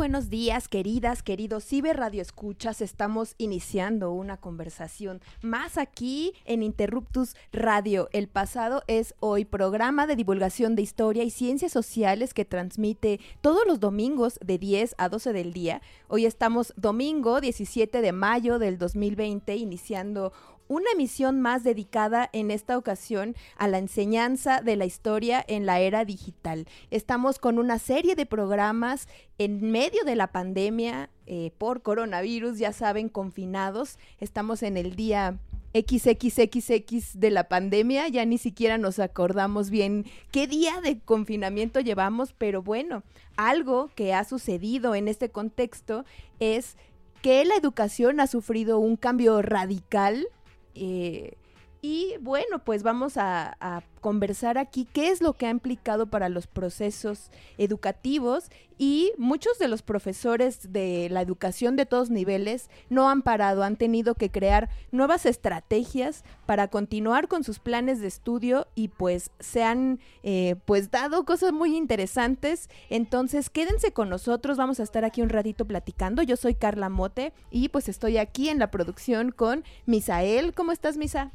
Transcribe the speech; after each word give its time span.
buenos 0.00 0.30
días, 0.30 0.66
queridas, 0.66 1.22
queridos 1.22 1.62
Ciber 1.62 1.98
Radio 1.98 2.22
Escuchas. 2.22 2.80
Estamos 2.80 3.34
iniciando 3.36 4.12
una 4.12 4.38
conversación 4.38 5.20
más 5.42 5.76
aquí 5.76 6.32
en 6.46 6.62
Interruptus 6.62 7.36
Radio. 7.52 8.08
El 8.14 8.26
pasado 8.26 8.82
es 8.86 9.14
hoy, 9.20 9.44
programa 9.44 10.06
de 10.06 10.16
divulgación 10.16 10.74
de 10.74 10.80
historia 10.80 11.22
y 11.22 11.28
ciencias 11.28 11.72
sociales 11.72 12.32
que 12.32 12.46
transmite 12.46 13.20
todos 13.42 13.66
los 13.66 13.78
domingos 13.78 14.38
de 14.42 14.56
10 14.56 14.94
a 14.96 15.10
12 15.10 15.34
del 15.34 15.52
día. 15.52 15.82
Hoy 16.08 16.24
estamos 16.24 16.72
domingo 16.78 17.42
17 17.42 18.00
de 18.00 18.12
mayo 18.12 18.58
del 18.58 18.78
2020, 18.78 19.54
iniciando 19.56 20.32
una 20.70 20.86
emisión 20.94 21.40
más 21.40 21.64
dedicada 21.64 22.30
en 22.32 22.52
esta 22.52 22.78
ocasión 22.78 23.34
a 23.56 23.66
la 23.66 23.78
enseñanza 23.78 24.60
de 24.60 24.76
la 24.76 24.84
historia 24.84 25.44
en 25.48 25.66
la 25.66 25.80
era 25.80 26.04
digital. 26.04 26.68
Estamos 26.92 27.40
con 27.40 27.58
una 27.58 27.80
serie 27.80 28.14
de 28.14 28.24
programas 28.24 29.08
en 29.38 29.72
medio 29.72 30.04
de 30.04 30.14
la 30.14 30.28
pandemia 30.28 31.10
eh, 31.26 31.50
por 31.58 31.82
coronavirus, 31.82 32.56
ya 32.58 32.72
saben, 32.72 33.08
confinados. 33.08 33.98
Estamos 34.20 34.62
en 34.62 34.76
el 34.76 34.94
día 34.94 35.40
XXXX 35.74 37.18
de 37.18 37.30
la 37.32 37.48
pandemia, 37.48 38.06
ya 38.06 38.24
ni 38.24 38.38
siquiera 38.38 38.78
nos 38.78 39.00
acordamos 39.00 39.70
bien 39.70 40.06
qué 40.30 40.46
día 40.46 40.80
de 40.80 41.00
confinamiento 41.00 41.80
llevamos, 41.80 42.32
pero 42.32 42.62
bueno, 42.62 43.02
algo 43.36 43.90
que 43.96 44.14
ha 44.14 44.22
sucedido 44.22 44.94
en 44.94 45.08
este 45.08 45.30
contexto 45.30 46.04
es 46.38 46.76
que 47.22 47.44
la 47.44 47.56
educación 47.56 48.20
ha 48.20 48.28
sufrido 48.28 48.78
un 48.78 48.94
cambio 48.94 49.42
radical 49.42 50.28
eh, 50.74 51.34
y 51.82 52.16
bueno, 52.20 52.58
pues 52.64 52.82
vamos 52.82 53.16
a, 53.16 53.56
a, 53.60 53.82
conversar 54.00 54.58
aquí 54.58 54.86
qué 54.92 55.08
es 55.08 55.20
lo 55.20 55.34
que 55.34 55.46
ha 55.46 55.50
implicado 55.50 56.06
para 56.06 56.28
los 56.28 56.46
procesos 56.46 57.30
educativos 57.58 58.50
y 58.82 59.12
muchos 59.18 59.58
de 59.58 59.68
los 59.68 59.82
profesores 59.82 60.72
de 60.72 61.08
la 61.10 61.20
educación 61.20 61.76
de 61.76 61.84
todos 61.84 62.08
niveles 62.08 62.70
no 62.88 63.10
han 63.10 63.20
parado, 63.20 63.62
han 63.62 63.76
tenido 63.76 64.14
que 64.14 64.30
crear 64.30 64.70
nuevas 64.90 65.26
estrategias 65.26 66.24
para 66.46 66.68
continuar 66.68 67.28
con 67.28 67.44
sus 67.44 67.58
planes 67.58 68.00
de 68.00 68.06
estudio 68.06 68.68
y 68.74 68.88
pues 68.88 69.32
se 69.38 69.62
han 69.62 70.00
eh, 70.22 70.56
pues 70.64 70.90
dado 70.90 71.26
cosas 71.26 71.52
muy 71.52 71.76
interesantes. 71.76 72.70
Entonces 72.88 73.50
quédense 73.50 73.92
con 73.92 74.08
nosotros, 74.08 74.56
vamos 74.56 74.80
a 74.80 74.84
estar 74.84 75.04
aquí 75.04 75.20
un 75.20 75.28
ratito 75.28 75.66
platicando. 75.66 76.22
Yo 76.22 76.36
soy 76.36 76.54
Carla 76.54 76.88
Mote 76.88 77.34
y 77.50 77.68
pues 77.68 77.86
estoy 77.90 78.16
aquí 78.16 78.48
en 78.48 78.58
la 78.58 78.70
producción 78.70 79.30
con 79.30 79.62
Misael. 79.84 80.54
¿Cómo 80.54 80.72
estás, 80.72 80.96
Misa? 80.96 81.32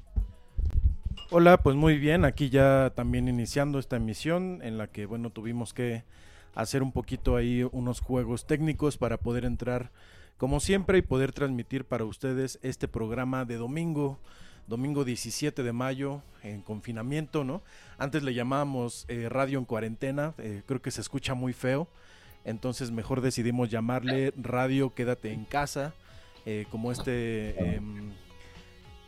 Hola, 1.32 1.58
pues 1.58 1.76
muy 1.76 1.98
bien, 1.98 2.24
aquí 2.24 2.52
ya 2.52 2.92
también 2.96 3.28
iniciando 3.28 3.80
esta 3.80 3.96
emisión 3.96 4.60
en 4.62 4.78
la 4.78 4.86
que, 4.86 5.08
bueno, 5.08 5.32
tuvimos 5.32 5.74
que 5.74 6.04
hacer 6.54 6.84
un 6.84 6.92
poquito 6.92 7.36
ahí 7.36 7.68
unos 7.72 8.00
juegos 8.00 8.46
técnicos 8.46 8.98
para 9.00 9.18
poder 9.18 9.44
entrar 9.44 9.90
como 10.38 10.60
siempre 10.60 11.00
y 11.00 11.02
poder 11.02 11.32
transmitir 11.32 11.84
para 11.84 12.06
ustedes 12.06 12.60
este 12.62 12.88
programa 12.88 13.44
de 13.44 13.56
domingo, 13.56 14.20
domingo 14.68 15.04
17 15.04 15.64
de 15.64 15.74
mayo 15.74 16.22
en 16.44 16.62
confinamiento, 16.62 17.44
¿no? 17.44 17.64
Antes 17.98 18.22
le 18.22 18.36
llamábamos 18.36 19.06
eh, 19.08 19.28
radio 19.28 19.58
en 19.58 19.66
cuarentena, 19.66 20.36
eh, 20.38 20.62
creo 20.68 20.84
que 20.84 20.92
se 20.92 21.02
escucha 21.02 21.34
muy 21.34 21.54
feo, 21.54 21.88
entonces 22.44 22.92
mejor 22.92 23.22
decidimos 23.22 23.72
llamarle 23.72 24.32
radio 24.38 24.94
quédate 24.94 25.34
en 25.34 25.46
casa, 25.46 25.96
eh, 26.46 26.68
como 26.70 26.92
este... 26.92 27.82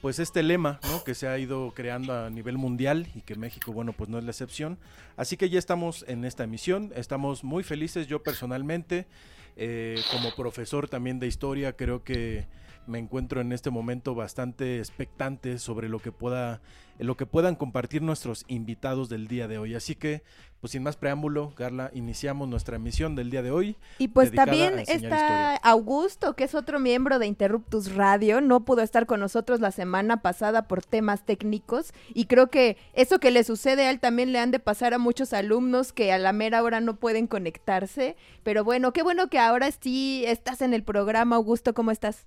Pues 0.02 0.20
este 0.20 0.44
lema 0.44 0.80
¿no? 0.84 1.04
que 1.04 1.16
se 1.16 1.28
ha 1.28 1.38
ido 1.38 1.72
creando 1.76 2.14
a 2.14 2.30
nivel 2.30 2.58
mundial 2.58 3.08
y 3.16 3.22
que 3.22 3.36
México, 3.36 3.74
bueno, 3.74 3.94
pues 3.94 4.10
no 4.10 4.20
es 4.20 4.24
la 4.24 4.32
excepción. 4.32 4.78
Así 5.16 5.38
que 5.38 5.50
ya 5.50 5.58
estamos 5.58 6.06
en 6.08 6.24
esta 6.24 6.44
emisión, 6.44 6.92
estamos 6.96 7.44
muy 7.44 7.64
felices, 7.64 8.08
yo 8.08 8.22
personalmente, 8.22 9.08
eh, 9.56 10.00
como 10.12 10.36
profesor 10.36 10.88
también 10.88 11.20
de 11.20 11.28
historia, 11.28 11.74
creo 11.74 12.04
que 12.04 12.46
me 12.88 13.00
encuentro 13.00 13.42
en 13.42 13.52
este 13.52 13.70
momento 13.70 14.16
bastante 14.16 14.80
expectante 14.80 15.60
sobre 15.60 15.90
lo 15.90 16.00
que 16.00 16.12
pueda 16.12 16.62
lo 17.00 17.16
que 17.16 17.26
puedan 17.26 17.56
compartir 17.56 18.02
nuestros 18.02 18.44
invitados 18.48 19.10
del 19.10 19.28
día 19.28 19.48
de 19.48 19.58
hoy. 19.58 19.76
Así 19.76 19.96
que, 19.96 20.24
pues 20.60 20.72
sin 20.72 20.84
más 20.84 20.98
preámbulo, 20.98 21.54
Carla, 21.54 21.92
iniciamos 21.94 22.48
nuestra 22.48 22.78
emisión 22.78 23.16
del 23.16 23.30
día 23.30 23.44
de 23.44 23.52
hoy. 23.52 23.78
Y 24.00 24.08
pues 24.08 24.32
también 24.32 24.80
está 24.80 25.56
Augusto, 25.58 26.36
que 26.36 26.46
es 26.46 26.56
otro 26.56 26.80
miembro 26.80 27.20
de 27.20 27.28
Interruptus 27.28 27.94
Radio, 27.94 28.42
no 28.42 28.62
pudo 28.66 28.82
estar 28.82 29.06
con 29.06 29.20
nosotros 29.20 29.60
la 29.60 29.72
semana 29.72 30.22
pasada 30.22 30.68
por 30.68 30.84
temas 30.84 31.24
técnicos 31.26 31.94
y 32.14 32.26
creo 32.26 32.50
que 32.50 32.78
eso 32.94 33.20
que 33.20 33.32
le 33.32 33.44
sucede 33.44 33.84
a 33.84 33.92
él 33.92 34.00
también 34.00 34.32
le 34.32 34.40
han 34.40 34.52
de 34.52 34.60
pasar 34.60 34.94
a 34.94 34.98
muchos 34.98 35.34
alumnos 35.34 35.94
que 35.94 36.12
a 36.12 36.18
la 36.18 36.34
mera 36.34 36.64
hora 36.64 36.82
no 36.82 36.96
pueden 36.96 37.28
conectarse, 37.28 38.16
pero 38.44 38.64
bueno, 38.64 38.94
qué 38.94 39.04
bueno 39.04 39.30
que 39.30 39.40
ahora 39.40 39.70
sí 39.72 40.24
estás 40.26 40.62
en 40.62 40.74
el 40.74 40.84
programa, 40.84 41.36
Augusto, 41.36 41.74
¿cómo 41.74 41.92
estás? 41.92 42.26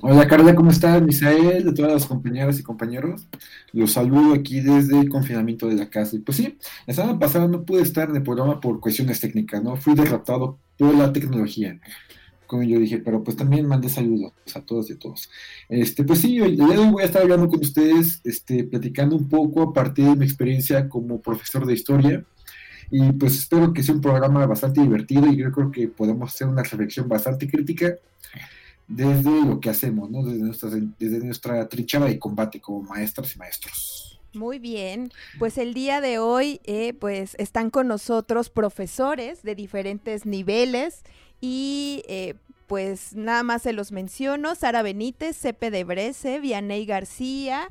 Hola 0.00 0.26
Carla, 0.26 0.54
¿cómo 0.54 0.70
estás? 0.70 1.00
Misael, 1.00 1.64
de 1.64 1.72
todas 1.72 1.92
las 1.92 2.06
compañeras 2.06 2.58
y 2.58 2.62
compañeros. 2.64 3.28
Los 3.72 3.92
saludo 3.92 4.34
aquí 4.34 4.60
desde 4.60 4.98
el 4.98 5.08
confinamiento 5.08 5.68
de 5.68 5.76
la 5.76 5.88
casa. 5.88 6.16
Y 6.16 6.18
pues 6.18 6.38
sí, 6.38 6.58
la 6.86 6.94
semana 6.94 7.18
pasada 7.18 7.46
no 7.46 7.64
pude 7.64 7.82
estar 7.82 8.10
en 8.10 8.16
el 8.16 8.22
programa 8.22 8.60
por 8.60 8.80
cuestiones 8.80 9.20
técnicas, 9.20 9.62
¿no? 9.62 9.76
Fui 9.76 9.94
derrotado 9.94 10.58
por 10.76 10.94
la 10.94 11.12
tecnología. 11.12 11.78
Como 12.48 12.64
yo 12.64 12.80
dije, 12.80 12.98
pero 12.98 13.22
pues 13.22 13.36
también 13.36 13.66
mandé 13.66 13.88
saludos 13.88 14.32
a 14.54 14.60
todos 14.60 14.90
y 14.90 14.94
a 14.94 14.98
todos. 14.98 15.30
Este, 15.68 16.04
pues 16.04 16.18
sí, 16.18 16.40
hoy 16.40 16.56
voy 16.56 17.02
a 17.02 17.06
estar 17.06 17.22
hablando 17.22 17.48
con 17.48 17.60
ustedes, 17.60 18.20
este, 18.24 18.64
platicando 18.64 19.14
un 19.14 19.28
poco 19.28 19.62
a 19.62 19.72
partir 19.72 20.06
de 20.06 20.16
mi 20.16 20.24
experiencia 20.24 20.88
como 20.88 21.20
profesor 21.20 21.64
de 21.64 21.74
historia. 21.74 22.24
Y 22.90 23.12
pues 23.12 23.38
espero 23.38 23.72
que 23.72 23.82
sea 23.82 23.94
un 23.94 24.00
programa 24.00 24.44
bastante 24.46 24.82
divertido 24.82 25.28
y 25.28 25.36
yo 25.36 25.50
creo 25.52 25.70
que 25.70 25.88
podemos 25.88 26.34
hacer 26.34 26.48
una 26.48 26.62
reflexión 26.62 27.08
bastante 27.08 27.48
crítica 27.48 27.94
desde 28.88 29.44
lo 29.44 29.60
que 29.60 29.70
hacemos, 29.70 30.10
¿no? 30.10 30.22
Desde 30.22 30.42
nuestra, 30.42 30.70
desde 31.68 32.00
de 32.06 32.18
combate 32.18 32.60
como 32.60 32.82
maestras 32.82 33.34
y 33.34 33.38
maestros. 33.38 34.20
Muy 34.34 34.58
bien, 34.58 35.10
pues 35.38 35.58
el 35.58 35.74
día 35.74 36.00
de 36.00 36.18
hoy 36.18 36.60
eh, 36.64 36.94
pues 36.94 37.34
están 37.38 37.68
con 37.68 37.86
nosotros 37.86 38.48
profesores 38.48 39.42
de 39.42 39.54
diferentes 39.54 40.24
niveles 40.24 41.02
y 41.40 42.02
eh, 42.08 42.34
pues 42.66 43.14
nada 43.14 43.42
más 43.42 43.62
se 43.62 43.74
los 43.74 43.92
menciono, 43.92 44.54
Sara 44.54 44.80
Benítez, 44.82 45.36
Cepe 45.36 45.70
de 45.70 45.84
Brese, 45.84 46.40
Vianey 46.40 46.86
García, 46.86 47.70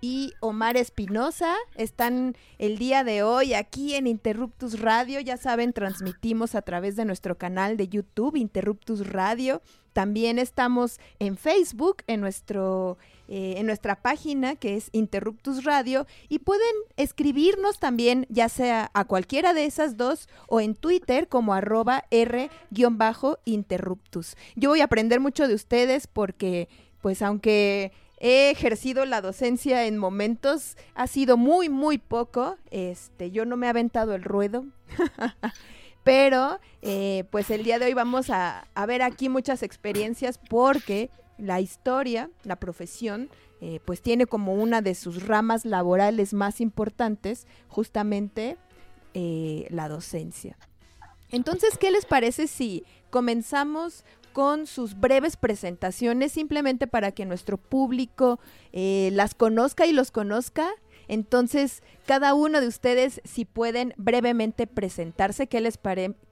y 0.00 0.32
Omar 0.40 0.76
Espinosa 0.76 1.56
están 1.74 2.34
el 2.58 2.78
día 2.78 3.04
de 3.04 3.22
hoy 3.22 3.54
aquí 3.54 3.94
en 3.94 4.06
Interruptus 4.06 4.80
Radio. 4.80 5.20
Ya 5.20 5.36
saben, 5.36 5.72
transmitimos 5.72 6.54
a 6.54 6.62
través 6.62 6.96
de 6.96 7.04
nuestro 7.04 7.36
canal 7.36 7.76
de 7.76 7.88
YouTube, 7.88 8.36
Interruptus 8.36 9.06
Radio. 9.06 9.60
También 9.92 10.38
estamos 10.38 11.00
en 11.18 11.36
Facebook, 11.36 11.98
en, 12.06 12.20
nuestro, 12.20 12.96
eh, 13.28 13.54
en 13.56 13.66
nuestra 13.66 14.00
página 14.00 14.54
que 14.56 14.76
es 14.76 14.88
Interruptus 14.92 15.64
Radio 15.64 16.06
y 16.28 16.38
pueden 16.40 16.74
escribirnos 16.96 17.80
también 17.80 18.26
ya 18.28 18.48
sea 18.48 18.90
a 18.94 19.04
cualquiera 19.04 19.54
de 19.54 19.66
esas 19.66 19.96
dos 19.96 20.28
o 20.48 20.60
en 20.60 20.74
Twitter 20.74 21.28
como 21.28 21.54
arroba 21.54 22.04
R-interruptus. 22.10 24.36
Yo 24.56 24.70
voy 24.70 24.80
a 24.80 24.84
aprender 24.84 25.20
mucho 25.20 25.46
de 25.48 25.54
ustedes 25.54 26.06
porque 26.06 26.68
pues 27.00 27.22
aunque 27.22 27.92
he 28.20 28.50
ejercido 28.50 29.06
la 29.06 29.22
docencia 29.22 29.86
en 29.86 29.96
momentos, 29.96 30.76
ha 30.94 31.06
sido 31.06 31.36
muy, 31.36 31.68
muy 31.68 31.98
poco. 31.98 32.58
Este, 32.70 33.30
yo 33.30 33.46
no 33.46 33.56
me 33.56 33.66
he 33.66 33.70
aventado 33.70 34.14
el 34.14 34.22
ruedo. 34.22 34.66
Pero, 36.04 36.58
eh, 36.82 37.24
pues 37.30 37.50
el 37.50 37.62
día 37.62 37.78
de 37.78 37.86
hoy 37.86 37.94
vamos 37.94 38.30
a, 38.30 38.66
ver 38.86 39.02
aquí 39.02 39.28
muchas 39.28 39.62
experiencias 39.62 40.38
porque 40.48 41.10
la 41.38 41.60
historia, 41.60 42.30
la 42.44 42.56
profesión, 42.56 43.28
eh, 43.60 43.80
pues 43.84 44.00
tiene 44.00 44.26
como 44.26 44.54
una 44.54 44.80
de 44.80 44.94
sus 44.94 45.26
ramas 45.26 45.64
laborales 45.64 46.32
más 46.32 46.60
importantes 46.60 47.46
justamente 47.68 48.56
eh, 49.12 49.66
la 49.70 49.88
docencia. 49.88 50.56
Entonces, 51.30 51.76
¿qué 51.78 51.90
les 51.90 52.06
parece 52.06 52.46
si 52.46 52.84
comenzamos 53.10 54.04
con 54.32 54.66
sus 54.66 54.98
breves 54.98 55.36
presentaciones 55.36 56.32
simplemente 56.32 56.86
para 56.86 57.12
que 57.12 57.26
nuestro 57.26 57.56
público 57.56 58.38
las 58.72 59.34
conozca 59.34 59.86
y 59.86 59.92
los 59.92 60.12
conozca. 60.12 60.70
Entonces, 61.10 61.82
cada 62.06 62.34
uno 62.34 62.60
de 62.60 62.68
ustedes, 62.68 63.20
si 63.24 63.44
pueden 63.44 63.94
brevemente 63.96 64.68
presentarse, 64.68 65.48
¿qué 65.48 65.60
les, 65.60 65.76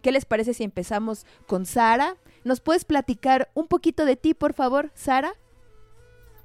qué 0.03 0.13
les 0.13 0.25
parece 0.25 0.55
si 0.55 0.63
empezamos 0.63 1.27
con 1.49 1.67
Sara? 1.67 2.17
¿Nos 2.45 2.61
puedes 2.61 2.85
platicar 2.85 3.51
un 3.55 3.67
poquito 3.67 4.05
de 4.05 4.15
ti, 4.15 4.35
por 4.35 4.53
favor, 4.53 4.93
Sara? 4.95 5.33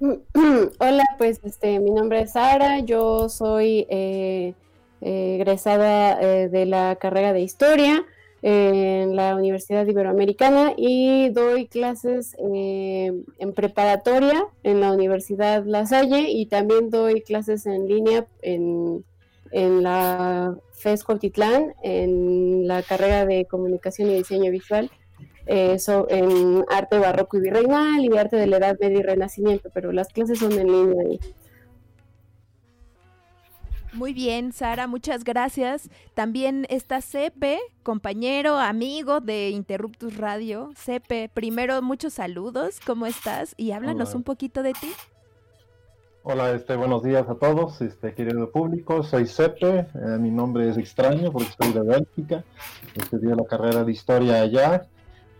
Hola, 0.00 1.04
pues 1.16 1.38
este, 1.44 1.78
mi 1.78 1.92
nombre 1.92 2.22
es 2.22 2.32
Sara, 2.32 2.80
yo 2.80 3.28
soy 3.28 3.86
eh, 3.88 4.54
egresada 5.00 6.20
eh, 6.20 6.48
de 6.48 6.66
la 6.66 6.96
carrera 6.96 7.32
de 7.32 7.40
historia 7.40 8.04
en 8.46 9.16
la 9.16 9.34
Universidad 9.36 9.86
Iberoamericana 9.86 10.74
y 10.76 11.30
doy 11.30 11.66
clases 11.66 12.36
eh, 12.52 13.10
en 13.38 13.52
preparatoria 13.54 14.44
en 14.62 14.80
la 14.82 14.92
Universidad 14.92 15.64
La 15.64 15.86
Salle 15.86 16.26
y 16.28 16.44
también 16.44 16.90
doy 16.90 17.22
clases 17.22 17.64
en 17.64 17.88
línea 17.88 18.26
en, 18.42 19.02
en 19.50 19.82
la 19.82 20.58
FES 20.72 21.04
Cotitlán 21.04 21.72
en 21.82 22.68
la 22.68 22.82
carrera 22.82 23.24
de 23.24 23.46
comunicación 23.46 24.10
y 24.10 24.16
diseño 24.16 24.50
visual 24.50 24.90
eh, 25.46 25.78
en 26.10 26.64
arte 26.68 26.98
barroco 26.98 27.38
y 27.38 27.40
virreinal 27.40 28.04
y 28.04 28.14
arte 28.14 28.36
de 28.36 28.46
la 28.46 28.58
Edad 28.58 28.76
Media 28.78 28.98
y 28.98 29.02
Renacimiento, 29.02 29.70
pero 29.72 29.90
las 29.90 30.08
clases 30.08 30.38
son 30.38 30.52
en 30.52 30.66
línea. 30.66 31.18
Muy 33.94 34.12
bien, 34.12 34.52
Sara, 34.52 34.88
muchas 34.88 35.22
gracias. 35.22 35.88
También 36.14 36.66
está 36.68 37.00
Cepe, 37.00 37.60
compañero, 37.84 38.56
amigo 38.58 39.20
de 39.20 39.50
Interruptus 39.50 40.16
Radio. 40.16 40.72
Cepe, 40.76 41.30
primero 41.32 41.80
muchos 41.80 42.14
saludos, 42.14 42.80
¿cómo 42.84 43.06
estás? 43.06 43.54
Y 43.56 43.70
háblanos 43.70 44.16
un 44.16 44.24
poquito 44.24 44.64
de 44.64 44.72
ti. 44.72 44.90
Hola, 46.24 46.50
este, 46.50 46.74
buenos 46.74 47.04
días 47.04 47.28
a 47.28 47.36
todos, 47.36 47.80
este, 47.82 48.14
querido 48.14 48.50
público. 48.50 49.04
Soy 49.04 49.28
Cepe, 49.28 49.86
eh, 49.94 50.18
mi 50.18 50.32
nombre 50.32 50.68
es 50.68 50.76
extraño 50.76 51.30
porque 51.30 51.50
soy 51.56 51.72
de 51.72 51.82
Bélgica. 51.82 52.44
Estudié 52.96 53.36
la 53.36 53.44
carrera 53.44 53.84
de 53.84 53.92
historia 53.92 54.40
allá, 54.40 54.88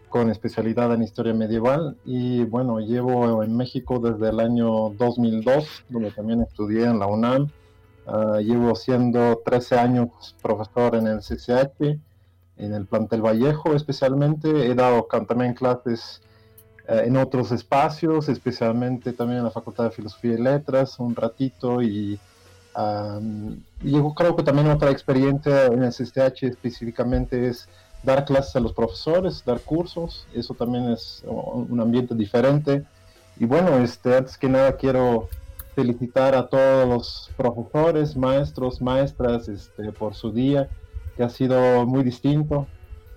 con 0.08 0.30
especialidad 0.30 0.94
en 0.94 1.02
historia 1.02 1.34
medieval. 1.34 1.96
Y 2.04 2.44
bueno, 2.44 2.78
llevo 2.78 3.42
en 3.42 3.56
México 3.56 3.98
desde 3.98 4.28
el 4.28 4.38
año 4.38 4.90
2002, 4.90 5.86
donde 5.88 6.12
también 6.12 6.42
estudié 6.42 6.84
en 6.84 7.00
la 7.00 7.08
UNAM 7.08 7.48
Ah, 8.06 8.38
llevo 8.40 8.74
siendo 8.74 9.40
13 9.44 9.78
años 9.78 10.36
profesor 10.42 10.94
en 10.94 11.06
el 11.06 11.20
CCH, 11.20 11.98
en 12.58 12.74
el 12.74 12.86
plantel 12.86 13.22
Vallejo 13.22 13.74
especialmente. 13.74 14.66
He 14.66 14.74
dado 14.74 15.06
también 15.26 15.54
clases 15.54 16.20
eh, 16.86 17.04
en 17.06 17.16
otros 17.16 17.50
espacios, 17.50 18.28
especialmente 18.28 19.12
también 19.12 19.38
en 19.38 19.44
la 19.44 19.50
Facultad 19.50 19.84
de 19.84 19.90
Filosofía 19.90 20.34
y 20.34 20.42
Letras, 20.42 20.98
un 20.98 21.16
ratito. 21.16 21.80
Y 21.82 22.18
yo 23.82 24.14
creo 24.14 24.36
que 24.36 24.42
también 24.42 24.68
otra 24.68 24.90
experiencia 24.90 25.66
en 25.66 25.84
el 25.84 25.92
CCH 25.92 26.42
específicamente 26.42 27.48
es 27.48 27.68
dar 28.02 28.24
clases 28.24 28.56
a 28.56 28.60
los 28.60 28.72
profesores, 28.74 29.42
dar 29.46 29.60
cursos. 29.60 30.26
Eso 30.34 30.52
también 30.52 30.90
es 30.90 31.22
un 31.24 31.80
ambiente 31.80 32.14
diferente. 32.14 32.84
Y 33.38 33.46
bueno, 33.46 33.78
este, 33.78 34.14
antes 34.14 34.36
que 34.36 34.48
nada 34.48 34.76
quiero 34.76 35.28
felicitar 35.74 36.34
a 36.34 36.46
todos 36.46 36.88
los 36.88 37.30
profesores, 37.36 38.16
maestros, 38.16 38.80
maestras 38.80 39.48
este, 39.48 39.92
por 39.92 40.14
su 40.14 40.32
día, 40.32 40.68
que 41.16 41.22
ha 41.22 41.28
sido 41.28 41.86
muy 41.86 42.02
distinto 42.02 42.66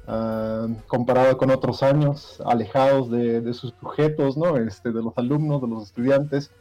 ah, 0.07 0.67
comparado 0.87 1.37
con 1.37 1.51
otros 1.51 1.83
años, 1.83 2.41
alejados 2.45 3.09
de, 3.11 3.53
sus 3.53 3.73
sujetos, 3.79 4.37
¿no? 4.37 4.57
este, 4.57 4.91
de 4.91 5.01
los 5.01 5.13
alumnos, 5.17 5.61
de 5.61 5.67
los 5.67 5.83
estudiantes. 5.83 6.51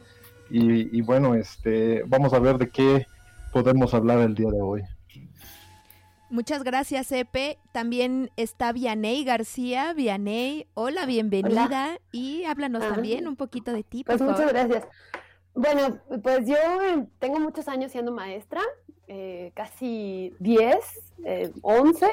Y, 0.49 1.01
bueno, 1.01 1.35
este, 1.35 2.03
vamos 2.07 2.31
a 2.33 2.39
ver 2.39 2.57
de 2.57 2.69
qué 2.69 3.05
podemos 3.51 3.93
hablar 3.93 4.19
el 4.19 4.33
día 4.33 4.49
de 4.49 4.61
hoy. 4.61 4.81
Muchas 6.29 6.63
gracias, 6.63 7.11
Epe. 7.11 7.57
También 7.73 8.31
está 8.37 8.71
Vianey 8.71 9.25
García. 9.25 9.93
Vianey, 9.93 10.67
hola, 10.73 11.05
bienvenida. 11.05 11.99
Y 12.11 12.43
háblanos 12.45 12.83
ah, 12.83 12.93
también 12.93 13.27
un 13.27 13.35
poquito 13.35 13.73
de 13.73 13.83
ti. 13.83 14.03
Por 14.03 14.17
pues 14.17 14.29
muchas 14.29 14.51
gracias. 14.51 14.87
Bueno, 15.57 15.97
pues 16.21 16.45
yo 16.45 16.55
eh, 16.55 17.07
tengo 17.17 17.39
muchos 17.39 17.67
años 17.67 17.91
siendo 17.91 18.11
maestra, 18.11 18.61
eh, 19.07 19.51
casi 19.55 20.31
10, 20.37 20.75
11. 21.63 22.05
Eh, 22.05 22.11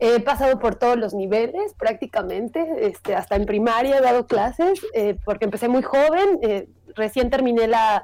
he 0.00 0.18
pasado 0.18 0.58
por 0.58 0.74
todos 0.74 0.98
los 0.98 1.14
niveles 1.14 1.74
prácticamente, 1.74 2.88
este, 2.88 3.14
hasta 3.14 3.36
en 3.36 3.46
primaria 3.46 3.98
he 3.98 4.00
dado 4.00 4.26
clases, 4.26 4.80
porque 5.24 5.44
empecé 5.44 5.68
muy 5.68 5.82
joven, 5.82 6.40
recién 6.96 7.30
terminé 7.30 7.68
la 7.68 8.02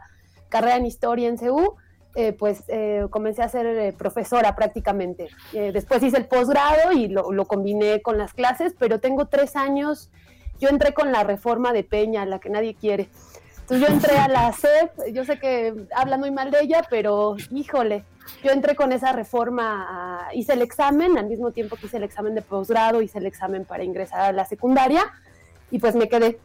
carrera 0.49 0.77
en 0.77 0.87
historia 0.87 1.29
en 1.29 1.39
CEU, 1.39 1.75
pues 2.39 2.63
comencé 3.11 3.43
a 3.43 3.49
ser 3.49 3.95
profesora 3.95 4.55
prácticamente. 4.55 5.29
después 5.53 6.05
hice 6.05 6.19
el 6.19 6.27
posgrado 6.27 6.93
y 6.93 7.09
lo, 7.09 7.33
lo, 7.33 7.47
combiné 7.47 8.01
con 8.01 8.17
las 8.17 8.33
clases, 8.33 8.77
pero 8.79 9.01
tengo 9.01 9.27
tres 9.27 9.57
años, 9.57 10.13
yo 10.61 10.69
entré 10.69 10.95
con 10.95 11.11
la 11.11 11.25
reforma 11.25 11.73
de 11.73 11.83
Peña, 11.83 12.25
la 12.27 12.39
que 12.39 12.49
nadie 12.49 12.77
quiere. 12.77 13.09
Entonces 13.71 13.87
yo 13.87 13.95
entré 13.95 14.17
a 14.17 14.29
la 14.29 14.51
SEP, 14.51 15.13
yo 15.13 15.27
sé 15.27 15.39
que 15.39 15.75
hablan 15.95 16.21
muy 16.21 16.31
mal 16.31 16.51
de 16.51 16.59
ella, 16.63 16.87
pero 16.89 17.37
híjole, 17.51 18.03
yo 18.43 18.51
entré 18.51 18.75
con 18.75 18.93
esa 18.93 19.13
reforma, 19.13 20.27
hice 20.33 20.55
el 20.55 20.63
examen, 20.63 21.19
al 21.19 21.27
mismo 21.27 21.51
tiempo 21.51 21.77
que 21.77 21.85
hice 21.85 21.99
el 21.99 22.05
examen 22.05 22.35
de 22.35 22.41
posgrado, 22.41 23.03
hice 23.03 23.19
el 23.19 23.27
examen 23.27 23.67
para 23.67 23.85
ingresar 23.85 24.23
a 24.23 24.33
la 24.33 24.47
secundaria 24.47 25.13
y 25.71 25.81
pues 25.81 25.97
me 25.97 26.09
quedé 26.09 26.39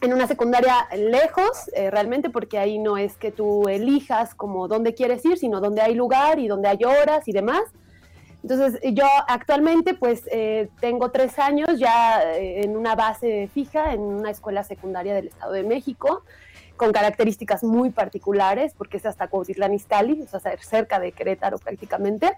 en 0.00 0.12
una 0.12 0.26
secundaria 0.26 0.88
lejos, 0.96 1.70
eh, 1.72 1.88
realmente, 1.88 2.30
porque 2.30 2.58
ahí 2.58 2.80
no 2.80 2.96
es 2.96 3.16
que 3.16 3.30
tú 3.30 3.68
elijas 3.68 4.34
como 4.34 4.66
dónde 4.66 4.92
quieres 4.92 5.24
ir, 5.24 5.38
sino 5.38 5.60
dónde 5.60 5.82
hay 5.82 5.94
lugar 5.94 6.40
y 6.40 6.48
dónde 6.48 6.66
hay 6.66 6.82
horas 6.82 7.28
y 7.28 7.32
demás. 7.32 7.62
Entonces, 8.42 8.80
yo 8.92 9.06
actualmente 9.28 9.94
pues 9.94 10.24
eh, 10.32 10.68
tengo 10.80 11.12
tres 11.12 11.38
años 11.38 11.78
ya 11.78 12.22
eh, 12.34 12.64
en 12.64 12.76
una 12.76 12.96
base 12.96 13.48
fija 13.54 13.92
en 13.92 14.00
una 14.00 14.30
escuela 14.30 14.64
secundaria 14.64 15.14
del 15.14 15.28
Estado 15.28 15.52
de 15.52 15.62
México 15.62 16.24
con 16.76 16.92
características 16.92 17.64
muy 17.64 17.90
particulares, 17.90 18.74
porque 18.76 18.98
es 18.98 19.06
hasta 19.06 19.28
Cuautitlán 19.28 19.74
Izcalli, 19.74 20.22
o 20.32 20.40
sea, 20.40 20.56
cerca 20.58 20.98
de 21.00 21.12
Querétaro 21.12 21.58
prácticamente. 21.58 22.32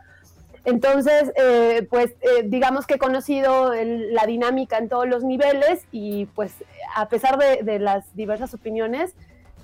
Entonces, 0.64 1.32
eh, 1.36 1.86
pues 1.88 2.10
eh, 2.20 2.42
digamos 2.44 2.86
que 2.86 2.94
he 2.94 2.98
conocido 2.98 3.72
la 3.74 4.26
dinámica 4.26 4.76
en 4.78 4.88
todos 4.88 5.08
los 5.08 5.24
niveles 5.24 5.84
y 5.92 6.26
pues 6.26 6.52
a 6.94 7.08
pesar 7.08 7.38
de, 7.38 7.78
las 7.78 8.14
diversas 8.14 8.52
opiniones, 8.54 9.14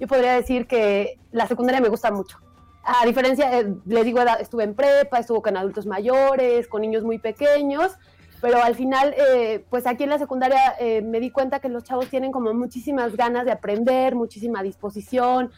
yo 0.01 0.07
podría 0.07 0.33
decir 0.33 0.67
que 0.67 1.19
la 1.31 1.47
secundaria 1.47 1.81
me 1.81 1.89
gusta 1.89 2.11
mucho. 2.11 2.39
A 2.85 3.05
diferencia, 3.07 3.59
eh, 3.59 3.67
le 3.87 4.05
digo, 4.05 4.21
estuve 4.41 4.65
en 4.65 4.75
prepa, 4.75 5.19
estuve 5.19 5.43
con 5.43 5.57
adultos 5.57 5.87
mayores, 5.87 6.69
con 6.69 6.83
niños 6.83 7.03
muy 7.03 7.19
pequeños, 7.19 7.93
pero 8.45 8.63
al 8.63 8.75
final, 8.75 9.15
eh, 9.17 9.65
pues 9.71 9.87
aquí 9.87 10.05
en 10.05 10.11
la 10.11 10.19
secundaria 10.19 10.75
eh, 10.79 11.01
me 11.01 11.19
di 11.19 11.31
cuenta 11.31 11.61
que 11.61 11.71
los 11.71 11.83
chavos 11.83 12.11
tienen 12.11 12.31
como 12.31 12.53
muchísimas 12.53 13.17
ganas 13.17 13.47
de 13.47 13.53
aprender, 13.53 14.15
muchísima 14.15 14.63
disposición, 14.63 15.51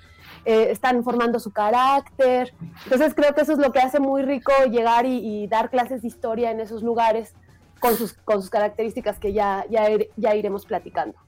eh, 0.44 0.68
están 0.70 1.02
formando 1.02 1.40
su 1.40 1.50
carácter. 1.50 2.54
Entonces 2.84 3.12
creo 3.12 3.34
que 3.34 3.40
eso 3.40 3.54
es 3.54 3.58
lo 3.58 3.72
que 3.72 3.80
hace 3.80 3.98
muy 3.98 4.22
rico 4.22 4.52
llegar 4.70 5.04
y, 5.04 5.48
dar 5.48 5.68
clases 5.68 6.02
de 6.02 6.06
historia 6.06 6.52
en 6.52 6.60
esos 6.60 6.84
lugares 6.84 7.34
con 7.80 7.96
sus, 7.96 8.12
con 8.12 8.40
sus 8.40 8.50
características 8.50 9.18
que 9.18 9.32
ya, 9.32 9.64
ya, 9.68 9.88
ya 10.16 10.36
iremos 10.36 10.64
platicando. 10.64 11.18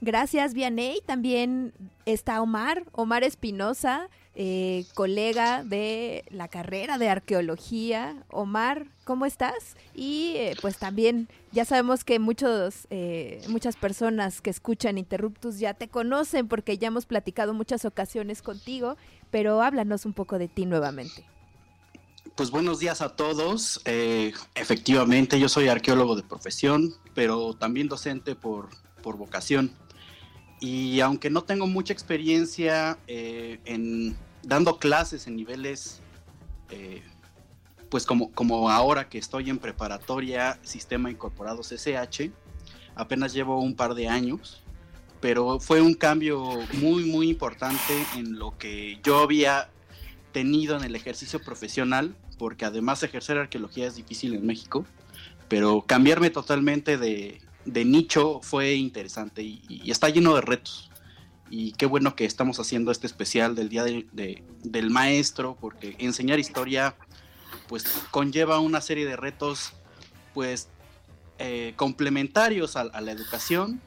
Gracias, 0.00 0.52
Vianey. 0.52 1.00
También 1.06 1.74
está 2.06 2.42
Omar, 2.42 2.82
Omar 2.90 3.22
Espinosa, 3.22 4.08
eh, 4.42 4.86
colega 4.94 5.64
de 5.64 6.24
la 6.30 6.48
carrera 6.48 6.96
de 6.96 7.10
arqueología. 7.10 8.24
Omar, 8.30 8.86
¿cómo 9.04 9.26
estás? 9.26 9.76
Y 9.94 10.32
eh, 10.36 10.56
pues 10.62 10.78
también 10.78 11.28
ya 11.52 11.66
sabemos 11.66 12.04
que 12.04 12.18
muchos, 12.18 12.86
eh, 12.88 13.42
muchas 13.48 13.76
personas 13.76 14.40
que 14.40 14.48
escuchan 14.48 14.96
Interruptus 14.96 15.58
ya 15.58 15.74
te 15.74 15.88
conocen 15.88 16.48
porque 16.48 16.78
ya 16.78 16.88
hemos 16.88 17.04
platicado 17.04 17.52
muchas 17.52 17.84
ocasiones 17.84 18.40
contigo, 18.40 18.96
pero 19.30 19.60
háblanos 19.60 20.06
un 20.06 20.14
poco 20.14 20.38
de 20.38 20.48
ti 20.48 20.64
nuevamente. 20.64 21.26
Pues 22.34 22.50
buenos 22.50 22.78
días 22.78 23.02
a 23.02 23.10
todos. 23.10 23.82
efectivamente, 23.84 25.38
yo 25.38 25.50
soy 25.50 25.68
arqueólogo 25.68 26.16
de 26.16 26.22
profesión, 26.22 26.94
pero 27.14 27.52
también 27.52 27.88
docente 27.88 28.34
por, 28.36 28.70
por 29.02 29.18
vocación. 29.18 29.70
Y 30.60 31.00
aunque 31.00 31.28
no 31.28 31.42
tengo 31.42 31.66
mucha 31.66 31.92
experiencia 31.92 32.98
en 33.06 34.16
dando 34.42 34.78
clases 34.78 35.26
en 35.26 35.36
niveles, 35.36 36.00
eh, 36.70 37.02
pues 37.88 38.06
como, 38.06 38.30
como 38.32 38.70
ahora 38.70 39.08
que 39.08 39.18
estoy 39.18 39.50
en 39.50 39.58
preparatoria 39.58 40.58
Sistema 40.62 41.10
Incorporado 41.10 41.62
CCH, 41.62 42.30
apenas 42.94 43.32
llevo 43.32 43.60
un 43.60 43.74
par 43.74 43.94
de 43.94 44.08
años, 44.08 44.62
pero 45.20 45.60
fue 45.60 45.80
un 45.80 45.94
cambio 45.94 46.42
muy, 46.74 47.04
muy 47.04 47.28
importante 47.30 48.06
en 48.16 48.38
lo 48.38 48.56
que 48.56 49.00
yo 49.02 49.18
había 49.20 49.70
tenido 50.32 50.76
en 50.76 50.84
el 50.84 50.94
ejercicio 50.94 51.40
profesional, 51.40 52.14
porque 52.38 52.64
además 52.64 53.02
ejercer 53.02 53.36
arqueología 53.38 53.86
es 53.86 53.96
difícil 53.96 54.34
en 54.34 54.46
México, 54.46 54.86
pero 55.48 55.84
cambiarme 55.86 56.30
totalmente 56.30 56.96
de, 56.96 57.40
nicho 57.66 58.40
fue 58.42 58.74
interesante 58.74 59.42
y, 59.42 59.90
está 59.90 60.08
lleno 60.08 60.34
de 60.34 60.40
retos 60.40 60.89
y 61.50 61.72
qué 61.72 61.84
bueno 61.84 62.14
que 62.14 62.24
estamos 62.24 62.60
haciendo 62.60 62.92
este 62.92 63.08
especial 63.08 63.56
del 63.56 63.68
Día 63.68 63.84
del 63.84 64.90
Maestro, 64.90 65.56
porque 65.60 65.96
enseñar 65.98 66.38
historia 66.38 66.94
pues 67.68 67.84
conlleva 68.10 68.60
una 68.60 68.80
serie 68.80 69.04
de 69.04 69.16
retos 69.16 69.72
pues 70.32 70.68
eh, 71.38 71.72
complementarios 71.76 72.76
a, 72.76 72.84
la 72.84 73.12
educación, 73.12 73.80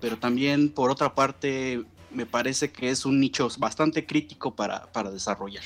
pero 0.00 0.18
también 0.18 0.68
por 0.68 0.90
otra 0.90 1.14
parte 1.14 1.84
me 2.10 2.26
parece 2.26 2.70
que 2.70 2.90
es 2.90 3.06
un 3.06 3.18
nicho 3.18 3.48
bastante 3.58 4.04
crítico 4.04 4.54
para, 4.54 4.92
para 4.92 5.10
desarrollar. 5.10 5.64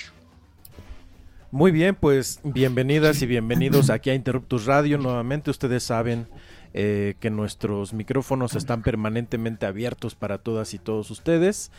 Muy 1.50 1.73
bien, 1.73 1.97
pues 1.97 2.38
bienvenidas 2.45 3.23
y 3.23 3.26
bienvenidos 3.26 3.90
aquí 3.90 4.11
a 4.11 4.14
Interruptus 4.14 4.66
Radio. 4.66 4.99
Nuevamente 4.99 5.50
ustedes 5.50 5.83
saben 5.83 6.28
eh, 6.72 7.14
que 7.20 7.30
nuestros 7.30 7.92
micrófonos 7.92 8.54
están 8.54 8.82
permanentemente 8.82 9.66
abiertos 9.66 10.14
para 10.14 10.38
todas 10.38 10.74
y 10.74 10.78
todos 10.78 11.10
ustedes. 11.10 11.70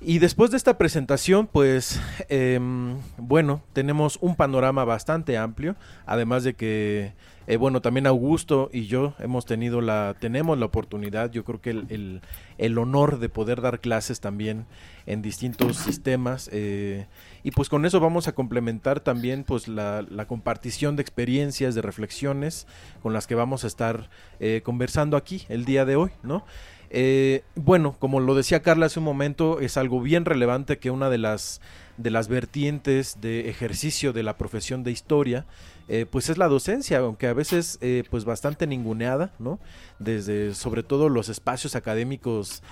Y 0.00 0.20
después 0.20 0.52
de 0.52 0.56
esta 0.56 0.78
presentación, 0.78 1.48
pues, 1.48 2.00
em, 2.28 2.96
bueno, 3.16 3.62
tenemos 3.72 4.16
un 4.20 4.36
panorama 4.36 4.84
bastante 4.84 5.36
amplio, 5.36 5.74
además 6.06 6.44
de 6.44 6.54
que, 6.54 7.14
eh, 7.48 7.56
bueno, 7.56 7.82
también 7.82 8.06
Augusto 8.06 8.70
y 8.72 8.86
yo 8.86 9.14
hemos 9.18 9.44
tenido 9.44 9.80
la, 9.80 10.14
tenemos 10.20 10.56
la 10.56 10.66
oportunidad, 10.66 11.32
yo 11.32 11.44
creo 11.44 11.60
que 11.60 11.70
el, 11.70 12.20
el, 12.58 12.78
honor 12.78 13.18
de 13.18 13.28
poder 13.28 13.60
dar 13.60 13.80
clases 13.80 14.20
también 14.20 14.66
en 15.06 15.20
distintos 15.20 15.76
sistemas, 15.78 16.48
eh, 16.52 17.06
y 17.42 17.50
pues 17.50 17.68
con 17.68 17.84
eso 17.84 17.98
vamos 17.98 18.28
a 18.28 18.36
complementar 18.36 19.00
también, 19.00 19.42
pues, 19.42 19.66
la, 19.66 20.06
la, 20.08 20.28
compartición 20.28 20.94
de 20.94 21.02
experiencias, 21.02 21.74
de 21.74 21.82
reflexiones 21.82 22.68
con 23.02 23.12
las 23.12 23.26
que 23.26 23.34
vamos 23.34 23.64
a 23.64 23.66
estar 23.66 24.10
eh, 24.38 24.60
conversando 24.62 25.16
aquí 25.16 25.44
el 25.48 25.64
día 25.64 25.84
de 25.84 25.96
hoy, 25.96 26.12
¿no? 26.22 26.44
Eh, 26.90 27.42
bueno, 27.54 27.96
como 27.98 28.20
lo 28.20 28.34
decía 28.34 28.62
Carla 28.62 28.86
hace 28.86 28.98
un 28.98 29.04
momento, 29.04 29.60
es 29.60 29.76
algo 29.76 30.00
bien 30.00 30.24
relevante 30.24 30.78
que 30.78 30.90
una 30.90 31.10
de 31.10 31.18
las, 31.18 31.60
de 31.96 32.10
las 32.10 32.28
vertientes 32.28 33.20
de 33.20 33.48
ejercicio 33.50 34.12
de 34.12 34.22
la 34.22 34.36
profesión 34.36 34.84
de 34.84 34.90
historia, 34.90 35.46
eh, 35.88 36.06
pues 36.10 36.30
es 36.30 36.38
la 36.38 36.48
docencia, 36.48 36.98
aunque 36.98 37.26
a 37.26 37.32
veces 37.32 37.78
eh, 37.80 38.04
pues 38.10 38.24
bastante 38.24 38.66
ninguneada, 38.66 39.32
¿no? 39.38 39.58
Desde 39.98 40.54
sobre 40.54 40.82
todo 40.82 41.08
los 41.08 41.28
espacios 41.28 41.74
académicos 41.74 42.62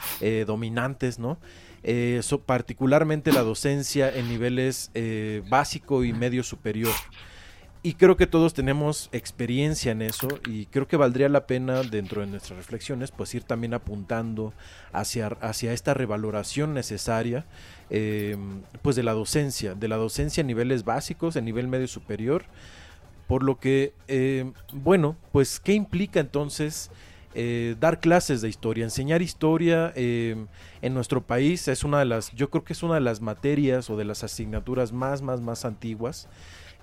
dominantes, 0.46 1.18
¿no? 1.18 1.38
particularmente 2.46 3.32
la 3.32 3.42
docencia 3.42 4.12
en 4.12 4.28
niveles 4.28 4.90
básico 5.48 6.02
y 6.02 6.12
medio 6.12 6.42
superior 6.42 6.92
y 7.86 7.94
creo 7.94 8.16
que 8.16 8.26
todos 8.26 8.52
tenemos 8.52 9.08
experiencia 9.12 9.92
en 9.92 10.02
eso 10.02 10.26
y 10.44 10.66
creo 10.66 10.88
que 10.88 10.96
valdría 10.96 11.28
la 11.28 11.46
pena 11.46 11.84
dentro 11.84 12.20
de 12.20 12.26
nuestras 12.26 12.56
reflexiones 12.56 13.12
pues 13.12 13.32
ir 13.36 13.44
también 13.44 13.74
apuntando 13.74 14.52
hacia, 14.92 15.28
hacia 15.40 15.72
esta 15.72 15.94
revaloración 15.94 16.74
necesaria 16.74 17.46
em, 17.88 18.62
pues 18.82 18.96
de 18.96 19.04
la 19.04 19.12
docencia, 19.12 19.76
de 19.76 19.86
la 19.86 19.94
docencia 19.94 20.42
a 20.42 20.46
niveles 20.46 20.84
básicos, 20.84 21.36
a 21.36 21.40
nivel 21.40 21.68
medio 21.68 21.86
superior, 21.86 22.46
por 23.28 23.44
lo 23.44 23.60
que, 23.60 23.92
em, 24.08 24.52
bueno, 24.72 25.16
pues 25.30 25.60
¿qué 25.60 25.72
implica 25.72 26.18
entonces? 26.18 26.90
Eh, 27.38 27.76
dar 27.78 28.00
clases 28.00 28.40
de 28.40 28.48
historia, 28.48 28.82
enseñar 28.82 29.22
historia 29.22 29.92
em, 29.94 30.48
en 30.82 30.92
nuestro 30.92 31.24
país 31.24 31.68
es 31.68 31.84
una 31.84 32.00
de 32.00 32.06
las, 32.06 32.32
yo 32.32 32.50
creo 32.50 32.64
que 32.64 32.72
es 32.72 32.82
una 32.82 32.94
de 32.94 33.00
las 33.02 33.20
materias 33.20 33.90
o 33.90 33.96
de 33.96 34.06
las 34.06 34.24
asignaturas 34.24 34.90
más, 34.92 35.22
más, 35.22 35.40
más 35.40 35.64
antiguas. 35.64 36.28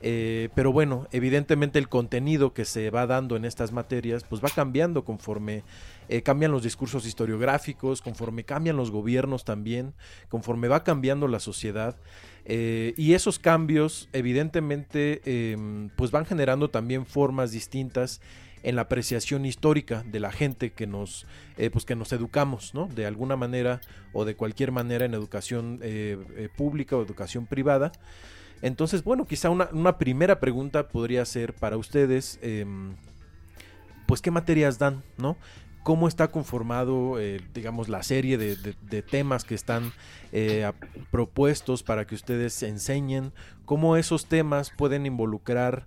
Eh, 0.06 0.50
pero 0.54 0.74
bueno, 0.74 1.08
evidentemente 1.14 1.80
el 1.80 1.88
contenido 1.88 2.54
que 2.54 2.66
se 2.66 2.90
va 2.90 3.08
dando 3.08 3.38
en 3.38 3.46
estas 3.46 3.72
materias 3.72 4.26
pues 4.28 4.44
va 4.44 4.50
cambiando 4.50 5.06
conforme 5.06 5.64
eh, 6.10 6.22
cambian 6.22 6.52
los 6.52 6.62
discursos 6.62 7.06
historiográficos, 7.06 8.02
conforme 8.02 8.44
cambian 8.44 8.76
los 8.76 8.92
gobiernos 8.92 9.46
también, 9.46 9.94
conforme 10.28 10.68
va 10.68 10.84
cambiando 10.84 11.30
la 11.30 11.40
sociedad. 11.40 11.96
Eh, 12.44 12.94
y 12.98 13.14
esos 13.14 13.40
cambios 13.40 14.10
evidentemente 14.12 15.22
em, 15.24 15.88
pues 15.96 16.12
van 16.12 16.26
generando 16.26 16.70
también 16.70 17.06
formas 17.06 17.52
distintas 17.52 18.20
en 18.62 18.76
la 18.76 18.84
apreciación 18.84 19.46
histórica 19.46 20.04
de 20.06 20.20
la 20.20 20.34
gente 20.34 20.74
que 20.74 20.86
nos 20.86 21.26
pues 21.72 21.86
que 21.86 21.96
nos 21.96 22.12
educamos 22.14 22.74
no 22.74 22.88
de 22.88 23.06
alguna 23.06 23.36
manera 23.36 23.82
o 24.14 24.24
de 24.24 24.36
cualquier 24.36 24.72
manera 24.72 25.04
en 25.04 25.14
educación 25.14 25.82
pública 26.56 26.96
o 26.96 27.04
educación 27.04 27.46
privada 27.46 27.92
entonces, 28.64 29.04
bueno, 29.04 29.26
quizá 29.26 29.50
una, 29.50 29.98
primera 29.98 30.40
pregunta 30.40 30.88
podría 30.88 31.26
ser 31.26 31.54
para 31.54 31.76
ustedes, 31.76 32.40
em, 32.42 32.96
pues, 34.06 34.22
¿qué 34.22 34.32
materias 34.32 34.80
dan, 34.80 35.04
no? 35.18 35.36
¿Cómo 35.84 36.08
está 36.08 36.30
conformado, 36.30 37.20
eh, 37.20 37.42
digamos, 37.54 37.90
la 37.90 38.04
serie 38.04 38.38
de, 38.38 39.02
temas 39.02 39.44
que 39.44 39.54
están 39.54 39.92
eh, 40.32 40.72
propuestos 41.12 41.84
para 41.84 42.08
que 42.08 42.16
ustedes 42.16 42.64
enseñen? 42.64 43.34
¿Cómo 43.66 43.98
esos 43.98 44.28
temas 44.28 44.72
pueden 44.72 45.06
involucrar 45.06 45.86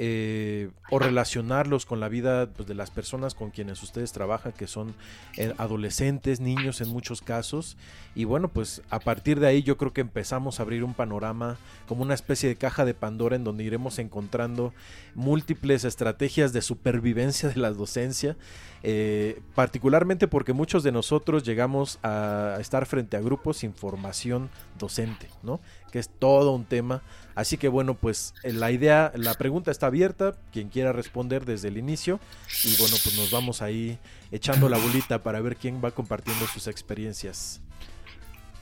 eh, 0.00 0.70
o 0.90 1.00
relacionarlos 1.00 1.84
con 1.84 1.98
la 1.98 2.08
vida 2.08 2.46
pues, 2.46 2.68
de 2.68 2.76
las 2.76 2.92
personas 2.92 3.34
con 3.34 3.50
quienes 3.50 3.82
ustedes 3.82 4.12
trabajan, 4.12 4.52
que 4.52 4.68
son 4.68 4.94
eh, 5.36 5.52
adolescentes, 5.58 6.38
niños 6.38 6.80
en 6.80 6.88
muchos 6.88 7.20
casos. 7.20 7.76
Y 8.14 8.22
bueno, 8.22 8.46
pues 8.46 8.80
a 8.90 9.00
partir 9.00 9.40
de 9.40 9.48
ahí 9.48 9.64
yo 9.64 9.76
creo 9.76 9.92
que 9.92 10.00
empezamos 10.00 10.60
a 10.60 10.62
abrir 10.62 10.84
un 10.84 10.94
panorama 10.94 11.56
como 11.88 12.02
una 12.02 12.14
especie 12.14 12.48
de 12.48 12.54
caja 12.54 12.84
de 12.84 12.94
Pandora 12.94 13.34
en 13.34 13.42
donde 13.42 13.64
iremos 13.64 13.98
encontrando 13.98 14.72
múltiples 15.16 15.82
estrategias 15.82 16.52
de 16.52 16.62
supervivencia 16.62 17.48
de 17.48 17.56
la 17.56 17.72
docencia, 17.72 18.36
eh, 18.84 19.40
particularmente 19.56 20.28
porque 20.28 20.52
muchos 20.52 20.84
de 20.84 20.92
nosotros 20.92 21.42
llegamos 21.42 21.98
a 22.04 22.58
estar 22.60 22.86
frente 22.86 23.16
a 23.16 23.20
grupos 23.20 23.56
sin 23.56 23.74
formación 23.74 24.48
docente, 24.78 25.28
¿no? 25.42 25.58
Que 25.90 25.98
es 25.98 26.08
todo 26.08 26.52
un 26.52 26.64
tema 26.64 27.02
Así 27.38 27.56
que 27.56 27.68
bueno, 27.68 27.94
pues 27.94 28.34
eh, 28.42 28.52
la 28.52 28.72
idea, 28.72 29.12
la 29.14 29.32
pregunta 29.34 29.70
está 29.70 29.86
abierta, 29.86 30.34
quien 30.52 30.70
quiera 30.70 30.92
responder 30.92 31.44
desde 31.44 31.68
el 31.68 31.78
inicio 31.78 32.18
y 32.64 32.76
bueno, 32.80 32.96
pues 33.04 33.16
nos 33.16 33.30
vamos 33.30 33.62
ahí 33.62 33.96
echando 34.32 34.68
la 34.68 34.76
bolita 34.76 35.22
para 35.22 35.40
ver 35.40 35.54
quién 35.54 35.80
va 35.80 35.92
compartiendo 35.92 36.48
sus 36.48 36.66
experiencias. 36.66 37.60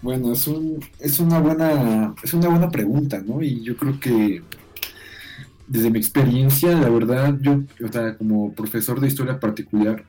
Bueno, 0.03 0.31
es, 0.31 0.47
un, 0.47 0.85
es 1.01 1.19
una 1.21 1.41
buena 1.41 2.15
es 2.23 2.35
una 2.35 2.51
buena 2.51 2.69
pregunta, 2.69 3.23
¿no? 3.27 3.43
Y 3.43 3.63
yo 3.63 3.79
creo 3.79 3.99
que 3.99 4.43
desde 5.67 5.89
mi 5.91 5.99
experiencia, 5.99 6.73
la 6.73 6.91
verdad, 6.91 7.35
yo, 7.41 7.63
o 7.83 7.91
sea, 7.91 8.15
como 8.19 8.53
profesor 8.53 9.01
de 9.01 9.09
historia 9.09 9.41
particular, 9.41 10.05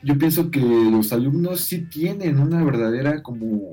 yo 0.00 0.16
pienso 0.16 0.48
que 0.52 0.60
los 0.60 1.12
alumnos 1.12 1.62
sí 1.62 1.80
tienen 1.86 2.38
una 2.38 2.62
verdadera 2.62 3.20
como 3.20 3.68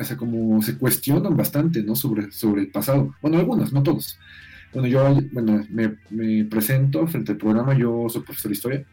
o 0.00 0.04
sea, 0.04 0.16
como 0.16 0.62
se 0.62 0.78
cuestionan 0.78 1.36
bastante, 1.36 1.82
¿no? 1.82 1.94
Sobre, 1.94 2.32
sobre 2.32 2.62
el 2.62 2.68
pasado. 2.68 3.14
Bueno, 3.20 3.38
algunos, 3.38 3.72
no 3.72 3.82
todos. 3.82 4.18
Bueno, 4.72 4.88
yo 4.88 5.20
bueno, 5.32 5.66
me, 5.68 6.44
presento 6.44 7.06
frente 7.06 7.32
al 7.32 7.38
programa, 7.38 7.76
yo 7.76 8.06
soy 8.08 8.22
profesor 8.22 8.50
de 8.50 8.54
historia 8.54 8.84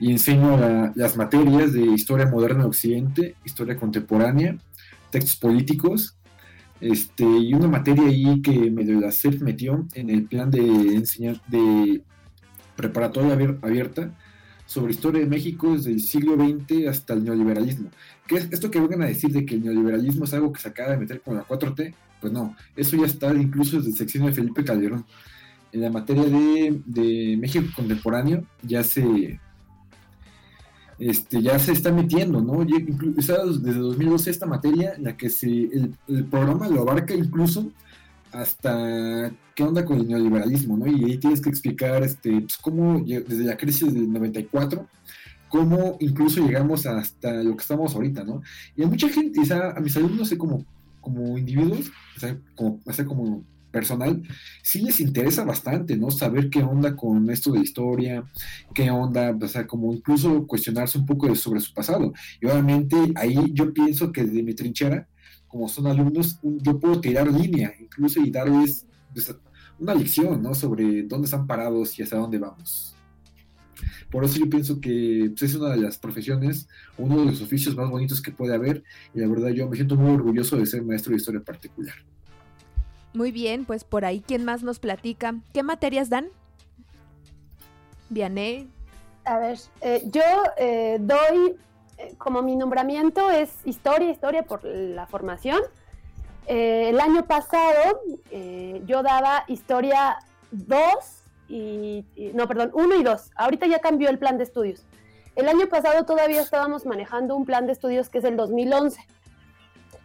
y 0.00 0.10
enseño 0.10 0.92
las 0.94 1.16
materias 1.16 1.72
de 1.72 1.82
historia 1.82 2.26
moderna 2.26 2.62
de 2.62 2.68
Occidente, 2.68 3.36
historia 3.44 3.76
contemporánea, 3.76 4.56
textos 5.10 5.36
políticos, 5.36 6.16
este, 6.80 7.24
y 7.24 7.54
una 7.54 7.68
materia 7.68 8.04
ahí 8.04 8.42
que 8.42 8.70
me 8.70 8.84
la 8.84 9.12
CEF 9.12 9.40
metió 9.40 9.86
en 9.94 10.10
el 10.10 10.24
plan 10.24 10.50
de 10.50 10.60
enseñar 10.96 11.40
de 11.46 12.02
preparatoria 12.74 13.34
abierta 13.62 14.10
sobre 14.72 14.92
historia 14.92 15.20
de 15.20 15.26
México 15.26 15.74
desde 15.74 15.92
el 15.92 16.00
siglo 16.00 16.34
XX 16.34 16.88
hasta 16.88 17.12
el 17.12 17.24
neoliberalismo. 17.24 17.90
¿Qué 18.26 18.36
es 18.36 18.48
esto 18.50 18.70
que 18.70 18.80
vengan 18.80 19.02
a 19.02 19.06
decir 19.06 19.30
de 19.30 19.44
que 19.44 19.56
el 19.56 19.64
neoliberalismo 19.64 20.24
es 20.24 20.32
algo 20.32 20.50
que 20.50 20.62
se 20.62 20.68
acaba 20.68 20.92
de 20.92 20.96
meter 20.96 21.20
con 21.20 21.36
la 21.36 21.46
4T? 21.46 21.94
Pues 22.22 22.32
no, 22.32 22.56
eso 22.74 22.96
ya 22.96 23.04
está 23.04 23.34
incluso 23.34 23.76
desde 23.76 23.90
el 23.90 23.96
sección 23.96 24.24
de 24.24 24.32
Felipe 24.32 24.64
Calderón. 24.64 25.04
En 25.72 25.82
la 25.82 25.90
materia 25.90 26.24
de, 26.24 27.36
México 27.38 27.66
contemporáneo 27.76 28.44
ya 28.62 28.82
se 28.82 29.38
este, 30.98 31.42
ya 31.42 31.58
se 31.58 31.72
está 31.72 31.92
metiendo, 31.92 32.40
¿no? 32.40 32.64
desde 32.64 33.72
2012 33.74 34.30
esta 34.30 34.46
materia 34.46 34.94
en 34.96 35.04
la 35.04 35.16
que 35.18 35.28
se, 35.28 35.48
el, 35.48 35.94
el 36.08 36.24
programa 36.24 36.68
lo 36.68 36.80
abarca 36.80 37.12
incluso 37.12 37.70
hasta 38.32 39.32
qué 39.54 39.62
onda 39.62 39.84
con 39.84 40.00
el 40.00 40.08
neoliberalismo, 40.08 40.76
¿no? 40.76 40.86
Y 40.86 41.04
ahí 41.04 41.18
tienes 41.18 41.40
que 41.40 41.50
explicar, 41.50 42.02
este, 42.02 42.40
pues, 42.40 42.56
cómo 42.58 43.00
desde 43.00 43.44
la 43.44 43.56
crisis 43.56 43.92
del 43.92 44.12
94, 44.12 44.86
cómo 45.48 45.96
incluso 46.00 46.44
llegamos 46.44 46.86
hasta 46.86 47.42
lo 47.42 47.56
que 47.56 47.62
estamos 47.62 47.94
ahorita, 47.94 48.24
¿no? 48.24 48.42
Y 48.76 48.82
a 48.82 48.86
mucha 48.86 49.08
gente, 49.08 49.40
o 49.40 49.54
a 49.54 49.80
mis 49.80 49.96
alumnos, 49.96 50.28
sé, 50.28 50.38
como, 50.38 50.64
como 51.00 51.36
individuos, 51.36 51.90
o 52.16 52.20
sea, 52.20 53.06
como 53.06 53.44
personal, 53.72 54.22
sí 54.62 54.82
les 54.82 55.00
interesa 55.00 55.44
bastante, 55.44 55.96
¿no? 55.96 56.10
Saber 56.10 56.50
qué 56.50 56.62
onda 56.62 56.94
con 56.94 57.28
esto 57.30 57.50
de 57.50 57.60
historia, 57.60 58.24
qué 58.74 58.90
onda, 58.90 59.36
o 59.40 59.48
sea, 59.48 59.66
como 59.66 59.92
incluso 59.92 60.46
cuestionarse 60.46 60.98
un 60.98 61.06
poco 61.06 61.34
sobre 61.34 61.60
su 61.60 61.72
pasado. 61.74 62.12
Y 62.40 62.46
obviamente 62.46 62.96
ahí 63.16 63.50
yo 63.52 63.72
pienso 63.72 64.12
que 64.12 64.24
desde 64.24 64.42
mi 64.42 64.54
trinchera, 64.54 65.08
como 65.52 65.68
son 65.68 65.86
alumnos, 65.86 66.38
yo 66.42 66.80
puedo 66.80 66.98
tirar 66.98 67.30
línea 67.30 67.74
incluso 67.78 68.20
y 68.20 68.30
darles 68.30 68.86
pues, 69.12 69.36
una 69.78 69.94
lección, 69.94 70.42
¿no? 70.42 70.54
Sobre 70.54 71.02
dónde 71.02 71.26
están 71.26 71.46
parados 71.46 71.98
y 71.98 72.02
hacia 72.02 72.16
dónde 72.16 72.38
vamos. 72.38 72.96
Por 74.10 74.24
eso 74.24 74.38
yo 74.38 74.48
pienso 74.48 74.80
que 74.80 75.30
pues, 75.30 75.42
es 75.42 75.54
una 75.54 75.70
de 75.70 75.76
las 75.76 75.98
profesiones, 75.98 76.68
uno 76.96 77.20
de 77.20 77.26
los 77.26 77.42
oficios 77.42 77.76
más 77.76 77.90
bonitos 77.90 78.22
que 78.22 78.32
puede 78.32 78.54
haber 78.54 78.82
y 79.14 79.20
la 79.20 79.28
verdad 79.28 79.50
yo 79.50 79.68
me 79.68 79.76
siento 79.76 79.94
muy 79.96 80.12
orgulloso 80.12 80.56
de 80.56 80.64
ser 80.64 80.82
maestro 80.82 81.10
de 81.10 81.18
historia 81.18 81.42
particular. 81.42 81.96
Muy 83.12 83.30
bien, 83.30 83.66
pues 83.66 83.84
por 83.84 84.06
ahí, 84.06 84.24
¿quién 84.26 84.46
más 84.46 84.62
nos 84.62 84.78
platica? 84.78 85.34
¿Qué 85.52 85.62
materias 85.62 86.08
dan? 86.08 86.28
Vianey. 88.08 88.68
A 89.26 89.38
ver, 89.38 89.58
eh, 89.82 90.02
yo 90.10 90.22
eh, 90.58 90.98
doy, 90.98 91.56
como 92.18 92.42
mi 92.42 92.56
nombramiento 92.56 93.30
es 93.30 93.50
historia, 93.64 94.10
historia 94.10 94.42
por 94.42 94.64
la 94.64 95.06
formación. 95.06 95.60
el 96.46 96.98
año 97.00 97.24
pasado 97.26 98.00
yo 98.84 99.02
daba 99.02 99.44
historia 99.48 100.18
2 100.50 100.78
y, 101.48 102.04
no, 102.34 102.48
perdón, 102.48 102.70
1 102.72 102.94
y 102.96 103.02
2. 103.02 103.30
Ahorita 103.36 103.66
ya 103.66 103.80
cambió 103.80 104.08
el 104.08 104.18
plan 104.18 104.38
de 104.38 104.44
estudios. 104.44 104.84
El 105.36 105.48
año 105.48 105.66
pasado 105.66 106.04
todavía 106.04 106.40
estábamos 106.40 106.84
manejando 106.84 107.36
un 107.36 107.46
plan 107.46 107.66
de 107.66 107.72
estudios 107.72 108.08
que 108.08 108.18
es 108.18 108.24
el 108.24 108.36
2011. 108.36 109.00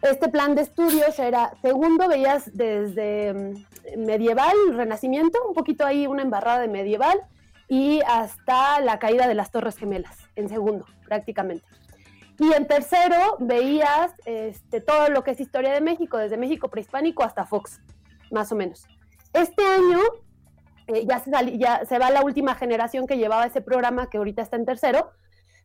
Este 0.02 0.28
plan 0.28 0.54
de 0.54 0.62
estudios 0.62 1.18
era, 1.18 1.52
segundo, 1.60 2.08
veías 2.08 2.56
desde 2.56 3.34
mm, 3.34 4.06
medieval, 4.06 4.54
renacimiento, 4.74 5.38
un 5.46 5.54
poquito 5.54 5.84
ahí 5.84 6.06
una 6.06 6.22
embarrada 6.22 6.60
de 6.60 6.68
medieval, 6.68 7.20
y 7.68 8.00
hasta 8.06 8.80
la 8.80 8.98
caída 8.98 9.26
de 9.26 9.34
las 9.34 9.50
Torres 9.50 9.76
Gemelas, 9.76 10.16
en 10.36 10.48
segundo, 10.48 10.86
prácticamente. 11.04 11.66
Y 12.38 12.52
en 12.52 12.66
tercero 12.66 13.36
veías 13.40 14.12
este, 14.24 14.80
todo 14.80 15.08
lo 15.08 15.24
que 15.24 15.32
es 15.32 15.40
historia 15.40 15.72
de 15.72 15.80
México, 15.80 16.18
desde 16.18 16.36
México 16.36 16.68
prehispánico 16.68 17.24
hasta 17.24 17.46
Fox, 17.46 17.80
más 18.30 18.52
o 18.52 18.54
menos. 18.54 18.86
Este 19.32 19.64
año 19.64 19.98
eh, 20.86 21.04
ya, 21.06 21.18
se 21.18 21.58
ya 21.58 21.84
se 21.84 21.98
va 21.98 22.10
la 22.10 22.22
última 22.22 22.54
generación 22.54 23.06
que 23.06 23.18
llevaba 23.18 23.44
ese 23.46 23.60
programa, 23.60 24.08
que 24.08 24.18
ahorita 24.18 24.42
está 24.42 24.56
en 24.56 24.64
tercero, 24.64 25.10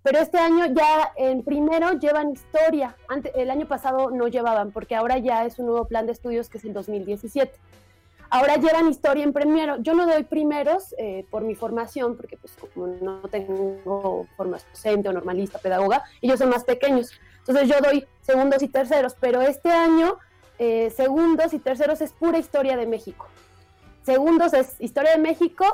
pero 0.04 0.20
este 0.20 0.38
año 0.38 0.66
ya 0.66 1.14
en 1.16 1.44
primero 1.44 1.94
llevan 1.94 2.32
historia. 2.32 2.98
el 3.36 3.50
año 3.50 3.68
pasado 3.68 4.12
no 4.12 4.28
llevaban, 4.28 4.72
porque 4.72 4.96
ahora 4.96 5.18
ya 5.18 5.46
es 5.46 5.60
un 5.60 5.68
nuevo 5.68 5.88
plan 5.88 6.06
de 6.06 6.12
estudios 6.12 6.50
que 6.50 6.58
es 6.58 6.66
el 6.66 6.74
2017. 6.74 7.54
Ahora 8.34 8.56
llevan 8.56 8.90
historia 8.90 9.24
en 9.24 9.32
primero. 9.32 9.78
Yo 9.84 9.94
no 9.94 10.08
doy 10.08 10.24
primeros 10.24 10.96
eh, 10.98 11.24
por 11.30 11.44
mi 11.44 11.54
formación, 11.54 12.18
porque 12.18 12.36
pues 12.36 12.54
como 12.56 12.88
no 12.88 13.22
tengo 13.30 14.26
formación 14.36 14.72
docente 14.72 15.08
o 15.08 15.14
normalista, 15.14 15.60
pedagoga, 15.60 16.04
ellos 16.20 16.40
son 16.40 16.50
más 16.50 16.64
pequeños. 16.64 17.12
Entonces 17.38 17.70
yo 17.70 17.76
doy 17.80 18.08
segundos 18.22 18.64
y 18.64 18.70
terceros, 18.70 19.16
pero 19.20 19.44
este 19.44 19.70
año 19.70 20.18
eh, 20.58 20.92
segundos 20.96 21.54
y 21.54 21.60
terceros 21.60 22.02
es 22.02 22.12
pura 22.12 22.40
historia 22.40 22.76
de 22.76 22.88
México. 22.88 23.28
Segundos 24.02 24.56
es 24.56 24.78
historia 24.80 25.12
de 25.12 25.20
México, 25.20 25.66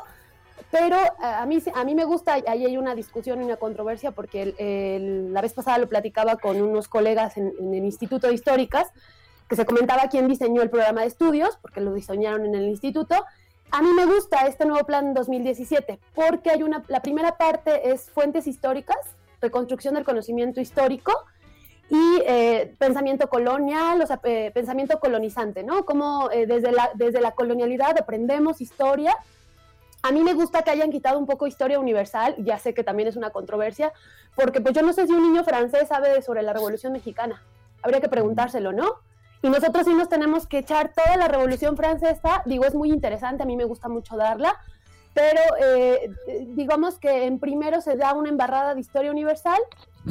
pero 0.70 0.98
eh, 0.98 1.12
a 1.22 1.46
mí, 1.46 1.64
a 1.74 1.86
mí 1.86 1.96
me 1.96 2.04
gusta, 2.04 2.34
ahí 2.34 2.66
hay 2.66 2.76
una 2.76 2.94
discusión 2.94 3.42
y 3.42 3.46
una 3.46 3.56
controversia, 3.56 4.12
porque 4.12 4.54
la 5.32 5.40
vez 5.40 5.54
pasada 5.54 5.78
lo 5.78 5.88
platicaba 5.88 6.36
con 6.36 6.62
unos 6.62 6.90
colegas 6.90 7.38
en, 7.38 7.54
en 7.58 7.74
el 7.74 7.86
Instituto 7.86 8.28
de 8.28 8.34
Históricas, 8.34 8.92
que 9.50 9.56
se 9.56 9.66
comentaba 9.66 10.08
quién 10.10 10.28
diseñó 10.28 10.62
el 10.62 10.70
programa 10.70 11.02
de 11.02 11.08
estudios, 11.08 11.58
porque 11.62 11.82
lo 11.82 11.94
diseñaron 11.94 12.46
en 12.46 12.54
el 12.54 12.68
instituto. 12.68 13.26
A 13.72 13.82
mí 13.82 13.90
me 13.94 14.06
gusta 14.06 14.48
este 14.48 14.66
nuevo 14.66 14.86
plan 14.86 15.14
2017 15.14 16.00
porque 16.16 16.52
hay 16.52 16.64
una, 16.64 16.84
la 16.88 17.02
primera 17.02 17.38
parte 17.38 17.92
es 17.92 18.10
fuentes 18.10 18.48
históricas, 18.48 18.98
reconstrucción 19.42 19.96
del 19.96 20.04
conocimiento 20.04 20.62
histórico 20.62 21.14
y 21.90 22.22
eh, 22.28 22.76
pensamiento 22.78 23.28
colonial, 23.28 24.02
o 24.02 24.06
sea, 24.06 24.20
eh, 24.24 24.52
pensamiento 24.54 25.00
colonizante, 25.00 25.64
¿no? 25.64 25.86
Como 25.86 26.30
eh, 26.32 26.46
desde, 26.46 26.72
la, 26.72 26.92
desde 26.94 27.20
la 27.20 27.32
colonialidad 27.32 27.98
aprendemos 28.00 28.62
historia. 28.62 29.16
A 30.04 30.12
mí 30.12 30.24
me 30.24 30.34
gusta 30.34 30.62
que 30.62 30.70
hayan 30.70 30.92
quitado 30.92 31.18
un 31.18 31.26
poco 31.26 31.48
historia 31.48 31.80
universal, 31.80 32.36
ya 32.38 32.60
sé 32.60 32.76
que 32.76 32.84
también 32.84 33.10
es 33.10 33.16
una 33.16 33.32
controversia, 33.32 33.92
porque 34.36 34.62
pues 34.62 34.76
yo 34.76 34.84
no 34.84 34.94
sé 34.94 35.08
si 35.08 35.14
un 35.14 35.24
niño 35.24 35.44
francés 35.44 35.88
sabe 35.90 36.22
sobre 36.22 36.44
la 36.44 36.54
Revolución 36.54 36.94
Mexicana. 36.94 37.42
Habría 37.82 38.02
que 38.02 38.10
preguntárselo, 38.10 38.72
¿no? 38.72 39.00
Y 39.42 39.50
nosotros 39.50 39.86
sí 39.86 39.94
nos 39.94 40.10
tenemos 40.10 40.48
que 40.48 40.60
echar 40.60 40.92
toda 40.94 41.16
la 41.16 41.28
Revolución 41.28 41.78
Francesa, 41.78 42.44
digo, 42.46 42.66
es 42.66 42.76
muy 42.76 42.90
interesante, 42.90 43.44
a 43.44 43.46
mí 43.46 43.56
me 43.56 43.64
gusta 43.64 43.88
mucho 43.88 44.18
darla, 44.18 44.60
pero 45.14 45.42
eh, 45.62 46.12
digamos 46.56 47.00
que 47.00 47.26
en 47.26 47.40
primero 47.40 47.82
se 47.82 47.96
da 47.96 48.14
una 48.14 48.30
embarrada 48.30 48.74
de 48.74 48.82
historia 48.82 49.12
universal, 49.12 49.60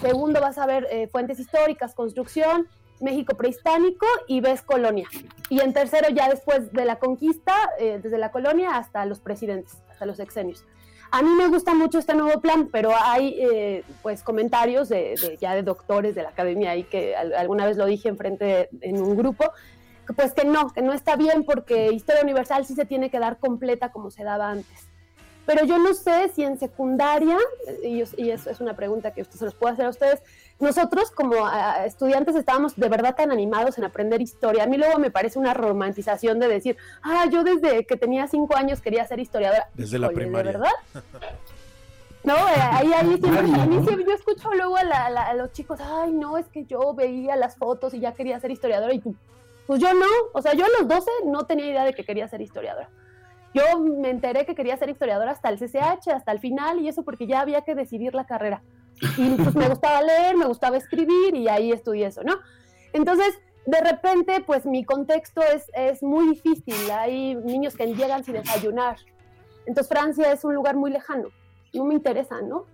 segundo 0.00 0.40
vas 0.40 0.56
a 0.58 0.66
ver 0.66 0.86
eh, 0.90 1.08
fuentes 1.08 1.38
históricas, 1.38 1.94
construcción, 1.94 2.68
México 3.00 3.36
prehispánico 3.36 4.06
y 4.26 4.40
ves 4.40 4.62
colonia. 4.62 5.08
Y 5.50 5.60
en 5.60 5.72
tercero 5.72 6.08
ya 6.10 6.28
después 6.28 6.72
de 6.72 6.84
la 6.84 6.98
conquista, 6.98 7.54
eh, 7.78 8.00
desde 8.02 8.18
la 8.18 8.30
colonia 8.32 8.76
hasta 8.76 9.04
los 9.04 9.20
presidentes, 9.20 9.82
hasta 9.90 10.06
los 10.06 10.18
exenios. 10.20 10.64
A 11.10 11.22
mí 11.22 11.30
me 11.30 11.48
gusta 11.48 11.74
mucho 11.74 11.98
este 11.98 12.14
nuevo 12.14 12.40
plan, 12.40 12.68
pero 12.70 12.92
hay 12.94 13.34
eh, 13.40 13.84
pues 14.02 14.22
comentarios 14.22 14.90
de, 14.90 15.38
ya 15.40 15.54
de 15.54 15.62
doctores 15.62 16.14
de 16.14 16.22
la 16.22 16.28
academia 16.30 16.76
y 16.76 16.84
que 16.84 17.16
alguna 17.16 17.64
vez 17.64 17.76
lo 17.76 17.86
dije 17.86 18.08
enfrente 18.08 18.68
en 18.82 19.00
un 19.00 19.16
grupo, 19.16 19.50
pues 20.16 20.34
que 20.34 20.44
no, 20.44 20.70
que 20.70 20.82
no 20.82 20.92
está 20.92 21.16
bien 21.16 21.44
porque 21.44 21.92
historia 21.92 22.22
universal 22.22 22.66
sí 22.66 22.74
se 22.74 22.84
tiene 22.84 23.10
que 23.10 23.18
dar 23.18 23.38
completa 23.38 23.90
como 23.90 24.10
se 24.10 24.22
daba 24.22 24.50
antes. 24.50 24.87
Pero 25.48 25.64
yo 25.64 25.78
no 25.78 25.94
sé 25.94 26.30
si 26.34 26.44
en 26.44 26.58
secundaria, 26.58 27.38
y, 27.82 28.02
y 28.18 28.30
eso 28.30 28.50
es 28.50 28.60
una 28.60 28.76
pregunta 28.76 29.14
que 29.14 29.22
usted 29.22 29.38
se 29.38 29.46
los 29.46 29.54
puede 29.54 29.72
hacer 29.72 29.86
a 29.86 29.88
ustedes, 29.88 30.22
nosotros 30.60 31.10
como 31.10 31.36
estudiantes 31.86 32.36
estábamos 32.36 32.76
de 32.76 32.86
verdad 32.90 33.16
tan 33.16 33.30
animados 33.30 33.78
en 33.78 33.84
aprender 33.84 34.20
historia. 34.20 34.64
A 34.64 34.66
mí 34.66 34.76
luego 34.76 34.98
me 34.98 35.10
parece 35.10 35.38
una 35.38 35.54
romantización 35.54 36.38
de 36.38 36.48
decir, 36.48 36.76
ah, 37.02 37.24
yo 37.32 37.44
desde 37.44 37.86
que 37.86 37.96
tenía 37.96 38.28
cinco 38.28 38.56
años 38.56 38.82
quería 38.82 39.06
ser 39.06 39.20
historiadora. 39.20 39.70
Desde 39.72 39.98
la 39.98 40.10
primaria. 40.10 40.52
¿De 40.52 40.58
verdad? 40.58 41.02
No, 42.24 42.34
eh, 42.34 42.52
ahí, 42.56 42.92
ahí 42.92 43.16
siempre, 43.16 43.38
a 43.38 43.64
mí 43.64 43.82
siempre, 43.86 44.04
yo 44.04 44.12
escucho 44.12 44.52
luego 44.52 44.76
a, 44.76 45.32
los 45.32 45.50
chicos, 45.52 45.80
ay, 45.80 46.12
no, 46.12 46.36
es 46.36 46.46
que 46.48 46.66
yo 46.66 46.92
veía 46.92 47.36
las 47.36 47.56
fotos 47.56 47.94
y 47.94 48.00
ya 48.00 48.12
quería 48.12 48.38
ser 48.38 48.50
historiadora 48.50 48.92
y 48.92 48.98
tú, 48.98 49.14
pues 49.66 49.80
yo 49.80 49.94
no, 49.94 50.04
o 50.34 50.42
sea, 50.42 50.52
yo 50.52 50.66
a 50.66 50.68
los 50.78 50.86
12 50.86 51.10
no 51.24 51.46
tenía 51.46 51.70
idea 51.70 51.84
de 51.84 51.94
que 51.94 52.04
quería 52.04 52.28
ser 52.28 52.42
historiadora. 52.42 52.90
Yo 53.54 53.80
me 53.80 54.10
enteré 54.10 54.44
que 54.44 54.54
quería 54.54 54.76
ser 54.76 54.90
historiadora 54.90 55.32
hasta 55.32 55.48
el 55.48 55.58
CCH, 55.58 56.08
hasta 56.14 56.32
el 56.32 56.40
final, 56.40 56.80
y 56.80 56.88
eso 56.88 57.02
porque 57.02 57.26
ya 57.26 57.40
había 57.40 57.62
que 57.62 57.74
decidir 57.74 58.14
la 58.14 58.26
carrera. 58.26 58.62
Y 59.16 59.30
pues 59.36 59.54
me 59.54 59.68
gustaba 59.68 60.02
leer, 60.02 60.36
me 60.36 60.46
gustaba 60.46 60.76
escribir, 60.76 61.34
y 61.34 61.48
ahí 61.48 61.72
estudié 61.72 62.06
eso, 62.06 62.22
¿no? 62.22 62.34
Entonces, 62.92 63.38
de 63.66 63.80
repente, 63.80 64.42
pues 64.46 64.66
mi 64.66 64.84
contexto 64.84 65.42
es, 65.42 65.70
es 65.74 66.02
muy 66.02 66.28
difícil. 66.30 66.90
Hay 66.90 67.34
niños 67.34 67.76
que 67.76 67.86
llegan 67.94 68.24
sin 68.24 68.34
desayunar. 68.34 68.96
Entonces, 69.66 69.88
Francia 69.88 70.32
es 70.32 70.44
un 70.44 70.54
lugar 70.54 70.76
muy 70.76 70.90
lejano. 70.90 71.28
No 71.74 71.84
me 71.84 71.94
interesa, 71.94 72.40
¿no? 72.40 72.64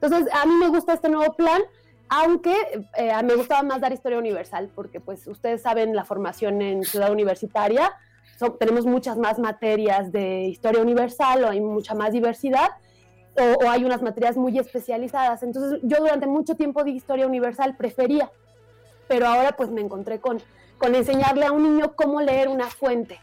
Entonces, 0.00 0.32
a 0.32 0.46
mí 0.46 0.54
me 0.54 0.68
gusta 0.68 0.92
este 0.92 1.08
nuevo 1.08 1.34
plan, 1.34 1.62
aunque 2.08 2.54
eh, 2.96 3.12
me 3.24 3.34
gustaba 3.34 3.62
más 3.62 3.80
dar 3.80 3.92
historia 3.92 4.18
universal, 4.18 4.70
porque 4.74 5.00
pues 5.00 5.26
ustedes 5.26 5.62
saben 5.62 5.96
la 5.96 6.04
formación 6.04 6.62
en 6.62 6.84
ciudad 6.84 7.10
universitaria, 7.10 7.92
tenemos 8.58 8.86
muchas 8.86 9.16
más 9.16 9.38
materias 9.38 10.12
de 10.12 10.44
historia 10.44 10.80
universal 10.80 11.44
o 11.44 11.50
hay 11.50 11.60
mucha 11.60 11.94
más 11.94 12.12
diversidad 12.12 12.70
o, 13.36 13.68
hay 13.68 13.84
unas 13.84 14.02
materias 14.02 14.36
muy 14.36 14.58
especializadas. 14.58 15.42
Entonces 15.42 15.80
yo 15.82 15.98
durante 15.98 16.26
mucho 16.26 16.54
tiempo 16.54 16.84
de 16.84 16.90
historia 16.90 17.26
universal 17.26 17.76
prefería, 17.76 18.30
pero 19.08 19.26
ahora 19.26 19.52
pues 19.52 19.70
me 19.70 19.80
encontré 19.80 20.20
con, 20.20 20.40
con 20.78 20.94
enseñarle 20.94 21.46
a 21.46 21.52
un 21.52 21.62
niño 21.62 21.94
cómo 21.96 22.20
leer 22.20 22.48
una 22.48 22.66
fuente, 22.66 23.20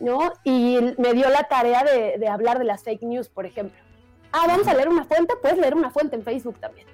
¿no? 0.00 0.32
Y 0.44 0.78
me 0.98 1.12
dio 1.14 1.28
la 1.28 1.44
tarea 1.44 1.84
de, 1.84 2.18
de 2.18 2.28
hablar 2.28 2.58
de 2.58 2.64
las 2.64 2.82
fake 2.84 3.02
news, 3.02 3.28
por 3.28 3.46
ejemplo. 3.46 3.78
Ah, 4.32 4.44
vamos 4.46 4.66
a 4.66 4.74
leer 4.74 4.88
una 4.88 5.04
fuente, 5.04 5.34
puedes 5.40 5.58
leer 5.58 5.74
una 5.74 5.90
fuente 5.90 6.16
en 6.16 6.22
Facebook 6.22 6.58
también 6.58 6.86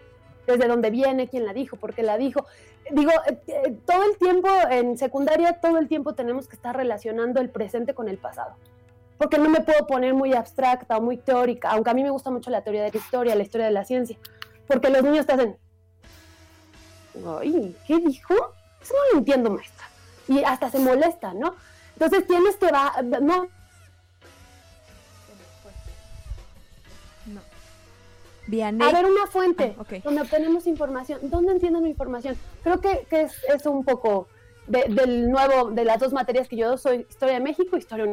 desde 0.46 0.68
dónde 0.68 0.90
viene, 0.90 1.28
quién 1.28 1.44
la 1.44 1.52
dijo, 1.52 1.76
por 1.76 1.94
qué 1.94 2.02
la 2.02 2.16
dijo. 2.16 2.46
Digo, 2.90 3.12
eh, 3.26 3.38
eh, 3.46 3.76
todo 3.86 4.04
el 4.04 4.16
tiempo 4.18 4.48
en 4.70 4.98
secundaria, 4.98 5.60
todo 5.60 5.78
el 5.78 5.88
tiempo 5.88 6.14
tenemos 6.14 6.48
que 6.48 6.56
estar 6.56 6.76
relacionando 6.76 7.40
el 7.40 7.50
presente 7.50 7.94
con 7.94 8.08
el 8.08 8.18
pasado. 8.18 8.54
Porque 9.18 9.38
no 9.38 9.48
me 9.48 9.60
puedo 9.60 9.86
poner 9.86 10.12
muy 10.12 10.34
abstracta 10.34 10.96
o 10.96 11.00
muy 11.00 11.16
teórica, 11.16 11.70
aunque 11.70 11.90
a 11.90 11.94
mí 11.94 12.02
me 12.02 12.10
gusta 12.10 12.30
mucho 12.30 12.50
la 12.50 12.62
teoría 12.62 12.82
de 12.82 12.90
la 12.90 12.98
historia, 12.98 13.34
la 13.34 13.42
historia 13.42 13.66
de 13.66 13.72
la 13.72 13.84
ciencia. 13.84 14.18
Porque 14.66 14.90
los 14.90 15.02
niños 15.02 15.26
te 15.26 15.32
hacen, 15.32 15.56
ay, 17.40 17.76
¿qué 17.86 17.98
dijo? 17.98 18.34
Eso 18.82 18.94
no 18.94 19.12
lo 19.12 19.18
entiendo, 19.18 19.50
maestra. 19.50 19.86
Y 20.28 20.42
hasta 20.42 20.70
se 20.70 20.78
molesta, 20.78 21.32
¿no? 21.32 21.54
Entonces 21.94 22.26
tienes 22.26 22.56
que 22.56 22.70
va, 22.70 22.92
no, 23.20 23.48
A 28.46 28.92
ver, 28.92 29.06
una 29.06 29.26
fuente 29.26 29.74
ah, 29.78 29.84
donde 30.02 30.20
obtenemos 30.20 30.66
información. 30.66 31.18
¿Dónde 31.22 31.52
entienden 31.52 31.82
mi 31.82 31.90
información? 31.90 32.36
Creo 32.62 32.80
que, 32.80 33.06
que 33.08 33.22
es, 33.22 33.32
es, 33.44 33.64
un 33.66 33.84
poco 33.84 34.28
del 34.66 35.30
nuevo, 35.30 35.70
de 35.70 35.84
las 35.84 35.98
dos 35.98 36.12
materias 36.12 36.48
que 36.48 36.56
yo 36.56 36.76
soy, 36.76 37.06
Historia 37.08 37.34
de 37.34 37.40
México 37.40 37.76
y 37.76 37.78
Historia 37.80 38.06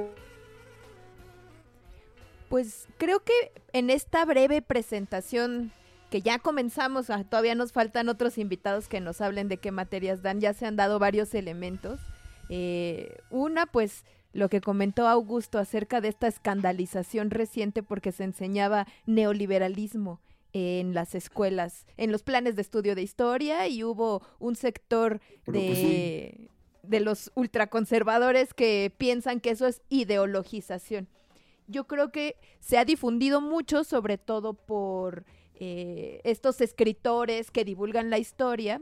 Pues 2.50 2.88
creo 2.98 3.22
que 3.22 3.34
en 3.74 3.90
esta 3.90 4.26
breve 4.26 4.62
presentación 4.62 5.72
que 6.10 6.22
ya 6.22 6.40
comenzamos, 6.40 7.10
ah, 7.10 7.24
todavía 7.24 7.56
nos 7.56 7.72
faltan 7.72 8.10
otros 8.10 8.38
invitados 8.38 8.90
que 8.90 9.00
nos 9.00 9.22
hablen 9.22 9.48
de 9.48 9.58
qué 9.58 9.72
materias 9.72 10.22
dan, 10.22 10.42
ya 10.42 10.54
se 10.54 10.66
han 10.66 10.76
dado 10.76 11.00
varios 11.00 11.34
elementos. 11.34 12.02
Eh, 12.50 13.18
una, 13.30 13.66
pues 13.66 14.04
lo 14.34 14.50
que 14.50 14.62
comentó 14.62 15.08
Augusto 15.08 15.60
acerca 15.60 16.02
de 16.02 16.10
esta 16.10 16.28
escandalización 16.28 17.30
reciente 17.32 17.84
porque 17.84 18.12
se 18.12 18.24
enseñaba 18.24 18.88
neoliberalismo 19.06 20.20
en 20.54 20.94
las 20.94 21.16
escuelas, 21.16 21.86
en 21.98 22.12
los 22.12 22.24
planes 22.24 22.56
de 22.56 22.62
estudio 22.62 22.96
de 22.96 23.02
historia 23.02 23.68
y 23.68 23.84
hubo 23.84 24.22
un 24.40 24.56
sector 24.56 25.22
de, 25.46 26.36
sí. 26.36 26.50
de 26.84 27.00
los 27.00 27.32
ultraconservadores 27.36 28.54
que 28.54 28.94
piensan 28.98 29.40
que 29.40 29.52
eso 29.52 29.68
es 29.68 29.82
ideologización. 29.90 31.08
Yo 31.68 31.88
creo 31.88 32.12
que 32.12 32.36
se 32.60 32.78
ha 32.78 32.86
difundido 32.86 33.40
mucho, 33.40 33.86
sobre 33.86 34.18
todo 34.18 34.54
por 34.54 35.24
eh, 35.56 36.20
estos 36.24 36.60
escritores 36.60 37.50
que 37.52 37.64
divulgan 37.64 38.10
la 38.10 38.18
historia. 38.18 38.82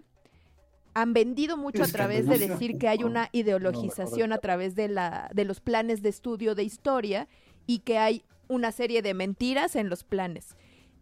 Han 0.99 1.13
vendido 1.13 1.55
mucho 1.55 1.83
a 1.83 1.87
través 1.87 2.27
de 2.27 2.37
decir 2.37 2.77
que 2.77 2.89
hay 2.89 3.03
una 3.03 3.29
ideologización 3.31 4.33
a 4.33 4.37
través 4.39 4.75
de, 4.75 4.89
la, 4.89 5.29
de 5.33 5.45
los 5.45 5.61
planes 5.61 6.01
de 6.01 6.09
estudio 6.09 6.55
de 6.55 6.63
historia 6.63 7.27
y 7.65 7.79
que 7.79 7.97
hay 7.97 8.23
una 8.49 8.73
serie 8.73 9.01
de 9.01 9.13
mentiras 9.13 9.77
en 9.77 9.89
los 9.89 10.03
planes. 10.03 10.57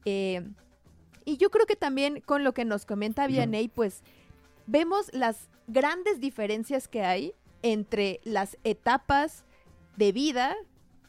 Eh, 0.06 0.48
y 1.26 1.38
yo 1.38 1.50
creo 1.50 1.66
que 1.66 1.76
también 1.76 2.22
con 2.22 2.44
lo 2.44 2.54
que 2.54 2.64
nos 2.64 2.86
comenta 2.86 3.26
Vianney, 3.26 3.70
pues 3.70 4.04
vemos 4.68 5.10
las 5.14 5.50
grandes 5.68 6.20
diferencias 6.20 6.88
que 6.88 7.02
hay 7.02 7.34
entre 7.64 8.20
las 8.24 8.58
etapas 8.64 9.46
de 9.96 10.12
vida, 10.12 10.56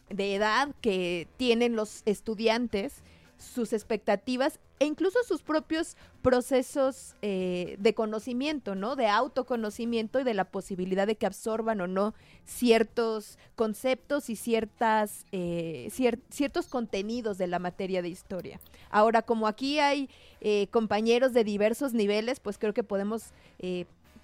de 0.09 0.35
edad 0.35 0.75
que 0.81 1.29
tienen 1.37 1.77
los 1.77 2.03
estudiantes, 2.07 3.03
sus 3.37 3.73
expectativas 3.73 4.59
e 4.81 4.87
incluso 4.87 5.19
sus 5.27 5.43
propios 5.43 5.97
procesos 6.23 7.15
eh, 7.23 7.77
de 7.79 7.95
conocimiento, 7.95 8.75
¿no? 8.75 8.97
De 8.97 9.07
autoconocimiento 9.07 10.21
y 10.21 10.25
de 10.25 10.35
la 10.35 10.45
posibilidad 10.45 11.07
de 11.07 11.17
que 11.17 11.27
absorban 11.27 11.81
o 11.81 11.87
no 11.87 12.15
ciertos 12.45 13.39
conceptos 13.57 14.31
y 14.31 14.37
ciertas, 14.37 15.27
eh, 15.33 15.89
cier- 15.91 16.21
ciertos 16.31 16.67
contenidos 16.67 17.39
de 17.39 17.47
la 17.47 17.59
materia 17.59 18.03
de 18.03 18.09
historia. 18.09 18.61
Ahora, 18.91 19.23
como 19.23 19.47
aquí 19.47 19.79
hay 19.81 20.09
eh, 20.41 20.69
compañeros 20.71 21.33
de 21.33 21.45
diversos 21.45 21.93
niveles, 21.95 22.41
pues 22.41 22.59
creo 22.59 22.73
que 22.75 22.85
podemos 22.85 23.33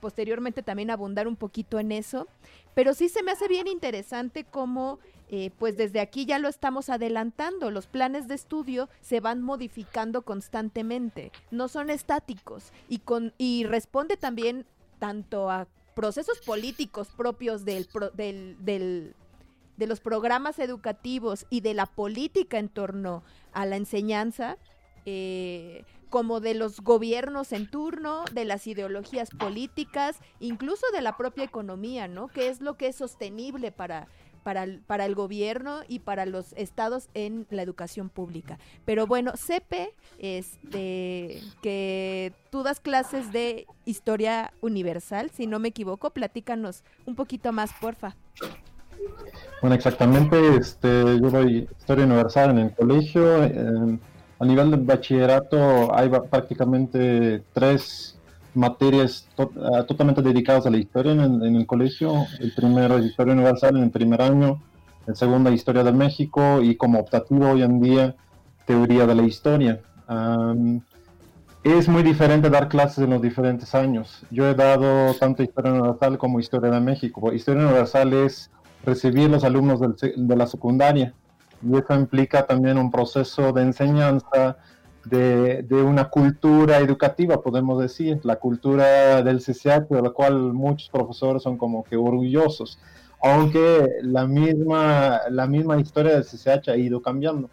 posteriormente 0.00 0.62
también 0.62 0.90
abundar 0.90 1.26
un 1.26 1.34
poquito 1.36 1.78
en 1.80 1.90
eso. 1.90 2.28
Pero 2.74 2.92
sí 2.92 3.08
se 3.08 3.22
me 3.22 3.32
hace 3.32 3.48
bien 3.48 3.66
interesante 3.66 4.44
cómo, 4.44 4.98
eh, 5.28 5.50
pues 5.58 5.76
desde 5.76 6.00
aquí 6.00 6.26
ya 6.26 6.38
lo 6.38 6.48
estamos 6.48 6.88
adelantando. 6.88 7.70
Los 7.70 7.86
planes 7.86 8.28
de 8.28 8.34
estudio 8.34 8.88
se 9.00 9.20
van 9.20 9.42
modificando 9.42 10.22
constantemente, 10.22 11.32
no 11.50 11.68
son 11.68 11.90
estáticos 11.90 12.72
y, 12.88 12.98
con, 12.98 13.32
y 13.38 13.64
responde 13.64 14.16
también 14.16 14.66
tanto 14.98 15.50
a 15.50 15.66
procesos 15.94 16.38
políticos 16.40 17.08
propios 17.16 17.64
del, 17.64 17.88
del, 18.14 18.56
del- 18.60 19.14
de 19.76 19.88
los 19.88 19.98
programas 19.98 20.60
educativos 20.60 21.46
y 21.50 21.60
de 21.60 21.74
la 21.74 21.86
política 21.86 22.58
en 22.58 22.68
torno 22.68 23.24
a 23.52 23.66
la 23.66 23.74
enseñanza, 23.76 24.56
eh, 25.04 25.84
como 26.10 26.38
de 26.38 26.54
los 26.54 26.80
gobiernos 26.80 27.52
en 27.52 27.68
turno, 27.68 28.24
de 28.32 28.44
las 28.44 28.68
ideologías 28.68 29.30
políticas, 29.30 30.16
incluso 30.38 30.86
de 30.92 31.02
la 31.02 31.16
propia 31.16 31.42
economía, 31.42 32.06
¿no? 32.06 32.28
¿Qué 32.28 32.48
es 32.48 32.60
lo 32.60 32.76
que 32.76 32.86
es 32.86 32.94
sostenible 32.94 33.72
para, 33.72 34.06
para, 34.44 34.62
el, 34.62 34.78
para 34.80 35.06
el 35.06 35.16
gobierno 35.16 35.80
y 35.88 35.98
para 35.98 36.26
los 36.26 36.52
estados 36.52 37.08
en 37.14 37.46
la 37.50 37.62
educación 37.62 38.08
pública? 38.08 38.58
Pero 38.84 39.08
bueno, 39.08 39.32
Cepe, 39.36 39.92
este, 40.18 41.40
que 41.62 42.32
tú 42.50 42.62
das 42.62 42.78
clases 42.78 43.32
de 43.32 43.66
historia 43.84 44.52
universal, 44.60 45.30
si 45.34 45.48
no 45.48 45.58
me 45.58 45.68
equivoco, 45.68 46.10
platícanos 46.10 46.84
un 47.06 47.16
poquito 47.16 47.50
más, 47.50 47.72
porfa. 47.80 48.14
Bueno, 49.60 49.74
exactamente, 49.74 50.56
este, 50.56 50.88
yo 51.20 51.30
doy 51.30 51.68
historia 51.78 52.04
universal 52.04 52.50
en 52.50 52.58
el 52.58 52.72
colegio. 52.72 53.42
eh, 53.42 53.98
a 54.38 54.44
nivel 54.44 54.70
del 54.70 54.80
bachillerato 54.80 55.96
hay 55.96 56.08
prácticamente 56.08 57.42
tres 57.52 58.13
materias 58.54 59.28
to- 59.36 59.52
ah, 59.72 59.84
totalmente 59.84 60.22
dedicadas 60.22 60.66
a 60.66 60.70
la 60.70 60.78
historia 60.78 61.12
en 61.12 61.20
el, 61.20 61.42
en 61.44 61.56
el 61.56 61.66
colegio. 61.66 62.26
El 62.40 62.52
primero 62.52 62.98
es 62.98 63.06
historia 63.06 63.34
universal 63.34 63.76
en 63.76 63.84
el 63.84 63.90
primer 63.90 64.22
año, 64.22 64.60
el 65.06 65.16
segundo 65.16 65.50
historia 65.50 65.84
de 65.84 65.92
México 65.92 66.62
y 66.62 66.76
como 66.76 66.98
optativo 67.00 67.50
hoy 67.50 67.62
en 67.62 67.80
día 67.80 68.14
teoría 68.66 69.06
de 69.06 69.14
la 69.14 69.22
historia. 69.22 69.80
Am, 70.06 70.80
es 71.62 71.88
muy 71.88 72.02
diferente 72.02 72.50
dar 72.50 72.68
clases 72.68 72.98
en 73.04 73.10
los 73.10 73.22
diferentes 73.22 73.74
años. 73.74 74.24
Yo 74.30 74.46
he 74.46 74.54
dado 74.54 75.14
tanto 75.14 75.42
historia 75.42 75.72
universal 75.72 76.18
como 76.18 76.38
historia 76.38 76.70
de 76.70 76.80
México. 76.80 77.32
Historia 77.32 77.64
universal 77.64 78.12
es 78.12 78.50
recibir 78.84 79.30
los 79.30 79.44
alumnos 79.44 79.80
del 79.80 79.94
de 80.14 80.36
la 80.36 80.46
secundaria. 80.46 81.14
Y 81.62 81.76
eso 81.78 81.94
implica 81.94 82.46
también 82.46 82.76
un 82.76 82.90
proceso 82.90 83.52
de 83.52 83.62
enseñanza 83.62 84.58
de, 85.04 85.64
una 85.70 86.08
cultura 86.08 86.78
educativa, 86.78 87.42
podemos 87.42 87.80
decir, 87.80 88.20
la 88.22 88.36
cultura 88.36 89.22
del 89.22 89.38
CCH, 89.38 89.88
de 89.88 90.02
la 90.02 90.10
cual 90.10 90.52
muchos 90.52 90.88
profesores 90.88 91.42
son 91.42 91.56
como 91.56 91.84
que 91.84 91.96
orgullosos, 91.96 92.78
aunque 93.22 93.88
la 94.02 94.26
misma, 94.26 95.20
la 95.30 95.46
misma 95.46 95.78
historia 95.80 96.12
del 96.12 96.24
CCH 96.24 96.68
ha 96.68 96.76
ido 96.76 97.00
cambiando. 97.00 97.50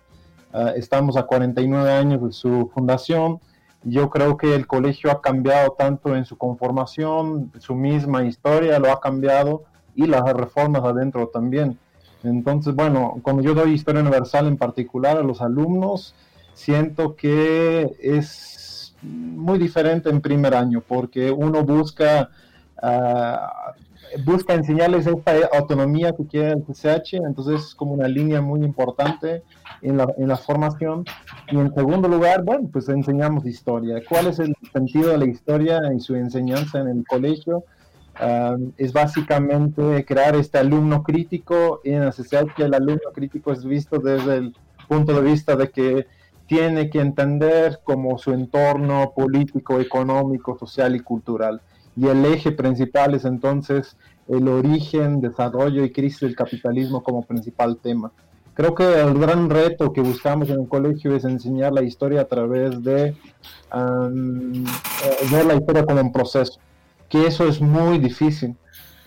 Ah, 0.54 0.74
estamos 0.76 1.16
a 1.16 1.24
49 1.24 1.92
años 1.92 2.22
de 2.24 2.32
su 2.32 2.70
fundación. 2.74 3.40
Yo 3.84 4.10
creo 4.10 4.38
que 4.38 4.54
el 4.54 4.68
colegio 4.68 5.10
ha 5.12 5.22
cambiado 5.22 5.72
tanto 5.72 6.16
en 6.16 6.26
su 6.26 6.38
conformación, 6.38 7.52
su 7.60 7.74
misma 7.74 8.26
historia 8.26 8.78
lo 8.80 8.92
ha 8.92 9.00
cambiado 9.00 9.64
y 9.96 10.06
las 10.06 10.24
reformas 10.34 10.84
adentro 10.84 11.28
también. 11.28 11.80
Entonces, 12.24 12.76
bueno, 12.76 13.20
cuando 13.24 13.42
yo 13.42 13.56
doy 13.56 13.72
historia 13.72 14.02
universal 14.02 14.48
en 14.48 14.58
particular 14.58 15.18
a 15.18 15.24
los 15.24 15.42
alumnos, 15.42 16.14
siento 16.54 17.16
que 17.16 17.96
es 18.00 18.96
muy 19.02 19.58
diferente 19.58 20.10
en 20.10 20.22
primer 20.22 20.54
año 20.54 20.82
porque 20.88 21.32
uno 21.32 21.64
busca, 21.64 22.30
ah, 22.82 23.74
busca 24.26 24.54
enseñarles 24.54 25.08
esta 25.08 25.34
autonomía 25.54 26.14
que 26.14 26.26
quiere 26.28 26.52
el 26.52 26.64
CCH, 26.64 27.14
entonces 27.26 27.68
es 27.68 27.76
como 27.76 27.94
una 27.94 28.08
línea 28.08 28.42
muy 28.42 28.64
importante 28.64 29.44
en 29.82 29.98
la, 29.98 30.14
en 30.18 30.28
la 30.28 30.38
formación. 30.38 31.06
Y 31.50 31.58
en 31.58 31.74
segundo 31.74 32.08
lugar, 32.08 32.44
bueno, 32.44 32.70
pues 32.72 32.90
enseñamos 32.90 33.46
historia. 33.46 34.02
¿Cuál 34.08 34.28
es 34.28 34.40
el 34.40 34.56
sentido 34.72 35.10
de 35.12 35.18
la 35.18 35.26
historia 35.26 35.82
y 35.96 36.00
su 36.00 36.16
enseñanza 36.16 36.80
en 36.80 36.88
el 36.88 37.06
colegio? 37.08 37.64
Um, 38.22 38.74
es 38.78 38.92
básicamente 38.92 40.06
crear 40.06 40.36
este 40.36 40.58
alumno 40.58 41.02
crítico 41.02 41.80
y 41.84 41.92
en 41.92 42.06
la 42.06 42.12
CCH 42.12 42.60
el 42.60 42.74
alumno 42.74 43.12
crítico 43.14 43.54
es 43.54 43.64
visto 43.64 44.00
desde 44.00 44.36
el 44.36 44.56
punto 44.88 45.14
de 45.14 45.22
vista 45.22 45.56
de 45.56 45.70
que 45.70 46.08
tiene 46.52 46.90
que 46.90 47.00
entender 47.00 47.80
como 47.86 48.18
su 48.18 48.34
entorno 48.34 49.14
político, 49.16 49.80
económico, 49.80 50.58
social 50.60 50.94
y 50.98 51.00
cultural. 51.00 51.62
Y 51.96 52.08
el 52.08 52.26
eje 52.26 52.52
principal 52.52 53.16
es 53.16 53.24
entonces 53.24 53.96
el 54.28 54.50
origen, 54.50 55.22
desarrollo 55.22 55.86
y 55.86 55.94
crisis 55.94 56.20
del 56.20 56.36
capitalismo 56.36 57.02
como 57.04 57.22
principal 57.24 57.78
tema. 57.78 58.12
Creo 58.54 58.76
que 58.76 58.84
el 58.84 59.18
gran 59.18 59.50
reto 59.50 59.94
que 59.94 60.02
buscamos 60.02 60.50
en 60.50 60.60
el 60.60 60.68
colegio 60.68 61.16
es 61.16 61.24
enseñar 61.24 61.72
la 61.72 61.84
historia 61.84 62.20
a 62.20 62.26
través 62.26 62.84
de 62.84 63.16
um, 63.74 64.66
ver 65.32 65.46
la 65.46 65.56
historia 65.56 65.86
como 65.86 66.02
un 66.02 66.12
proceso 66.12 66.60
que 67.08 67.28
eso 67.28 67.48
es 67.48 67.62
muy 67.62 67.98
difícil, 67.98 68.58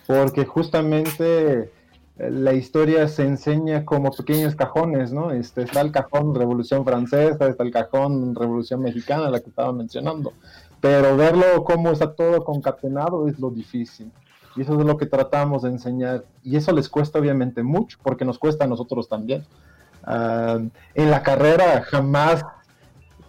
porque 0.07 0.47
justamente 0.47 1.71
la 2.17 2.53
historia 2.53 3.09
se 3.09 3.25
enseña 3.25 3.85
como 3.85 4.13
pequeños 4.13 4.55
cajones, 4.55 5.13
¿no? 5.13 5.33
Este, 5.33 5.63
está 5.63 5.81
el 5.81 5.91
cajón 5.91 6.35
Revolución 6.35 6.85
Francesa, 6.85 7.49
está 7.49 7.63
el 7.63 7.73
cajón 7.73 8.35
Revolución 8.35 8.83
Mexicana, 8.83 9.31
la 9.31 9.41
que 9.41 9.49
estaba 9.49 9.73
mencionando, 9.73 10.33
pero 10.81 11.17
verlo 11.17 11.65
cómo 11.65 11.91
está 11.91 12.13
todo 12.13 12.45
concatenado 12.45 13.29
es 13.29 13.39
lo 13.39 13.51
difícil. 13.51 14.13
Y 14.57 14.63
eso 14.63 14.79
es 14.79 14.87
lo 14.87 14.97
que 14.97 15.07
tratamos 15.07 15.63
de 15.63 15.71
enseñar. 15.71 16.25
Y 16.45 16.57
eso 16.57 16.71
les 16.73 16.89
cuesta 16.89 17.19
obviamente 17.19 17.65
mucho, 17.65 17.99
porque 18.03 18.25
nos 18.25 18.39
cuesta 18.39 18.65
a 18.65 18.69
nosotros 18.69 19.09
también. 19.09 19.45
Uh, 20.07 20.69
en 20.95 21.11
la 21.11 21.23
carrera 21.23 21.83
jamás 21.83 22.45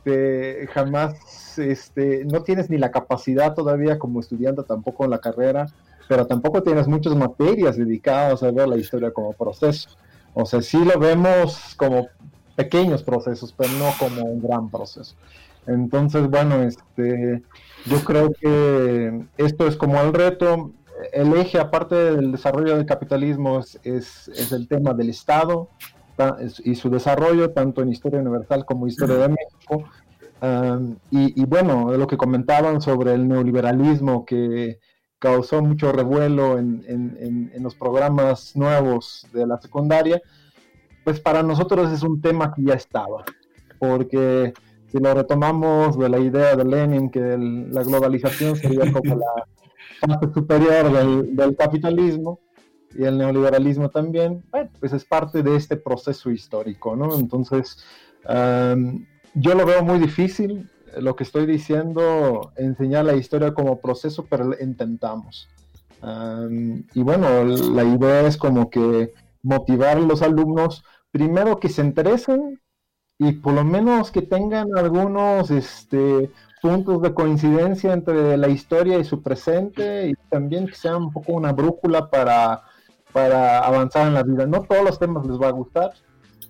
este, 0.05 0.67
jamás 0.67 1.57
este, 1.57 2.25
no 2.25 2.43
tienes 2.43 2.69
ni 2.69 2.77
la 2.77 2.91
capacidad 2.91 3.55
todavía 3.55 3.97
como 3.97 4.19
estudiante 4.19 4.61
tampoco 4.61 5.03
en 5.03 5.09
la 5.09 5.17
carrera, 5.17 5.65
pero 6.07 6.25
tampoco 6.27 6.61
tienes 6.63 6.87
muchas 6.87 7.15
materias 7.15 7.77
dedicadas 7.77 8.43
a 8.43 8.51
ver 8.51 8.67
la 8.67 8.77
historia 8.77 9.11
como 9.11 9.33
proceso. 9.33 9.89
O 10.33 10.45
sea, 10.45 10.61
sí 10.61 10.83
lo 10.83 10.99
vemos 10.99 11.75
como 11.77 12.07
pequeños 12.55 13.03
procesos, 13.03 13.53
pero 13.53 13.71
no 13.73 13.91
como 13.99 14.23
un 14.23 14.41
gran 14.41 14.69
proceso. 14.69 15.15
Entonces, 15.67 16.29
bueno, 16.29 16.61
este, 16.61 17.41
yo 17.85 18.03
creo 18.03 18.31
que 18.33 19.25
esto 19.37 19.67
es 19.67 19.75
como 19.75 19.99
el 20.01 20.13
reto. 20.13 20.71
El 21.11 21.33
eje, 21.33 21.59
aparte 21.59 21.95
del 21.95 22.31
desarrollo 22.31 22.75
del 22.75 22.85
capitalismo, 22.85 23.59
es, 23.59 23.79
es, 23.83 24.27
es 24.29 24.51
el 24.51 24.67
tema 24.67 24.93
del 24.93 25.09
Estado, 25.09 25.69
y 26.63 26.75
su 26.75 26.89
desarrollo, 26.89 27.51
tanto 27.51 27.81
en 27.81 27.89
Historia 27.89 28.21
Universal 28.21 28.65
como 28.65 28.87
Historia 28.87 29.17
de 29.17 29.29
México. 29.29 29.83
Um, 30.41 30.97
y, 31.11 31.41
y, 31.41 31.45
bueno, 31.45 31.91
lo 31.97 32.07
que 32.07 32.17
comentaban 32.17 32.81
sobre 32.81 33.13
el 33.13 33.27
neoliberalismo 33.27 34.25
que 34.25 34.79
causó 35.25 35.59
mucho 35.63 35.91
revuelo 35.91 36.59
en, 36.59 36.85
en, 36.87 37.63
los 37.63 37.73
programas 37.73 38.55
nuevos 38.55 39.27
de 39.33 39.47
la 39.47 39.59
secundaria, 39.59 40.21
pues 41.03 41.19
para 41.19 41.41
nosotros 41.41 41.91
es 41.91 42.03
un 42.03 42.21
tema 42.21 42.53
que 42.53 42.61
ya 42.61 42.75
estaba, 42.75 43.25
porque 43.79 44.53
si 44.85 44.99
lo 44.99 45.15
retomamos 45.15 45.97
de 45.97 46.09
la 46.09 46.19
idea 46.19 46.55
de 46.55 46.63
Lenin, 46.63 47.09
que 47.09 47.39
la 47.71 47.81
globalización 47.81 48.55
sería 48.55 48.91
como 48.93 49.15
la 49.15 49.47
parte 49.99 50.31
superior 50.31 50.91
del, 50.91 51.55
capitalismo 51.57 52.39
y 52.95 53.03
el 53.05 53.17
neoliberalismo 53.17 53.89
también, 53.89 54.43
pues 54.79 54.93
es 54.93 55.05
parte 55.05 55.41
de 55.41 55.55
este 55.55 55.75
proceso 55.75 56.29
histórico, 56.29 56.95
¿no? 56.95 57.17
Entonces, 57.17 57.83
yo 59.33 59.55
lo 59.55 59.65
veo 59.65 59.81
muy 59.83 59.97
difícil, 59.97 60.69
lo 60.99 61.15
que 61.15 61.23
estoy 61.23 61.45
diciendo, 61.45 62.51
enseñar 62.55 63.05
la 63.05 63.15
historia 63.15 63.53
como 63.53 63.79
proceso, 63.79 64.25
pero 64.29 64.51
intentamos. 64.59 65.47
y 66.93 67.01
bueno, 67.01 67.43
la 67.43 67.83
idea 67.83 68.27
es 68.27 68.37
como 68.37 68.69
que 68.69 69.13
motivar 69.41 69.97
a 69.97 70.01
los 70.01 70.21
alumnos, 70.21 70.83
primero 71.11 71.59
que 71.59 71.69
se 71.69 71.81
interesen 71.81 72.59
y 73.17 73.33
por 73.33 73.53
lo 73.53 73.63
menos 73.63 74.11
que 74.11 74.21
tengan 74.21 74.77
algunos 74.77 75.49
este, 75.51 76.31
puntos 76.61 77.01
de 77.01 77.13
coincidencia 77.13 77.93
entre 77.93 78.37
la 78.37 78.49
historia 78.49 78.99
y 78.99 79.05
su 79.05 79.21
presente 79.21 80.09
y 80.09 80.13
también 80.29 80.67
que 80.67 80.75
sea 80.75 80.97
un 80.97 81.11
poco 81.11 81.33
una 81.33 81.53
brújula 81.53 82.09
para 82.09 82.63
avanzar 83.59 84.07
en 84.07 84.13
la 84.15 84.23
vida. 84.23 84.45
No 84.45 84.63
todos 84.63 84.83
los 84.83 84.99
temas 84.99 85.25
les 85.25 85.39
va 85.39 85.47
a 85.47 85.51
gustar, 85.51 85.93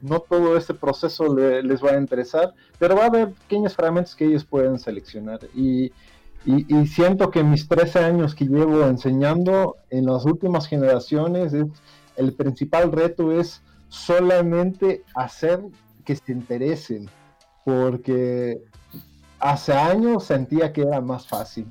no 0.02 0.20
todo 0.20 0.58
este 0.58 0.74
proceso 0.74 1.36
les 1.36 1.84
va 1.84 1.92
a 1.92 1.98
interesar, 2.00 2.54
pero 2.80 2.96
va 2.96 3.04
a 3.04 3.08
haber 3.08 3.32
pequeños 3.32 3.76
fragmentos 3.76 4.16
que 4.16 4.26
ellos 4.26 4.46
pueden 4.46 4.80
seleccionar. 4.80 5.40
Y, 5.56 5.92
siento 6.88 7.32
que 7.32 7.44
mis 7.44 7.68
13 7.68 8.00
años 8.00 8.36
que 8.36 8.46
llevo 8.46 8.86
enseñando 8.86 9.78
en 9.90 10.06
las 10.06 10.26
últimas 10.26 10.68
generaciones, 10.68 11.54
el 12.16 12.34
principal 12.34 12.92
reto 12.92 13.32
es 13.32 13.64
solamente 13.90 15.04
hacer 15.16 15.62
que 16.04 16.16
se 16.16 16.32
interesen, 16.32 17.10
porque 17.64 18.62
hace 19.40 19.74
años 19.74 20.26
sentía 20.26 20.72
que 20.72 20.84
era 20.84 21.02
más 21.02 21.28
fácil. 21.28 21.66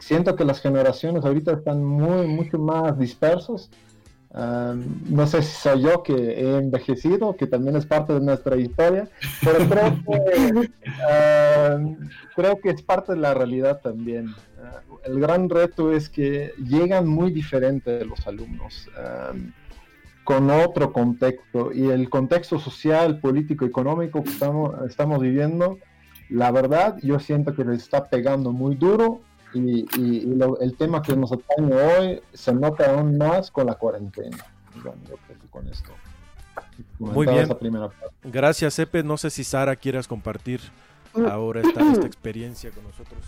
Siento 0.00 0.34
que 0.34 0.44
las 0.44 0.60
generaciones 0.60 1.24
ahorita 1.24 1.52
están 1.52 1.84
muy, 1.84 2.26
mucho 2.26 2.58
más 2.58 2.98
dispersos 2.98 3.70
no 4.32 5.26
sé 5.26 5.42
si 5.42 5.52
soy 5.56 5.82
yo 5.82 6.02
que 6.02 6.12
he 6.14 6.58
envejecido, 6.58 7.36
que 7.36 7.46
también 7.46 7.76
es 7.76 7.86
parte 7.86 8.12
de 8.12 8.20
nuestra 8.20 8.56
historia, 8.56 9.08
pero 9.42 9.58
creo 9.68 10.04
que, 10.06 10.70
creo 12.36 12.60
que 12.60 12.70
es 12.70 12.82
parte 12.82 13.12
de 13.12 13.18
la 13.18 13.34
realidad 13.34 13.80
también. 13.82 14.28
Ah, 14.62 14.80
el 15.04 15.18
gran 15.18 15.48
reto 15.48 15.92
es 15.92 16.08
que 16.08 16.52
llegan 16.58 17.08
muy 17.08 17.32
diferentes 17.32 18.06
los 18.06 18.26
alumnos, 18.26 18.88
con 20.22 20.50
otro 20.50 20.92
contexto, 20.92 21.72
y 21.72 21.88
el 21.88 22.08
contexto 22.08 22.58
social, 22.60 23.18
político, 23.18 23.64
económico 23.64 24.22
que 24.22 24.30
estamos, 24.30 24.74
estamos 24.88 25.20
viviendo, 25.20 25.78
la 26.28 26.52
verdad, 26.52 26.98
yo 27.02 27.18
siento 27.18 27.56
que 27.56 27.64
les 27.64 27.82
está 27.82 28.08
pegando 28.08 28.52
muy 28.52 28.76
duro 28.76 29.22
y, 29.54 29.86
el 30.60 30.76
tema 30.76 31.02
que 31.02 31.16
nos 31.16 31.32
atañe 31.32 31.74
hoy 31.74 32.20
se 32.32 32.54
nota 32.54 32.94
aún 32.94 33.18
más 33.18 33.50
con 33.50 33.66
la 33.66 33.74
cuarentena. 33.74 34.38
con 35.50 35.68
esto. 35.68 35.92
Muy 36.98 37.26
bien. 37.26 37.48
Gracias, 38.24 38.78
Epe. 38.78 39.02
No 39.02 39.16
sé 39.16 39.30
si 39.30 39.44
Sara 39.44 39.76
quieras 39.76 40.06
compartir 40.06 40.60
mm. 41.14 41.26
ahora 41.26 41.60
esta, 41.62 41.80
esta 41.92 42.06
experiencia 42.06 42.70
con 42.70 42.84
nosotros. 42.84 43.20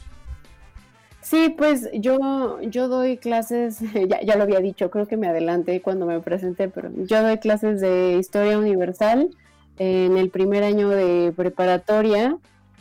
Sí, 1.21 1.55
pues 1.57 1.89
yo, 1.95 2.61
yo 2.63 2.89
doy 2.89 3.17
clases, 3.17 3.79
ya, 4.09 4.21
ya, 4.23 4.37
lo 4.37 4.43
había 4.43 4.61
dicho, 4.61 4.91
creo 4.91 5.07
que 5.07 5.17
me 5.17 5.29
adelanté 5.29 5.81
cuando 5.81 6.05
me 6.05 6.21
presenté, 6.21 6.69
pero 6.69 6.91
yo 6.95 7.23
doy 7.23 7.39
clases 7.39 7.81
de 7.81 8.17
historia 8.19 8.59
universal 8.59 9.31
en 9.79 10.17
el 10.17 10.31
primer 10.31 10.65
año 10.65 10.89
de 10.91 11.33
preparatoria. 11.35 12.37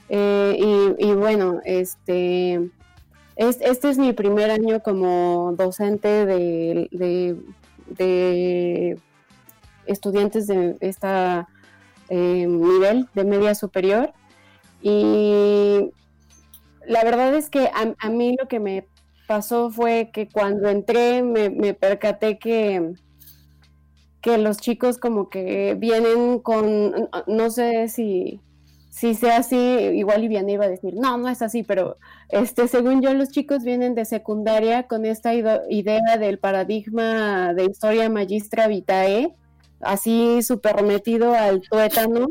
Eh, 0.09 0.57
y, 0.97 1.07
y, 1.07 1.13
bueno, 1.13 1.61
este 1.63 2.69
este 3.35 3.89
es 3.89 3.97
mi 3.97 4.13
primer 4.13 4.51
año 4.51 4.81
como 4.81 5.53
docente 5.57 6.25
de, 6.25 7.37
estudiantes 9.85 10.47
de 10.47 10.77
este 10.79 11.07
nivel 12.09 13.07
de 13.13 13.23
media 13.23 13.55
superior. 13.55 14.13
Y 14.81 15.91
la 16.85 17.03
verdad 17.03 17.33
es 17.35 17.49
que 17.49 17.69
a, 17.73 18.09
mí 18.09 18.35
lo 18.39 18.47
que 18.47 18.59
me 18.59 18.87
pasó 19.27 19.69
fue 19.69 20.11
que 20.11 20.27
cuando 20.27 20.69
entré 20.69 21.23
me, 21.23 21.49
me 21.49 21.73
percaté 21.73 22.37
que, 22.37 22.93
que 24.21 24.37
los 24.37 24.57
chicos 24.57 24.97
como 24.97 25.29
que 25.29 25.75
vienen 25.79 26.39
con, 26.39 27.09
no 27.27 27.49
sé 27.49 27.87
si 27.87 28.41
si 28.91 29.15
sea 29.15 29.37
así, 29.37 29.55
igual 29.55 30.21
Viviana 30.21 30.51
iba 30.51 30.65
a 30.65 30.69
decir, 30.69 30.93
no, 30.95 31.17
no 31.17 31.29
es 31.29 31.41
así, 31.41 31.63
pero 31.63 31.97
este, 32.27 32.67
según 32.67 33.01
yo, 33.01 33.13
los 33.13 33.29
chicos 33.29 33.63
vienen 33.63 33.95
de 33.95 34.03
secundaria 34.03 34.83
con 34.83 35.05
esta 35.05 35.33
idea 35.33 36.17
del 36.19 36.39
paradigma 36.39 37.53
de 37.53 37.65
historia 37.65 38.09
magistra 38.09 38.67
vitae, 38.67 39.33
así 39.79 40.41
súper 40.43 40.83
metido 40.83 41.33
al 41.33 41.61
tuétano, 41.61 42.27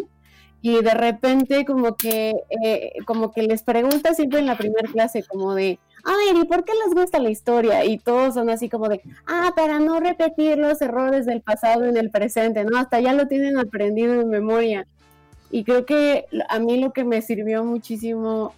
y 0.61 0.83
de 0.83 0.93
repente 0.93 1.65
como 1.65 1.97
que, 1.97 2.35
eh, 2.63 2.93
como 3.07 3.33
que 3.33 3.43
les 3.43 3.63
pregunta 3.63 4.13
siempre 4.13 4.41
en 4.41 4.47
la 4.47 4.59
primera 4.59 4.87
clase, 4.93 5.25
como 5.25 5.55
de, 5.55 5.79
a 6.05 6.11
ver, 6.11 6.45
¿y 6.45 6.47
por 6.47 6.65
qué 6.65 6.73
les 6.75 6.95
gusta 6.95 7.19
la 7.21 7.31
historia? 7.31 7.87
Y 7.87 7.97
todos 7.97 8.35
son 8.35 8.51
así 8.51 8.69
como 8.69 8.91
de, 8.91 9.01
ah, 9.27 9.53
para 9.57 9.79
no 9.79 9.99
repetir 9.99 10.59
los 10.59 10.83
errores 10.83 11.25
del 11.25 11.41
pasado 11.41 11.87
en 11.87 11.97
el 11.97 12.11
presente, 12.11 12.65
¿no? 12.65 12.77
Hasta 12.77 13.01
ya 13.01 13.15
lo 13.15 13.29
tienen 13.29 13.59
aprendido 13.59 14.21
en 14.21 14.29
memoria. 14.29 14.87
Y 15.51 15.65
creo 15.65 15.85
que 15.85 16.27
a 16.49 16.59
mí 16.59 16.79
lo 16.79 16.93
que 16.93 17.05
me 17.05 17.23
sirvió 17.23 17.65
muchísimo, 17.65 18.55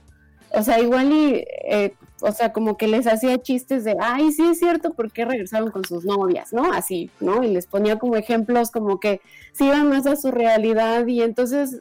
o 0.50 0.62
sea, 0.62 0.78
igual 0.80 1.12
y, 1.12 1.44
eh, 1.64 1.94
o 2.20 2.32
sea, 2.32 2.52
como 2.52 2.76
que 2.76 2.86
les 2.86 3.06
hacía 3.06 3.40
chistes 3.40 3.84
de, 3.84 3.96
ay, 4.00 4.32
sí 4.32 4.44
es 4.44 4.58
cierto, 4.58 4.92
¿por 4.92 5.10
qué 5.10 5.24
regresaron 5.24 5.70
con 5.70 5.84
sus 5.84 6.04
novias? 6.04 6.52
¿No? 6.52 6.72
Así, 6.72 7.10
¿no? 7.20 7.42
Y 7.42 7.48
les 7.48 7.66
ponía 7.66 7.98
como 7.98 8.16
ejemplos 8.16 8.70
como 8.70 9.00
que 9.00 9.20
se 9.52 9.66
iban 9.66 9.88
más 9.88 10.06
a 10.06 10.16
su 10.16 10.30
realidad 10.30 11.06
y 11.06 11.22
entonces 11.22 11.80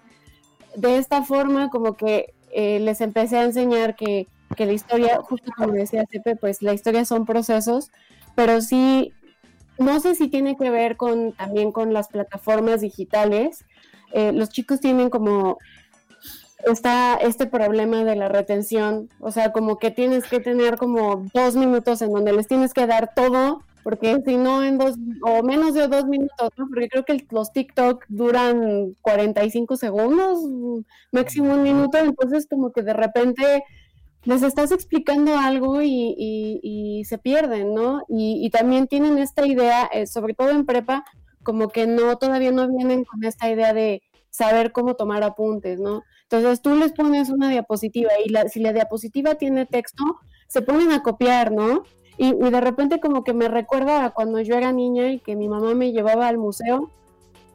de 0.75 0.97
esta 0.97 1.23
forma 1.23 1.69
como 1.69 1.95
que 1.95 2.33
eh, 2.53 2.79
les 2.79 3.01
empecé 3.01 3.37
a 3.37 3.43
enseñar 3.43 3.95
que, 3.95 4.27
que 4.55 4.65
la 4.65 4.73
historia, 4.73 5.17
justo 5.21 5.51
como 5.55 5.73
decía 5.73 6.05
Cepe, 6.09 6.35
pues 6.35 6.61
la 6.61 6.73
historia 6.73 7.05
son 7.05 7.25
procesos, 7.25 7.91
pero 8.35 8.61
sí, 8.61 9.13
no 9.77 9.99
sé 9.99 10.15
si 10.15 10.27
tiene 10.27 10.57
que 10.57 10.69
ver 10.69 10.97
con 10.97 11.33
también 11.33 11.71
con 11.71 11.93
las 11.93 12.07
plataformas 12.07 12.81
digitales, 12.81 13.65
eh, 14.13 14.31
los 14.31 14.49
chicos 14.49 14.79
tienen 14.79 15.09
como 15.09 15.57
está 16.65 17.15
este 17.15 17.47
problema 17.47 18.03
de 18.03 18.15
la 18.15 18.27
retención, 18.27 19.09
o 19.19 19.31
sea, 19.31 19.51
como 19.51 19.77
que 19.79 19.91
tienes 19.91 20.25
que 20.25 20.39
tener 20.39 20.77
como 20.77 21.25
dos 21.33 21.55
minutos 21.55 22.01
en 22.01 22.11
donde 22.11 22.33
les 22.33 22.47
tienes 22.47 22.73
que 22.73 22.85
dar 22.85 23.13
todo, 23.15 23.63
porque 23.83 24.21
si 24.25 24.37
no 24.37 24.63
en 24.63 24.77
dos 24.77 24.95
o 25.23 25.41
menos 25.43 25.73
de 25.73 25.87
dos 25.87 26.05
minutos, 26.05 26.49
porque 26.55 26.87
creo 26.87 27.03
que 27.03 27.25
los 27.31 27.51
TikTok 27.51 28.05
duran 28.09 28.95
45 29.01 29.75
segundos, 29.75 30.39
máximo 31.11 31.53
un 31.53 31.63
minuto, 31.63 31.97
entonces 31.97 32.47
como 32.49 32.71
que 32.71 32.83
de 32.83 32.93
repente 32.93 33.63
les 34.23 34.43
estás 34.43 34.71
explicando 34.71 35.35
algo 35.37 35.81
y, 35.81 36.15
y, 36.17 37.03
se 37.05 37.17
pierden, 37.17 37.73
¿no? 37.73 38.03
Y, 38.07 38.45
y, 38.45 38.51
también 38.51 38.87
tienen 38.87 39.17
esta 39.17 39.47
idea, 39.47 39.89
eh, 39.91 40.05
sobre 40.05 40.35
todo 40.35 40.51
en 40.51 40.65
prepa, 40.65 41.03
como 41.43 41.69
que 41.69 41.87
no, 41.87 42.17
todavía 42.17 42.51
no 42.51 42.67
vienen 42.67 43.03
con 43.03 43.23
esta 43.23 43.49
idea 43.49 43.73
de 43.73 44.01
saber 44.29 44.71
cómo 44.71 44.95
tomar 44.95 45.23
apuntes, 45.23 45.79
¿no? 45.79 46.03
Entonces 46.23 46.61
tú 46.61 46.75
les 46.75 46.93
pones 46.93 47.29
una 47.29 47.49
diapositiva 47.49 48.11
y 48.25 48.29
la, 48.29 48.47
si 48.47 48.61
la 48.61 48.73
diapositiva 48.73 49.35
tiene 49.35 49.65
texto, 49.65 50.03
se 50.47 50.61
ponen 50.61 50.91
a 50.91 51.03
copiar, 51.03 51.51
¿no? 51.51 51.83
Y, 52.17 52.33
de 52.33 52.61
repente 52.61 52.99
como 52.99 53.23
que 53.23 53.33
me 53.33 53.47
recuerda 53.47 54.05
a 54.05 54.11
cuando 54.11 54.39
yo 54.41 54.55
era 54.55 54.71
niña 54.71 55.11
y 55.11 55.19
que 55.19 55.35
mi 55.35 55.49
mamá 55.49 55.73
me 55.73 55.91
llevaba 55.91 56.27
al 56.27 56.37
museo. 56.37 56.89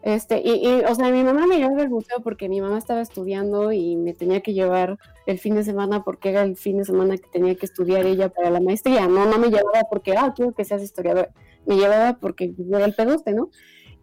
Este, 0.03 0.41
y, 0.45 0.67
y, 0.67 0.85
o 0.85 0.95
sea, 0.95 1.11
mi 1.11 1.25
mamá 1.25 1.47
me 1.47 1.57
llevaba 1.57 1.83
al 1.83 1.91
museo 1.91 2.21
porque 2.23 2.49
mi 2.49 2.61
mamá 2.61 2.79
estaba 2.79 3.01
estudiando 3.01 3.73
y 3.73 3.97
me 3.97 4.13
tenía 4.13 4.41
que 4.41 4.53
llevar 4.53 4.99
el 5.27 5.39
fin 5.39 5.55
de 5.55 5.65
semana 5.65 6.05
porque 6.05 6.31
era 6.31 6.43
el 6.43 6.57
fin 6.57 6.79
de 6.79 6.85
semana 6.85 7.17
que 7.17 7.29
tenía 7.29 7.55
que 7.55 7.67
estudiar 7.67 8.07
ella 8.07 8.29
para 8.29 8.51
la 8.51 8.61
maestría. 8.61 9.09
No, 9.09 9.27
no 9.27 9.39
me 9.39 9.49
llevaba 9.49 9.83
porque, 9.91 10.17
ah, 10.17 10.33
quiero 10.35 10.53
que 10.53 10.65
seas 10.65 10.83
historiador. 10.83 11.31
Me 11.65 11.77
llevaba 11.77 12.19
porque 12.21 12.55
era 12.71 12.85
el 12.85 12.95
pedoste, 12.95 13.33
¿no? 13.33 13.51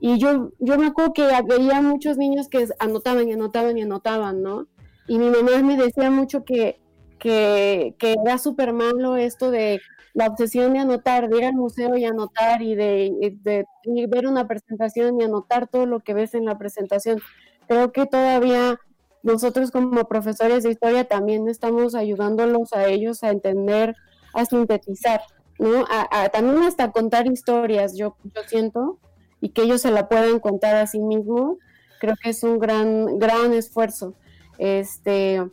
Y 0.06 0.18
yo, 0.18 0.52
yo 0.60 0.78
me 0.78 0.88
acuerdo 0.88 1.14
que 1.14 1.26
veía 1.46 1.82
muchos 1.82 2.18
niños 2.18 2.50
que 2.50 2.68
anotaban 2.80 3.30
y 3.30 3.32
anotaban 3.32 3.78
y 3.78 3.84
anotaban, 3.84 4.44
¿no? 4.44 4.68
Y 5.08 5.18
mi 5.18 5.30
mamá 5.30 5.64
me 5.64 5.78
decía 5.78 6.12
mucho 6.12 6.44
que, 6.44 6.82
que, 7.20 7.96
que 7.98 8.14
era 8.22 8.38
súper 8.38 8.74
malo 8.74 9.16
esto 9.16 9.50
de 9.50 9.80
la 10.14 10.28
obsesión 10.28 10.74
de 10.74 10.80
anotar, 10.80 11.30
de 11.30 11.38
ir 11.38 11.46
al 11.46 11.54
museo 11.54 11.96
y 11.96 12.04
anotar 12.04 12.62
y 12.62 12.76
de, 12.76 13.38
de, 13.44 13.66
ver 14.08 14.28
una 14.28 14.46
presentación 14.46 15.22
y 15.22 15.24
anotar 15.24 15.70
todo 15.70 15.86
lo 15.86 16.02
que 16.02 16.14
ves 16.14 16.34
en 16.34 16.44
la 16.44 16.58
presentación. 16.58 17.22
Creo 17.70 17.94
que 17.94 18.06
todavía 18.06 18.82
nosotros 19.22 19.72
como 19.72 20.04
profesores 20.10 20.64
de 20.64 20.72
historia 20.72 21.06
también 21.06 21.48
estamos 21.48 21.96
ayudándolos 21.96 22.74
a 22.74 22.88
ellos 22.88 23.24
a 23.24 23.30
entender, 23.30 23.96
a 24.34 24.44
sintetizar 24.44 25.22
¿no? 25.60 25.86
también 26.34 26.62
hasta 26.64 26.92
contar 26.92 27.26
historias, 27.28 27.96
yo, 27.96 28.18
yo 28.26 28.42
siento, 28.48 29.00
y 29.44 29.50
que 29.50 29.64
ellos 29.64 29.82
se 29.82 29.92
la 29.92 30.08
puedan 30.08 30.40
contar 30.40 30.78
a 30.78 30.88
sí 30.88 31.00
mismos, 31.00 31.58
creo 32.00 32.16
que 32.16 32.30
es 32.30 32.44
un 32.44 32.60
gran, 32.60 33.20
gran 33.20 33.52
esfuerzo. 33.54 34.14
Este, 34.58 35.44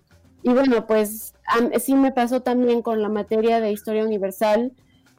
y 0.44 0.50
bueno, 0.50 0.87
pues 0.87 1.35
sí 1.81 1.94
me 1.96 2.12
pasó 2.12 2.40
también 2.40 2.83
con 2.83 3.03
la 3.03 3.09
materia 3.09 3.61
de 3.61 3.72
historia 3.72 4.05
universal, 4.05 4.70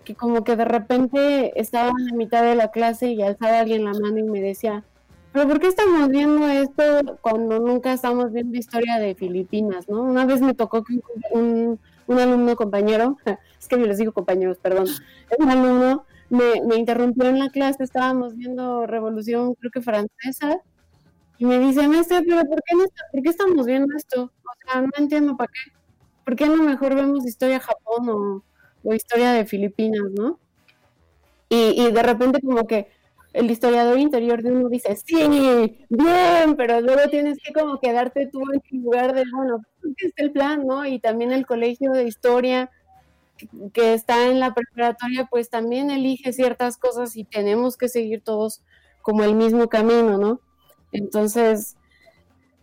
que 0.05 0.15
como 0.15 0.45
que 0.45 0.55
de 0.55 0.63
repente 0.63 1.59
estaba 1.59 1.89
en 1.89 2.05
la 2.05 2.15
mitad 2.15 2.43
de 2.43 2.55
la 2.55 2.71
clase 2.71 3.11
y 3.11 3.21
alzaba 3.21 3.59
alguien 3.59 3.83
la 3.83 3.91
mano 3.91 4.17
y 4.19 4.23
me 4.23 4.39
decía, 4.39 4.85
pero 5.33 5.49
¿por 5.49 5.59
qué 5.59 5.67
estamos 5.67 6.07
viendo 6.07 6.47
esto 6.47 7.17
cuando 7.19 7.59
nunca 7.59 7.91
estamos 7.91 8.31
viendo 8.31 8.57
historia 8.57 8.99
de 8.99 9.15
Filipinas, 9.15 9.89
no? 9.89 10.01
Una 10.01 10.25
vez 10.25 10.39
me 10.39 10.53
tocó 10.53 10.85
que 10.85 11.01
un, 11.31 11.77
un 12.07 12.19
alumno 12.19 12.55
compañero, 12.55 13.17
es 13.59 13.67
que 13.67 13.77
yo 13.77 13.85
les 13.85 13.97
digo 13.97 14.13
compañeros, 14.13 14.59
perdón, 14.59 14.87
un 15.39 15.49
alumno 15.49 16.05
me, 16.31 16.61
me 16.65 16.77
interrumpió 16.77 17.25
en 17.29 17.39
la 17.39 17.49
clase, 17.49 17.83
estábamos 17.83 18.35
viendo 18.35 18.87
Revolución, 18.87 19.53
creo 19.55 19.71
que 19.71 19.81
francesa, 19.81 20.61
y 21.37 21.45
me 21.45 21.59
dice, 21.59 21.87
maestra, 21.87 22.21
pero 22.21 22.43
¿por 22.45 22.61
qué, 22.63 22.75
no 22.75 22.83
¿por 23.11 23.21
qué 23.23 23.29
estamos 23.29 23.65
viendo 23.65 23.95
esto? 23.97 24.23
O 24.23 24.71
sea, 24.71 24.81
no 24.81 24.89
entiendo 24.97 25.35
para 25.35 25.51
qué. 25.51 25.71
¿Por 26.23 26.35
qué 26.35 26.45
lo 26.45 26.57
mejor 26.57 26.93
vemos 26.93 27.25
historia 27.25 27.59
Japón 27.59 28.43
o, 28.83 28.93
historia 28.93 29.31
de 29.31 29.45
Filipinas, 29.45 30.03
no? 30.15 30.39
Y, 31.49 31.81
y 31.81 31.91
de 31.91 32.03
repente 32.03 32.39
como 32.41 32.65
que 32.67 32.89
el 33.33 33.49
historiador 33.49 33.97
interior 33.97 34.43
de 34.43 34.51
uno 34.51 34.69
dice, 34.69 34.95
sí, 34.95 35.15
bien, 35.89 36.55
pero 36.55 36.79
luego 36.79 37.09
tienes 37.09 37.39
que 37.43 37.53
como 37.53 37.79
quedarte 37.79 38.27
tú 38.27 38.43
en 38.53 38.61
tu 38.61 38.75
lugar 38.75 39.13
de, 39.13 39.23
bueno, 39.33 39.63
¿qué 39.97 40.07
es 40.07 40.13
el 40.17 40.31
plan, 40.31 40.65
no? 40.65 40.85
Y 40.85 40.99
también 40.99 41.31
el 41.31 41.45
colegio 41.45 41.91
de 41.91 42.05
historia 42.05 42.69
que 43.73 43.93
está 43.93 44.27
en 44.27 44.39
la 44.39 44.53
preparatoria, 44.53 45.27
pues 45.29 45.49
también 45.49 45.89
elige 45.91 46.33
ciertas 46.33 46.77
cosas 46.77 47.15
y 47.15 47.23
tenemos 47.23 47.77
que 47.77 47.89
seguir 47.89 48.21
todos 48.21 48.61
como 49.01 49.23
el 49.23 49.35
mismo 49.35 49.67
camino, 49.69 50.17
¿no? 50.17 50.39
Entonces, 50.91 51.75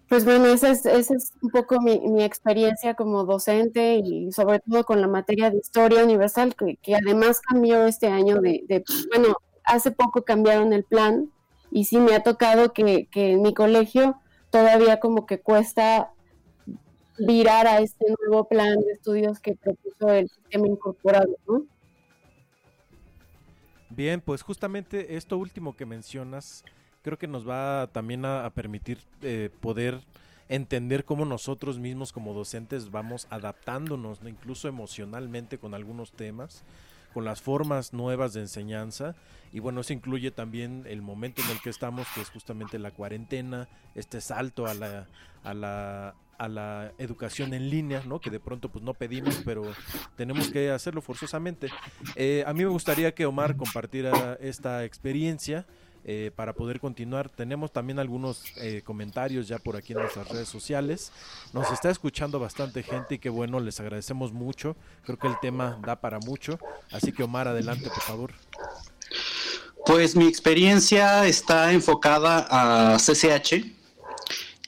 pues 0.08 0.24
bueno, 0.24 0.46
esa 0.46 0.70
es, 0.70 0.86
esa 0.86 1.14
es 1.14 1.32
un 1.42 1.50
poco 1.50 1.80
mi, 1.80 1.98
mi, 2.00 2.22
experiencia 2.24 2.94
como 2.94 3.24
docente 3.24 4.00
y 4.02 4.32
sobre 4.32 4.60
todo 4.60 4.84
con 4.84 5.00
la 5.00 5.08
materia 5.08 5.50
de 5.50 5.58
historia 5.58 6.04
universal, 6.04 6.54
que, 6.54 6.76
que 6.76 6.94
además 6.94 7.40
cambió 7.40 7.86
este 7.86 8.06
año 8.08 8.40
de, 8.40 8.64
de, 8.68 8.84
bueno, 9.14 9.36
hace 9.64 9.90
poco 9.90 10.22
cambiaron 10.22 10.72
el 10.72 10.84
plan 10.84 11.30
y 11.70 11.84
sí 11.84 11.98
me 11.98 12.14
ha 12.14 12.22
tocado 12.22 12.72
que, 12.72 13.08
en 13.12 13.42
mi 13.42 13.54
colegio 13.54 14.16
todavía 14.50 14.98
como 14.98 15.26
que 15.26 15.40
cuesta 15.40 16.12
virar 17.18 17.66
a 17.66 17.80
este 17.80 18.06
nuevo 18.18 18.48
plan 18.48 18.80
de 18.80 18.92
estudios 18.92 19.40
que 19.40 19.54
propuso 19.54 20.08
el 20.10 20.28
sistema 20.28 20.66
incorporado, 20.66 21.36
¿no? 21.46 21.64
Bien, 23.90 24.20
pues 24.20 24.42
justamente 24.42 25.16
esto 25.16 25.38
último 25.38 25.76
que 25.76 25.86
mencionas, 25.86 26.64
creo 27.02 27.18
que 27.18 27.26
nos 27.26 27.48
va 27.48 27.88
también 27.92 28.24
a, 28.24 28.48
permitir 28.50 28.98
eh, 29.22 29.50
poder 29.60 30.00
entender 30.48 31.04
cómo 31.04 31.24
nosotros 31.24 31.78
mismos 31.78 32.12
como 32.12 32.32
docentes 32.32 32.90
vamos 32.90 33.26
adaptándonos, 33.30 34.20
incluso 34.24 34.68
emocionalmente 34.68 35.58
con 35.58 35.74
algunos 35.74 36.12
temas 36.12 36.62
con 37.12 37.24
las 37.24 37.42
formas 37.42 37.92
nuevas 37.92 38.32
de 38.32 38.40
enseñanza 38.40 39.14
y 39.52 39.60
bueno, 39.60 39.80
eso 39.80 39.92
incluye 39.92 40.30
también 40.30 40.84
el 40.86 41.02
momento 41.02 41.42
en 41.42 41.50
el 41.50 41.60
que 41.60 41.70
estamos, 41.70 42.06
que 42.14 42.20
es 42.20 42.30
justamente 42.30 42.78
la 42.78 42.90
cuarentena, 42.90 43.68
este 43.94 44.20
salto 44.20 44.66
a 44.66 44.74
la, 44.74 45.06
a 45.42 45.54
la, 45.54 46.14
a 46.36 46.48
la 46.48 46.92
educación 46.98 47.54
en 47.54 47.70
línea, 47.70 48.02
¿no? 48.06 48.20
Que 48.20 48.30
de 48.30 48.40
pronto 48.40 48.68
pues 48.68 48.84
no 48.84 48.94
pedimos, 48.94 49.40
pero 49.44 49.62
tenemos 50.16 50.50
que 50.50 50.70
hacerlo 50.70 51.00
forzosamente. 51.00 51.70
Eh, 52.14 52.44
a 52.46 52.52
mí 52.52 52.62
me 52.62 52.70
gustaría 52.70 53.14
que 53.14 53.26
Omar 53.26 53.56
compartiera 53.56 54.36
esta 54.40 54.84
experiencia 54.84 55.66
eh, 56.04 56.30
para 56.34 56.52
poder 56.52 56.80
continuar. 56.80 57.28
Tenemos 57.28 57.72
también 57.72 57.98
algunos 57.98 58.42
eh, 58.56 58.82
comentarios 58.84 59.48
ya 59.48 59.58
por 59.58 59.76
aquí 59.76 59.92
en 59.92 60.00
nuestras 60.00 60.28
redes 60.28 60.48
sociales. 60.48 61.12
Nos 61.52 61.70
está 61.70 61.90
escuchando 61.90 62.38
bastante 62.38 62.82
gente 62.82 63.16
y 63.16 63.18
que 63.18 63.28
bueno, 63.28 63.60
les 63.60 63.78
agradecemos 63.80 64.32
mucho. 64.32 64.76
Creo 65.04 65.18
que 65.18 65.26
el 65.26 65.38
tema 65.40 65.78
da 65.82 65.96
para 66.00 66.18
mucho. 66.18 66.58
Así 66.90 67.12
que 67.12 67.22
Omar, 67.22 67.48
adelante, 67.48 67.88
por 67.90 68.02
favor. 68.02 68.32
Pues 69.86 70.16
mi 70.16 70.26
experiencia 70.26 71.26
está 71.26 71.72
enfocada 71.72 72.46
a 72.50 72.96
CCH. 72.98 73.78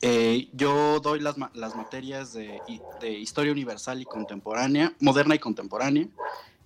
Eh, 0.02 0.48
yo 0.54 0.98
doy 1.00 1.20
las, 1.20 1.36
las 1.52 1.76
materias 1.76 2.32
de, 2.32 2.60
de, 3.00 3.10
Historia 3.10 3.52
Universal 3.52 4.00
y 4.00 4.06
Contemporánea, 4.06 4.94
Moderna 4.98 5.34
y 5.34 5.38
Contemporánea, 5.38 6.08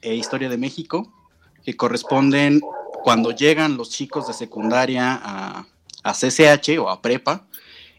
e 0.00 0.14
Historia 0.14 0.48
de 0.48 0.56
México, 0.56 1.12
que 1.64 1.76
corresponden 1.76 2.60
cuando 3.04 3.32
llegan 3.32 3.76
los 3.76 3.90
chicos 3.90 4.26
de 4.26 4.32
secundaria 4.32 5.20
a, 5.22 5.66
a 6.02 6.12
CCH 6.14 6.78
o 6.78 6.88
a 6.88 7.02
prepa, 7.02 7.44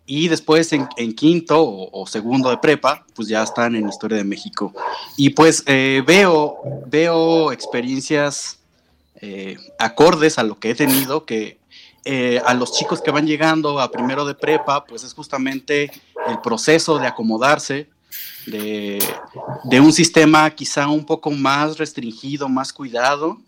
y 0.08 0.30
después 0.30 0.74
en, 0.74 0.88
quinto 1.14 1.64
o, 1.64 2.08
segundo 2.08 2.50
de 2.50 2.58
prepa, 2.58 3.06
pues 3.14 3.28
ya 3.28 3.44
están 3.44 3.76
en 3.76 3.88
Historia 3.88 4.18
de 4.18 4.24
México. 4.24 4.74
Y 5.16 5.30
pues 5.30 5.62
eh, 5.68 6.04
veo, 6.08 6.58
veo 6.88 7.52
experiencias 7.52 8.58
eh, 9.22 9.58
acordes 9.78 10.40
a 10.40 10.44
lo 10.44 10.58
que 10.58 10.72
he 10.72 10.76
tenido, 10.76 11.24
que 11.24 11.60
eh, 12.04 12.42
a 12.44 12.56
los 12.56 12.74
chicos 12.74 13.00
que 13.00 13.12
van 13.12 13.28
llegando 13.28 13.80
a 13.80 13.92
primero 13.92 14.26
de 14.26 14.34
prepa, 14.34 14.86
pues 14.86 15.04
es 15.04 15.14
justamente 15.14 15.92
el 16.28 16.40
proceso 16.40 16.98
de 16.98 17.06
acomodarse, 17.06 17.90
de, 18.48 18.98
de 19.66 19.80
un 19.80 19.94
sistema 19.94 20.50
quizá 20.50 20.88
un 20.88 21.06
poco 21.06 21.30
más 21.30 21.78
restringido, 21.78 22.50
más 22.50 22.74
cuidado, 22.74 23.40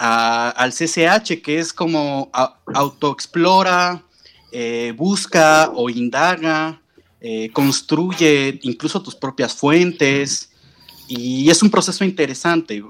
al 0.00 0.72
CCH, 0.72 1.42
que 1.42 1.58
es 1.58 1.72
como 1.72 2.30
autoexplora, 2.74 4.02
eh, 4.50 4.94
busca 4.96 5.70
o 5.74 5.90
indaga, 5.90 6.80
eh, 7.20 7.50
construye 7.52 8.58
incluso 8.62 9.02
tus 9.02 9.14
propias 9.14 9.54
fuentes, 9.54 10.50
y 11.06 11.50
es 11.50 11.62
un 11.62 11.70
proceso 11.70 12.04
interesante. 12.04 12.82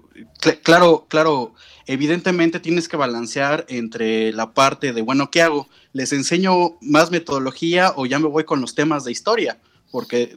claro, 0.62 1.07
claro, 1.09 1.55
evidentemente 1.87 2.61
tienes 2.61 2.87
que 2.87 2.96
balancear 2.96 3.64
entre 3.68 4.33
la 4.33 4.53
parte 4.53 4.92
de, 4.92 5.03
bueno, 5.03 5.31
¿qué 5.31 5.42
hago? 5.42 5.68
¿Les 5.92 6.12
enseño 6.12 6.77
más 6.83 7.11
metodología 7.11 7.94
o 7.96 8.07
ya 8.07 8.18
me 8.18 8.29
voy 8.29 8.44
con 8.44 8.61
los 8.61 8.75
temas 8.75 9.05
de 9.05 9.12
historia? 9.12 9.59
Porque 9.90 10.37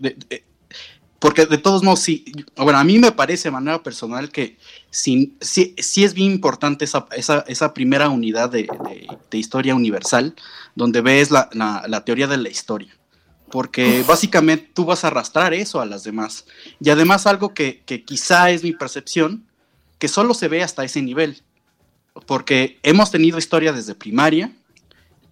porque 1.24 1.46
de 1.46 1.58
todos 1.58 1.84
modos, 1.84 2.02
sí, 2.02 2.26
bueno, 2.58 2.78
a 2.78 2.84
mí 2.84 3.00
me 3.00 3.14
parece 3.14 3.48
de 3.48 3.54
manera 3.54 3.82
personal 3.82 4.30
que 4.30 4.58
sí, 4.90 5.38
sí, 5.40 5.74
es 5.78 6.14
bien 6.14 6.34
importante 6.34 6.84
esa, 6.84 7.08
esa, 7.16 7.46
esa 7.48 7.74
primera 7.74 8.10
unidad 8.10 8.50
de, 8.50 8.68
de, 9.32 9.38
historia 9.38 9.74
universal, 9.74 10.36
donde 10.76 11.00
ves 11.00 11.32
la, 11.32 11.48
la, 11.54 12.04
teoría 12.04 12.28
de 12.28 12.36
la 12.36 12.50
historia. 12.50 12.94
Porque 13.50 14.04
básicamente 14.06 14.70
tú 14.74 14.84
vas 14.84 15.06
a 15.06 15.08
arrastrar 15.08 15.54
eso 15.54 15.80
a 15.80 15.86
las 15.86 16.04
demás. 16.04 16.46
Y 16.82 16.90
además 16.90 17.26
algo 17.26 17.54
que, 17.54 17.84
que 17.86 18.04
quizá 18.04 18.52
es 18.52 18.62
mi 18.62 18.74
percepción, 18.74 19.46
que 20.00 20.10
solo 20.10 20.34
se 20.34 20.50
ve 20.50 20.62
hasta 20.62 20.84
ese 20.84 21.02
nivel. 21.02 21.42
Porque 22.26 22.80
hemos 22.84 23.12
tenido 23.12 23.38
historia 23.38 23.72
desde 23.72 23.96
primaria 23.96 24.52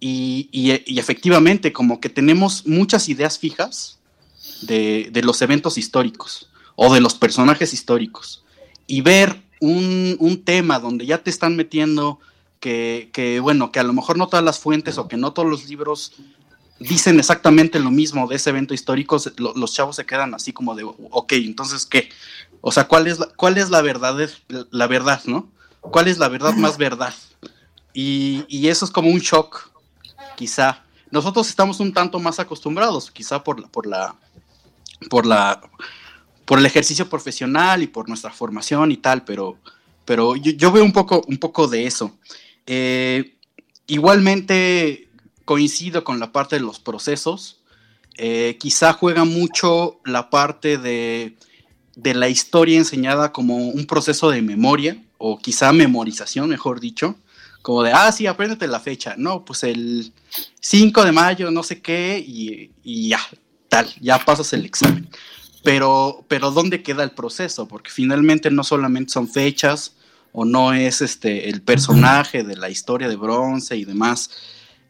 y, 0.00 0.48
y, 0.52 0.72
y 0.86 0.98
efectivamente 0.98 1.70
como 1.70 2.00
que 2.00 2.08
tenemos 2.08 2.66
muchas 2.66 3.10
ideas 3.10 3.38
fijas 3.38 3.98
de, 4.62 5.20
los 5.22 5.42
eventos 5.42 5.78
históricos 5.78 6.48
o 6.76 6.92
de 6.92 7.00
los 7.00 7.14
personajes 7.14 7.72
históricos 7.74 8.44
y 8.86 9.00
ver 9.00 9.42
un, 9.60 10.42
tema 10.44 10.78
donde 10.78 11.06
ya 11.06 11.18
te 11.18 11.30
están 11.30 11.56
metiendo 11.56 12.18
que, 12.60 13.38
bueno, 13.42 13.72
que 13.72 13.80
a 13.80 13.84
lo 13.84 13.92
mejor 13.92 14.18
no 14.18 14.28
todas 14.28 14.44
las 14.44 14.58
fuentes 14.58 14.98
o 14.98 15.08
que 15.08 15.16
no 15.16 15.32
todos 15.32 15.48
los 15.48 15.68
libros 15.68 16.12
dicen 16.78 17.18
exactamente 17.18 17.78
lo 17.78 17.90
mismo 17.90 18.26
de 18.26 18.36
ese 18.36 18.50
evento 18.50 18.74
histórico, 18.74 19.18
los 19.36 19.72
chavos 19.72 19.96
se 19.96 20.06
quedan 20.06 20.34
así 20.34 20.52
como 20.52 20.74
de, 20.74 20.84
ok, 20.84 21.32
entonces, 21.34 21.86
¿qué? 21.86 22.08
O 22.60 22.72
sea, 22.72 22.88
¿cuál 22.88 23.06
es 23.06 23.18
la, 23.18 23.26
cuál 23.36 23.58
es 23.58 23.70
la 23.70 23.82
verdad, 23.82 24.16
la 24.70 24.86
verdad, 24.86 25.22
no? 25.26 25.48
¿Cuál 25.80 26.08
es 26.08 26.18
la 26.18 26.28
verdad 26.28 26.54
más 26.54 26.78
verdad? 26.78 27.14
Y, 27.92 28.44
y, 28.48 28.68
eso 28.68 28.84
es 28.84 28.90
como 28.90 29.10
un 29.10 29.18
shock, 29.18 29.70
quizá. 30.36 30.82
Nosotros 31.10 31.48
estamos 31.48 31.80
un 31.80 31.92
tanto 31.92 32.18
más 32.18 32.38
acostumbrados, 32.38 33.10
quizá 33.10 33.44
por, 33.44 33.68
por 33.70 33.86
la 33.86 34.16
por 35.08 35.26
la 35.26 35.60
por 36.44 36.58
el 36.58 36.66
ejercicio 36.66 37.08
profesional 37.08 37.82
y 37.82 37.86
por 37.86 38.08
nuestra 38.08 38.30
formación 38.30 38.90
y 38.92 38.96
tal, 38.96 39.24
pero, 39.24 39.58
pero 40.04 40.36
yo, 40.36 40.72
veo 40.72 40.84
un 40.84 40.92
poco, 40.92 41.22
un 41.26 41.38
poco 41.38 41.68
de 41.68 41.86
eso. 41.86 42.16
Eh, 42.66 43.36
igualmente 43.86 45.08
coincido 45.44 46.04
con 46.04 46.20
la 46.20 46.32
parte 46.32 46.56
de 46.56 46.62
los 46.62 46.78
procesos. 46.78 47.60
Eh, 48.18 48.56
quizá 48.60 48.92
juega 48.92 49.24
mucho 49.24 50.00
la 50.04 50.28
parte 50.28 50.76
de, 50.76 51.36
de, 51.96 52.14
la 52.14 52.28
historia 52.28 52.76
enseñada 52.76 53.32
como 53.32 53.56
un 53.56 53.86
proceso 53.86 54.28
de 54.30 54.42
memoria, 54.42 55.02
o 55.16 55.38
quizá 55.38 55.72
memorización, 55.72 56.50
mejor 56.50 56.80
dicho, 56.80 57.16
como 57.62 57.82
de, 57.82 57.92
ah, 57.92 58.12
sí, 58.12 58.26
apréndete 58.26 58.66
la 58.66 58.80
fecha. 58.80 59.14
No, 59.16 59.44
pues 59.44 59.62
el 59.62 60.12
5 60.60 61.04
de 61.04 61.12
mayo, 61.12 61.50
no 61.50 61.62
sé 61.62 61.80
qué, 61.80 62.18
y, 62.18 62.70
y 62.82 63.08
ya, 63.08 63.20
tal, 63.72 63.88
ya 64.02 64.18
pasas 64.18 64.52
el 64.52 64.66
examen. 64.66 65.08
pero, 65.64 66.26
pero 66.28 66.50
¿dónde 66.50 66.82
queda 66.82 67.02
el 67.04 67.12
proceso? 67.12 67.66
Porque 67.66 67.90
finalmente 67.90 68.50
no 68.50 68.64
solamente 68.64 69.12
son 69.12 69.28
fechas 69.28 69.94
o 70.32 70.44
no 70.44 70.74
es 70.74 71.00
este, 71.00 71.48
el 71.48 71.62
personaje 71.62 72.44
de 72.44 72.56
la 72.56 72.68
historia 72.68 73.08
de 73.08 73.16
bronce 73.16 73.76
y 73.76 73.86
demás. 73.86 74.30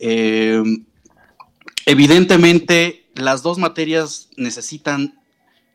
Eh, 0.01 0.63
evidentemente, 1.87 3.07
las 3.15 3.43
dos 3.43 3.59
materias 3.59 4.29
necesitan 4.37 5.15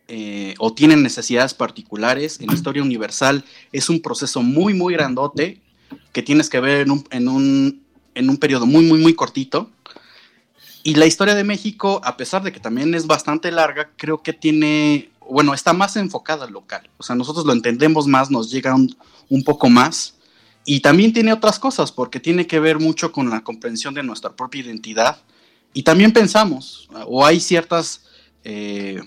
eh, 0.09 0.53
o 0.59 0.73
tienen 0.73 1.01
necesidades 1.01 1.53
particulares. 1.53 2.41
En 2.41 2.51
historia 2.51 2.83
universal 2.83 3.45
es 3.71 3.89
un 3.89 4.01
proceso 4.01 4.41
muy, 4.41 4.73
muy 4.73 4.93
grandote 4.93 5.61
que 6.11 6.23
tienes 6.23 6.49
que 6.49 6.59
ver 6.59 6.81
en 6.81 6.91
un, 6.91 7.07
en 7.11 7.29
un, 7.29 7.83
en 8.15 8.29
un 8.29 8.37
periodo 8.37 8.65
muy, 8.65 8.85
muy, 8.85 8.99
muy 8.99 9.13
cortito. 9.13 9.71
Y 10.87 10.95
la 10.95 11.05
historia 11.05 11.35
de 11.35 11.43
México, 11.43 11.99
a 12.05 12.15
pesar 12.15 12.43
de 12.43 12.53
que 12.53 12.61
también 12.61 12.95
es 12.95 13.07
bastante 13.07 13.51
larga, 13.51 13.91
creo 13.97 14.23
que 14.23 14.31
tiene, 14.31 15.11
bueno, 15.29 15.53
está 15.53 15.73
más 15.73 15.97
enfocada 15.97 16.45
al 16.45 16.53
local. 16.53 16.89
O 16.97 17.03
sea, 17.03 17.13
nosotros 17.13 17.45
lo 17.45 17.51
entendemos 17.51 18.07
más, 18.07 18.31
nos 18.31 18.49
llega 18.49 18.73
un, 18.73 18.95
un 19.27 19.43
poco 19.43 19.69
más. 19.69 20.15
Y 20.63 20.79
también 20.79 21.11
tiene 21.11 21.33
otras 21.33 21.59
cosas, 21.59 21.91
porque 21.91 22.21
tiene 22.21 22.47
que 22.47 22.61
ver 22.61 22.79
mucho 22.79 23.11
con 23.11 23.29
la 23.29 23.43
comprensión 23.43 23.95
de 23.95 24.03
nuestra 24.03 24.33
propia 24.33 24.61
identidad. 24.61 25.21
Y 25.73 25.83
también 25.83 26.13
pensamos, 26.13 26.87
o 27.05 27.25
hay 27.25 27.41
ciertas, 27.41 28.05
eh, 28.45 29.01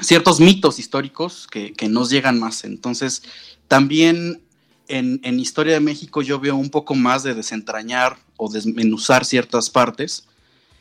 ciertos 0.00 0.38
mitos 0.38 0.78
históricos 0.78 1.48
que, 1.50 1.72
que, 1.72 1.88
nos 1.88 2.10
llegan 2.10 2.38
más. 2.38 2.62
Entonces, 2.62 3.24
también 3.66 4.40
en, 4.86 5.18
en, 5.24 5.40
Historia 5.40 5.74
de 5.74 5.80
México 5.80 6.22
yo 6.22 6.38
veo 6.38 6.54
un 6.54 6.70
poco 6.70 6.94
más 6.94 7.24
de 7.24 7.34
desentrañar 7.34 8.18
o 8.36 8.48
desmenuzar 8.48 9.24
ciertas 9.24 9.68
partes 9.68 10.28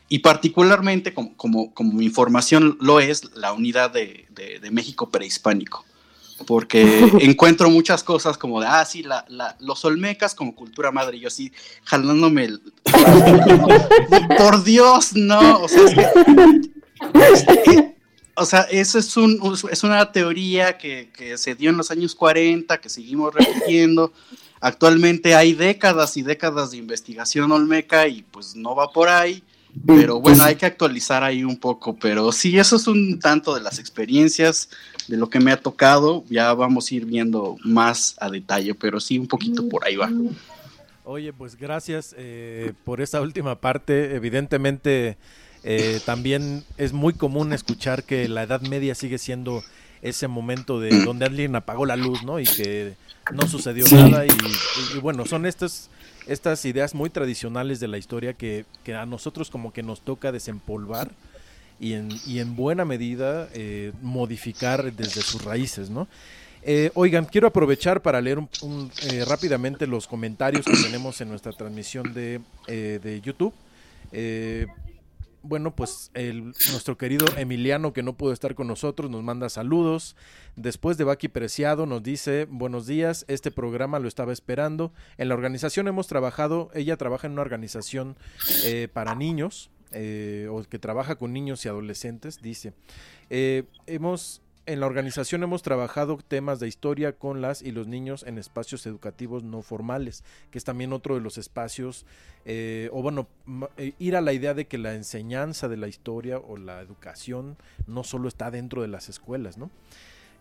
y 0.08 0.20
particularmente 0.20 1.14
como, 1.14 1.36
como, 1.36 1.74
como 1.74 2.02
información 2.02 2.78
lo 2.80 3.00
es 3.00 3.36
la 3.36 3.54
unidad 3.54 3.92
de, 3.92 4.26
de, 4.30 4.60
de 4.60 4.72
México 4.72 5.10
prehispánico, 5.10 5.84
porque 6.46 6.84
encuentro 7.22 7.70
muchas 7.70 8.04
cosas 8.04 8.38
como 8.38 8.62
de, 8.62 8.68
ah, 8.68 8.86
sí, 8.86 9.04
la, 9.04 9.26
la, 9.28 9.56
los 9.60 9.84
olmecas 9.86 10.36
como 10.36 10.56
cultura 10.56 10.92
madre, 10.92 11.18
y 11.18 11.22
yo 11.22 11.28
así 11.28 11.52
jalándome 11.84 12.46
el... 12.46 12.62
Por 14.38 14.64
Dios, 14.64 15.16
no, 15.16 15.62
o 15.62 15.68
sea, 15.68 15.84
es 17.14 17.46
que, 17.64 17.96
o 18.36 18.46
sea, 18.46 18.62
eso 18.70 19.00
es, 19.00 19.18
un, 19.18 19.40
es 19.72 19.84
una 19.84 20.12
teoría 20.12 20.78
que, 20.78 21.10
que, 21.16 21.38
se 21.38 21.56
dio 21.56 21.70
en 21.70 21.78
los 21.78 21.90
años 21.90 22.16
40, 22.16 22.80
que 22.80 22.90
seguimos 22.90 23.34
repitiendo. 23.34 24.12
Actualmente 24.60 25.36
hay 25.36 25.54
décadas 25.54 26.18
y 26.18 26.22
décadas 26.22 26.72
de 26.72 26.78
investigación 26.78 27.52
olmeca 27.52 28.08
y 28.08 28.24
pues 28.24 28.56
no 28.56 28.76
va 28.76 28.92
por 28.92 29.10
ahí. 29.10 29.42
Pero 29.86 30.22
bueno, 30.22 30.44
hay 30.44 30.56
que 30.56 30.66
actualizar 30.66 31.24
ahí 31.24 31.44
un 31.44 31.58
poco, 31.58 31.96
pero 31.96 32.32
sí, 32.32 32.58
eso 32.58 32.78
es 32.78 32.88
un 32.88 33.20
tanto 33.20 33.54
de 33.54 33.62
las 33.62 33.80
experiencias, 33.80 34.70
de 35.08 35.18
lo 35.18 35.30
que 35.30 35.40
me 35.40 35.52
ha 35.52 35.58
tocado, 35.58 36.24
ya 36.30 36.54
vamos 36.54 36.90
a 36.90 36.96
ir 36.96 37.06
viendo 37.06 37.58
más 37.64 38.16
a 38.20 38.30
detalle, 38.30 38.74
pero 38.74 39.00
sí, 39.00 39.20
un 39.20 39.28
poquito 39.28 39.68
por 39.68 39.86
ahí 39.86 39.96
va. 39.96 40.10
Oye, 41.04 41.34
pues 41.34 41.56
gracias 41.56 42.16
eh, 42.18 42.74
por 42.84 43.02
esa 43.02 43.22
última 43.22 43.60
parte, 43.60 44.16
evidentemente 44.16 45.18
eh, 45.64 46.00
también 46.06 46.64
es 46.78 46.94
muy 46.94 47.14
común 47.14 47.54
escuchar 47.54 48.04
que 48.04 48.28
la 48.30 48.44
Edad 48.44 48.62
Media 48.62 48.96
sigue 48.96 49.18
siendo 49.18 49.64
ese 50.02 50.28
momento 50.28 50.80
de 50.80 51.04
donde 51.04 51.26
alguien 51.26 51.56
apagó 51.56 51.86
la 51.86 51.96
luz, 51.96 52.24
¿no? 52.24 52.40
Y 52.40 52.46
que 52.46 52.94
no 53.34 53.48
sucedió 53.48 53.86
sí. 53.86 53.96
nada 53.96 54.26
y, 54.26 54.30
y, 54.30 54.98
y 54.98 55.00
bueno, 55.00 55.26
son 55.26 55.46
estas 55.46 55.90
estas 56.28 56.66
ideas 56.66 56.96
muy 56.96 57.10
tradicionales 57.10 57.80
de 57.80 57.88
la 57.88 57.98
historia 57.98 58.34
que, 58.34 58.66
que, 58.84 58.96
a 58.96 59.06
nosotros 59.06 59.50
como 59.50 59.72
que 59.74 59.84
nos 59.84 60.02
toca 60.02 60.32
desempolvar 60.32 61.12
y 61.80 61.94
en, 61.94 62.10
y 62.26 62.40
en 62.40 62.56
buena 62.56 62.86
medida 62.86 63.50
eh, 63.54 63.92
modificar 64.02 64.94
desde 64.94 65.22
sus 65.22 65.44
raíces, 65.44 65.90
¿no? 65.90 66.08
Eh, 66.68 66.90
oigan, 66.96 67.26
quiero 67.26 67.48
aprovechar 67.48 68.02
para 68.02 68.20
leer 68.20 68.40
un, 68.40 68.92
eh, 69.04 69.24
rápidamente 69.24 69.86
los 69.86 70.08
comentarios 70.08 70.66
que 70.66 70.76
tenemos 70.76 71.22
en 71.22 71.30
nuestra 71.30 71.52
transmisión 71.52 72.12
de, 72.12 72.42
eh, 72.66 73.00
de 73.04 73.22
YouTube. 73.22 73.54
Bueno, 75.46 75.76
pues 75.76 76.12
el, 76.14 76.44
nuestro 76.44 76.98
querido 76.98 77.26
Emiliano, 77.38 77.94
que 77.94 78.04
no 78.04 78.18
pudo 78.18 78.34
estar 78.34 78.56
con 78.56 78.68
nosotros, 78.68 79.10
nos 79.12 79.24
manda 79.24 79.48
saludos. 79.50 80.16
Después 80.56 80.98
de 80.98 81.04
Baki 81.04 81.28
Preciado 81.28 81.86
nos 81.86 82.02
dice, 82.02 82.48
buenos 82.50 82.88
días, 82.88 83.26
este 83.28 83.52
programa 83.52 84.00
lo 84.00 84.08
estaba 84.08 84.34
esperando. 84.34 84.92
En 85.18 85.30
la 85.30 85.36
organización 85.36 85.88
hemos 85.88 86.08
trabajado, 86.08 86.72
ella 86.74 86.98
trabaja 86.98 87.28
en 87.28 87.34
una 87.34 87.44
organización 87.44 88.18
eh, 88.64 88.88
para 88.92 89.16
niños, 89.16 89.70
eh, 89.92 90.48
o 90.52 90.64
que 90.64 90.80
trabaja 90.80 91.16
con 91.16 91.32
niños 91.32 91.64
y 91.66 91.70
adolescentes, 91.70 92.42
dice. 92.42 92.74
Eh, 93.30 93.64
hemos 93.86 94.42
en 94.66 94.80
la 94.80 94.88
organización 94.88 95.44
hemos 95.44 95.62
trabajado 95.62 96.18
temas 96.18 96.60
de 96.60 96.68
historia 96.68 97.14
con 97.14 97.42
las 97.42 97.62
y 97.62 97.72
los 97.72 97.88
niños 97.88 98.24
en 98.24 98.38
espacios 98.38 98.86
educativos 98.86 99.44
no 99.44 99.62
formales, 99.62 100.24
que 100.52 100.58
es 100.58 100.64
también 100.64 100.94
otro 100.94 101.16
de 101.16 101.22
los 101.22 101.38
espacios, 101.38 102.06
eh, 102.46 102.90
o 102.92 103.02
bueno, 103.02 103.28
ir 104.00 104.16
a 104.16 104.22
la 104.22 104.34
idea 104.34 104.54
de 104.54 104.66
que 104.66 104.78
la 104.78 104.96
enseñanza 104.96 105.68
de 105.68 105.78
la 105.78 105.88
historia 105.88 106.40
o 106.40 106.58
la 106.58 106.82
educación 106.82 107.58
no 107.88 108.04
solo 108.04 108.28
está 108.28 108.50
dentro 108.52 108.82
de 108.82 108.88
las 108.88 109.10
escuelas, 109.10 109.58
¿no? 109.58 109.70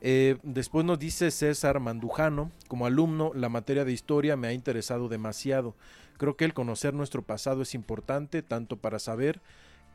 Eh, 0.01 0.37
después 0.43 0.85
nos 0.85 0.99
dice 0.99 1.31
César 1.31 1.81
Mandujano, 1.81 2.51
como 2.68 2.85
alumno, 2.87 3.33
la 3.35 3.49
materia 3.49 3.85
de 3.85 3.93
historia 3.93 4.37
me 4.37 4.49
ha 4.49 4.53
interesado 4.53 5.09
demasiado. 5.09 5.75
Creo 6.18 6.37
que 6.37 6.45
el 6.45 6.55
conocer 6.55 6.93
nuestro 6.95 7.22
pasado 7.22 7.62
es 7.62 7.75
importante 7.75 8.43
tanto 8.43 8.77
para 8.77 8.99
saber 8.99 9.41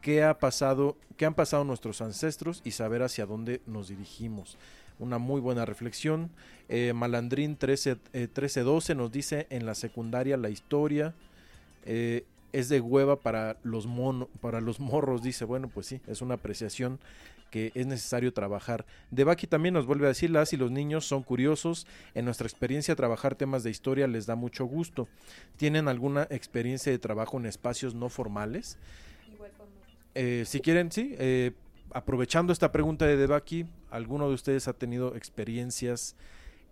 qué 0.01 0.23
ha 0.23 0.39
pasado, 0.39 0.97
qué 1.17 1.25
han 1.25 1.33
pasado 1.33 1.63
nuestros 1.63 2.01
ancestros 2.01 2.61
y 2.63 2.71
saber 2.71 3.03
hacia 3.03 3.25
dónde 3.25 3.61
nos 3.65 3.89
dirigimos. 3.89 4.57
Una 4.99 5.17
muy 5.17 5.39
buena 5.39 5.65
reflexión. 5.65 6.29
Eh, 6.67 6.93
Malandrín 6.93 7.55
13, 7.55 7.91
eh, 7.91 8.19
1312 8.21 8.95
nos 8.95 9.11
dice 9.11 9.47
en 9.49 9.65
la 9.65 9.75
secundaria 9.75 10.35
la 10.37 10.49
historia 10.49 11.13
eh, 11.85 12.25
es 12.51 12.69
de 12.69 12.81
hueva 12.81 13.15
para 13.17 13.57
los 13.63 13.87
para 14.41 14.59
los 14.59 14.79
morros, 14.79 15.21
dice. 15.21 15.45
Bueno, 15.45 15.69
pues 15.69 15.87
sí, 15.87 16.01
es 16.07 16.21
una 16.21 16.35
apreciación 16.35 16.99
que 17.49 17.71
es 17.75 17.87
necesario 17.87 18.33
trabajar. 18.33 18.85
Debaki 19.11 19.47
también 19.47 19.73
nos 19.73 19.85
vuelve 19.85 20.05
a 20.05 20.09
decir, 20.09 20.29
las 20.29 20.53
y 20.53 20.57
los 20.57 20.71
niños 20.71 21.05
son 21.05 21.23
curiosos, 21.23 21.87
en 22.13 22.25
nuestra 22.25 22.47
experiencia 22.47 22.95
trabajar 22.95 23.35
temas 23.35 23.63
de 23.63 23.71
historia 23.71 24.07
les 24.07 24.25
da 24.25 24.35
mucho 24.35 24.65
gusto. 24.65 25.07
¿Tienen 25.57 25.87
alguna 25.87 26.27
experiencia 26.29 26.91
de 26.91 26.99
trabajo 26.99 27.37
en 27.39 27.45
espacios 27.45 27.95
no 27.95 28.09
formales? 28.09 28.77
Eh, 30.21 30.43
si 30.45 30.59
quieren, 30.59 30.91
sí, 30.91 31.15
eh, 31.17 31.51
aprovechando 31.93 32.51
esta 32.51 32.73
pregunta 32.73 33.05
de 33.05 33.15
Debaki, 33.15 33.67
¿alguno 33.89 34.27
de 34.27 34.33
ustedes 34.33 34.67
ha 34.67 34.73
tenido 34.73 35.15
experiencias 35.15 36.17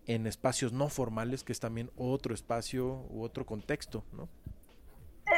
en 0.06 0.28
espacios 0.28 0.74
no 0.74 0.90
formales, 0.90 1.46
que 1.46 1.54
es 1.54 1.62
también 1.62 1.90
otro 1.96 2.34
espacio 2.34 3.06
u 3.10 3.24
otro 3.24 3.46
contexto, 3.46 4.04
¿no? 4.12 4.28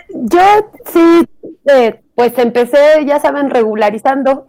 Yo 0.10 0.72
sí, 0.92 1.24
eh, 1.68 2.02
pues 2.16 2.36
empecé, 2.40 3.06
ya 3.06 3.20
saben, 3.20 3.52
regularizando. 3.52 4.44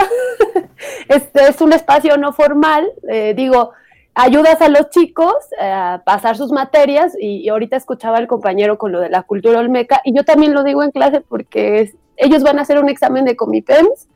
este 1.09 1.49
es 1.49 1.61
un 1.61 1.75
espacio 1.75 2.17
no 2.17 2.33
formal, 2.33 2.91
eh, 3.11 3.35
digo, 3.35 3.73
ayudas 4.15 4.63
a 4.63 4.71
los 4.71 4.89
chicos 4.89 5.35
a 5.61 6.01
pasar 6.07 6.39
sus 6.39 6.51
materias 6.51 7.13
y, 7.21 7.43
y, 7.43 7.51
ahorita 7.51 7.77
escuchaba 7.77 8.17
al 8.17 8.27
compañero 8.27 8.79
con 8.79 8.91
lo 8.91 9.01
de 9.01 9.11
la 9.11 9.23
cultura 9.25 9.61
olmeca 9.61 10.01
y 10.03 10.15
yo 10.15 10.25
también 10.25 10.55
lo 10.55 10.65
digo 10.65 10.83
en 10.83 10.93
clase 10.93 11.21
porque 11.21 11.93
ellos 12.21 12.43
van 12.43 12.59
a 12.59 12.63
hacer 12.63 12.79
un 12.79 12.89
examen 12.89 13.25
de 13.25 13.37
Comipems 13.37 14.09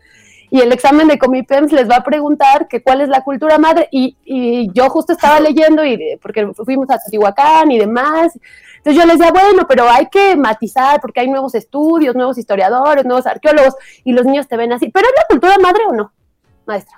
y 0.50 0.60
el 0.60 0.72
examen 0.72 1.08
de 1.08 1.18
Comipems 1.18 1.72
les 1.72 1.88
va 1.90 1.96
a 1.96 2.04
preguntar 2.04 2.68
que 2.68 2.82
cuál 2.82 3.00
es 3.00 3.08
la 3.08 3.24
cultura 3.24 3.58
madre 3.58 3.88
y, 3.90 4.16
y 4.24 4.70
yo 4.72 4.88
justo 4.90 5.12
estaba 5.12 5.40
leyendo 5.40 5.84
y 5.84 6.16
porque 6.22 6.46
fuimos 6.64 6.88
a 6.90 6.98
Teotihuacán 6.98 7.70
y 7.70 7.78
demás 7.78 8.38
entonces 8.84 9.02
yo 9.02 9.08
les 9.08 9.18
decía, 9.18 9.32
bueno, 9.32 9.66
pero 9.66 9.88
hay 9.88 10.10
que 10.10 10.36
matizar 10.36 11.00
porque 11.00 11.20
hay 11.20 11.30
nuevos 11.30 11.54
estudios, 11.54 12.14
nuevos 12.14 12.36
historiadores, 12.36 13.06
nuevos 13.06 13.26
arqueólogos, 13.26 13.74
y 14.04 14.12
los 14.12 14.26
niños 14.26 14.46
te 14.46 14.58
ven 14.58 14.74
así. 14.74 14.90
¿Pero 14.90 15.06
es 15.06 15.14
la 15.16 15.26
cultura 15.26 15.56
madre 15.56 15.84
o 15.88 15.94
no, 15.94 16.12
maestra? 16.66 16.94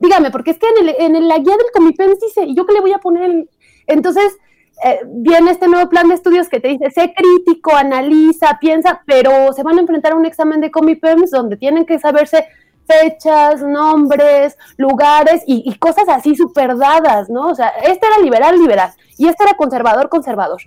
Dígame, 0.00 0.32
porque 0.32 0.50
es 0.50 0.58
que 0.58 0.66
en, 0.66 0.88
el, 0.88 1.16
en 1.16 1.28
la 1.28 1.38
guía 1.38 1.56
del 1.56 1.70
Comipens 1.72 2.18
dice, 2.18 2.46
¿y 2.46 2.56
yo 2.56 2.66
qué 2.66 2.72
le 2.72 2.80
voy 2.80 2.92
a 2.92 2.98
poner? 2.98 3.46
Entonces, 3.86 4.36
eh, 4.84 5.00
viene 5.06 5.50
este 5.50 5.68
nuevo 5.68 5.88
plan 5.88 6.08
de 6.08 6.14
estudios 6.14 6.48
que 6.48 6.60
te 6.60 6.68
dice, 6.68 6.90
sé 6.90 7.14
crítico, 7.14 7.74
analiza, 7.76 8.58
piensa, 8.60 9.02
pero 9.06 9.52
se 9.52 9.62
van 9.62 9.78
a 9.78 9.80
enfrentar 9.80 10.12
a 10.12 10.16
un 10.16 10.26
examen 10.26 10.60
de 10.60 10.70
Comipens 10.70 11.30
donde 11.30 11.56
tienen 11.56 11.86
que 11.86 11.98
saberse 11.98 12.46
fechas, 12.86 13.62
nombres, 13.62 14.58
lugares 14.76 15.42
y, 15.46 15.72
cosas 15.78 16.08
así 16.08 16.34
súper 16.34 16.76
dadas, 16.76 17.30
¿no? 17.30 17.48
O 17.48 17.54
sea, 17.54 17.68
este 17.68 18.06
era 18.06 18.18
liberal, 18.18 18.58
liberal, 18.58 18.90
y 19.16 19.28
este 19.28 19.44
era 19.44 19.54
conservador, 19.54 20.08
conservador. 20.08 20.60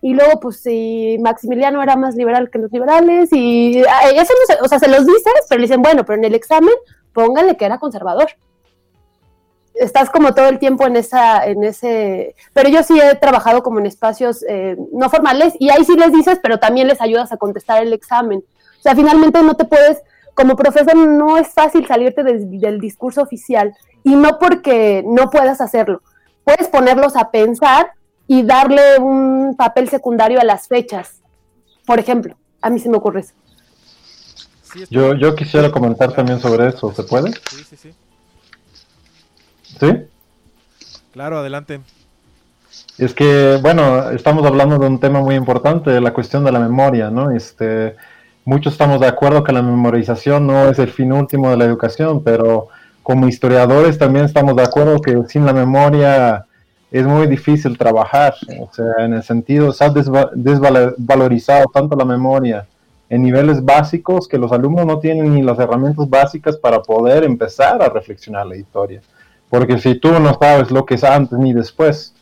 Y 0.00 0.14
luego, 0.14 0.40
pues, 0.40 0.60
si 0.60 1.18
Maximiliano 1.20 1.82
era 1.82 1.96
más 1.96 2.14
liberal 2.14 2.50
que 2.50 2.58
los 2.58 2.72
liberales, 2.72 3.30
y 3.32 3.80
eso 3.80 3.84
no 4.32 4.54
se, 4.54 4.62
o 4.62 4.68
sea, 4.68 4.78
se 4.78 4.88
los 4.88 5.04
dices, 5.04 5.32
pero 5.48 5.58
le 5.58 5.66
dicen, 5.66 5.82
bueno, 5.82 6.04
pero 6.04 6.18
en 6.18 6.24
el 6.24 6.34
examen, 6.34 6.74
póngale 7.12 7.56
que 7.56 7.64
era 7.64 7.78
conservador. 7.78 8.28
Estás 9.78 10.10
como 10.10 10.34
todo 10.34 10.48
el 10.48 10.58
tiempo 10.58 10.86
en 10.86 10.96
esa, 10.96 11.46
en 11.46 11.62
ese, 11.64 12.34
pero 12.52 12.68
yo 12.68 12.82
sí 12.82 12.98
he 13.00 13.14
trabajado 13.14 13.62
como 13.62 13.78
en 13.78 13.86
espacios 13.86 14.44
eh, 14.48 14.76
no 14.92 15.08
formales, 15.08 15.54
y 15.58 15.70
ahí 15.70 15.84
sí 15.84 15.96
les 15.96 16.12
dices, 16.12 16.38
pero 16.42 16.58
también 16.58 16.88
les 16.88 17.00
ayudas 17.00 17.30
a 17.32 17.36
contestar 17.36 17.82
el 17.82 17.92
examen. 17.92 18.42
O 18.78 18.82
sea, 18.82 18.94
finalmente 18.94 19.42
no 19.42 19.54
te 19.54 19.64
puedes 19.64 20.02
como 20.38 20.54
profesor 20.54 20.94
no 20.94 21.36
es 21.36 21.48
fácil 21.48 21.84
salirte 21.88 22.22
del 22.22 22.78
discurso 22.78 23.22
oficial 23.22 23.74
y 24.04 24.14
no 24.14 24.38
porque 24.38 25.02
no 25.04 25.30
puedas 25.30 25.60
hacerlo. 25.60 26.00
Puedes 26.44 26.68
ponerlos 26.68 27.16
a 27.16 27.32
pensar 27.32 27.90
y 28.28 28.44
darle 28.44 29.00
un 29.00 29.56
papel 29.58 29.88
secundario 29.88 30.40
a 30.40 30.44
las 30.44 30.68
fechas. 30.68 31.22
Por 31.84 31.98
ejemplo, 31.98 32.36
a 32.62 32.70
mí 32.70 32.78
se 32.78 32.88
me 32.88 32.98
ocurre 32.98 33.22
eso. 33.22 33.34
yo, 34.90 35.14
yo 35.14 35.34
quisiera 35.34 35.72
comentar 35.72 36.12
también 36.12 36.38
sobre 36.38 36.68
eso, 36.68 36.94
¿se 36.94 37.02
puede? 37.02 37.32
Sí, 37.32 37.64
sí, 37.68 37.76
sí. 37.76 37.94
¿Sí? 39.80 39.86
Claro, 41.12 41.38
adelante. 41.38 41.80
Es 42.98 43.14
que, 43.14 43.58
bueno, 43.62 44.10
estamos 44.10 44.44
hablando 44.44 44.78
de 44.78 44.86
un 44.86 44.98
tema 44.98 45.20
muy 45.20 45.34
importante, 45.34 46.00
la 46.00 46.12
cuestión 46.12 46.44
de 46.44 46.52
la 46.52 46.58
memoria, 46.58 47.10
¿no? 47.10 47.30
Este, 47.30 47.96
muchos 48.44 48.72
estamos 48.72 49.00
de 49.00 49.06
acuerdo 49.06 49.44
que 49.44 49.52
la 49.52 49.62
memorización 49.62 50.46
no 50.46 50.68
es 50.68 50.78
el 50.78 50.90
fin 50.90 51.12
último 51.12 51.50
de 51.50 51.56
la 51.56 51.64
educación, 51.64 52.22
pero 52.22 52.68
como 53.02 53.28
historiadores 53.28 53.98
también 53.98 54.24
estamos 54.24 54.56
de 54.56 54.64
acuerdo 54.64 55.00
que 55.00 55.16
sin 55.28 55.46
la 55.46 55.52
memoria 55.52 56.44
es 56.90 57.06
muy 57.06 57.26
difícil 57.26 57.78
trabajar, 57.78 58.34
o 58.60 58.68
sea, 58.72 59.04
en 59.04 59.14
el 59.14 59.22
sentido, 59.22 59.72
se 59.72 59.84
ha 59.84 59.90
desvalorizado 59.90 61.66
tanto 61.72 61.96
la 61.96 62.04
memoria 62.04 62.66
en 63.10 63.22
niveles 63.22 63.64
básicos 63.64 64.26
que 64.28 64.38
los 64.38 64.52
alumnos 64.52 64.86
no 64.86 64.98
tienen 64.98 65.34
ni 65.34 65.42
las 65.42 65.58
herramientas 65.58 66.08
básicas 66.08 66.56
para 66.56 66.82
poder 66.82 67.24
empezar 67.24 67.82
a 67.82 67.88
reflexionar 67.88 68.46
la 68.46 68.56
historia. 68.56 69.00
Porque 69.50 69.78
si 69.78 69.94
tú 69.94 70.10
no 70.20 70.36
sabes 70.38 70.70
lo 70.70 70.84
que 70.84 70.94
es 70.94 71.04
antes 71.04 71.38
ni 71.38 71.52
después, 71.52 72.14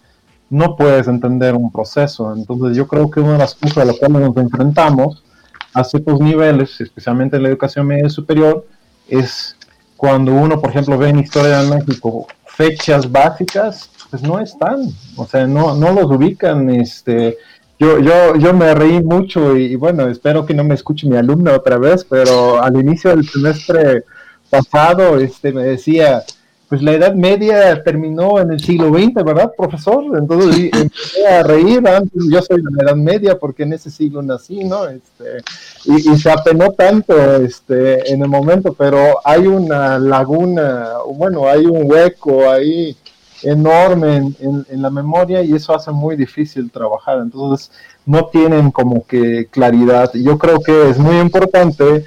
no 0.48 0.76
puedes 0.76 1.08
entender 1.08 1.54
un 1.54 1.72
proceso. 1.72 2.32
Entonces 2.34 2.76
yo 2.76 2.86
creo 2.86 3.10
que 3.10 3.20
una 3.20 3.32
de 3.32 3.38
las 3.38 3.54
cosas 3.54 3.78
a 3.78 3.84
las 3.84 3.98
cuales 3.98 4.20
nos 4.20 4.36
enfrentamos 4.36 5.22
a 5.74 5.84
ciertos 5.84 6.20
niveles, 6.20 6.80
especialmente 6.80 7.36
en 7.36 7.42
la 7.42 7.48
educación 7.48 7.86
media 7.86 8.08
superior, 8.08 8.66
es 9.08 9.56
cuando 9.96 10.32
uno, 10.32 10.60
por 10.60 10.70
ejemplo, 10.70 10.96
ve 10.98 11.08
en 11.08 11.18
Historia 11.18 11.62
de 11.62 11.76
México 11.76 12.26
fechas 12.44 13.10
básicas 13.10 13.90
pues 14.10 14.22
no 14.22 14.38
están, 14.38 14.88
o 15.16 15.26
sea, 15.26 15.46
no, 15.46 15.74
no 15.74 15.92
los 15.92 16.04
ubican, 16.04 16.70
este, 16.70 17.36
yo, 17.78 17.98
yo, 17.98 18.36
yo 18.36 18.54
me 18.54 18.74
reí 18.74 19.02
mucho 19.02 19.56
y, 19.56 19.76
bueno, 19.76 20.08
espero 20.08 20.46
que 20.46 20.54
no 20.54 20.64
me 20.64 20.74
escuche 20.74 21.06
mi 21.06 21.16
alumno 21.16 21.52
otra 21.52 21.76
vez, 21.78 22.04
pero 22.04 22.62
al 22.62 22.76
inicio 22.80 23.10
del 23.10 23.28
semestre 23.28 24.04
pasado, 24.48 25.18
este, 25.18 25.52
me 25.52 25.64
decía, 25.64 26.22
pues 26.68 26.82
la 26.82 26.92
Edad 26.92 27.14
Media 27.14 27.82
terminó 27.82 28.40
en 28.40 28.50
el 28.50 28.60
siglo 28.60 28.88
XX, 28.88 29.14
¿verdad, 29.24 29.52
profesor? 29.56 30.04
Entonces 30.18 30.70
empecé 30.72 31.26
a 31.26 31.42
reír, 31.42 31.86
antes 31.86 32.22
yo 32.30 32.42
soy 32.42 32.62
de 32.62 32.70
la 32.72 32.84
Edad 32.84 32.96
Media 32.96 33.38
porque 33.38 33.62
en 33.62 33.72
ese 33.74 33.90
siglo 33.90 34.22
nací, 34.22 34.64
¿no? 34.64 34.86
Este, 34.88 35.42
y, 35.84 36.12
y, 36.12 36.18
se 36.18 36.30
apenó 36.30 36.72
tanto 36.72 37.36
este, 37.36 38.12
en 38.12 38.22
el 38.22 38.28
momento, 38.28 38.72
pero 38.72 39.20
hay 39.24 39.46
una 39.46 39.98
laguna, 39.98 40.94
bueno, 41.14 41.48
hay 41.48 41.66
un 41.66 41.90
hueco 41.90 42.50
ahí 42.50 42.96
enorme 43.42 44.32
en, 44.40 44.82
la 44.82 44.90
memoria 44.90 45.42
y 45.42 45.54
eso 45.54 45.74
hace 45.74 45.90
muy 45.90 46.16
difícil 46.16 46.70
trabajar. 46.70 47.18
Entonces 47.18 47.70
no 48.04 48.26
tienen 48.26 48.70
como 48.70 49.06
que 49.06 49.46
claridad. 49.50 50.10
Yo 50.14 50.38
creo 50.38 50.60
que 50.60 50.90
es 50.90 50.98
muy 50.98 51.18
importante 51.18 52.04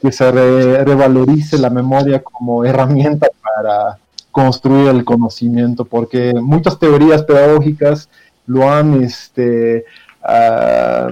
que 0.00 0.12
se 0.12 0.30
revalorice 0.30 1.58
la 1.58 1.70
memoria 1.70 2.22
como 2.22 2.64
herramienta 2.64 3.28
para 3.60 3.98
construir 4.30 4.88
el 4.88 5.04
conocimiento, 5.04 5.84
porque 5.84 6.32
muchas 6.34 6.78
teorías 6.78 7.24
pedagógicas 7.24 8.08
lo 8.46 8.70
han 8.70 9.02
este, 9.02 9.84
ah, 10.22 11.08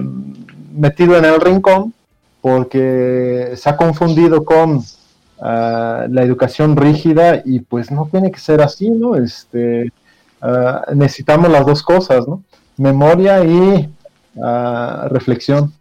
metido 0.73 1.15
en 1.15 1.25
el 1.25 1.39
rincón 1.39 1.93
porque 2.41 3.53
se 3.55 3.69
ha 3.69 3.77
confundido 3.77 4.45
con 4.45 4.81
la 5.41 6.21
educación 6.21 6.75
rígida 6.75 7.41
y 7.45 7.61
pues 7.61 7.91
no 7.91 8.09
tiene 8.11 8.29
que 8.29 8.39
ser 8.39 8.61
así, 8.61 8.89
¿no? 8.89 9.15
Este, 9.15 9.89
necesitamos 10.93 11.49
las 11.49 11.65
dos 11.65 11.81
cosas, 11.81 12.27
¿no? 12.27 12.43
Memoria 12.75 13.43
y 13.45 13.89
reflexión. 15.09 15.71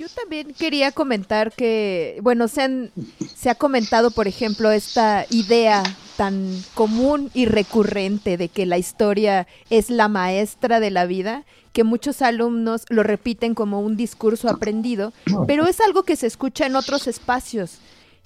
Yo 0.00 0.08
también 0.08 0.54
quería 0.54 0.92
comentar 0.92 1.52
que, 1.52 2.20
bueno, 2.22 2.48
se, 2.48 2.90
se 3.36 3.50
ha 3.50 3.54
comentado, 3.54 4.10
por 4.10 4.28
ejemplo, 4.28 4.70
esta 4.70 5.26
idea 5.28 5.82
tan 6.16 6.64
común 6.72 7.30
y 7.34 7.44
recurrente 7.44 8.38
de 8.38 8.48
que 8.48 8.64
la 8.64 8.78
historia 8.78 9.46
es 9.68 9.90
la 9.90 10.08
maestra 10.08 10.80
de 10.80 10.90
la 10.90 11.04
vida 11.04 11.44
que 11.74 11.84
muchos 11.84 12.22
alumnos 12.22 12.84
lo 12.88 13.02
repiten 13.02 13.54
como 13.54 13.80
un 13.82 13.98
discurso 13.98 14.48
aprendido, 14.48 15.12
pero 15.46 15.66
es 15.66 15.82
algo 15.82 16.02
que 16.04 16.16
se 16.16 16.28
escucha 16.28 16.64
en 16.64 16.76
otros 16.76 17.06
espacios. 17.06 17.76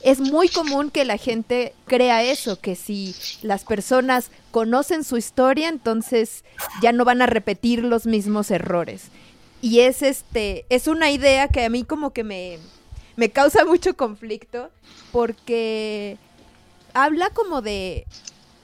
Es 0.01 0.21
muy 0.21 0.49
común 0.49 0.93
que 0.93 1.05
la 1.05 1.17
gente 1.17 1.75
crea 1.87 2.23
eso, 2.23 2.61
que 2.61 2.77
si 2.77 3.17
las 3.43 3.65
personas 3.65 4.31
conocen 4.53 5.03
su 5.03 5.17
historia, 5.17 5.71
entonces 5.71 6.45
ya 6.81 6.93
no 6.93 7.05
van 7.05 7.21
a 7.21 7.27
repetir 7.27 7.83
los 7.83 8.07
mismos 8.07 8.53
errores. 8.53 9.11
Y 9.65 9.81
es 9.81 10.03
este, 10.03 10.67
es 10.69 10.89
una 10.89 11.11
idea 11.11 11.49
que 11.49 11.65
a 11.65 11.71
mí 11.71 11.85
como 11.85 12.13
que 12.13 12.23
me, 12.23 12.59
me 13.17 13.31
causa 13.31 13.65
mucho 13.65 13.97
conflicto, 13.97 14.69
porque 15.11 16.19
habla 16.93 17.31
como 17.31 17.63
de, 17.63 18.05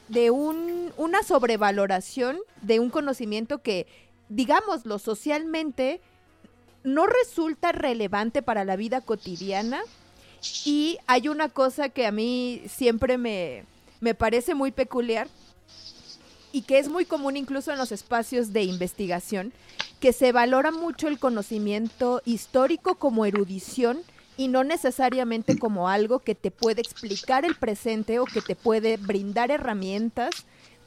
de 0.09 0.31
un, 0.31 0.93
una 0.99 1.23
sobrevaloración 1.23 2.37
de 2.61 2.81
un 2.81 2.91
conocimiento 2.91 3.63
que 3.63 3.87
digámoslo, 4.29 4.99
socialmente 4.99 6.03
no 6.85 7.07
resulta 7.07 7.73
relevante 7.73 8.43
para 8.43 8.67
la 8.67 8.77
vida 8.77 9.01
cotidiana. 9.01 9.81
Y 10.67 10.99
hay 11.07 11.29
una 11.29 11.49
cosa 11.49 11.89
que 11.89 12.07
a 12.07 12.13
mí 12.13 12.61
siempre 12.69 13.17
me, 13.17 13.65
me 14.03 14.15
parece 14.15 14.55
muy 14.55 14.71
peculiar 14.71 15.29
y 16.53 16.61
que 16.61 16.79
es 16.79 16.91
muy 16.91 17.07
común 17.07 17.39
incluso 17.39 17.73
en 17.73 17.79
los 17.79 17.91
espacios 17.91 18.53
de 18.53 18.65
investigación, 18.65 19.55
que 20.01 20.13
se 20.13 20.33
valora 20.33 20.71
mucho 20.73 21.09
el 21.09 21.19
conocimiento 21.19 22.23
histórico 22.25 22.97
como 22.97 23.27
erudición 23.27 24.01
y 24.37 24.49
no 24.49 24.65
necesariamente 24.65 25.59
como 25.59 25.89
algo 25.89 26.21
que 26.21 26.35
te 26.35 26.51
puede 26.51 26.81
explicar 26.81 27.45
el 27.45 27.55
presente 27.55 28.19
o 28.19 28.25
que 28.25 28.41
te 28.41 28.57
puede 28.57 28.97
brindar 28.97 29.51
herramientas 29.51 30.31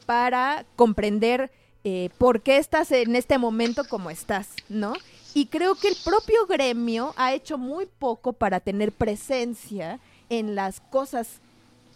para 0.06 0.66
comprender 0.74 1.52
eh, 1.84 2.10
por 2.18 2.42
qué 2.42 2.58
estás 2.58 2.90
en 2.90 3.14
este 3.14 3.38
momento 3.38 3.84
como 3.88 4.10
estás, 4.10 4.48
¿no? 4.68 4.94
Y 5.34 5.46
creo 5.46 5.76
que 5.76 5.88
el 5.88 5.96
propio 6.04 6.46
gremio 6.46 7.14
ha 7.16 7.32
hecho 7.32 7.56
muy 7.56 7.86
poco 7.86 8.32
para 8.32 8.58
tener 8.58 8.90
presencia 8.90 10.00
en 10.30 10.54
las 10.54 10.80
cosas 10.80 11.40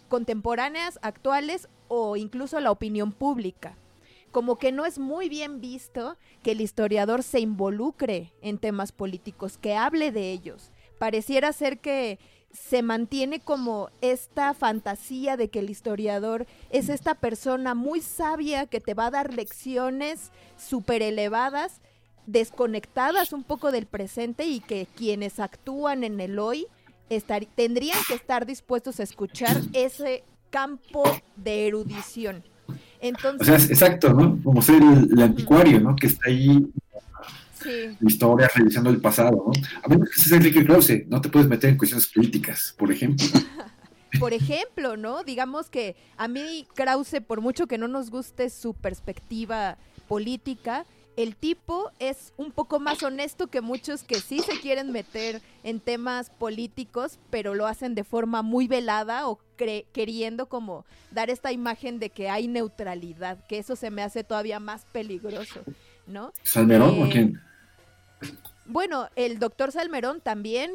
contemporáneas, 0.07 0.99
actuales 1.01 1.67
o 1.87 2.15
incluso 2.15 2.59
la 2.59 2.71
opinión 2.71 3.11
pública. 3.11 3.75
Como 4.31 4.57
que 4.57 4.71
no 4.71 4.85
es 4.85 4.99
muy 4.99 5.29
bien 5.29 5.59
visto 5.59 6.17
que 6.43 6.51
el 6.51 6.61
historiador 6.61 7.23
se 7.23 7.39
involucre 7.39 8.33
en 8.41 8.57
temas 8.57 8.91
políticos, 8.91 9.57
que 9.57 9.75
hable 9.75 10.11
de 10.11 10.31
ellos. 10.31 10.71
Pareciera 10.99 11.51
ser 11.53 11.79
que 11.79 12.19
se 12.51 12.81
mantiene 12.81 13.39
como 13.39 13.89
esta 14.01 14.53
fantasía 14.53 15.37
de 15.37 15.49
que 15.49 15.59
el 15.59 15.69
historiador 15.69 16.47
es 16.71 16.89
esta 16.89 17.15
persona 17.15 17.75
muy 17.75 18.01
sabia 18.01 18.65
que 18.65 18.79
te 18.79 18.93
va 18.93 19.07
a 19.07 19.11
dar 19.11 19.33
lecciones 19.33 20.31
súper 20.57 21.01
elevadas, 21.01 21.81
desconectadas 22.25 23.33
un 23.33 23.43
poco 23.43 23.71
del 23.71 23.85
presente 23.85 24.45
y 24.45 24.59
que 24.59 24.87
quienes 24.95 25.39
actúan 25.39 26.03
en 26.03 26.19
el 26.19 26.39
hoy 26.39 26.67
tendrían 27.55 27.97
que 28.07 28.13
estar 28.13 28.45
dispuestos 28.45 28.99
a 28.99 29.03
escuchar 29.03 29.57
ese 29.73 30.23
campo 30.49 31.03
de 31.35 31.67
erudición. 31.67 32.43
Entonces, 33.01 33.69
exacto, 33.69 34.13
¿no? 34.13 34.41
Como 34.43 34.61
ser 34.61 34.81
el, 34.81 35.21
anticuario, 35.21 35.79
¿no? 35.79 35.95
Que 35.95 36.07
está 36.07 36.29
ahí 36.29 36.67
sí. 37.61 37.97
historia, 38.01 38.49
revisando 38.53 38.89
el 38.89 38.99
pasado, 38.99 39.45
¿no? 39.47 39.51
A 39.83 39.87
menos 39.87 40.09
que 40.09 40.21
seas 40.21 40.33
Enrique 40.33 40.65
Krause, 40.65 41.07
no 41.07 41.21
te 41.21 41.29
puedes 41.29 41.47
meter 41.47 41.69
en 41.69 41.77
cuestiones 41.77 42.07
políticas, 42.07 42.75
por 42.77 42.91
ejemplo. 42.91 43.25
por 44.19 44.33
ejemplo, 44.33 44.97
¿no? 44.97 45.23
Digamos 45.23 45.69
que 45.69 45.95
a 46.17 46.27
mí 46.27 46.67
Krause, 46.75 47.21
por 47.25 47.41
mucho 47.41 47.67
que 47.67 47.77
no 47.77 47.87
nos 47.87 48.09
guste 48.09 48.49
su 48.49 48.73
perspectiva 48.73 49.77
política, 50.07 50.85
el 51.17 51.35
tipo 51.35 51.91
es 51.99 52.33
un 52.37 52.51
poco 52.51 52.79
más 52.79 53.03
honesto 53.03 53.47
que 53.47 53.61
muchos 53.61 54.03
que 54.03 54.21
sí 54.21 54.39
se 54.39 54.59
quieren 54.59 54.91
meter 54.91 55.41
en 55.63 55.79
temas 55.79 56.29
políticos, 56.29 57.19
pero 57.29 57.55
lo 57.55 57.67
hacen 57.67 57.95
de 57.95 58.03
forma 58.03 58.41
muy 58.41 58.67
velada 58.67 59.27
o 59.27 59.39
queriendo 59.57 60.47
como 60.47 60.85
dar 61.11 61.29
esta 61.29 61.51
imagen 61.51 61.99
de 61.99 62.09
que 62.09 62.29
hay 62.29 62.47
neutralidad, 62.47 63.45
que 63.47 63.57
eso 63.57 63.75
se 63.75 63.91
me 63.91 64.01
hace 64.01 64.23
todavía 64.23 64.59
más 64.59 64.85
peligroso, 64.93 65.61
¿no? 66.07 66.31
¿Salmerón 66.43 67.01
o 67.01 67.05
eh, 67.05 67.09
quién? 67.11 67.41
Bueno, 68.65 69.09
el 69.15 69.39
doctor 69.39 69.71
Salmerón 69.71 70.21
también 70.21 70.71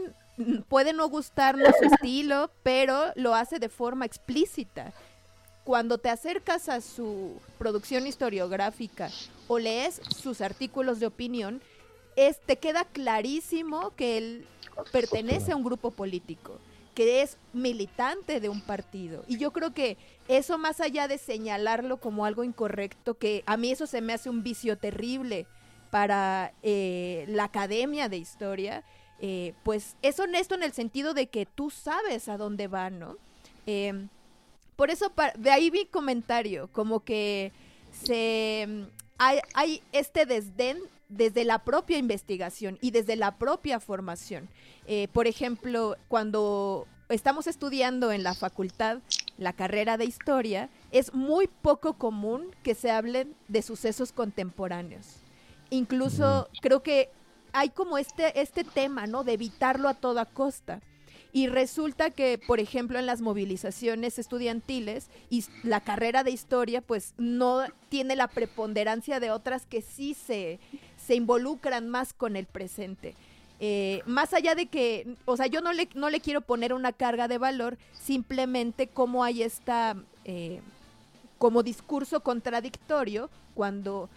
puede 0.68 0.93
no 0.93 1.09
gustarnos 1.09 1.72
su 1.78 1.87
estilo, 1.87 2.51
pero 2.62 3.12
lo 3.14 3.35
hace 3.35 3.59
de 3.59 3.68
forma 3.68 4.05
explícita. 4.05 4.93
Cuando 5.64 5.97
te 5.97 6.11
acercas 6.11 6.68
a 6.68 6.82
su 6.82 7.41
producción 7.59 8.07
historiográfica 8.07 9.09
o 9.49 9.59
lees 9.59 10.01
sus 10.16 10.40
artículos 10.40 11.01
de 11.01 11.07
opinión, 11.07 11.61
te 12.47 12.57
queda 12.57 12.84
clarísimo 12.84 13.90
que 13.97 14.18
él 14.18 14.47
pertenece 14.92 15.53
a 15.53 15.57
un 15.57 15.64
grupo 15.64 15.90
político, 15.90 16.59
que 16.95 17.22
es 17.22 17.38
militante 17.53 18.40
de 18.40 18.49
un 18.49 18.61
partido. 18.61 19.24
Y 19.26 19.38
yo 19.38 19.53
creo 19.53 19.74
que 19.74 19.97
eso 20.28 20.59
más 20.59 20.80
allá 20.80 21.09
de 21.09 21.18
señalarlo 21.18 21.99
como 21.99 22.24
algo 22.24 22.45
incorrecto, 22.45 23.18
que 23.18 23.42
a 23.47 23.57
mí 23.57 23.70
eso 23.70 23.86
se 23.86 24.01
me 24.01 24.12
hace 24.12 24.30
un 24.30 24.42
vicio 24.42 24.78
terrible 24.78 25.47
para 25.90 26.53
eh, 26.62 27.24
la 27.28 27.45
academia 27.45 28.09
de 28.09 28.16
historia, 28.16 28.84
eh, 29.20 29.55
pues 29.62 29.97
es 30.03 30.18
honesto 30.18 30.55
en 30.55 30.62
el 30.62 30.72
sentido 30.72 31.14
de 31.14 31.28
que 31.28 31.47
tú 31.47 31.70
sabes 31.70 32.28
a 32.28 32.36
dónde 32.36 32.68
va, 32.68 32.90
¿no? 32.90 33.16
Em, 33.66 34.09
por 34.76 34.90
eso, 34.90 35.12
de 35.38 35.51
ahí 35.51 35.70
mi 35.70 35.86
comentario, 35.86 36.68
como 36.72 37.05
que 37.05 37.53
se 37.92 38.88
hay, 39.18 39.40
hay 39.54 39.82
este 39.92 40.26
desdén 40.26 40.78
desde 41.08 41.44
la 41.44 41.60
propia 41.60 41.98
investigación 41.98 42.78
y 42.80 42.90
desde 42.90 43.16
la 43.16 43.36
propia 43.36 43.80
formación. 43.80 44.48
Eh, 44.86 45.08
por 45.12 45.26
ejemplo, 45.26 45.96
cuando 46.08 46.86
estamos 47.08 47.46
estudiando 47.46 48.12
en 48.12 48.22
la 48.22 48.34
facultad 48.34 48.98
la 49.38 49.52
carrera 49.52 49.96
de 49.96 50.04
historia, 50.04 50.70
es 50.90 51.12
muy 51.14 51.48
poco 51.48 51.94
común 51.94 52.50
que 52.62 52.74
se 52.74 52.90
hablen 52.90 53.34
de 53.48 53.62
sucesos 53.62 54.12
contemporáneos. 54.12 55.16
Incluso 55.70 56.48
creo 56.60 56.82
que 56.82 57.10
hay 57.52 57.70
como 57.70 57.98
este, 57.98 58.40
este 58.40 58.64
tema, 58.64 59.06
¿no? 59.06 59.24
De 59.24 59.32
evitarlo 59.32 59.88
a 59.88 59.94
toda 59.94 60.24
costa. 60.24 60.80
Y 61.35 61.49
resulta 61.49 62.11
que, 62.11 62.39
por 62.39 62.61
ejemplo, 62.61 62.97
en 62.97 63.07
las 63.07 63.20
movilizaciones 63.20 64.20
estudiantiles 64.20 65.09
y 65.30 65.45
la 65.64 65.80
carrera 65.80 66.22
de 66.22 66.30
historia, 66.30 66.80
pues 66.80 67.12
no 67.18 67.64
tiene 67.89 68.14
la 68.14 68.28
preponderancia 68.28 69.18
de 69.18 69.32
otras 69.32 69.66
que 69.66 69.82
sí 69.82 70.14
se, 70.14 70.61
se 70.97 71.16
involucran 71.16 71.89
más 71.89 72.12
con 72.12 72.37
el 72.37 72.47
presente. 72.47 73.16
Eh, 73.59 74.03
más 74.07 74.32
allá 74.32 74.55
de 74.55 74.66
que, 74.66 75.16
o 75.24 75.37
sea, 75.37 75.49
yo 75.49 75.61
no 75.61 75.72
le, 75.72 75.89
no 75.97 76.09
le 76.09 76.20
quiero 76.20 76.41
poner 76.41 76.72
una 76.72 76.93
carga 76.93 77.26
de 77.26 77.39
valor, 77.39 77.78
simplemente 78.01 78.87
como 78.87 79.24
hay 79.24 79.43
esta, 79.43 79.97
eh, 80.24 80.61
como 81.39 81.64
discurso 81.64 82.20
contradictorio 82.20 83.28
cuando 83.57 84.09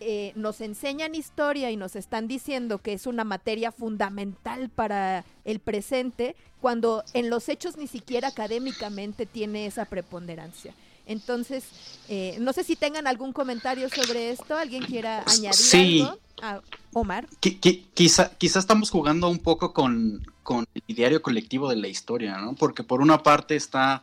eh, 0.00 0.32
nos 0.34 0.60
enseñan 0.60 1.14
historia 1.14 1.70
y 1.70 1.76
nos 1.76 1.96
están 1.96 2.28
diciendo 2.28 2.78
que 2.78 2.92
es 2.92 3.06
una 3.06 3.24
materia 3.24 3.72
fundamental 3.72 4.68
para 4.68 5.24
el 5.44 5.60
presente, 5.60 6.36
cuando 6.60 7.04
en 7.12 7.30
los 7.30 7.48
hechos 7.48 7.76
ni 7.76 7.86
siquiera 7.86 8.28
académicamente 8.28 9.26
tiene 9.26 9.66
esa 9.66 9.84
preponderancia. 9.84 10.74
Entonces, 11.06 11.64
eh, 12.08 12.36
no 12.40 12.52
sé 12.52 12.64
si 12.64 12.76
tengan 12.76 13.06
algún 13.06 13.32
comentario 13.32 13.88
sobre 13.90 14.30
esto, 14.30 14.56
alguien 14.56 14.84
quiera 14.84 15.22
añadir 15.26 16.02
algo. 16.02 16.18
Ah, 16.42 16.60
Omar. 16.92 17.28
quizá, 17.40 18.30
quizá 18.36 18.58
estamos 18.58 18.90
jugando 18.90 19.28
un 19.28 19.38
poco 19.38 19.72
con, 19.72 20.26
con 20.42 20.66
el 20.74 20.82
ideario 20.86 21.22
colectivo 21.22 21.68
de 21.68 21.76
la 21.76 21.88
historia, 21.88 22.38
¿no? 22.38 22.54
Porque 22.54 22.82
por 22.82 23.00
una 23.00 23.22
parte 23.22 23.56
está 23.56 24.02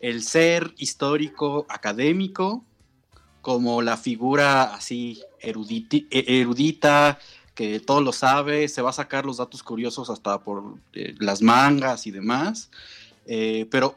el 0.00 0.22
ser 0.22 0.74
histórico 0.78 1.66
académico, 1.68 2.64
como 3.48 3.80
la 3.80 3.96
figura 3.96 4.74
así 4.74 5.22
e-, 5.40 6.40
erudita, 6.40 7.18
que 7.54 7.80
todo 7.80 8.02
lo 8.02 8.12
sabe, 8.12 8.68
se 8.68 8.82
va 8.82 8.90
a 8.90 8.92
sacar 8.92 9.24
los 9.24 9.38
datos 9.38 9.62
curiosos 9.62 10.10
hasta 10.10 10.38
por 10.42 10.74
eh, 10.92 11.14
las 11.18 11.40
mangas 11.40 12.06
y 12.06 12.10
demás. 12.10 12.68
Eh, 13.24 13.66
pero 13.70 13.96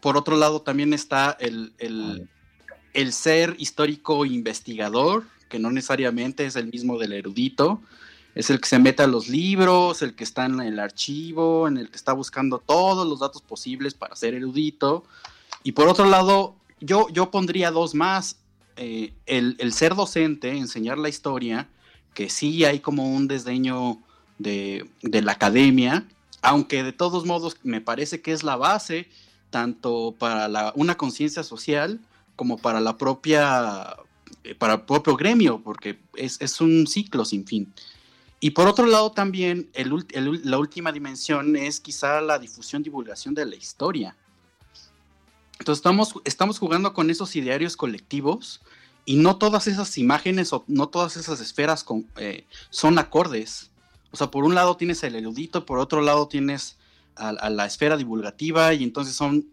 por 0.00 0.16
otro 0.16 0.34
lado 0.38 0.62
también 0.62 0.94
está 0.94 1.36
el, 1.38 1.74
el, 1.78 3.12
ser 3.12 3.54
histórico 3.58 4.24
investigador, 4.24 5.24
que 5.50 5.58
no 5.58 5.70
necesariamente 5.70 6.46
es 6.46 6.56
el 6.56 6.68
mismo 6.68 6.96
del 6.96 7.12
erudito, 7.12 7.82
es 8.34 8.48
el 8.48 8.62
que 8.62 8.68
se 8.70 8.78
mete 8.78 9.02
a 9.02 9.06
los 9.06 9.28
libros, 9.28 10.00
el 10.00 10.14
que 10.14 10.24
está 10.24 10.46
en 10.46 10.58
el 10.62 10.78
archivo, 10.78 11.68
en 11.68 11.76
el 11.76 11.90
que 11.90 11.96
está 11.96 12.14
buscando 12.14 12.60
todos 12.60 13.06
los 13.06 13.18
datos 13.18 13.42
posibles 13.42 13.92
para 13.92 14.16
ser 14.16 14.32
erudito. 14.32 15.04
Y 15.64 15.72
por 15.72 15.86
otro 15.86 16.06
lado, 16.06 16.54
yo, 16.80 17.08
yo 17.10 17.30
pondría 17.30 17.70
dos 17.70 17.94
más, 17.94 18.38
eh, 18.76 19.12
el, 19.26 19.72
ser 19.72 19.94
docente, 19.94 20.50
enseñar 20.50 20.98
la 20.98 21.08
historia, 21.08 21.68
que 22.14 22.28
sí 22.28 22.64
hay 22.64 22.80
como 22.80 23.10
un 23.14 23.28
desdeño 23.28 23.98
de, 24.38 24.88
la 25.02 25.32
academia, 25.32 26.06
aunque 26.42 26.82
de 26.82 26.92
todos 26.92 27.24
modos 27.24 27.56
me 27.62 27.80
parece 27.80 28.20
que 28.20 28.32
es 28.32 28.42
la 28.42 28.56
base 28.56 29.08
tanto 29.50 30.14
para 30.18 30.72
una 30.74 30.96
conciencia 30.96 31.42
social 31.42 32.00
como 32.36 32.58
para 32.58 32.80
la 32.80 32.98
propia 32.98 33.96
eh, 34.44 34.54
para 34.54 34.74
el 34.74 34.82
propio 34.82 35.16
gremio, 35.16 35.60
porque 35.62 35.98
es, 36.14 36.60
un 36.60 36.86
ciclo 36.86 37.24
sin 37.24 37.46
fin. 37.46 37.72
Y 38.38 38.50
por 38.50 38.68
otro 38.68 38.86
lado 38.86 39.10
también 39.10 39.70
la 39.74 40.58
última 40.58 40.92
dimensión 40.92 41.56
es 41.56 41.80
quizá 41.80 42.20
la 42.20 42.38
difusión, 42.38 42.82
divulgación 42.82 43.34
de 43.34 43.46
la 43.46 43.56
historia. 43.56 44.14
Entonces 45.58 45.84
estamos, 46.24 46.58
jugando 46.58 46.92
con 46.92 47.10
esos 47.10 47.34
idearios 47.36 47.76
colectivos 47.76 48.60
y 49.04 49.16
no 49.16 49.36
todas 49.36 49.66
esas 49.66 49.96
imágenes 49.98 50.52
o 50.52 50.64
no 50.66 50.88
todas 50.88 51.16
esas 51.16 51.40
esferas 51.40 51.84
eh, 52.18 52.44
son 52.70 52.98
acordes. 52.98 53.70
O 54.10 54.16
sea, 54.16 54.30
por 54.30 54.44
un 54.44 54.54
lado 54.54 54.76
tienes 54.76 55.02
el 55.02 55.14
erudito, 55.14 55.64
por 55.64 55.78
otro 55.78 56.02
lado 56.02 56.28
tienes 56.28 56.76
a, 57.16 57.50
la 57.50 57.66
esfera 57.66 57.96
divulgativa 57.96 58.74
y 58.74 58.84
entonces 58.84 59.14
son, 59.14 59.46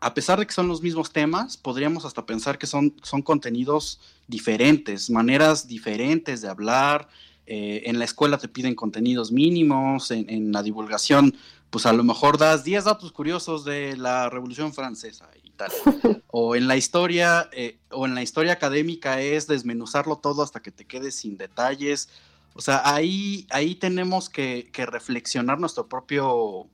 a 0.00 0.14
pesar 0.14 0.38
de 0.40 0.46
que 0.46 0.52
son 0.52 0.68
los 0.68 0.82
mismos 0.82 1.12
temas, 1.12 1.56
podríamos 1.56 2.04
hasta 2.04 2.26
pensar 2.26 2.58
que 2.58 2.66
son, 2.66 2.94
son 3.02 3.22
contenidos 3.22 4.00
diferentes, 4.26 5.10
maneras 5.10 5.68
diferentes 5.68 6.40
de 6.40 6.48
hablar. 6.48 7.08
Eh, 7.48 7.84
en 7.86 8.00
la 8.00 8.04
escuela 8.04 8.38
te 8.38 8.48
piden 8.48 8.74
contenidos 8.74 9.30
mínimos, 9.30 10.10
en 10.10 10.50
la 10.50 10.64
divulgación 10.64 11.36
pues 11.70 11.86
a 11.86 11.92
lo 11.92 12.04
mejor 12.04 12.38
das 12.38 12.64
10 12.64 12.84
datos 12.84 13.12
curiosos 13.12 13.64
de 13.64 13.96
la 13.96 14.30
Revolución 14.30 14.72
Francesa 14.72 15.28
y 15.42 15.50
tal. 15.50 15.70
O 16.38 16.54
en 16.54 16.68
la 16.68 16.76
historia, 16.76 17.48
eh, 17.52 17.78
o 17.90 18.04
en 18.04 18.14
la 18.14 18.22
historia 18.22 18.52
académica 18.52 19.22
es 19.22 19.46
desmenuzarlo 19.46 20.16
todo 20.16 20.42
hasta 20.42 20.60
que 20.60 20.70
te 20.70 20.84
quedes 20.84 21.14
sin 21.14 21.38
detalles. 21.38 22.10
O 22.52 22.60
sea, 22.60 22.82
ahí, 22.84 23.46
ahí 23.48 23.74
tenemos 23.74 24.28
que, 24.28 24.70
reflexionar 24.74 25.58
nuestro 25.58 25.88
propio, 25.88 26.66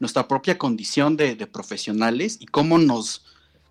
nuestra 0.00 0.26
propia 0.28 0.56
condición 0.56 1.18
de, 1.18 1.46
profesionales 1.46 2.38
y 2.40 2.46
cómo 2.46 2.78
nos, 2.78 3.24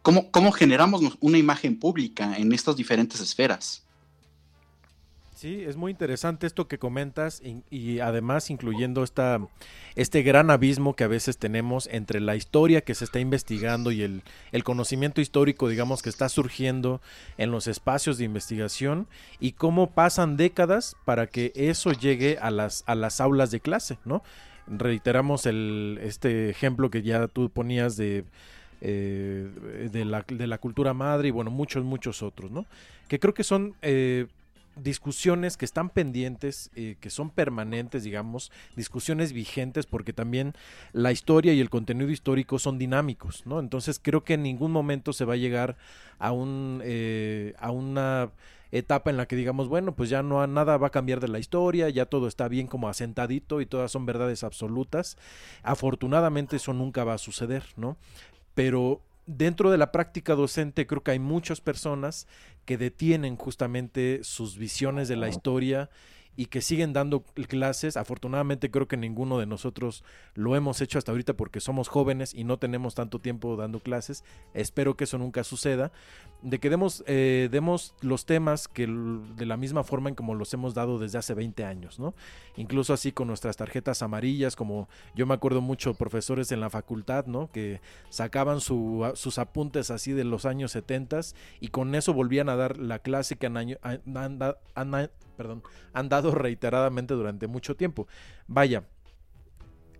cómo, 0.03 0.29
cómo 0.29 0.51
generamos 0.51 1.01
una 1.19 1.39
imagen 1.39 1.79
pública 1.79 2.37
en 2.37 2.51
estas 2.53 2.75
diferentes 2.75 3.19
esferas. 3.19 3.83
Sí, 5.41 5.63
es 5.63 5.75
muy 5.75 5.89
interesante 5.89 6.45
esto 6.45 6.67
que 6.67 6.77
comentas 6.77 7.41
y, 7.71 7.99
además 7.99 8.51
incluyendo 8.51 9.03
esta, 9.03 9.39
este 9.95 10.21
gran 10.21 10.51
abismo 10.51 10.95
que 10.95 11.03
a 11.03 11.07
veces 11.07 11.39
tenemos 11.39 11.89
entre 11.91 12.19
la 12.19 12.35
historia 12.35 12.81
que 12.81 12.93
se 12.93 13.05
está 13.05 13.19
investigando 13.19 13.91
y 13.91 14.03
el, 14.03 14.21
el, 14.51 14.63
conocimiento 14.63 15.19
histórico, 15.19 15.67
digamos, 15.67 16.03
que 16.03 16.09
está 16.09 16.29
surgiendo 16.29 17.01
en 17.39 17.49
los 17.49 17.65
espacios 17.65 18.19
de 18.19 18.25
investigación 18.25 19.07
y 19.39 19.53
cómo 19.53 19.89
pasan 19.89 20.37
décadas 20.37 20.95
para 21.05 21.25
que 21.25 21.53
eso 21.55 21.91
llegue 21.91 22.37
a 22.39 22.51
las, 22.51 22.83
a 22.85 22.93
las 22.93 23.19
aulas 23.19 23.49
de 23.49 23.61
clase, 23.61 23.97
¿no? 24.05 24.21
Reiteramos 24.67 25.47
el, 25.47 25.97
este 26.03 26.51
ejemplo 26.51 26.91
que 26.91 27.01
ya 27.01 27.27
tú 27.27 27.49
ponías 27.49 27.97
de... 27.97 28.25
Eh, 28.83 29.89
de, 29.91 30.05
la, 30.05 30.25
de 30.27 30.47
la 30.47 30.57
cultura 30.57 30.95
madre 30.95 31.27
y 31.27 31.31
bueno, 31.31 31.51
muchos, 31.51 31.83
muchos 31.83 32.23
otros, 32.23 32.49
¿no? 32.49 32.65
Que 33.07 33.19
creo 33.19 33.35
que 33.35 33.43
son 33.43 33.75
eh, 33.83 34.25
discusiones 34.75 35.57
que 35.57 35.65
están 35.65 35.89
pendientes, 35.89 36.71
eh, 36.75 36.97
que 36.99 37.09
son 37.09 37.29
permanentes, 37.29 38.03
digamos, 38.03 38.51
discusiones 38.75 39.33
vigentes, 39.33 39.85
porque 39.85 40.13
también 40.13 40.53
la 40.93 41.11
historia 41.11 41.53
y 41.53 41.59
el 41.59 41.69
contenido 41.69 42.09
histórico 42.09 42.59
son 42.59 42.77
dinámicos, 42.77 43.45
¿no? 43.45 43.59
Entonces 43.59 43.99
creo 44.01 44.23
que 44.23 44.35
en 44.35 44.43
ningún 44.43 44.71
momento 44.71 45.13
se 45.13 45.25
va 45.25 45.33
a 45.33 45.37
llegar 45.37 45.77
a 46.19 46.31
un 46.31 46.81
eh, 46.83 47.53
a 47.59 47.71
una 47.71 48.31
etapa 48.71 49.09
en 49.09 49.17
la 49.17 49.27
que 49.27 49.35
digamos, 49.35 49.67
bueno, 49.67 49.93
pues 49.95 50.09
ya 50.09 50.23
no 50.23 50.45
nada 50.47 50.77
va 50.77 50.87
a 50.87 50.91
cambiar 50.91 51.19
de 51.19 51.27
la 51.27 51.39
historia, 51.39 51.89
ya 51.89 52.05
todo 52.05 52.27
está 52.27 52.47
bien 52.47 52.67
como 52.67 52.87
asentadito 52.87 53.61
y 53.61 53.65
todas 53.65 53.91
son 53.91 54.05
verdades 54.05 54.43
absolutas. 54.43 55.17
Afortunadamente 55.63 56.55
eso 56.55 56.73
nunca 56.73 57.03
va 57.03 57.15
a 57.15 57.17
suceder, 57.17 57.63
¿no? 57.75 57.97
Pero 58.53 59.01
dentro 59.25 59.71
de 59.71 59.77
la 59.77 59.91
práctica 59.91 60.35
docente 60.35 60.87
creo 60.87 61.03
que 61.03 61.11
hay 61.11 61.19
muchas 61.19 61.61
personas 61.61 62.27
que 62.65 62.77
detienen 62.77 63.35
justamente 63.35 64.19
sus 64.23 64.57
visiones 64.57 65.07
de 65.07 65.15
la 65.15 65.29
historia 65.29 65.89
y 66.35 66.45
que 66.45 66.61
siguen 66.61 66.93
dando 66.93 67.23
clases. 67.47 67.97
Afortunadamente 67.97 68.71
creo 68.71 68.87
que 68.87 68.97
ninguno 68.97 69.37
de 69.37 69.45
nosotros 69.45 70.03
lo 70.33 70.55
hemos 70.55 70.81
hecho 70.81 70.97
hasta 70.97 71.11
ahorita 71.11 71.33
porque 71.33 71.59
somos 71.59 71.87
jóvenes 71.87 72.33
y 72.33 72.43
no 72.43 72.57
tenemos 72.57 72.95
tanto 72.95 73.19
tiempo 73.19 73.55
dando 73.55 73.79
clases. 73.79 74.23
Espero 74.53 74.95
que 74.95 75.03
eso 75.03 75.17
nunca 75.17 75.43
suceda. 75.43 75.91
De 76.41 76.59
que 76.59 76.69
demos, 76.69 77.03
eh, 77.05 77.49
demos 77.51 77.93
los 78.01 78.25
temas 78.25 78.67
que 78.67 78.87
de 78.87 79.45
la 79.45 79.57
misma 79.57 79.83
forma 79.83 80.09
en 80.09 80.15
como 80.15 80.33
los 80.33 80.53
hemos 80.53 80.73
dado 80.73 80.97
desde 80.97 81.19
hace 81.19 81.33
20 81.35 81.63
años, 81.65 81.99
¿no? 81.99 82.15
Incluso 82.55 82.93
así 82.93 83.11
con 83.11 83.27
nuestras 83.27 83.57
tarjetas 83.57 84.01
amarillas, 84.01 84.55
como 84.55 84.89
yo 85.15 85.27
me 85.27 85.35
acuerdo 85.35 85.61
mucho 85.61 85.93
profesores 85.93 86.51
en 86.51 86.59
la 86.59 86.69
facultad, 86.69 87.27
¿no? 87.27 87.51
Que 87.51 87.81
sacaban 88.09 88.59
sus 88.61 89.37
apuntes 89.37 89.91
así 89.91 90.13
de 90.13 90.23
los 90.23 90.45
años 90.45 90.71
70 90.71 91.11
y 91.59 91.67
con 91.69 91.95
eso 91.95 92.13
volvían 92.13 92.49
a 92.49 92.55
dar 92.55 92.77
la 92.77 92.99
clase 92.99 93.35
que 93.35 93.47
han, 93.47 95.09
perdón, 95.41 95.63
han 95.93 96.07
dado 96.07 96.31
reiteradamente 96.35 97.15
durante 97.15 97.47
mucho 97.47 97.75
tiempo. 97.75 98.07
Vaya, 98.47 98.83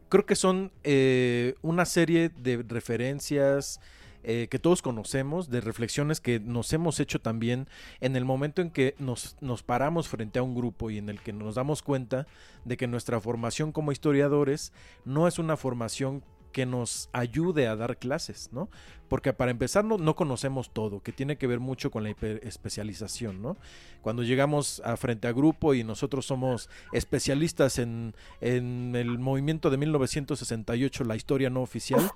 creo 0.07 0.25
que 0.25 0.35
son 0.35 0.71
eh, 0.83 1.55
una 1.63 1.85
serie 1.85 2.29
de 2.29 2.63
referencias 2.67 3.79
eh, 4.23 4.47
que 4.51 4.59
todos 4.59 4.83
conocemos, 4.83 5.49
de 5.49 5.61
reflexiones 5.61 6.21
que 6.21 6.39
nos 6.39 6.71
hemos 6.73 6.99
hecho 6.99 7.19
también 7.19 7.67
en 8.01 8.15
el 8.15 8.23
momento 8.23 8.61
en 8.61 8.69
que 8.69 8.93
nos, 8.99 9.35
nos 9.41 9.63
paramos 9.63 10.07
frente 10.07 10.37
a 10.37 10.43
un 10.43 10.53
grupo 10.53 10.91
y 10.91 10.99
en 10.99 11.09
el 11.09 11.19
que 11.19 11.33
nos 11.33 11.55
damos 11.55 11.81
cuenta 11.81 12.27
de 12.63 12.77
que 12.77 12.85
nuestra 12.85 13.19
formación 13.19 13.71
como 13.71 13.91
historiadores 13.91 14.73
no 15.05 15.27
es 15.27 15.39
una 15.39 15.57
formación 15.57 16.23
que 16.51 16.65
nos 16.65 17.09
ayude 17.13 17.67
a 17.67 17.75
dar 17.75 17.97
clases, 17.97 18.49
¿no? 18.51 18.69
Porque 19.07 19.33
para 19.33 19.51
empezar 19.51 19.83
no, 19.83 19.97
no, 19.97 20.15
conocemos 20.15 20.71
todo, 20.71 21.01
que 21.01 21.11
tiene 21.11 21.37
que 21.37 21.47
ver 21.47 21.59
mucho 21.59 21.91
con 21.91 22.03
la 22.03 22.09
especialización, 22.09 23.41
¿no? 23.41 23.57
Cuando 24.01 24.23
llegamos 24.23 24.81
a 24.85 24.95
frente 24.97 25.27
a 25.27 25.33
grupo 25.33 25.73
y 25.73 25.83
nosotros 25.83 26.25
somos 26.25 26.69
especialistas 26.93 27.79
en, 27.79 28.13
en 28.39 28.95
el 28.95 29.19
movimiento 29.19 29.69
de 29.69 29.77
1968, 29.77 31.03
la 31.03 31.15
historia 31.15 31.49
no 31.49 31.61
oficial, 31.61 32.11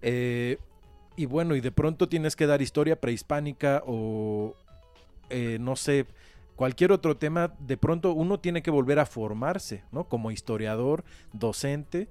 eh, 0.00 0.58
y 1.16 1.26
bueno, 1.26 1.56
y 1.56 1.60
de 1.60 1.72
pronto 1.72 2.08
tienes 2.08 2.36
que 2.36 2.46
dar 2.46 2.62
historia 2.62 3.00
prehispánica 3.00 3.82
o 3.86 4.54
eh, 5.30 5.58
no 5.60 5.76
sé, 5.76 6.06
cualquier 6.56 6.92
otro 6.92 7.16
tema, 7.16 7.52
de 7.58 7.76
pronto 7.76 8.12
uno 8.12 8.40
tiene 8.40 8.62
que 8.62 8.70
volver 8.70 8.98
a 8.98 9.06
formarse, 9.06 9.84
¿no? 9.92 10.04
Como 10.04 10.30
historiador, 10.30 11.04
docente, 11.32 12.08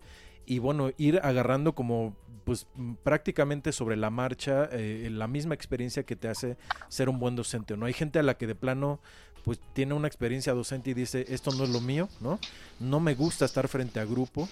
y 0.48 0.60
bueno, 0.60 0.92
ir 0.98 1.20
agarrando 1.22 1.76
como 1.76 2.16
pues 2.46 2.66
prácticamente 3.04 3.74
sobre 3.74 3.98
la 3.98 4.10
marcha 4.10 4.70
eh, 4.72 5.10
la 5.12 5.28
misma 5.28 5.54
experiencia 5.54 6.04
que 6.04 6.16
te 6.16 6.30
hace 6.30 6.56
ser 6.88 7.10
un 7.10 7.20
buen 7.20 7.36
docente, 7.36 7.76
¿no? 7.76 7.86
Hay 7.86 7.94
gente 7.94 8.20
a 8.20 8.24
la 8.24 8.38
que 8.38 8.48
de 8.48 8.56
plano 8.56 9.02
pues 9.44 9.60
tiene 9.74 9.94
una 9.94 10.08
experiencia 10.08 10.54
docente 10.54 10.92
y 10.92 10.94
dice, 10.94 11.26
esto 11.30 11.52
no 11.52 11.66
es 11.66 11.70
lo 11.70 11.82
mío, 11.82 12.08
¿no? 12.22 12.40
No 12.80 13.02
me 13.02 13.16
gusta 13.16 13.44
estar 13.44 13.68
frente 13.68 14.00
a 14.00 14.06
grupo 14.06 14.48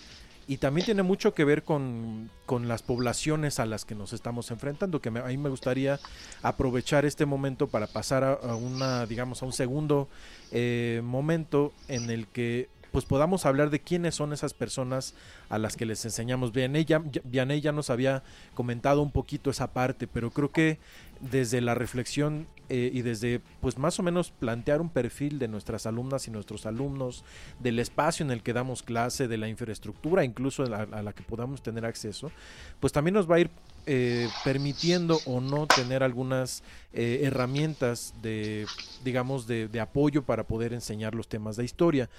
y 0.47 0.57
también 0.57 0.85
tiene 0.85 1.01
mucho 1.01 1.33
que 1.33 1.43
ver 1.43 1.63
con, 1.63 2.29
las 2.47 2.83
poblaciones 2.83 3.59
a 3.59 3.65
las 3.65 3.83
que 3.83 3.95
nos 3.95 4.13
estamos 4.13 4.51
enfrentando, 4.51 5.01
que 5.01 5.09
a 5.09 5.11
mí 5.11 5.37
me 5.37 5.49
gustaría 5.49 5.99
aprovechar 6.43 7.05
este 7.05 7.25
momento 7.25 7.67
para 7.67 7.87
pasar 7.87 8.23
a, 8.23 8.55
una, 8.55 9.05
digamos, 9.07 9.41
a 9.41 9.45
un 9.45 9.53
segundo 9.53 10.07
eh, 10.51 11.01
momento 11.03 11.73
en 11.87 12.11
el 12.11 12.27
que 12.27 12.69
pues 12.95 13.03
podamos 13.03 13.45
hablar 13.45 13.71
de 13.71 13.81
quiénes 13.81 14.15
son 14.15 14.31
esas 14.31 14.53
personas 14.53 15.15
a 15.49 15.57
las 15.57 15.75
que 15.75 15.85
les 15.85 16.05
enseñamos. 16.05 16.53
Vianey 16.53 16.85
ya, 16.85 17.03
ya 17.29 17.71
nos 17.73 17.89
había 17.89 18.23
comentado 18.53 19.01
un 19.01 19.11
poquito 19.11 19.49
esa 19.49 19.73
parte, 19.73 20.07
pero 20.07 20.31
creo 20.31 20.49
que 20.49 20.79
desde 21.19 21.59
la 21.59 21.75
reflexión 21.75 22.47
eh, 22.69 22.89
y 22.93 23.01
desde 23.01 23.41
pues 23.59 23.77
más 23.77 23.99
o 23.99 24.03
menos 24.03 24.31
plantear 24.31 24.79
un 24.79 24.89
perfil 24.89 25.39
de 25.39 25.49
nuestras 25.49 25.85
alumnas 25.85 26.29
y 26.29 26.31
nuestros 26.31 26.65
alumnos, 26.65 27.25
del 27.59 27.79
espacio 27.79 28.25
en 28.25 28.31
el 28.31 28.41
que 28.41 28.53
damos 28.53 28.81
clase, 28.81 29.27
de 29.27 29.37
la 29.37 29.49
infraestructura 29.49 30.23
incluso 30.23 30.63
a 30.63 30.85
la, 30.85 31.13
que 31.13 31.23
podamos 31.23 31.61
tener 31.61 31.85
acceso, 31.85 32.31
pues 32.79 32.93
también 32.93 33.15
nos 33.15 33.29
va 33.29 33.35
a 33.35 33.39
ir 33.41 33.51
eh, 33.87 34.29
permitiendo 34.43 35.19
o 35.25 35.41
no 35.41 35.67
tener 35.67 36.01
algunas 36.01 36.63
eh, 36.93 37.19
herramientas 37.23 38.13
de, 38.21 38.65
digamos, 39.03 39.47
de, 39.47 39.79
apoyo 39.81 40.23
para 40.23 40.45
poder 40.45 40.71
enseñar 40.71 41.13
los 41.13 41.27
temas 41.27 41.57
de 41.57 41.65
historia. 41.65 42.09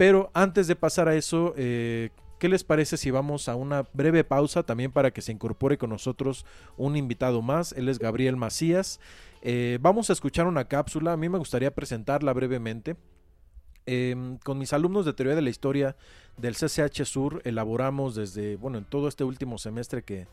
Pero 0.00 0.30
antes 0.32 0.66
de 0.66 0.76
pasar 0.76 1.08
a 1.08 1.14
eso, 1.14 1.54
¿Qué 2.40 2.48
les 2.48 2.64
parece 2.64 2.96
si 2.96 3.10
vamos 3.10 3.50
a 3.50 3.54
una 3.54 3.84
breve 3.92 4.24
pausa 4.24 4.62
también 4.62 4.92
para 4.92 5.10
que 5.10 5.20
se 5.20 5.30
incorpore 5.30 5.76
con 5.76 5.90
nosotros 5.90 6.46
un 6.78 6.96
invitado 6.96 7.42
más? 7.42 7.72
Él 7.72 7.90
es 7.90 7.98
Gabriel 7.98 8.36
Macías. 8.36 8.98
Eh, 9.42 9.78
vamos 9.82 10.08
a 10.08 10.14
escuchar 10.14 10.46
una 10.46 10.64
cápsula. 10.64 11.12
A 11.12 11.18
mí 11.18 11.28
me 11.28 11.36
gustaría 11.36 11.74
presentarla 11.74 12.32
brevemente. 12.32 12.96
Em, 13.84 14.38
con 14.38 14.56
mis 14.56 14.72
alumnos 14.72 15.04
de 15.04 15.12
teoría 15.12 15.34
de 15.34 15.42
la 15.42 15.50
historia 15.50 15.96
del 16.38 16.54
CCH 16.54 17.04
Sur 17.04 17.42
elaboramos 17.44 18.14
desde, 18.14 18.56
bueno, 18.56 18.78
en 18.78 18.86
todo 18.86 19.06
este 19.06 19.22
último 19.22 19.58
semestre 19.58 20.02
que, 20.02 20.26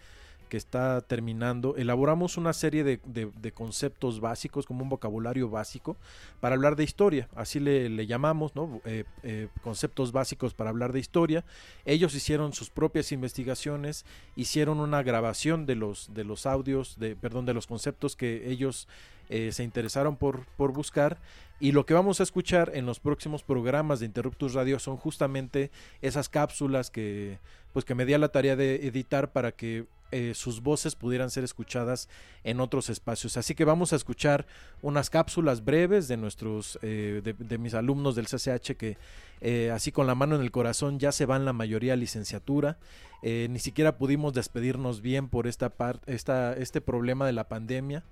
que 0.47 0.57
está 0.57 1.01
terminando, 1.01 1.75
elaboramos 1.75 2.37
una 2.37 2.53
serie 2.53 2.83
de, 2.83 3.51
conceptos 3.53 4.19
básicos, 4.19 4.65
como 4.65 4.83
un 4.83 4.89
vocabulario 4.89 5.49
básico, 5.49 5.97
para 6.39 6.55
hablar 6.55 6.75
de 6.75 6.83
historia. 6.83 7.27
Así 7.35 7.59
le, 7.59 8.05
llamamos, 8.07 8.55
¿no? 8.55 8.81
Eh, 8.85 9.03
eh, 9.23 9.47
conceptos 9.63 10.11
básicos 10.11 10.53
para 10.53 10.69
hablar 10.69 10.93
de 10.93 10.99
historia. 10.99 11.43
Ellos 11.85 12.13
hicieron 12.15 12.53
sus 12.53 12.69
propias 12.69 13.11
investigaciones, 13.11 14.05
hicieron 14.35 14.79
una 14.79 15.03
grabación 15.03 15.65
de 15.65 15.75
los, 15.75 16.13
de 16.13 16.23
los 16.23 16.45
audios, 16.45 16.97
de, 16.99 17.15
perdón, 17.15 17.45
de 17.45 17.53
los 17.53 17.67
conceptos 17.67 18.15
que 18.15 18.49
ellos 18.49 18.87
eh, 19.29 19.51
se 19.51 19.63
interesaron 19.63 20.15
por, 20.15 20.45
por 20.57 20.71
buscar. 20.71 21.17
Y 21.59 21.71
lo 21.71 21.85
que 21.85 21.93
vamos 21.93 22.19
a 22.19 22.23
escuchar 22.23 22.71
en 22.75 22.85
los 22.85 22.99
próximos 22.99 23.43
programas 23.43 23.99
de 23.99 24.05
Interruptus 24.05 24.53
Radio 24.53 24.77
son 24.77 24.97
justamente 24.97 25.71
esas 26.01 26.29
cápsulas 26.29 26.91
que, 26.91 27.39
pues 27.73 27.83
que 27.83 27.95
me 27.95 28.05
di 28.05 28.13
a 28.13 28.19
la 28.19 28.29
tarea 28.29 28.55
de 28.55 28.87
editar 28.87 29.31
para 29.31 29.51
que 29.51 29.87
eh, 30.11 30.33
sus 30.35 30.61
voces 30.61 30.95
pudieran 30.95 31.29
ser 31.29 31.43
escuchadas 31.43 32.07
en 32.45 32.61
otros 32.61 32.89
espacios. 32.89 33.35
Así 33.35 33.55
que 33.55 33.65
vamos 33.65 33.91
a 33.91 33.97
escuchar 33.97 34.45
unas 34.81 35.09
cápsulas 35.09 35.65
breves 35.65 36.07
de 36.07 36.15
nuestros, 36.15 36.79
eh, 36.81 37.21
de, 37.23 37.57
mis 37.57 37.73
alumnos 37.73 38.15
del 38.15 38.27
CCH 38.27 38.77
que 38.77 38.97
eh, 39.41 39.69
así 39.73 39.91
con 39.91 40.07
la 40.07 40.15
mano 40.15 40.35
en 40.35 40.41
el 40.41 40.51
corazón 40.51 40.97
ya 40.97 41.11
se 41.11 41.25
van 41.25 41.43
la 41.43 41.53
mayoría 41.53 41.93
a 41.93 41.97
licenciatura. 41.97 42.77
ni 43.21 43.59
siquiera 43.59 43.97
pudimos 43.97 44.33
despedirnos 44.33 45.01
bien 45.01 45.27
por 45.27 45.47
esta 45.47 45.73
esta, 46.05 46.53
este 46.53 46.81
problema 46.81 47.25
de 47.25 47.33
la 47.33 47.49
pandemia. 47.49 48.03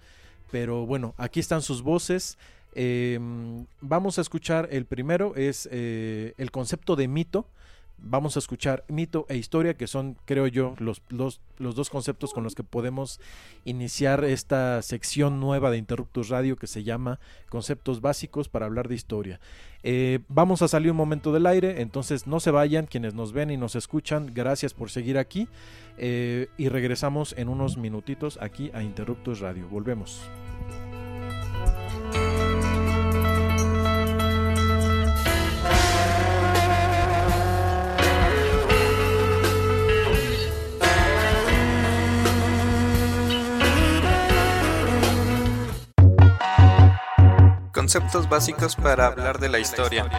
Pero 0.51 0.85
bueno, 0.85 1.13
aquí 1.17 1.39
están 1.39 1.61
sus 1.61 1.81
voces. 1.81 2.37
Em, 2.75 3.65
vamos 3.81 4.19
a 4.19 4.21
escuchar 4.21 4.67
el 4.71 4.85
primero, 4.85 5.33
es 5.35 5.67
el 5.71 6.51
concepto 6.51 6.95
de 6.95 7.07
mito 7.07 7.47
vamos 7.97 8.35
a 8.35 8.39
escuchar 8.39 8.83
mito 8.87 9.25
e 9.29 9.37
historia, 9.37 9.75
que 9.75 9.87
son, 9.87 10.17
creo 10.25 10.47
yo, 10.47 10.75
los, 10.79 11.01
los, 11.09 11.39
dos 11.57 11.89
conceptos 11.89 12.33
con 12.33 12.43
los 12.43 12.55
que 12.55 12.63
podemos 12.63 13.19
iniciar 13.63 14.23
esta 14.23 14.81
sección 14.81 15.39
nueva 15.39 15.71
de 15.71 15.77
Interruptus 15.77 16.29
Radio 16.29 16.55
que 16.55 16.67
se 16.67 16.83
llama 16.83 17.19
Conceptos 17.49 18.01
Básicos 18.01 18.49
para 18.49 18.65
hablar 18.65 18.87
de 18.87 18.95
historia. 18.95 19.39
Eh, 19.83 20.19
vamos 20.27 20.61
a 20.61 20.67
salir 20.67 20.91
un 20.91 20.97
momento 20.97 21.31
del 21.31 21.45
aire, 21.45 21.81
entonces 21.81 22.27
no 22.27 22.39
se 22.39 22.51
vayan 22.51 22.87
quienes 22.87 23.13
nos 23.13 23.33
ven 23.33 23.51
y 23.51 23.57
nos 23.57 23.75
escuchan, 23.75 24.31
gracias 24.33 24.73
por 24.73 24.89
seguir 24.89 25.17
aquí 25.17 25.47
eh, 25.97 26.47
y 26.57 26.69
regresamos 26.69 27.33
en 27.37 27.49
unos 27.49 27.77
minutitos 27.77 28.37
aquí 28.41 28.71
a 28.73 28.83
Interruptus 28.83 29.39
Radio. 29.39 29.67
Volvemos. 29.67 30.21
Conceptos 47.85 48.27
básicos 48.27 48.75
para 48.75 49.05
hablar 49.05 49.37
de 49.37 49.47
la 49.47 49.59
historia. 49.59 50.09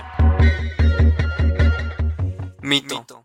Mito. 2.62 3.24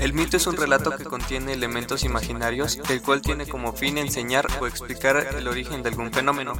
El 0.00 0.14
mito 0.14 0.36
es 0.36 0.48
un 0.48 0.56
relato 0.56 0.90
que 0.96 1.04
contiene 1.04 1.52
elementos 1.52 2.02
imaginarios, 2.02 2.80
el 2.88 3.00
cual 3.00 3.22
tiene 3.22 3.46
como 3.46 3.72
fin 3.72 3.98
enseñar 3.98 4.48
o 4.60 4.66
explicar 4.66 5.16
el 5.16 5.46
origen 5.46 5.84
de 5.84 5.90
algún 5.90 6.10
fenómeno. 6.10 6.54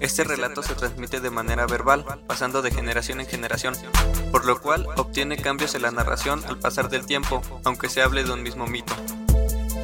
Este 0.00 0.24
relato 0.24 0.64
se 0.64 0.74
transmite 0.74 1.20
de 1.20 1.30
manera 1.30 1.66
verbal, 1.66 2.04
pasando 2.26 2.62
de 2.62 2.72
generación 2.72 3.20
en 3.20 3.28
generación, 3.28 3.74
por 4.32 4.44
lo 4.44 4.60
cual 4.60 4.88
obtiene 4.96 5.36
cambios 5.36 5.76
en 5.76 5.82
la 5.82 5.92
narración 5.92 6.42
al 6.48 6.58
pasar 6.58 6.88
del 6.88 7.06
tiempo, 7.06 7.42
aunque 7.62 7.88
se 7.88 8.02
hable 8.02 8.24
de 8.24 8.32
un 8.32 8.42
mismo 8.42 8.66
mito. 8.66 8.96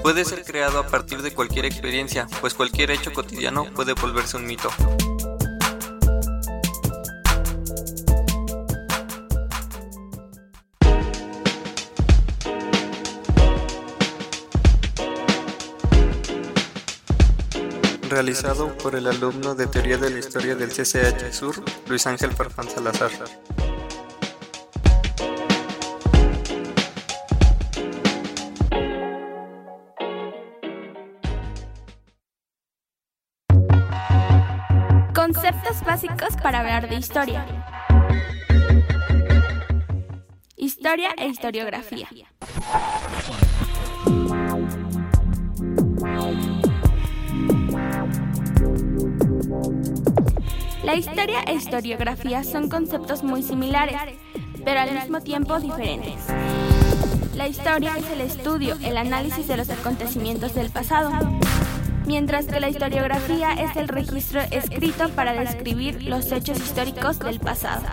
Puede 0.07 0.24
ser 0.24 0.44
creado 0.44 0.78
a 0.78 0.86
partir 0.86 1.20
de 1.20 1.34
cualquier 1.34 1.64
experiencia, 1.64 2.28
pues 2.40 2.54
cualquier 2.54 2.92
hecho 2.92 3.12
cotidiano 3.12 3.64
puede 3.74 3.92
volverse 3.92 4.36
un 4.36 4.46
mito. 4.46 4.70
Realizado 18.09 18.78
por 18.78 18.94
el 18.94 19.09
alumno 19.09 19.57
de 19.57 19.66
Teoría 19.66 19.98
de 19.98 20.11
la 20.11 20.20
Historia 20.20 20.54
del 20.54 20.70
CCH 20.70 21.32
Sur, 21.32 21.57
Luis 21.88 22.07
Ángel 22.07 22.30
Farfán 22.30 22.70
Salazar. 22.70 23.11
para 36.47 36.61
hablar 36.61 36.88
de 36.88 36.94
historia. 36.94 37.44
Historia 40.55 41.11
e 41.18 41.26
historiografía. 41.26 42.09
La 50.84 50.94
historia 50.94 51.40
e 51.49 51.55
historiografía 51.55 52.44
son 52.44 52.68
conceptos 52.68 53.24
muy 53.24 53.42
similares, 53.42 54.01
pero 54.64 54.78
al 54.78 54.92
mismo 54.92 55.20
tiempo 55.22 55.59
diferentes. 55.59 56.14
La 57.34 57.49
historia 57.49 57.97
es 57.99 58.09
el 58.09 58.20
estudio, 58.20 58.78
el 58.84 58.99
análisis 58.99 59.49
de 59.49 59.57
los 59.57 59.68
acontecimientos 59.68 60.55
del 60.55 60.70
pasado 60.70 61.11
mientras 62.07 62.46
que 62.46 62.61
la 62.61 62.68
historiografía 62.68 63.52
es 63.52 63.76
el 63.76 63.88
registro 63.88 64.40
escrito 64.50 65.09
para 65.11 65.32
describir 65.32 66.02
los 66.04 66.30
hechos 66.32 66.59
históricos 66.59 67.18
del 67.18 67.40
pasado. 67.40 67.86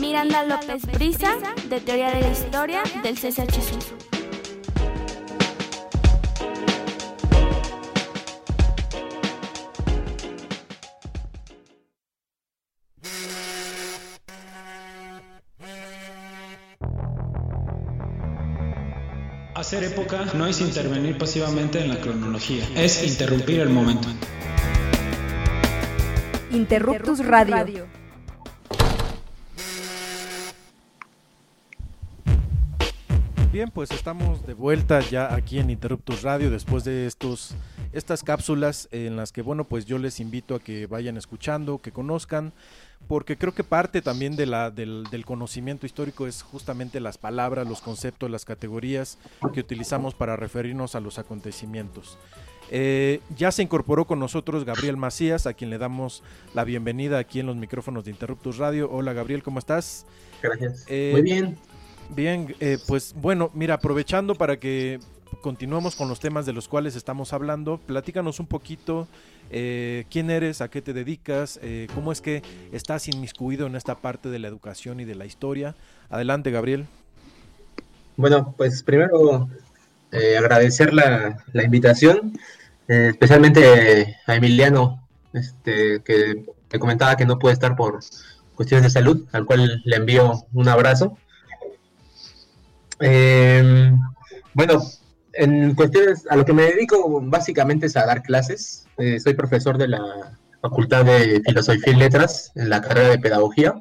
Miranda 0.00 0.44
López 0.44 0.86
Brisa, 0.92 1.36
de 1.68 1.80
Teoría 1.80 2.10
de 2.10 2.20
la 2.20 2.32
Historia 2.32 2.82
del 3.02 3.16
CSHSU. 3.16 4.05
Hacer 19.76 19.92
época 19.92 20.24
no 20.32 20.46
es 20.46 20.62
intervenir 20.62 21.18
pasivamente 21.18 21.78
en 21.78 21.90
la 21.90 22.00
cronología, 22.00 22.66
es 22.76 23.06
interrumpir 23.06 23.60
el 23.60 23.68
momento. 23.68 24.08
Interruptus 26.50 27.22
Radio. 27.22 27.86
Bien, 33.56 33.70
pues 33.70 33.90
estamos 33.90 34.46
de 34.46 34.52
vuelta 34.52 35.00
ya 35.00 35.34
aquí 35.34 35.58
en 35.58 35.70
Interruptus 35.70 36.20
Radio 36.20 36.50
después 36.50 36.84
de 36.84 37.06
estos 37.06 37.54
estas 37.94 38.22
cápsulas 38.22 38.86
en 38.92 39.16
las 39.16 39.32
que 39.32 39.40
bueno, 39.40 39.64
pues 39.64 39.86
yo 39.86 39.96
les 39.96 40.20
invito 40.20 40.54
a 40.54 40.60
que 40.60 40.86
vayan 40.86 41.16
escuchando, 41.16 41.78
que 41.78 41.90
conozcan 41.90 42.52
porque 43.08 43.38
creo 43.38 43.54
que 43.54 43.64
parte 43.64 44.02
también 44.02 44.36
de 44.36 44.44
la, 44.44 44.70
del, 44.70 45.24
conocimiento 45.24 45.86
histórico 45.86 46.26
es 46.26 46.42
justamente 46.42 47.00
las 47.00 47.16
palabras, 47.16 47.66
los 47.66 47.80
conceptos, 47.80 48.30
las 48.30 48.44
categorías 48.44 49.16
que 49.54 49.60
utilizamos 49.60 50.14
para 50.14 50.36
referirnos 50.36 50.94
a 50.94 51.00
los 51.00 51.18
acontecimientos. 51.18 52.18
Eh, 52.70 53.20
ya 53.38 53.52
se 53.52 53.62
incorporó 53.62 54.06
con 54.06 54.18
nosotros 54.18 54.66
Gabriel 54.66 54.98
Macías, 54.98 55.46
a 55.46 55.54
quien 55.54 55.70
le 55.70 55.78
damos 55.78 56.22
la 56.52 56.64
bienvenida 56.64 57.16
aquí 57.16 57.40
en 57.40 57.46
los 57.46 57.56
micrófonos 57.56 58.04
de 58.04 58.10
Interruptus 58.10 58.58
Radio. 58.58 58.90
Hola 58.90 59.14
Gabriel, 59.14 59.42
¿cómo 59.42 59.60
estás? 59.60 60.04
Gracias. 60.42 60.84
Eh, 60.88 61.12
Muy 61.14 61.22
bien. 61.22 61.56
Bien, 62.14 62.54
eh, 62.60 62.78
pues 62.86 63.14
bueno, 63.16 63.50
mira, 63.54 63.74
aprovechando 63.74 64.34
para 64.34 64.58
que 64.58 65.00
continuemos 65.42 65.96
con 65.96 66.08
los 66.08 66.20
temas 66.20 66.46
de 66.46 66.52
los 66.52 66.68
cuales 66.68 66.96
estamos 66.96 67.32
hablando, 67.32 67.78
platícanos 67.78 68.40
un 68.40 68.46
poquito 68.46 69.06
eh, 69.50 70.04
quién 70.10 70.30
eres, 70.30 70.60
a 70.60 70.68
qué 70.68 70.82
te 70.82 70.92
dedicas, 70.92 71.60
eh, 71.62 71.86
cómo 71.94 72.12
es 72.12 72.20
que 72.20 72.42
estás 72.72 73.08
inmiscuido 73.08 73.66
en 73.66 73.76
esta 73.76 73.96
parte 73.96 74.28
de 74.28 74.38
la 74.38 74.48
educación 74.48 75.00
y 75.00 75.04
de 75.04 75.14
la 75.14 75.26
historia. 75.26 75.74
Adelante, 76.08 76.50
Gabriel. 76.50 76.86
Bueno, 78.16 78.54
pues 78.56 78.82
primero 78.82 79.48
eh, 80.10 80.36
agradecer 80.36 80.92
la, 80.94 81.42
invitación, 81.62 82.38
especialmente 82.88 84.16
a 84.26 84.36
Emiliano, 84.36 85.06
este, 85.32 86.00
que 86.02 86.44
te 86.68 86.78
comentaba 86.78 87.16
que 87.16 87.26
no 87.26 87.38
puede 87.38 87.52
estar 87.52 87.76
por 87.76 88.00
cuestiones 88.54 88.84
de 88.84 88.90
salud, 88.90 89.26
al 89.32 89.44
cual 89.44 89.82
le 89.84 89.96
envío 89.96 90.44
un 90.52 90.68
abrazo. 90.68 91.16
Bueno, 94.54 94.82
en 95.36 95.74
cuestiones, 95.74 96.24
a 96.28 96.36
lo 96.36 96.44
que 96.44 96.52
me 96.52 96.62
dedico 96.62 97.20
básicamente 97.22 97.86
es 97.86 97.96
a 97.96 98.06
dar 98.06 98.22
clases. 98.22 98.86
Eh, 98.96 99.20
soy 99.20 99.34
profesor 99.34 99.78
de 99.78 99.88
la 99.88 100.00
Facultad 100.62 101.04
de 101.04 101.42
Filosofía 101.44 101.92
y 101.92 101.96
Letras 101.96 102.52
en 102.54 102.70
la 102.70 102.80
carrera 102.80 103.10
de 103.10 103.18
Pedagogía. 103.18 103.74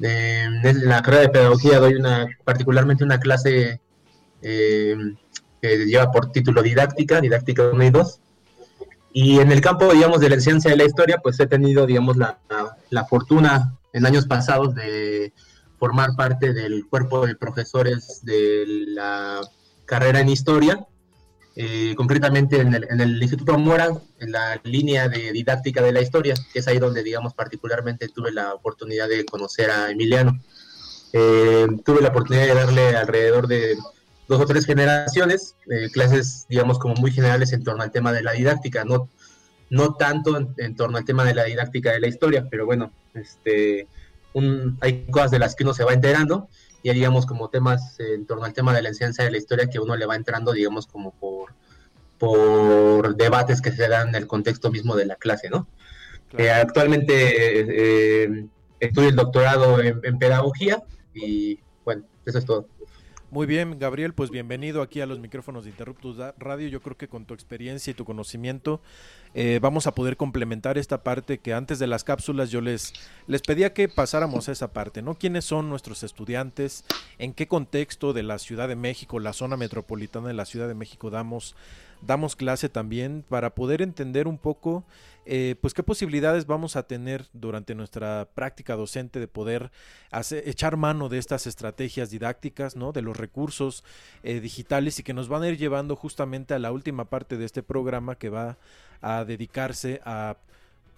en 0.00 0.88
la 0.88 1.02
carrera 1.02 1.22
de 1.22 1.28
Pedagogía 1.30 1.78
doy 1.78 1.94
una, 1.94 2.26
particularmente 2.44 3.04
una 3.04 3.18
clase 3.18 3.80
eh, 4.42 4.96
que 5.62 5.86
lleva 5.86 6.10
por 6.10 6.32
título 6.32 6.62
Didáctica, 6.62 7.20
Didáctica 7.20 7.70
1 7.72 7.84
y 7.84 7.90
2. 7.90 8.20
Y 9.12 9.40
en 9.40 9.50
el 9.50 9.62
campo, 9.62 9.92
digamos, 9.92 10.20
de 10.20 10.28
la 10.28 10.40
ciencia 10.40 10.70
de 10.70 10.76
la 10.76 10.84
historia, 10.84 11.18
pues 11.22 11.40
he 11.40 11.46
tenido, 11.46 11.86
digamos, 11.86 12.18
la, 12.18 12.38
la 12.90 13.04
fortuna 13.06 13.78
en 13.94 14.04
años 14.04 14.26
pasados 14.26 14.74
de 14.74 15.32
formar 15.78 16.16
parte 16.16 16.52
del 16.52 16.86
cuerpo 16.86 17.26
de 17.26 17.36
profesores 17.36 18.20
de 18.24 18.64
la 18.88 19.40
carrera 19.84 20.20
en 20.20 20.28
historia, 20.28 20.86
eh, 21.58 21.94
concretamente 21.96 22.60
en 22.60 22.74
el, 22.74 23.22
Instituto 23.22 23.56
Mora, 23.58 23.88
en 24.20 24.32
la 24.32 24.60
línea 24.64 25.08
de 25.08 25.32
didáctica 25.32 25.80
de 25.80 25.92
la 25.92 26.02
historia, 26.02 26.34
que 26.52 26.58
es 26.58 26.68
ahí 26.68 26.78
donde, 26.78 27.02
digamos, 27.02 27.32
particularmente 27.32 28.08
tuve 28.08 28.30
la 28.30 28.52
oportunidad 28.52 29.08
de 29.08 29.24
conocer 29.24 29.70
a 29.70 29.90
Emiliano. 29.90 30.38
Eh, 31.14 31.66
tuve 31.84 32.02
la 32.02 32.08
oportunidad 32.08 32.46
de 32.46 32.54
darle 32.54 32.96
alrededor 32.96 33.46
de 33.46 33.76
dos 34.28 34.40
o 34.40 34.46
tres 34.46 34.66
generaciones, 34.66 35.54
eh, 35.70 35.88
clases, 35.90 36.46
digamos, 36.48 36.78
como 36.78 36.94
muy 36.96 37.10
generales 37.10 37.52
en 37.52 37.64
torno 37.64 37.82
al 37.82 37.90
tema 37.90 38.12
de 38.12 38.22
la 38.22 38.32
didáctica, 38.32 38.84
no, 38.84 39.08
no 39.70 39.94
tanto 39.94 40.36
en, 40.58 40.76
torno 40.76 40.98
al 40.98 41.04
tema 41.04 41.24
de 41.24 41.34
la 41.34 41.44
didáctica 41.44 41.92
de 41.92 42.00
la 42.00 42.08
historia, 42.08 42.46
pero 42.50 42.66
bueno, 42.66 42.92
este, 43.14 43.88
hay 44.80 45.06
cosas 45.06 45.30
de 45.30 45.38
las 45.38 45.54
que 45.54 45.64
uno 45.64 45.74
se 45.74 45.84
va 45.84 45.92
enterando 45.92 46.48
ya 46.86 46.92
digamos 46.92 47.26
como 47.26 47.50
temas 47.50 47.98
en 47.98 48.26
torno 48.26 48.44
al 48.44 48.52
tema 48.52 48.72
de 48.72 48.80
la 48.80 48.90
enseñanza 48.90 49.24
de 49.24 49.32
la 49.32 49.38
historia 49.38 49.68
que 49.68 49.80
uno 49.80 49.96
le 49.96 50.06
va 50.06 50.14
entrando 50.14 50.52
digamos 50.52 50.86
como 50.86 51.12
por, 51.12 51.52
por 52.18 53.16
debates 53.16 53.60
que 53.60 53.72
se 53.72 53.88
dan 53.88 54.10
en 54.10 54.14
el 54.14 54.28
contexto 54.28 54.70
mismo 54.70 54.94
de 54.94 55.06
la 55.06 55.16
clase, 55.16 55.50
¿no? 55.50 55.66
Eh, 56.38 56.50
actualmente 56.50 57.14
eh, 57.14 58.46
estudio 58.78 59.08
el 59.08 59.16
doctorado 59.16 59.80
en 59.80 60.18
pedagogía 60.18 60.82
y 61.12 61.58
bueno, 61.84 62.04
eso 62.24 62.38
es 62.38 62.44
todo. 62.44 62.68
Muy 63.36 63.46
bien, 63.46 63.78
Gabriel, 63.78 64.14
pues 64.14 64.30
bienvenido 64.30 64.80
aquí 64.80 65.02
a 65.02 65.06
los 65.06 65.20
micrófonos 65.20 65.64
de 65.64 65.70
Interruptus 65.70 66.16
Radio. 66.38 66.68
Yo 66.68 66.80
creo 66.80 66.96
que 66.96 67.06
con 67.06 67.26
tu 67.26 67.34
experiencia 67.34 67.90
y 67.90 67.94
tu 67.94 68.06
conocimiento 68.06 68.80
eh, 69.34 69.58
vamos 69.60 69.86
a 69.86 69.94
poder 69.94 70.16
complementar 70.16 70.78
esta 70.78 71.02
parte 71.02 71.36
que 71.36 71.52
antes 71.52 71.78
de 71.78 71.86
las 71.86 72.02
cápsulas 72.02 72.50
yo 72.50 72.62
les, 72.62 72.94
les 73.26 73.42
pedía 73.42 73.74
que 73.74 73.90
pasáramos 73.90 74.48
a 74.48 74.52
esa 74.52 74.72
parte, 74.72 75.02
¿no? 75.02 75.16
¿Quiénes 75.16 75.44
son 75.44 75.68
nuestros 75.68 76.02
estudiantes? 76.02 76.86
¿En 77.18 77.34
qué 77.34 77.46
contexto 77.46 78.14
de 78.14 78.22
la 78.22 78.38
Ciudad 78.38 78.68
de 78.68 78.76
México, 78.76 79.20
la 79.20 79.34
zona 79.34 79.58
metropolitana 79.58 80.28
de 80.28 80.32
la 80.32 80.46
Ciudad 80.46 80.66
de 80.66 80.74
México 80.74 81.10
damos, 81.10 81.56
damos 82.00 82.36
clase 82.36 82.70
también 82.70 83.22
para 83.28 83.54
poder 83.54 83.82
entender 83.82 84.28
un 84.28 84.38
poco 84.38 84.82
eh, 85.28 85.56
pues 85.60 85.74
qué 85.74 85.82
posibilidades 85.82 86.46
vamos 86.46 86.76
a 86.76 86.84
tener 86.84 87.26
durante 87.32 87.74
nuestra 87.74 88.28
práctica 88.34 88.76
docente 88.76 89.18
de 89.18 89.26
poder 89.26 89.72
echar 90.44 90.76
mano 90.76 91.08
de 91.08 91.18
estas 91.18 91.48
estrategias 91.48 92.10
didácticas, 92.10 92.76
¿no? 92.76 92.92
de 92.92 93.02
los 93.02 93.16
recursos 93.16 93.82
eh, 94.22 94.40
digitales 94.40 95.00
y 95.00 95.02
que 95.02 95.14
nos 95.14 95.28
van 95.28 95.42
a 95.42 95.48
ir 95.48 95.58
llevando 95.58 95.96
justamente 95.96 96.54
a 96.54 96.60
la 96.60 96.70
última 96.70 97.06
parte 97.06 97.36
de 97.36 97.44
este 97.44 97.64
programa 97.64 98.14
que 98.14 98.28
va 98.28 98.56
a 99.00 99.24
dedicarse 99.24 100.00
a 100.04 100.36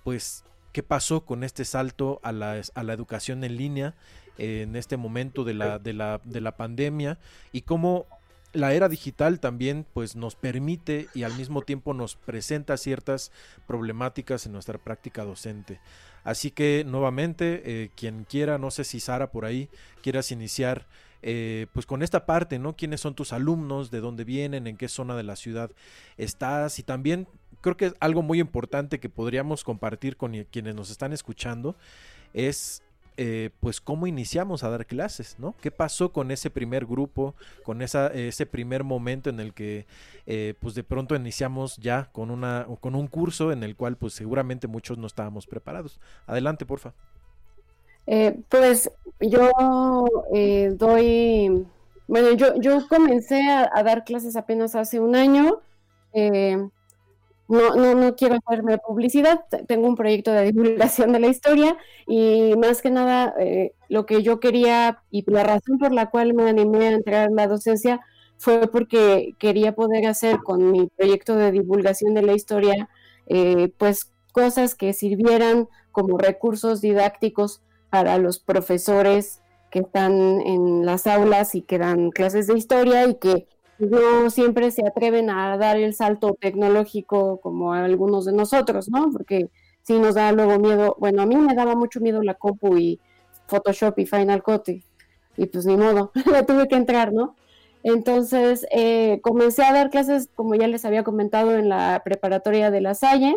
pues 0.04 0.44
qué 0.72 0.82
pasó 0.82 1.24
con 1.24 1.42
este 1.42 1.64
salto 1.64 2.20
a 2.22 2.32
la, 2.32 2.60
a 2.74 2.82
la 2.82 2.92
educación 2.92 3.44
en 3.44 3.56
línea 3.56 3.94
en 4.36 4.76
este 4.76 4.96
momento 4.96 5.42
de 5.42 5.54
la, 5.54 5.78
de 5.78 5.92
la, 5.92 6.20
de 6.24 6.40
la 6.40 6.56
pandemia 6.56 7.18
y 7.52 7.62
cómo 7.62 8.06
la 8.52 8.72
era 8.72 8.88
digital 8.88 9.40
también 9.40 9.86
pues 9.92 10.16
nos 10.16 10.34
permite 10.34 11.08
y 11.14 11.22
al 11.22 11.34
mismo 11.34 11.62
tiempo 11.62 11.94
nos 11.94 12.16
presenta 12.16 12.76
ciertas 12.76 13.30
problemáticas 13.66 14.46
en 14.46 14.52
nuestra 14.52 14.78
práctica 14.78 15.24
docente. 15.24 15.80
Así 16.24 16.50
que 16.50 16.84
nuevamente, 16.86 17.62
eh, 17.64 17.90
quien 17.94 18.24
quiera, 18.24 18.58
no 18.58 18.70
sé 18.70 18.84
si 18.84 19.00
Sara 19.00 19.30
por 19.30 19.44
ahí 19.44 19.68
quieras 20.02 20.30
iniciar 20.32 20.86
eh, 21.22 21.66
pues 21.72 21.84
con 21.86 22.02
esta 22.02 22.26
parte, 22.26 22.58
¿no? 22.58 22.76
¿Quiénes 22.76 23.00
son 23.00 23.14
tus 23.14 23.32
alumnos? 23.32 23.90
¿De 23.90 24.00
dónde 24.00 24.24
vienen? 24.24 24.66
¿En 24.66 24.76
qué 24.76 24.88
zona 24.88 25.16
de 25.16 25.24
la 25.24 25.36
ciudad 25.36 25.70
estás? 26.16 26.78
Y 26.78 26.82
también 26.82 27.26
creo 27.60 27.76
que 27.76 27.92
algo 28.00 28.22
muy 28.22 28.40
importante 28.40 29.00
que 29.00 29.08
podríamos 29.08 29.64
compartir 29.64 30.16
con 30.16 30.32
quienes 30.50 30.74
nos 30.74 30.90
están 30.90 31.12
escuchando 31.12 31.76
es 32.34 32.82
eh, 33.20 33.50
pues 33.58 33.80
cómo 33.80 34.06
iniciamos 34.06 34.62
a 34.62 34.70
dar 34.70 34.86
clases, 34.86 35.34
¿no? 35.40 35.56
¿Qué 35.60 35.72
pasó 35.72 36.12
con 36.12 36.30
ese 36.30 36.50
primer 36.50 36.86
grupo, 36.86 37.34
con 37.64 37.82
esa, 37.82 38.06
ese 38.08 38.46
primer 38.46 38.84
momento 38.84 39.28
en 39.28 39.40
el 39.40 39.54
que 39.54 39.86
eh, 40.26 40.54
pues 40.60 40.76
de 40.76 40.84
pronto 40.84 41.16
iniciamos 41.16 41.78
ya 41.78 42.10
con, 42.12 42.30
una, 42.30 42.68
con 42.80 42.94
un 42.94 43.08
curso 43.08 43.50
en 43.50 43.64
el 43.64 43.74
cual 43.74 43.96
pues 43.96 44.12
seguramente 44.12 44.68
muchos 44.68 44.98
no 44.98 45.08
estábamos 45.08 45.48
preparados? 45.48 45.98
Adelante, 46.28 46.64
porfa. 46.64 46.94
Eh, 48.06 48.38
pues 48.48 48.88
yo 49.18 49.50
doy, 50.76 51.66
bueno, 52.06 52.32
yo, 52.34 52.54
yo 52.60 52.86
comencé 52.86 53.42
a, 53.50 53.82
dar 53.82 54.04
clases 54.04 54.36
apenas 54.36 54.76
hace 54.76 55.00
un 55.00 55.16
año. 55.16 55.60
No, 57.48 57.74
no, 57.74 57.94
no 57.94 58.14
quiero 58.14 58.36
hacerme 58.36 58.78
publicidad, 58.78 59.44
tengo 59.66 59.88
un 59.88 59.96
proyecto 59.96 60.30
de 60.32 60.52
divulgación 60.52 61.12
de 61.12 61.20
la 61.20 61.28
historia 61.28 61.76
y 62.06 62.54
más 62.56 62.82
que 62.82 62.90
nada 62.90 63.34
eh, 63.40 63.72
lo 63.88 64.04
que 64.06 64.22
yo 64.22 64.38
quería 64.38 65.02
y 65.10 65.28
la 65.30 65.44
razón 65.44 65.78
por 65.78 65.92
la 65.92 66.10
cual 66.10 66.34
me 66.34 66.48
animé 66.48 66.88
a 66.88 66.92
entrar 66.92 67.28
en 67.28 67.36
la 67.36 67.46
docencia 67.46 68.00
fue 68.36 68.68
porque 68.68 69.34
quería 69.38 69.74
poder 69.74 70.06
hacer 70.06 70.38
con 70.38 70.70
mi 70.70 70.88
proyecto 70.88 71.36
de 71.36 71.50
divulgación 71.50 72.14
de 72.14 72.22
la 72.22 72.34
historia 72.34 72.88
eh, 73.26 73.72
pues 73.78 74.12
cosas 74.32 74.74
que 74.74 74.92
sirvieran 74.92 75.68
como 75.90 76.18
recursos 76.18 76.80
didácticos 76.80 77.62
para 77.90 78.18
los 78.18 78.38
profesores 78.38 79.40
que 79.70 79.80
están 79.80 80.40
en 80.42 80.86
las 80.86 81.06
aulas 81.06 81.54
y 81.54 81.62
que 81.62 81.78
dan 81.78 82.10
clases 82.10 82.46
de 82.46 82.56
historia 82.56 83.06
y 83.06 83.14
que 83.14 83.46
no 83.78 84.30
siempre 84.30 84.70
se 84.70 84.86
atreven 84.86 85.30
a 85.30 85.56
dar 85.56 85.76
el 85.76 85.94
salto 85.94 86.36
tecnológico 86.40 87.40
como 87.40 87.72
algunos 87.72 88.24
de 88.24 88.32
nosotros, 88.32 88.88
¿no? 88.88 89.10
Porque 89.12 89.48
sí 89.82 89.98
nos 89.98 90.16
da 90.16 90.32
luego 90.32 90.58
miedo, 90.58 90.96
bueno, 90.98 91.22
a 91.22 91.26
mí 91.26 91.36
me 91.36 91.54
daba 91.54 91.74
mucho 91.74 92.00
miedo 92.00 92.22
la 92.22 92.34
compu 92.34 92.76
y 92.76 93.00
Photoshop 93.46 93.98
y 93.98 94.06
Final 94.06 94.42
Cut 94.42 94.68
y, 94.68 95.46
pues 95.46 95.64
ni 95.64 95.76
modo, 95.76 96.12
la 96.30 96.44
tuve 96.44 96.68
que 96.68 96.76
entrar, 96.76 97.12
¿no? 97.12 97.36
Entonces 97.84 98.66
eh, 98.70 99.20
comencé 99.22 99.62
a 99.62 99.72
dar 99.72 99.90
clases, 99.90 100.28
como 100.34 100.54
ya 100.56 100.66
les 100.66 100.84
había 100.84 101.04
comentado, 101.04 101.52
en 101.52 101.68
la 101.68 102.02
preparatoria 102.04 102.70
de 102.70 102.80
La 102.80 102.94
Salle, 102.94 103.36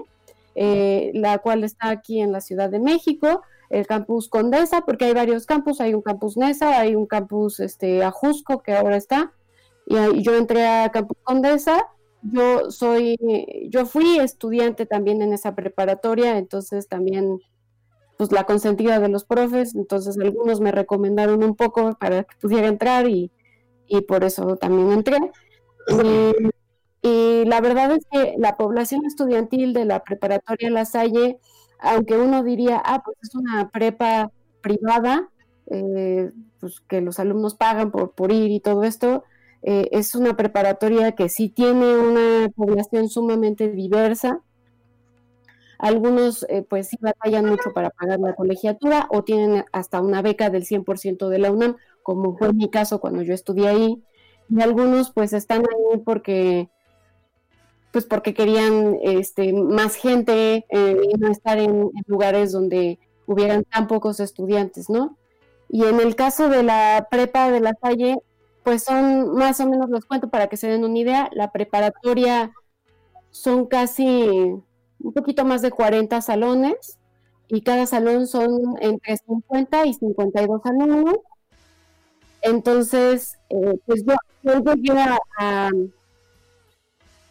eh, 0.56 1.12
la 1.14 1.38
cual 1.38 1.64
está 1.64 1.90
aquí 1.90 2.20
en 2.20 2.32
la 2.32 2.42
Ciudad 2.42 2.70
de 2.70 2.80
México, 2.80 3.44
el 3.70 3.88
campus 3.88 4.28
Condesa, 4.28 4.82
porque 4.82 5.06
hay 5.06 5.14
varios 5.14 5.46
campus, 5.46 5.80
hay 5.80 5.94
un 5.94 6.02
campus 6.02 6.36
Nesa, 6.36 6.80
hay 6.80 6.96
un 6.96 7.06
campus 7.06 7.60
este, 7.60 8.04
Ajusco 8.04 8.62
que 8.62 8.74
ahora 8.74 8.98
está, 8.98 9.32
y, 9.86 10.22
yo 10.24 10.36
entré 10.36 10.68
a 10.68 10.90
Campus 10.90 11.18
Condesa. 11.24 11.88
Yo 12.24 12.70
soy, 12.70 13.18
yo 13.70 13.86
fui 13.88 14.20
estudiante 14.20 14.86
también 14.86 15.22
en 15.24 15.34
esa 15.34 15.56
preparatoria, 15.56 16.38
entonces 16.38 16.88
también, 16.88 17.40
pues 18.18 18.32
la 18.32 18.44
consentida 18.44 19.00
de 19.00 19.10
los 19.10 19.26
profes, 19.26 19.74
entonces 19.74 20.20
algunos 20.20 20.62
me 20.62 20.72
recomendaron 20.72 21.44
un 21.44 21.56
poco 21.56 21.98
para 22.00 22.24
que 22.24 22.36
pudiera 22.40 22.68
entrar 22.68 23.10
y, 23.10 23.32
por 24.08 24.24
eso 24.24 24.56
también 24.56 24.92
entré. 24.92 25.18
Y, 27.02 27.46
la 27.46 27.60
verdad 27.60 27.92
es 27.92 28.06
que 28.12 28.36
la 28.38 28.56
población 28.56 29.04
estudiantil 29.06 29.74
de 29.74 29.86
la 29.86 30.04
preparatoria 30.04 30.70
La 30.70 30.86
Salle, 30.86 31.40
aunque 31.80 32.16
uno 32.16 32.44
diría, 32.44 32.80
ah, 32.86 33.02
pues 33.04 33.18
es 33.24 33.34
una 33.34 33.70
prepa 33.72 34.32
privada, 34.62 35.28
eh, 35.72 36.32
pues 36.60 36.82
que 36.82 37.02
los 37.02 37.20
alumnos 37.20 37.56
pagan 37.56 37.90
por, 37.90 38.12
por 38.12 38.32
ir 38.32 38.52
y 38.52 38.60
todo 38.60 38.84
esto, 38.84 39.24
eh, 39.64 39.90
es 39.92 40.16
una 40.16 40.36
preparatoria 40.36 41.14
que 41.14 41.30
sí 41.30 41.50
tiene 41.50 41.98
una 41.98 42.50
población 42.50 43.10
sumamente 43.10 43.70
diversa. 43.70 44.42
Algunos 45.78 46.46
eh, 46.50 46.66
pues 46.68 46.90
sí 46.90 46.98
batallan 47.00 47.46
mucho 47.46 47.74
para 47.74 47.90
pagar 47.90 48.20
la 48.20 48.36
colegiatura 48.36 49.08
o 49.12 49.24
tienen 49.24 49.66
hasta 49.72 50.02
una 50.02 50.22
beca 50.22 50.50
del 50.50 50.66
100% 50.66 51.30
de 51.30 51.40
la 51.40 51.52
UNAM, 51.52 51.78
como 52.04 52.38
fue 52.38 52.54
mi 52.54 52.70
caso 52.70 53.00
cuando 53.00 53.22
yo 53.22 53.34
estudié 53.34 53.68
ahí. 53.68 54.04
Y 54.50 54.62
algunos 54.62 55.12
pues 55.12 55.34
están 55.34 55.62
ahí 55.62 56.00
porque 56.06 56.70
pues 57.92 58.06
porque 58.06 58.34
querían 58.34 58.98
este, 59.02 59.54
más 59.54 59.96
gente 59.96 60.66
eh, 60.70 60.98
y 61.12 61.18
no 61.18 61.30
estar 61.30 61.58
en, 61.58 61.92
lugares 62.08 62.52
donde 62.52 63.00
hubieran 63.26 63.64
tan 63.66 63.88
pocos 63.88 64.20
estudiantes, 64.20 64.90
¿no? 64.90 65.18
Y 65.70 65.84
en 65.86 66.00
el 66.00 66.16
caso 66.16 66.50
de 66.50 66.64
la 66.64 67.08
prepa 67.12 67.52
de 67.52 67.60
la 67.60 67.74
Salle, 67.82 68.18
pues 68.64 68.84
son 68.84 69.34
más 69.34 69.60
o 69.60 69.68
menos 69.68 69.90
los 69.90 70.06
cuento 70.06 70.30
para 70.30 70.48
que 70.48 70.58
se 70.58 70.68
den 70.68 70.84
una 70.84 70.98
idea. 70.98 71.30
La 71.34 71.52
preparatoria 71.52 72.52
son 73.32 73.66
casi 73.66 74.28
un 75.00 75.14
poquito 75.14 75.46
más 75.46 75.62
de 75.62 75.72
40 75.72 76.22
salones 76.22 77.00
y 77.48 77.62
cada 77.62 77.86
salón 77.86 78.28
son 78.28 78.76
entre 78.80 79.18
50 79.18 79.86
y 79.86 79.94
52 79.94 80.62
alumnos. 80.66 81.18
Entonces, 82.42 83.38
eh, 83.50 83.80
pues 83.86 84.04
yo, 84.04 84.16
yo 84.44 84.96
a, 85.38 85.70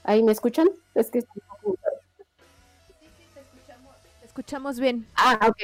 ¿Ahí 0.05 0.23
me 0.23 0.33
escuchan? 0.33 0.69
Es 0.95 1.11
que... 1.11 1.21
Sí, 1.21 1.27
te 3.35 3.41
escuchamos, 3.41 3.97
te 4.21 4.27
escuchamos 4.27 4.81
bien. 4.81 5.07
Ah, 5.17 5.39
ok. 5.49 5.57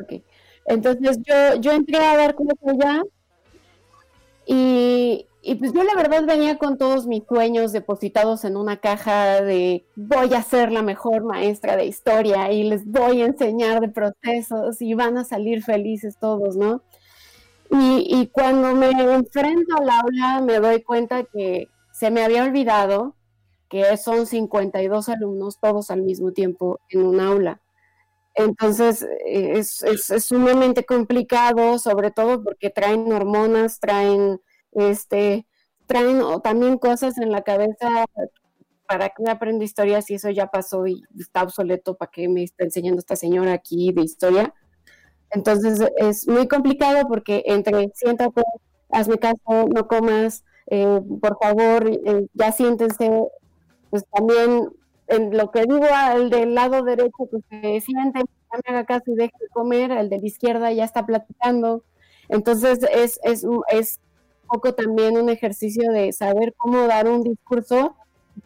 Ok. 0.00 0.22
Entonces 0.66 1.18
yo, 1.22 1.60
yo 1.60 1.72
entré 1.72 1.98
a 1.98 2.16
dar 2.16 2.34
clases 2.34 2.58
allá 2.66 3.02
y, 4.46 5.26
pues 5.58 5.72
yo 5.72 5.84
la 5.84 5.94
verdad 5.94 6.24
venía 6.26 6.58
con 6.58 6.78
todos 6.78 7.06
mis 7.06 7.24
sueños 7.26 7.72
depositados 7.72 8.44
en 8.44 8.56
una 8.56 8.78
caja 8.78 9.42
de 9.42 9.86
voy 9.96 10.32
a 10.34 10.42
ser 10.42 10.72
la 10.72 10.82
mejor 10.82 11.24
maestra 11.24 11.76
de 11.76 11.86
historia 11.86 12.50
y 12.52 12.64
les 12.64 12.86
voy 12.86 13.22
a 13.22 13.26
enseñar 13.26 13.80
de 13.80 13.88
procesos 13.88 14.80
y 14.80 14.94
van 14.94 15.18
a 15.18 15.24
salir 15.24 15.62
felices 15.62 16.16
todos, 16.18 16.56
¿no? 16.56 16.82
Y, 17.70 18.06
y 18.08 18.28
cuando 18.28 18.74
me 18.74 18.90
enfrento 18.90 19.76
al 19.76 19.90
aula 19.90 20.40
me 20.42 20.60
doy 20.60 20.82
cuenta 20.82 21.24
que 21.24 21.68
se 21.92 22.10
me 22.10 22.22
había 22.22 22.44
olvidado 22.44 23.14
que 23.68 23.96
son 23.96 24.26
52 24.26 25.08
alumnos 25.08 25.58
todos 25.60 25.90
al 25.90 26.02
mismo 26.02 26.32
tiempo 26.32 26.80
en 26.90 27.02
un 27.02 27.20
aula. 27.20 27.60
Entonces 28.34 29.02
eh, 29.26 29.58
es, 29.58 29.84
sumamente 30.24 30.84
complicado, 30.84 31.78
sobre 31.78 32.10
todo 32.10 32.42
porque 32.42 32.70
traen 32.70 33.12
hormonas, 33.12 33.78
traen, 33.80 34.40
este, 34.72 35.46
traen 35.86 36.20
también 36.42 36.78
cosas 36.78 37.16
en 37.18 37.30
la 37.30 37.42
cabeza 37.42 38.06
para 38.86 39.10
que 39.10 39.28
aprenda 39.30 39.64
historia 39.64 40.02
si 40.02 40.14
eso 40.14 40.30
ya 40.30 40.48
pasó 40.48 40.86
y 40.86 41.02
está 41.18 41.42
obsoleto, 41.42 41.96
para 41.96 42.10
que 42.10 42.28
me 42.28 42.42
está 42.42 42.64
enseñando 42.64 42.98
esta 42.98 43.16
señora 43.16 43.52
aquí 43.52 43.92
de 43.92 44.02
historia. 44.02 44.54
Entonces 45.30 45.80
es 45.96 46.28
muy 46.28 46.48
complicado 46.48 47.06
porque 47.08 47.42
entre 47.46 47.90
siéntate, 47.94 48.42
hazme 48.90 49.18
caso, 49.18 49.68
no 49.72 49.86
comas, 49.88 50.44
eh, 50.66 51.00
por 51.20 51.38
favor, 51.40 51.88
eh, 51.88 52.26
ya 52.34 52.52
siéntense, 52.52 53.10
pues 53.90 54.04
también 54.12 54.68
en 55.08 55.36
lo 55.36 55.50
que 55.50 55.62
digo 55.62 55.86
al 55.92 56.30
del 56.30 56.54
lado 56.54 56.82
derecho, 56.82 57.26
pues 57.30 57.42
se 57.50 57.80
siente, 57.80 58.20
me 58.20 58.60
haga 58.66 58.84
caso 58.84 59.04
y 59.08 59.14
deje 59.14 59.32
de 59.40 59.48
comer, 59.48 59.90
el 59.90 60.08
de 60.08 60.18
la 60.18 60.26
izquierda 60.26 60.72
ya 60.72 60.84
está 60.84 61.04
platicando. 61.04 61.82
Entonces 62.28 62.80
es, 62.92 63.20
es, 63.22 63.46
es 63.68 64.00
poco 64.46 64.74
también 64.74 65.16
un 65.16 65.28
ejercicio 65.28 65.90
de 65.90 66.12
saber 66.12 66.54
cómo 66.56 66.86
dar 66.86 67.08
un 67.08 67.22
discurso, 67.22 67.96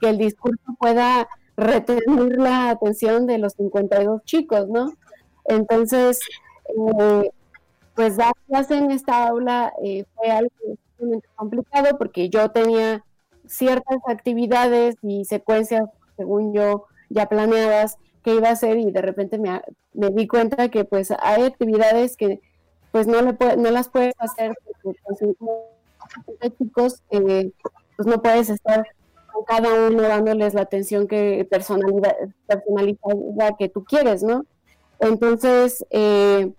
que 0.01 0.09
el 0.11 0.19
discurso 0.19 0.63
pueda 0.79 1.29
retener 1.57 2.39
la 2.39 2.71
atención 2.71 3.27
de 3.27 3.39
los 3.39 3.55
52 3.55 4.23
chicos, 4.25 4.69
¿no? 4.69 4.93
Entonces, 5.45 6.21
eh, 6.69 7.31
pues 7.95 8.17
dar 8.17 8.33
clase 8.47 8.77
en 8.77 8.91
esta 8.91 9.27
aula 9.27 9.73
eh, 9.83 10.05
fue 10.15 10.31
algo 10.31 10.51
complicado 11.35 11.99
porque 11.99 12.29
yo 12.29 12.51
tenía 12.51 13.05
ciertas 13.47 13.99
actividades 14.07 14.97
y 15.03 15.25
secuencias 15.25 15.89
según 16.19 16.53
yo, 16.53 16.85
ya 17.09 17.27
planeadas 17.27 17.97
qué 18.23 18.35
iba 18.35 18.49
a 18.49 18.53
hacer 18.53 18.77
y 18.77 18.91
de 18.91 19.01
repente 19.01 19.39
me, 19.39 19.63
di 19.95 20.27
cuenta 20.27 20.69
que 20.69 20.85
pues 20.85 21.11
hay 21.19 21.45
actividades 21.45 22.17
que 22.17 22.41
pues 22.93 23.07
no, 23.07 23.23
le 23.23 23.37
no 23.57 23.71
las 23.71 23.89
puedes 23.89 24.15
hacer 24.19 24.55
porque 24.65 24.99
pues, 26.39 26.59
chicos 26.59 27.03
eh, 27.11 27.51
pues 27.97 28.07
no 28.07 28.21
puedes 28.21 28.51
estar 28.51 28.87
con 29.33 29.45
cada 29.45 29.89
uno 29.89 30.03
dándoles 30.03 30.55
la 30.55 30.63
atención 30.63 31.07
que 31.07 31.47
personalidad, 31.51 32.15
personalizada 32.47 33.57
que 33.59 33.69
tú 33.69 33.85
quieres, 33.85 34.23
¿no? 34.23 34.45
Entonces, 35.01 35.87
eh, 35.91 36.53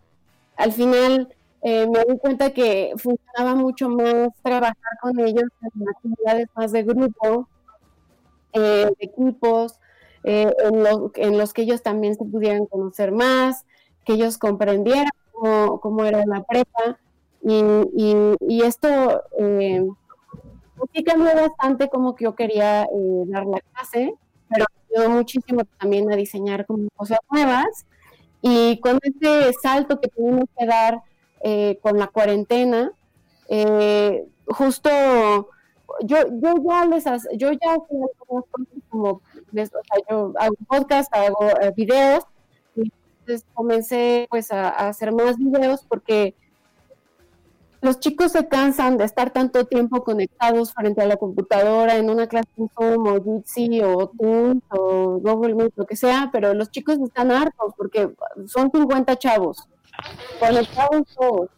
al 0.55 0.71
final 0.71 1.33
eh, 1.61 1.87
me 1.87 2.05
di 2.05 2.17
cuenta 2.19 2.51
que 2.51 2.93
funcionaba 2.97 3.55
mucho 3.55 3.89
más 3.89 4.29
trabajar 4.41 4.75
con 5.01 5.19
ellos 5.19 5.43
en 5.61 5.89
actividades 5.89 6.47
más 6.55 6.71
de 6.71 6.83
grupo, 6.83 7.49
eh, 8.53 8.91
equipos, 8.99 9.79
eh, 10.23 10.53
en, 11.15 11.37
los 11.37 11.53
que 11.53 11.61
ellos 11.61 11.81
también 11.81 12.15
se 12.15 12.25
pudieran 12.25 12.65
conocer 12.65 13.11
más, 13.11 13.65
que 14.05 14.13
ellos 14.13 14.37
comprendieran 14.37 15.09
cómo, 15.31 16.03
era 16.05 16.25
la 16.25 16.43
prepa. 16.43 16.99
Y, 17.41 18.61
esto 18.63 19.23
eh, 19.37 19.87
sí 20.93 21.03
cambió 21.03 21.33
bastante 21.35 21.89
como 21.89 22.15
que 22.15 22.25
yo 22.25 22.35
quería 22.35 22.83
eh, 22.83 23.23
dar 23.27 23.45
la 23.45 23.61
clase, 23.61 24.13
pero 24.49 24.65
ayudó 24.91 25.09
muchísimo 25.09 25.61
también 25.79 26.11
a 26.11 26.15
diseñar 26.15 26.65
cosas 26.95 27.19
nuevas. 27.31 27.85
Y 28.41 28.79
con 28.79 28.99
este 29.01 29.53
salto 29.61 29.99
que 29.99 30.09
tuvimos 30.09 30.45
que 30.57 30.65
dar 30.65 31.01
con 31.81 31.97
la 31.97 32.07
cuarentena, 32.07 32.91
justo 34.47 34.89
yo, 36.01 36.17
yo 36.41 36.55
ya 36.63 36.85
les 36.85 37.03
yo 37.37 37.51
ya 37.51 37.77
yo 40.09 40.33
hago 40.37 40.55
podcast, 40.67 41.13
hago 41.13 41.49
eh, 41.61 41.73
videos 41.75 42.23
y 42.75 42.91
entonces 43.19 43.45
comencé 43.53 44.27
pues 44.29 44.51
a, 44.51 44.69
hacer 44.69 45.11
más 45.11 45.37
videos 45.37 45.85
porque 45.87 46.35
los 47.81 47.99
chicos 47.99 48.33
se 48.33 48.47
cansan 48.47 48.97
de 48.97 49.05
estar 49.05 49.31
tanto 49.31 49.65
tiempo 49.65 50.03
conectados 50.03 50.73
frente 50.73 51.01
a 51.01 51.05
la 51.05 51.15
computadora 51.15 51.95
en 51.95 52.09
una 52.09 52.27
clase 52.27 52.49
de 52.57 52.67
Zoom 52.75 53.07
o 53.07 53.23
Jitsi 53.23 53.81
o 53.81 54.09
Teams 54.09 54.63
o 54.69 55.19
Google 55.19 55.55
Meet, 55.55 55.73
lo 55.77 55.85
que 55.85 55.95
sea, 55.95 56.29
pero 56.31 56.53
los 56.53 56.71
chicos 56.71 56.99
están 56.99 57.31
hartos 57.31 57.73
porque 57.77 58.13
son 58.47 58.69
50 58.69 59.15
chavos 59.17 59.65
conectados 60.39 61.03
todos, 61.15 61.49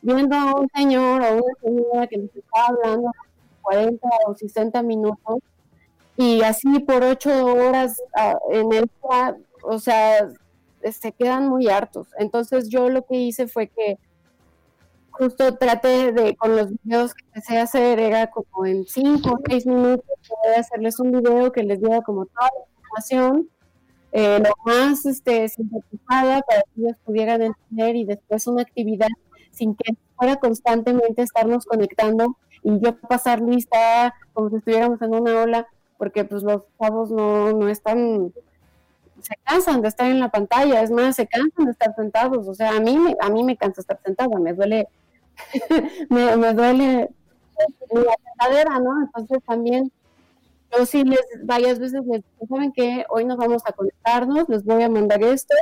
viendo 0.00 0.36
a 0.36 0.54
un 0.54 0.68
señor 0.74 1.22
o 1.22 1.34
una 1.34 1.54
señora 1.62 2.06
que 2.06 2.16
les 2.16 2.36
está 2.36 2.66
hablando 2.68 3.10
40 3.68 4.08
o 4.26 4.34
60 4.34 4.82
minutos 4.82 5.38
y 6.16 6.42
así 6.42 6.80
por 6.80 7.04
8 7.04 7.46
horas 7.46 8.02
ah, 8.16 8.38
en 8.50 8.72
el 8.72 8.90
o 9.62 9.78
sea, 9.78 10.28
se 10.90 11.12
quedan 11.12 11.48
muy 11.48 11.68
hartos. 11.68 12.08
Entonces 12.18 12.68
yo 12.70 12.88
lo 12.88 13.04
que 13.04 13.16
hice 13.16 13.46
fue 13.46 13.68
que 13.68 13.98
justo 15.10 15.56
traté 15.56 16.12
de, 16.12 16.34
con 16.36 16.56
los 16.56 16.70
videos 16.82 17.12
que 17.12 17.24
empecé 17.26 17.58
a 17.58 17.64
hacer, 17.64 18.00
era 18.00 18.30
como 18.30 18.64
en 18.64 18.86
5 18.86 19.30
o 19.30 19.38
6 19.48 19.66
minutos, 19.66 20.06
poder 20.28 20.58
hacerles 20.58 20.98
un 20.98 21.12
video 21.12 21.52
que 21.52 21.62
les 21.62 21.80
diera 21.80 22.00
como 22.02 22.24
toda 22.26 22.48
la 22.56 22.70
información, 22.76 23.48
eh, 24.12 24.38
lo 24.38 24.54
más 24.64 25.04
este, 25.04 25.48
sintetizada 25.48 26.40
para 26.40 26.62
que 26.62 26.80
ellos 26.80 26.96
pudieran 27.04 27.42
entender 27.42 27.96
y 27.96 28.04
después 28.06 28.46
una 28.46 28.62
actividad 28.62 29.08
sin 29.50 29.74
que 29.74 29.92
fuera 30.16 30.36
constantemente 30.36 31.22
estarnos 31.22 31.66
conectando 31.66 32.38
y 32.62 32.80
yo 32.80 32.96
pasar 32.96 33.40
lista 33.40 34.14
como 34.32 34.50
si 34.50 34.56
estuviéramos 34.56 35.00
en 35.02 35.14
una 35.14 35.42
ola, 35.42 35.66
porque 35.96 36.24
pues 36.24 36.42
los 36.42 36.62
chavos 36.78 37.10
no, 37.10 37.52
no 37.52 37.68
están 37.68 38.32
se 39.20 39.34
cansan 39.42 39.82
de 39.82 39.88
estar 39.88 40.06
en 40.08 40.20
la 40.20 40.30
pantalla, 40.30 40.80
es 40.80 40.90
más, 40.90 41.16
se 41.16 41.26
cansan 41.26 41.66
de 41.66 41.72
estar 41.72 41.94
sentados, 41.96 42.46
o 42.46 42.54
sea, 42.54 42.76
a 42.76 42.80
mí, 42.80 42.96
a 43.20 43.28
mí 43.30 43.42
me 43.42 43.56
cansa 43.56 43.80
estar 43.80 44.00
sentada, 44.04 44.38
me 44.38 44.52
duele 44.52 44.88
me, 46.08 46.36
me, 46.36 46.54
duele 46.54 47.10
la 47.90 48.14
cadera, 48.38 48.78
¿no? 48.78 49.02
Entonces 49.02 49.38
también 49.44 49.90
yo 50.76 50.84
sí 50.84 51.04
les 51.04 51.20
varias 51.44 51.78
veces 51.78 52.04
les 52.06 52.22
¿saben 52.48 52.72
qué? 52.72 53.04
Hoy 53.08 53.24
nos 53.24 53.38
vamos 53.38 53.62
a 53.64 53.72
conectarnos, 53.72 54.48
les 54.48 54.64
voy 54.64 54.82
a 54.82 54.88
mandar 54.88 55.22
esto. 55.22 55.54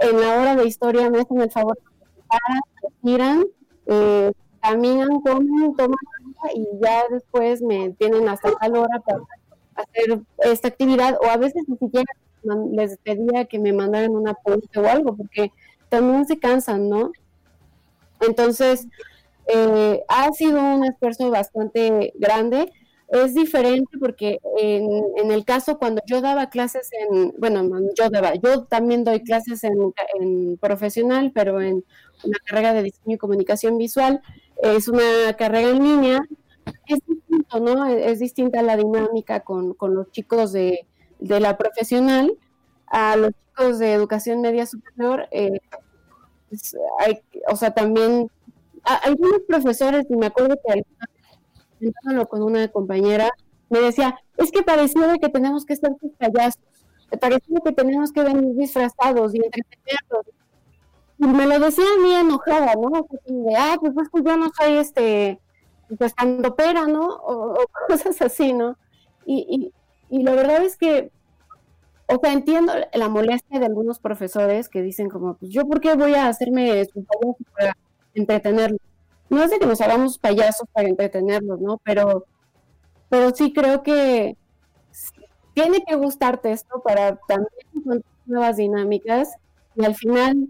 En 0.00 0.20
la 0.20 0.40
hora 0.40 0.56
de 0.56 0.66
historia 0.66 1.08
me 1.10 1.20
hacen 1.20 1.40
el 1.40 1.50
favor 1.50 1.76
de 1.76 2.22
paran, 2.28 2.60
giran, 3.02 3.44
eh, 3.86 4.32
caminan, 4.60 5.20
comen, 5.20 5.74
toman 5.76 5.98
y 6.54 6.66
ya 6.82 7.04
después 7.10 7.62
me 7.62 7.90
tienen 7.98 8.28
hasta 8.28 8.52
tal 8.56 8.76
hora 8.76 9.00
para 9.00 9.20
hacer 9.74 10.20
esta 10.38 10.68
actividad 10.68 11.18
o 11.20 11.28
a 11.28 11.36
veces 11.36 11.64
ni 11.66 11.76
siquiera 11.76 12.12
les 12.72 12.98
pedía 12.98 13.46
que 13.46 13.58
me 13.58 13.72
mandaran 13.72 14.10
una 14.10 14.34
post 14.34 14.76
o 14.76 14.86
algo 14.86 15.16
porque 15.16 15.50
también 15.88 16.26
se 16.26 16.38
cansan, 16.38 16.88
¿no? 16.88 17.12
Entonces, 18.20 18.86
eh, 19.46 20.02
ha 20.08 20.32
sido 20.32 20.60
un 20.60 20.84
esfuerzo 20.84 21.30
bastante 21.30 22.12
grande. 22.16 22.72
Es 23.08 23.34
diferente 23.34 23.98
porque 24.00 24.40
en, 24.58 25.30
el 25.30 25.44
caso 25.44 25.78
cuando 25.78 26.02
yo 26.06 26.20
daba 26.20 26.48
clases 26.48 26.88
en, 26.92 27.34
bueno, 27.38 27.62
yo 27.96 28.08
daba, 28.10 28.34
yo 28.34 28.64
también 28.64 29.04
doy 29.04 29.22
clases 29.22 29.62
en, 29.62 30.56
profesional, 30.58 31.30
pero 31.32 31.60
en 31.60 31.84
una 32.24 32.38
carrera 32.44 32.72
de 32.72 32.84
diseño 32.84 33.14
y 33.14 33.18
comunicación 33.18 33.78
visual, 33.78 34.22
es 34.62 34.88
una 34.88 35.34
carrera 35.36 35.70
en 35.70 35.82
línea, 35.82 36.20
es 36.86 36.98
distinto, 37.06 37.60
¿no? 37.60 37.86
Es, 37.86 38.18
distinta 38.18 38.62
la 38.62 38.76
dinámica 38.76 39.40
con, 39.40 39.76
los 39.80 40.10
chicos 40.10 40.52
de, 40.52 40.86
la 41.18 41.56
profesional 41.56 42.36
a 42.86 43.16
los 43.16 43.30
chicos 43.32 43.78
de 43.78 43.92
educación 43.92 44.40
media 44.40 44.66
superior. 44.66 45.28
Eh, 45.30 45.60
pues, 46.48 46.76
hay, 46.98 47.20
o 47.50 47.56
sea, 47.56 47.72
también 47.72 48.30
algunos 48.84 49.40
profesores, 49.48 50.06
y 50.08 50.16
me 50.16 50.26
acuerdo 50.26 50.56
que 50.66 50.84
con 52.28 52.42
una 52.42 52.68
compañera, 52.68 53.30
me 53.70 53.80
decía, 53.80 54.18
es 54.36 54.50
que 54.50 54.62
parecía 54.62 55.18
que 55.18 55.28
tenemos 55.28 55.64
que 55.64 55.76
ser 55.76 55.90
payasos, 56.18 56.62
parecía 57.20 57.58
que 57.64 57.72
tenemos 57.72 58.12
que 58.12 58.22
venir 58.22 58.54
disfrazados 58.54 59.34
y 59.34 59.38
entretenerlos. 59.38 60.26
Y 61.18 61.26
me 61.26 61.46
lo 61.46 61.58
decía 61.60 61.84
a 61.84 62.02
mí 62.02 62.12
enojada, 62.14 62.74
¿no? 62.74 63.06
De, 63.26 63.56
ah, 63.56 63.76
pues, 63.80 64.08
pues 64.10 64.24
yo 64.24 64.36
no 64.36 64.50
soy 64.58 64.78
este, 64.78 65.40
pues 65.98 66.14
pera, 66.56 66.86
¿no? 66.86 67.08
O, 67.08 67.56
cosas 67.88 68.20
así, 68.22 68.52
¿no? 68.52 68.76
Y, 69.24 69.72
y, 70.10 70.18
y 70.18 70.22
la 70.22 70.32
verdad 70.32 70.64
es 70.64 70.76
que 70.76 71.10
o 72.06 72.18
sea, 72.20 72.32
entiendo 72.32 72.72
la 72.92 73.08
molestia 73.08 73.58
de 73.58 73.66
algunos 73.66 73.98
profesores 73.98 74.68
que 74.68 74.82
dicen 74.82 75.08
como, 75.08 75.34
pues 75.34 75.50
yo 75.50 75.66
por 75.66 75.80
qué 75.80 75.94
voy 75.94 76.14
a 76.14 76.28
hacerme 76.28 76.84
su 76.84 77.04
payaso 77.04 77.36
para 77.56 77.76
entretenerlos. 78.14 78.80
No 79.30 79.42
es 79.42 79.50
de 79.50 79.58
que 79.58 79.66
nos 79.66 79.80
hagamos 79.80 80.18
payasos 80.18 80.68
para 80.72 80.88
entretenerlos, 80.88 81.60
¿no? 81.60 81.78
Pero, 81.82 82.26
pero 83.08 83.34
sí 83.34 83.52
creo 83.52 83.82
que 83.82 84.36
tiene 85.54 85.82
que 85.86 85.94
gustarte 85.96 86.52
esto 86.52 86.82
para 86.82 87.16
también 87.26 87.48
encontrar 87.74 88.12
nuevas 88.26 88.56
dinámicas 88.56 89.30
y 89.74 89.84
al 89.84 89.94
final, 89.94 90.48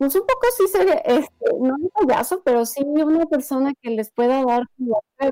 pues 0.00 0.14
un 0.14 0.22
poco 0.22 0.46
sí 0.56 0.66
ser, 0.66 1.02
este, 1.04 1.58
no 1.60 1.74
un 1.74 1.90
payaso, 1.90 2.42
pero 2.42 2.64
sí 2.64 2.82
una 2.86 3.26
persona 3.26 3.74
que 3.82 3.90
les 3.90 4.10
pueda 4.10 4.42
dar 4.46 4.62
de 4.78 5.30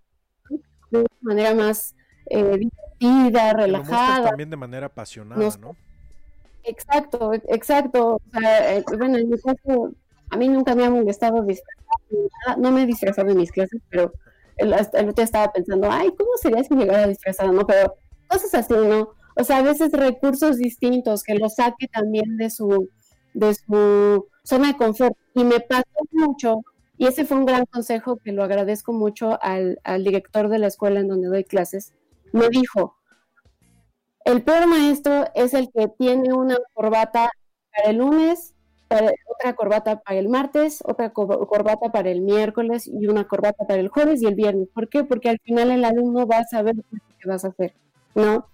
una 0.91 1.07
manera 1.23 1.55
más 1.55 1.95
eh, 2.27 2.59
divertida, 2.59 3.55
relajada. 3.55 4.29
también 4.29 4.51
de 4.51 4.59
manera 4.59 4.89
apasionada, 4.89 5.57
¿no? 5.59 5.75
Exacto, 6.65 7.33
exacto. 7.33 8.17
O 8.17 8.21
sea, 8.31 8.77
eh, 8.77 8.85
bueno, 8.99 9.17
en 9.17 9.31
mi 9.31 9.39
caso, 9.39 9.91
a 10.29 10.37
mí 10.37 10.49
nunca 10.49 10.75
me 10.75 10.85
ha 10.85 10.91
molestado 10.91 11.43
disfrazar, 11.45 12.59
no 12.59 12.71
me 12.71 12.83
he 12.83 12.87
disfrazado 12.87 13.31
en 13.31 13.39
mis 13.39 13.51
clases, 13.51 13.81
pero 13.89 14.13
el, 14.59 14.75
el 14.75 15.09
otro 15.09 15.25
estaba 15.25 15.51
pensando, 15.51 15.91
ay, 15.91 16.11
¿cómo 16.15 16.33
sería 16.43 16.63
si 16.63 16.75
llegara 16.75 17.09
disfrazada? 17.09 17.51
No, 17.53 17.67
pero 17.67 17.95
cosas 18.27 18.53
así, 18.53 18.75
¿no? 18.75 19.15
O 19.35 19.45
sea, 19.45 19.59
a 19.59 19.63
veces 19.63 19.93
recursos 19.93 20.59
distintos 20.59 21.23
que 21.23 21.37
lo 21.37 21.49
saque 21.49 21.89
también 21.89 22.37
de 22.37 22.51
su, 22.51 22.91
de 23.33 23.55
su 23.55 24.27
zona 24.49 24.69
de 24.69 24.77
confort. 24.77 25.17
Y 25.35 25.45
me 25.45 25.61
pasó 25.61 25.85
mucho, 26.11 26.63
y 26.97 27.07
ese 27.07 27.25
fue 27.25 27.37
un 27.37 27.47
gran 27.47 27.67
consejo 27.67 28.17
que 28.17 28.33
lo 28.33 28.43
agradezco 28.43 28.93
mucho 28.93 29.39
al, 29.43 29.79
al 29.85 30.05
director 30.05 30.49
de 30.49 30.59
la 30.59 30.67
escuela 30.67 31.01
en 31.01 31.09
donde 31.09 31.29
doy 31.29 31.45
clases. 31.45 31.95
Me 32.33 32.49
dijo, 32.49 32.97
el 34.25 34.43
peor 34.43 34.67
maestro 34.67 35.27
es 35.35 35.55
el 35.55 35.71
que 35.71 35.89
tiene 35.99 36.33
una 36.33 36.57
corbata 36.75 37.31
para 37.71 37.91
el 37.91 37.99
lunes 37.99 38.55
otra 38.91 39.55
corbata 39.55 40.01
para 40.01 40.19
el 40.19 40.29
martes, 40.29 40.81
otra 40.85 41.13
corbata 41.13 41.93
para 41.93 42.11
el 42.11 42.23
miércoles 42.23 42.87
y 42.87 43.07
una 43.07 43.27
corbata 43.27 43.67
para 43.67 43.81
el 43.81 43.89
jueves 43.89 44.23
y 44.23 44.27
el 44.27 44.35
viernes. 44.35 44.69
¿Por 44.73 44.89
qué? 44.89 45.05
Porque 45.05 45.29
al 45.29 45.39
final 45.41 45.71
el 45.71 45.85
alumno 45.85 46.27
va 46.27 46.39
a 46.39 46.45
saber 46.45 46.75
qué 47.21 47.29
vas 47.29 47.45
a 47.45 47.49
hacer, 47.49 47.75
¿no? 48.15 48.47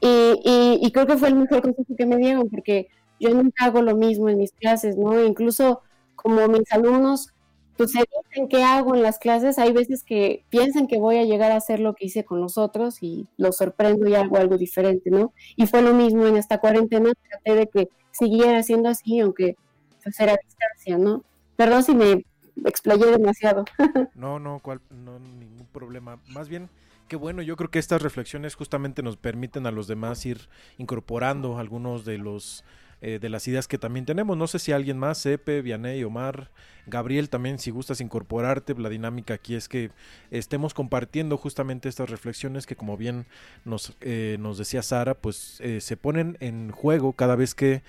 Y, 0.00 0.78
y, 0.80 0.92
creo 0.92 1.06
que 1.06 1.16
fue 1.16 1.28
el 1.28 1.34
mejor 1.34 1.60
consejo 1.60 1.96
que 1.96 2.06
me 2.06 2.16
dieron, 2.16 2.48
porque 2.48 2.88
yo 3.20 3.30
nunca 3.30 3.66
hago 3.66 3.82
lo 3.82 3.96
mismo 3.96 4.28
en 4.28 4.38
mis 4.38 4.52
clases, 4.52 4.96
¿no? 4.96 5.22
Incluso 5.24 5.82
como 6.14 6.46
mis 6.48 6.70
alumnos, 6.72 7.32
pues 7.76 7.92
se 7.92 8.00
dicen 8.00 8.48
qué 8.48 8.64
hago 8.64 8.94
en 8.94 9.02
las 9.02 9.18
clases, 9.18 9.58
hay 9.58 9.72
veces 9.72 10.02
que 10.02 10.44
piensan 10.50 10.88
que 10.88 10.98
voy 10.98 11.16
a 11.18 11.24
llegar 11.24 11.52
a 11.52 11.56
hacer 11.56 11.78
lo 11.78 11.94
que 11.94 12.06
hice 12.06 12.24
con 12.24 12.40
los 12.40 12.58
otros 12.58 13.02
y 13.02 13.28
los 13.36 13.56
sorprendo 13.56 14.08
y 14.08 14.14
hago 14.16 14.36
algo 14.36 14.58
diferente, 14.58 15.10
¿no? 15.10 15.32
Y 15.56 15.66
fue 15.66 15.82
lo 15.82 15.94
mismo 15.94 16.26
en 16.26 16.36
esta 16.36 16.58
cuarentena, 16.58 17.12
traté 17.28 17.54
de 17.54 17.68
que 17.68 17.88
siguiera 18.10 18.62
siendo 18.62 18.88
así, 18.88 19.20
aunque 19.20 19.56
pues 20.02 20.18
era 20.18 20.32
a 20.32 20.38
distancia, 20.44 20.98
¿no? 20.98 21.22
Perdón 21.56 21.84
si 21.84 21.94
me 21.94 22.24
explayé 22.64 23.06
demasiado. 23.06 23.64
no, 24.14 24.38
no, 24.38 24.58
cual, 24.60 24.80
no, 24.90 25.18
ningún 25.18 25.66
problema. 25.72 26.18
Más 26.28 26.48
bien, 26.48 26.68
qué 27.08 27.16
bueno, 27.16 27.42
yo 27.42 27.56
creo 27.56 27.70
que 27.70 27.78
estas 27.78 28.02
reflexiones 28.02 28.54
justamente 28.54 29.02
nos 29.02 29.16
permiten 29.16 29.66
a 29.66 29.70
los 29.70 29.86
demás 29.86 30.24
ir 30.26 30.48
incorporando 30.78 31.58
algunos 31.58 32.04
de 32.04 32.18
los 32.18 32.64
eh, 33.00 33.18
de 33.20 33.28
las 33.28 33.46
ideas 33.48 33.68
que 33.68 33.78
también 33.78 34.06
tenemos. 34.06 34.36
No 34.36 34.46
sé 34.46 34.58
si 34.58 34.72
alguien 34.72 34.98
más, 34.98 35.24
Epe, 35.26 35.62
Vianey, 35.62 36.02
Omar, 36.04 36.50
Gabriel, 36.86 37.28
también 37.28 37.58
si 37.58 37.70
gustas 37.70 38.00
incorporarte. 38.00 38.74
La 38.74 38.88
dinámica 38.88 39.34
aquí 39.34 39.54
es 39.54 39.68
que 39.68 39.90
estemos 40.30 40.74
compartiendo 40.74 41.36
justamente 41.36 41.88
estas 41.88 42.10
reflexiones 42.10 42.66
que 42.66 42.76
como 42.76 42.96
bien 42.96 43.26
nos, 43.64 43.96
eh, 44.00 44.36
nos 44.40 44.58
decía 44.58 44.82
Sara, 44.82 45.14
pues 45.14 45.60
eh, 45.60 45.80
se 45.80 45.96
ponen 45.96 46.36
en 46.40 46.70
juego 46.70 47.12
cada 47.12 47.36
vez 47.36 47.54
que 47.54 47.82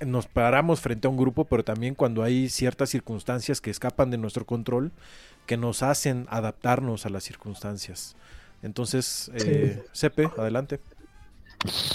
nos 0.00 0.26
paramos 0.26 0.80
frente 0.80 1.06
a 1.06 1.10
un 1.10 1.16
grupo, 1.16 1.44
pero 1.44 1.64
también 1.64 1.94
cuando 1.94 2.22
hay 2.22 2.48
ciertas 2.48 2.90
circunstancias 2.90 3.60
que 3.60 3.70
escapan 3.70 4.10
de 4.10 4.18
nuestro 4.18 4.46
control, 4.46 4.92
que 5.46 5.56
nos 5.56 5.82
hacen 5.82 6.26
adaptarnos 6.28 7.06
a 7.06 7.08
las 7.08 7.24
circunstancias. 7.24 8.16
Entonces, 8.62 9.30
eh, 9.34 9.82
Sepe, 9.92 10.30
adelante. 10.36 10.80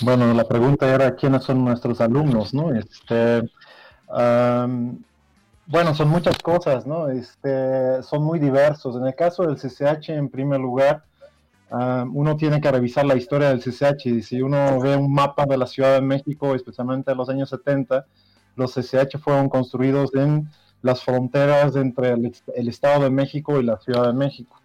Bueno, 0.01 0.33
la 0.33 0.43
pregunta 0.43 0.93
era 0.93 1.15
quiénes 1.15 1.43
son 1.43 1.63
nuestros 1.63 2.01
alumnos, 2.01 2.53
¿no? 2.53 2.73
Este, 2.73 3.41
bueno, 5.65 5.95
son 5.95 6.09
muchas 6.09 6.37
cosas, 6.39 6.85
¿no? 6.85 7.09
Este, 7.09 8.03
son 8.03 8.23
muy 8.23 8.39
diversos. 8.39 8.95
En 8.95 9.07
el 9.07 9.15
caso 9.15 9.43
del 9.43 9.55
CCH, 9.55 10.09
en 10.09 10.29
primer 10.29 10.59
lugar, 10.59 11.05
uno 11.71 12.35
tiene 12.35 12.61
que 12.61 12.71
revisar 12.71 13.05
la 13.05 13.15
historia 13.15 13.49
del 13.49 13.61
CCH. 13.61 14.07
Y 14.07 14.21
si 14.21 14.41
uno 14.41 14.79
ve 14.79 14.95
un 14.95 15.11
mapa 15.13 15.45
de 15.45 15.57
la 15.57 15.65
Ciudad 15.65 15.95
de 15.95 16.01
México, 16.01 16.53
especialmente 16.53 17.11
en 17.11 17.17
los 17.17 17.29
años 17.29 17.49
70, 17.49 18.05
los 18.55 18.73
CCH 18.73 19.17
fueron 19.19 19.49
construidos 19.49 20.13
en 20.13 20.49
las 20.81 21.01
fronteras 21.01 21.75
entre 21.75 22.11
el, 22.11 22.67
Estado 22.67 23.03
de 23.03 23.09
México 23.09 23.59
y 23.59 23.63
la 23.63 23.79
Ciudad 23.79 24.07
de 24.07 24.13
México, 24.13 24.59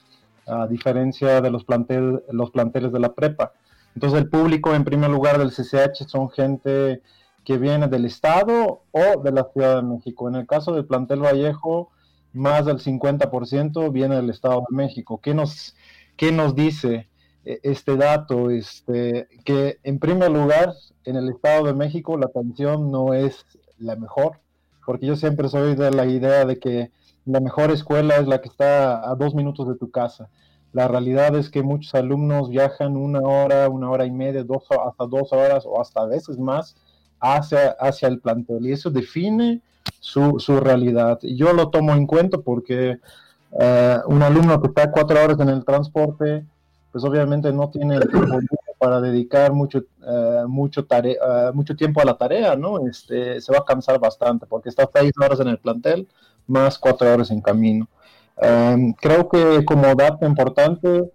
a 0.46 0.66
diferencia 0.66 1.40
de 1.40 1.50
los, 1.50 1.64
plantel, 1.64 2.22
los 2.32 2.50
planteles 2.50 2.92
de 2.92 2.98
la 2.98 3.12
prepa. 3.12 3.52
Entonces 3.98 4.20
el 4.20 4.28
público 4.28 4.76
en 4.76 4.84
primer 4.84 5.10
lugar 5.10 5.38
del 5.38 5.50
CCH 5.50 6.06
son 6.06 6.30
gente 6.30 7.02
que 7.42 7.58
viene 7.58 7.88
del 7.88 8.04
Estado 8.04 8.84
o 8.92 9.20
de 9.20 9.32
la 9.32 9.48
Ciudad 9.52 9.74
de 9.74 9.82
México. 9.82 10.28
En 10.28 10.36
el 10.36 10.46
caso 10.46 10.72
del 10.72 10.84
plantel 10.84 11.20
Vallejo, 11.20 11.90
más 12.32 12.64
del 12.64 12.78
50% 12.78 13.90
viene 13.90 14.14
del 14.14 14.30
Estado 14.30 14.62
de 14.70 14.76
México. 14.76 15.18
¿Qué 15.20 15.34
nos, 15.34 15.74
qué 16.16 16.30
nos 16.30 16.54
dice 16.54 17.08
eh, 17.44 17.58
este 17.64 17.96
dato? 17.96 18.50
Este, 18.50 19.26
que 19.44 19.80
en 19.82 19.98
primer 19.98 20.30
lugar, 20.30 20.74
en 21.04 21.16
el 21.16 21.28
Estado 21.30 21.64
de 21.66 21.74
México 21.74 22.16
la 22.16 22.26
atención 22.26 22.92
no 22.92 23.14
es 23.14 23.46
la 23.78 23.96
mejor, 23.96 24.38
porque 24.86 25.06
yo 25.06 25.16
siempre 25.16 25.48
soy 25.48 25.74
de 25.74 25.90
la 25.90 26.06
idea 26.06 26.44
de 26.44 26.60
que 26.60 26.92
la 27.24 27.40
mejor 27.40 27.72
escuela 27.72 28.18
es 28.18 28.28
la 28.28 28.40
que 28.40 28.48
está 28.48 29.10
a 29.10 29.16
dos 29.16 29.34
minutos 29.34 29.66
de 29.66 29.74
tu 29.74 29.90
casa. 29.90 30.30
La 30.72 30.86
realidad 30.86 31.34
es 31.34 31.50
que 31.50 31.62
muchos 31.62 31.94
alumnos 31.94 32.50
viajan 32.50 32.96
una 32.96 33.20
hora, 33.20 33.68
una 33.68 33.90
hora 33.90 34.04
y 34.04 34.10
media, 34.10 34.44
dos, 34.44 34.64
hasta 34.70 35.06
dos 35.06 35.32
horas 35.32 35.64
o 35.66 35.80
hasta 35.80 36.04
veces 36.04 36.38
más 36.38 36.76
hacia, 37.20 37.70
hacia 37.80 38.08
el 38.08 38.20
plantel 38.20 38.66
y 38.66 38.72
eso 38.72 38.90
define 38.90 39.62
su, 40.00 40.38
su 40.38 40.60
realidad. 40.60 41.18
Yo 41.22 41.52
lo 41.52 41.70
tomo 41.70 41.92
en 41.94 42.06
cuenta 42.06 42.38
porque 42.38 42.98
eh, 43.58 43.98
un 44.06 44.22
alumno 44.22 44.60
que 44.60 44.68
está 44.68 44.90
cuatro 44.90 45.22
horas 45.22 45.40
en 45.40 45.48
el 45.48 45.64
transporte, 45.64 46.44
pues 46.92 47.04
obviamente 47.04 47.52
no 47.52 47.70
tiene 47.70 47.96
el 47.96 48.08
tiempo 48.08 48.38
para 48.78 49.00
dedicar 49.00 49.52
mucho, 49.52 49.82
uh, 50.02 50.46
mucho, 50.48 50.84
tarea, 50.84 51.50
mucho 51.52 51.74
tiempo 51.74 52.00
a 52.00 52.04
la 52.04 52.16
tarea, 52.16 52.56
¿no? 52.56 52.86
Este, 52.86 53.40
se 53.40 53.52
va 53.52 53.58
a 53.58 53.64
cansar 53.64 53.98
bastante 53.98 54.46
porque 54.46 54.68
está 54.68 54.88
seis 54.94 55.12
horas 55.20 55.40
en 55.40 55.48
el 55.48 55.58
plantel 55.58 56.06
más 56.46 56.78
cuatro 56.78 57.12
horas 57.12 57.30
en 57.30 57.40
camino. 57.40 57.88
Um, 58.40 58.92
creo 58.92 59.28
que 59.28 59.64
como 59.64 59.94
dato 59.94 60.24
importante, 60.24 61.10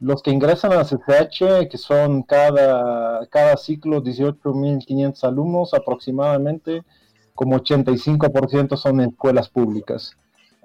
los 0.00 0.22
que 0.22 0.30
ingresan 0.30 0.72
a 0.72 0.84
CCH, 0.84 1.68
que 1.70 1.78
son 1.78 2.22
cada, 2.22 3.26
cada 3.28 3.56
ciclo 3.56 4.02
18.500 4.02 5.24
alumnos 5.24 5.74
aproximadamente, 5.74 6.84
como 7.34 7.58
85% 7.58 8.76
son 8.76 9.00
escuelas 9.00 9.48
públicas. 9.48 10.12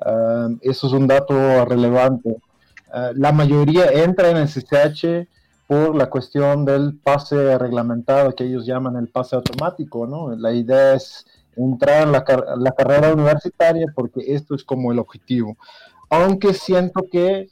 Uh, 0.06 0.58
eso 0.62 0.88
es 0.88 0.94
un 0.94 1.08
dato 1.08 1.66
relevante. 1.66 2.30
Uh, 2.30 3.14
la 3.16 3.32
mayoría 3.32 3.86
entra 3.92 4.30
en 4.30 4.38
el 4.38 4.48
CCH 4.48 5.28
por 5.68 5.96
la 5.96 6.10
cuestión 6.10 6.66
del 6.66 6.98
pase 6.98 7.58
reglamentado 7.58 8.36
que 8.36 8.44
ellos 8.44 8.66
llaman 8.66 8.98
el 8.98 9.08
pase 9.08 9.36
automático, 9.36 10.06
¿no? 10.06 10.36
La 10.36 10.52
idea 10.52 10.96
es 10.96 11.26
entrar 11.56 12.04
en 12.04 12.12
la, 12.12 12.26
la 12.58 12.72
carrera 12.72 13.14
universitaria 13.14 13.86
porque 13.96 14.22
esto 14.34 14.54
es 14.56 14.64
como 14.64 14.92
el 14.92 15.00
objetivo. 15.00 15.58
Aunque 16.14 16.54
siento 16.54 17.08
que 17.12 17.50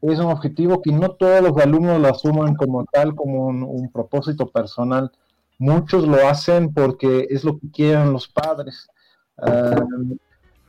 es 0.00 0.18
un 0.20 0.26
objetivo 0.26 0.80
que 0.80 0.92
no 0.92 1.10
todos 1.10 1.42
los 1.42 1.56
alumnos 1.58 2.00
lo 2.00 2.08
asuman 2.08 2.54
como 2.54 2.84
tal, 2.84 3.16
como 3.16 3.46
un, 3.46 3.90
propósito 3.90 4.46
personal. 4.46 5.10
Muchos 5.58 6.06
lo 6.06 6.28
hacen 6.28 6.72
porque 6.72 7.26
es 7.28 7.42
lo 7.42 7.58
que 7.58 7.70
quieren 7.72 8.12
los 8.12 8.28
padres. 8.28 8.88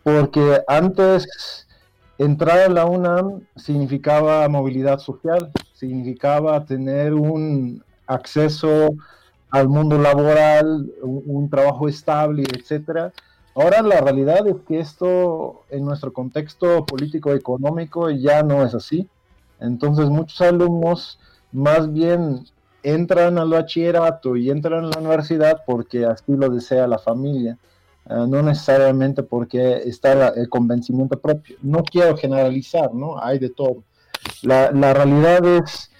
Porque 0.01 0.63
antes 0.67 1.67
entrar 2.17 2.59
a 2.59 2.69
la 2.69 2.85
UNAM 2.85 3.41
significaba 3.55 4.49
movilidad 4.49 4.97
social, 4.97 5.51
significaba 5.73 6.65
tener 6.65 7.13
un 7.13 7.83
acceso 8.07 8.89
al 9.51 9.69
mundo 9.69 9.99
laboral, 9.99 10.91
un, 11.03 11.23
un 11.27 11.49
trabajo 11.51 11.87
estable, 11.87 12.43
etcétera. 12.57 13.13
Ahora 13.55 13.81
la 13.81 14.01
realidad 14.01 14.45
es 14.47 14.57
que 14.67 14.79
esto 14.79 15.63
en 15.69 15.85
nuestro 15.85 16.11
contexto 16.11 16.85
político 16.85 17.33
económico 17.33 18.09
ya 18.09 18.43
no 18.43 18.65
es 18.65 18.75
así. 18.75 19.07
Entonces 19.59 20.09
muchos 20.09 20.41
alumnos 20.41 21.19
más 21.53 21.91
bien 21.91 22.45
entran 22.83 23.37
al 23.37 23.49
bachillerato 23.49 24.35
y 24.35 24.51
entran 24.51 24.85
a 24.85 24.87
la 24.89 24.99
universidad 24.99 25.63
porque 25.65 26.05
así 26.05 26.33
lo 26.35 26.49
desea 26.49 26.85
la 26.85 26.99
familia, 26.99 27.57
eh, 28.09 28.25
no 28.27 28.43
necesariamente 28.43 29.23
porque 29.23 29.77
está 29.77 30.29
el 30.29 30.49
convencimiento 30.49 31.19
propio. 31.19 31.57
No 31.61 31.83
quiero 31.83 32.15
generalizar, 32.17 32.93
¿no? 32.93 33.17
Hay 33.19 33.39
de 33.39 33.49
todo. 33.49 33.83
La, 34.41 34.69
realidad 34.93 35.43
es 35.45 35.91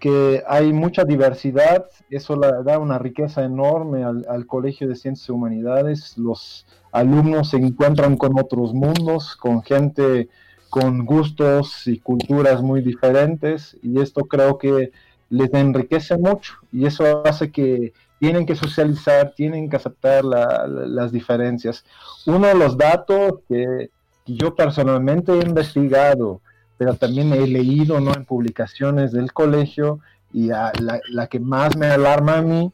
que 0.00 0.42
hay 0.48 0.72
mucha 0.72 1.04
diversidad, 1.04 1.86
eso 2.08 2.34
le 2.34 2.48
da 2.64 2.78
una 2.78 2.98
riqueza 2.98 3.44
enorme 3.44 4.02
al, 4.02 4.26
al, 4.28 4.46
Colegio 4.46 4.88
de 4.88 4.96
Ciencias 4.96 5.28
y 5.28 5.32
Humanidades, 5.32 6.18
los 6.18 6.66
alumnos 6.90 7.50
se 7.50 7.58
encuentran 7.58 8.16
con 8.16 8.38
otros 8.38 8.74
mundos, 8.74 9.36
con 9.36 9.62
gente 9.62 10.28
con 10.70 11.04
gustos 11.04 11.86
y 11.86 11.98
culturas 11.98 12.62
muy 12.62 12.80
diferentes 12.80 13.76
y 13.82 14.00
esto 14.00 14.22
creo 14.22 14.56
que 14.56 14.92
les 15.28 15.52
enriquece 15.52 16.16
mucho 16.16 16.54
y 16.72 16.86
eso 16.86 17.22
hace 17.26 17.50
que 17.50 17.92
tienen 18.20 18.46
que 18.46 18.54
socializar, 18.54 19.32
tienen 19.34 19.68
que 19.68 19.76
aceptar 19.76 20.24
las 20.24 21.10
diferencias. 21.10 21.84
Uno 22.26 22.46
de 22.46 22.54
los 22.54 22.76
datos 22.76 23.40
que, 23.48 23.90
yo 24.26 24.54
personalmente 24.54 25.32
he 25.32 25.42
investigado, 25.42 26.40
pero 26.80 26.94
también 26.94 27.30
he 27.34 27.46
leído 27.46 28.00
¿no? 28.00 28.14
en 28.14 28.24
publicaciones 28.24 29.12
del 29.12 29.34
colegio 29.34 30.00
y 30.32 30.46
la, 30.46 31.26
que 31.28 31.38
más 31.38 31.76
me 31.76 31.88
alarma 31.88 32.38
a 32.38 32.40
mí, 32.40 32.72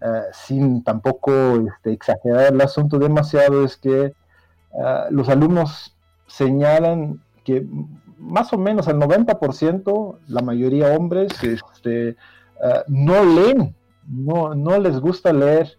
eh, 0.00 0.22
sin 0.32 0.82
tampoco 0.82 1.56
este, 1.56 1.92
exagerar 1.92 2.54
el 2.54 2.60
asunto 2.62 2.98
demasiado, 2.98 3.62
es 3.62 3.76
que 3.76 4.04
eh, 4.04 4.14
los 5.10 5.28
alumnos 5.28 5.94
señalan 6.26 7.20
que 7.44 7.66
más 8.16 8.54
o 8.54 8.56
menos 8.56 8.88
el 8.88 8.96
90%, 8.96 10.16
la 10.28 10.40
mayoría 10.40 10.96
hombres, 10.96 11.30
este, 11.44 12.08
eh, 12.08 12.16
no 12.88 13.22
leen, 13.22 13.76
no, 14.08 14.54
no 14.54 14.78
les 14.78 14.98
gusta 14.98 15.30
leer. 15.30 15.76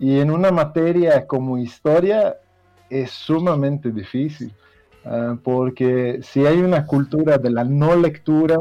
Y 0.00 0.18
en 0.18 0.32
una 0.32 0.50
materia 0.50 1.28
como 1.28 1.58
historia 1.58 2.38
es 2.90 3.12
sumamente 3.12 3.92
difícil, 3.92 4.52
eh, 5.04 5.36
porque 5.42 6.20
si 6.22 6.46
hay 6.46 6.58
una 6.58 6.86
cultura 6.86 7.38
de 7.38 7.50
la 7.50 7.64
no 7.64 7.96
lectura, 7.96 8.58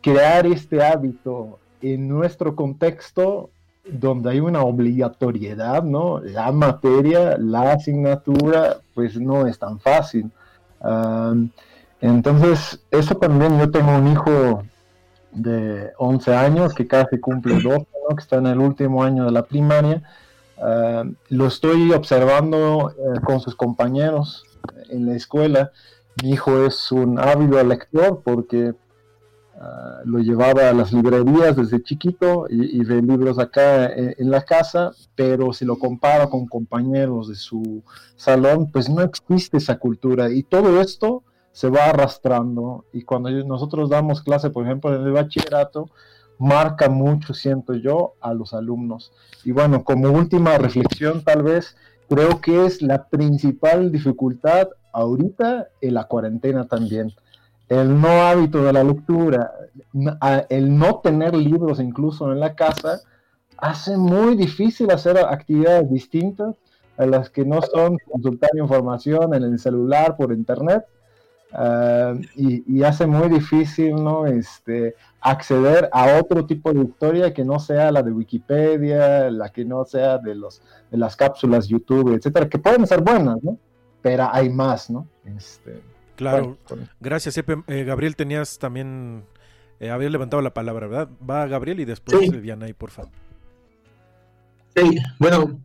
crear 0.00 0.46
este 0.46 0.82
hábito 0.82 1.58
en 1.82 2.08
nuestro 2.08 2.56
contexto 2.56 3.50
donde 3.84 4.30
hay 4.30 4.40
una 4.40 4.62
obligatoriedad, 4.62 5.82
¿no? 5.82 6.20
La 6.20 6.52
materia, 6.52 7.36
la 7.38 7.72
asignatura, 7.72 8.76
pues 8.94 9.18
no 9.18 9.46
es 9.46 9.58
tan 9.58 9.80
fácil 9.80 10.30
entonces, 12.00 12.80
eso 12.90 13.14
también, 13.16 13.58
yo 13.58 13.70
tengo 13.70 13.94
un 13.94 14.08
hijo 14.08 14.62
de 15.32 15.92
11 15.98 16.34
años 16.34 16.74
que 16.74 16.86
casi 16.86 17.18
cumple 17.20 17.60
12, 17.60 17.86
que 18.08 18.14
está 18.18 18.36
en 18.36 18.46
el 18.46 18.58
último 18.58 19.04
año 19.04 19.24
de 19.26 19.32
la 19.32 19.44
primaria. 19.44 20.02
lo 21.28 21.46
estoy 21.46 21.92
observando 21.92 22.90
eh, 22.90 23.20
con 23.24 23.40
sus 23.40 23.54
compañeros 23.54 24.44
en 24.90 25.06
la 25.06 25.14
escuela. 25.14 25.72
Mi 26.22 26.30
hijo 26.30 26.64
es 26.64 26.92
un 26.92 27.18
ávido 27.18 27.62
lector 27.64 28.22
porque 28.24 28.74
ah, 29.58 30.00
lo 30.04 30.18
llevaba 30.18 30.68
a 30.68 30.72
las 30.72 30.92
librerías 30.92 31.56
desde 31.56 31.82
chiquito 31.82 32.46
y, 32.48 32.84
ve 32.84 33.00
libros 33.02 33.38
acá 33.38 33.86
en, 33.86 34.14
en, 34.18 34.30
la 34.30 34.42
casa, 34.42 34.92
pero 35.14 35.52
si 35.52 35.64
lo 35.64 35.78
comparo 35.78 36.28
con 36.28 36.46
compañeros 36.46 37.28
de 37.28 37.36
su 37.36 37.82
salón, 38.16 38.70
pues 38.70 38.88
no 38.88 39.02
existe 39.02 39.58
esa 39.58 39.78
cultura. 39.78 40.30
Y 40.30 40.42
todo 40.42 40.80
esto 40.80 41.22
se 41.52 41.68
va 41.68 41.86
arrastrando 41.86 42.84
y 42.92 43.02
cuando 43.02 43.30
nosotros 43.30 43.90
damos 43.90 44.22
clase, 44.22 44.50
por 44.50 44.64
ejemplo, 44.64 44.94
en 44.94 45.02
el 45.02 45.12
bachillerato, 45.12 45.90
marca 46.38 46.88
mucho, 46.88 47.34
siento 47.34 47.74
yo, 47.74 48.14
a 48.20 48.32
los 48.32 48.54
alumnos. 48.54 49.12
Y 49.44 49.52
bueno, 49.52 49.84
como 49.84 50.10
última 50.10 50.56
reflexión, 50.58 51.22
tal 51.22 51.42
vez, 51.42 51.76
creo 52.08 52.40
que 52.40 52.64
es 52.64 52.82
la 52.82 53.08
principal 53.08 53.92
dificultad 53.92 54.68
ahorita 54.92 55.68
en 55.80 55.94
la 55.94 56.04
cuarentena 56.04 56.66
también. 56.66 57.12
El 57.68 58.00
no 58.00 58.08
hábito 58.08 58.64
de 58.64 58.72
la 58.72 58.82
lectura, 58.82 59.52
el 60.48 60.76
no 60.76 61.00
tener 61.00 61.34
libros 61.36 61.78
incluso 61.78 62.32
en 62.32 62.40
la 62.40 62.54
casa, 62.54 63.00
hace 63.56 63.96
muy 63.96 64.36
difícil 64.36 64.90
hacer 64.90 65.18
actividades 65.18 65.90
distintas 65.90 66.56
a 66.96 67.06
las 67.06 67.30
que 67.30 67.44
no 67.44 67.62
son 67.62 67.98
consultar 68.10 68.50
información 68.56 69.34
en 69.34 69.44
el 69.44 69.58
celular, 69.58 70.16
por 70.16 70.32
internet, 70.32 70.84
Ah, 71.52 72.14
y, 72.36 72.82
hace 72.84 73.06
muy 73.06 73.28
difícil 73.28 73.96
¿no? 73.96 74.26
este, 74.26 74.94
acceder 75.20 75.88
a 75.92 76.20
otro 76.20 76.46
tipo 76.46 76.72
de 76.72 76.84
historia 76.84 77.34
que 77.34 77.44
no 77.44 77.58
sea 77.58 77.90
la 77.90 78.02
de 78.02 78.12
Wikipedia, 78.12 79.30
la 79.30 79.48
que 79.48 79.64
no 79.64 79.84
sea 79.84 80.18
de, 80.18 80.36
los, 80.36 80.62
de 80.90 80.98
las 80.98 81.16
cápsulas 81.16 81.66
YouTube, 81.66 82.14
etcétera, 82.14 82.48
que 82.48 82.58
pueden 82.58 82.86
ser 82.86 83.02
buenas, 83.02 83.42
¿no? 83.42 83.58
Pero 84.02 84.28
hay 84.32 84.48
más, 84.48 84.90
¿no? 84.90 85.06
Este, 85.36 85.80
claro, 86.16 86.58
gracias, 87.00 87.36
eh, 87.38 87.84
Gabriel, 87.84 88.16
tenías 88.16 88.58
también, 88.58 89.24
eh, 89.78 89.90
había 89.90 90.10
levantado 90.10 90.42
la 90.42 90.54
palabra, 90.54 90.86
¿verdad? 90.86 91.08
Va 91.28 91.46
Gabriel 91.46 91.80
y 91.80 91.84
después 91.84 92.42
Diana, 92.42 92.68
y 92.68 92.72
por 92.72 92.90
favor. 92.90 93.12
Sí, 94.76 94.98
bueno, 95.18 95.60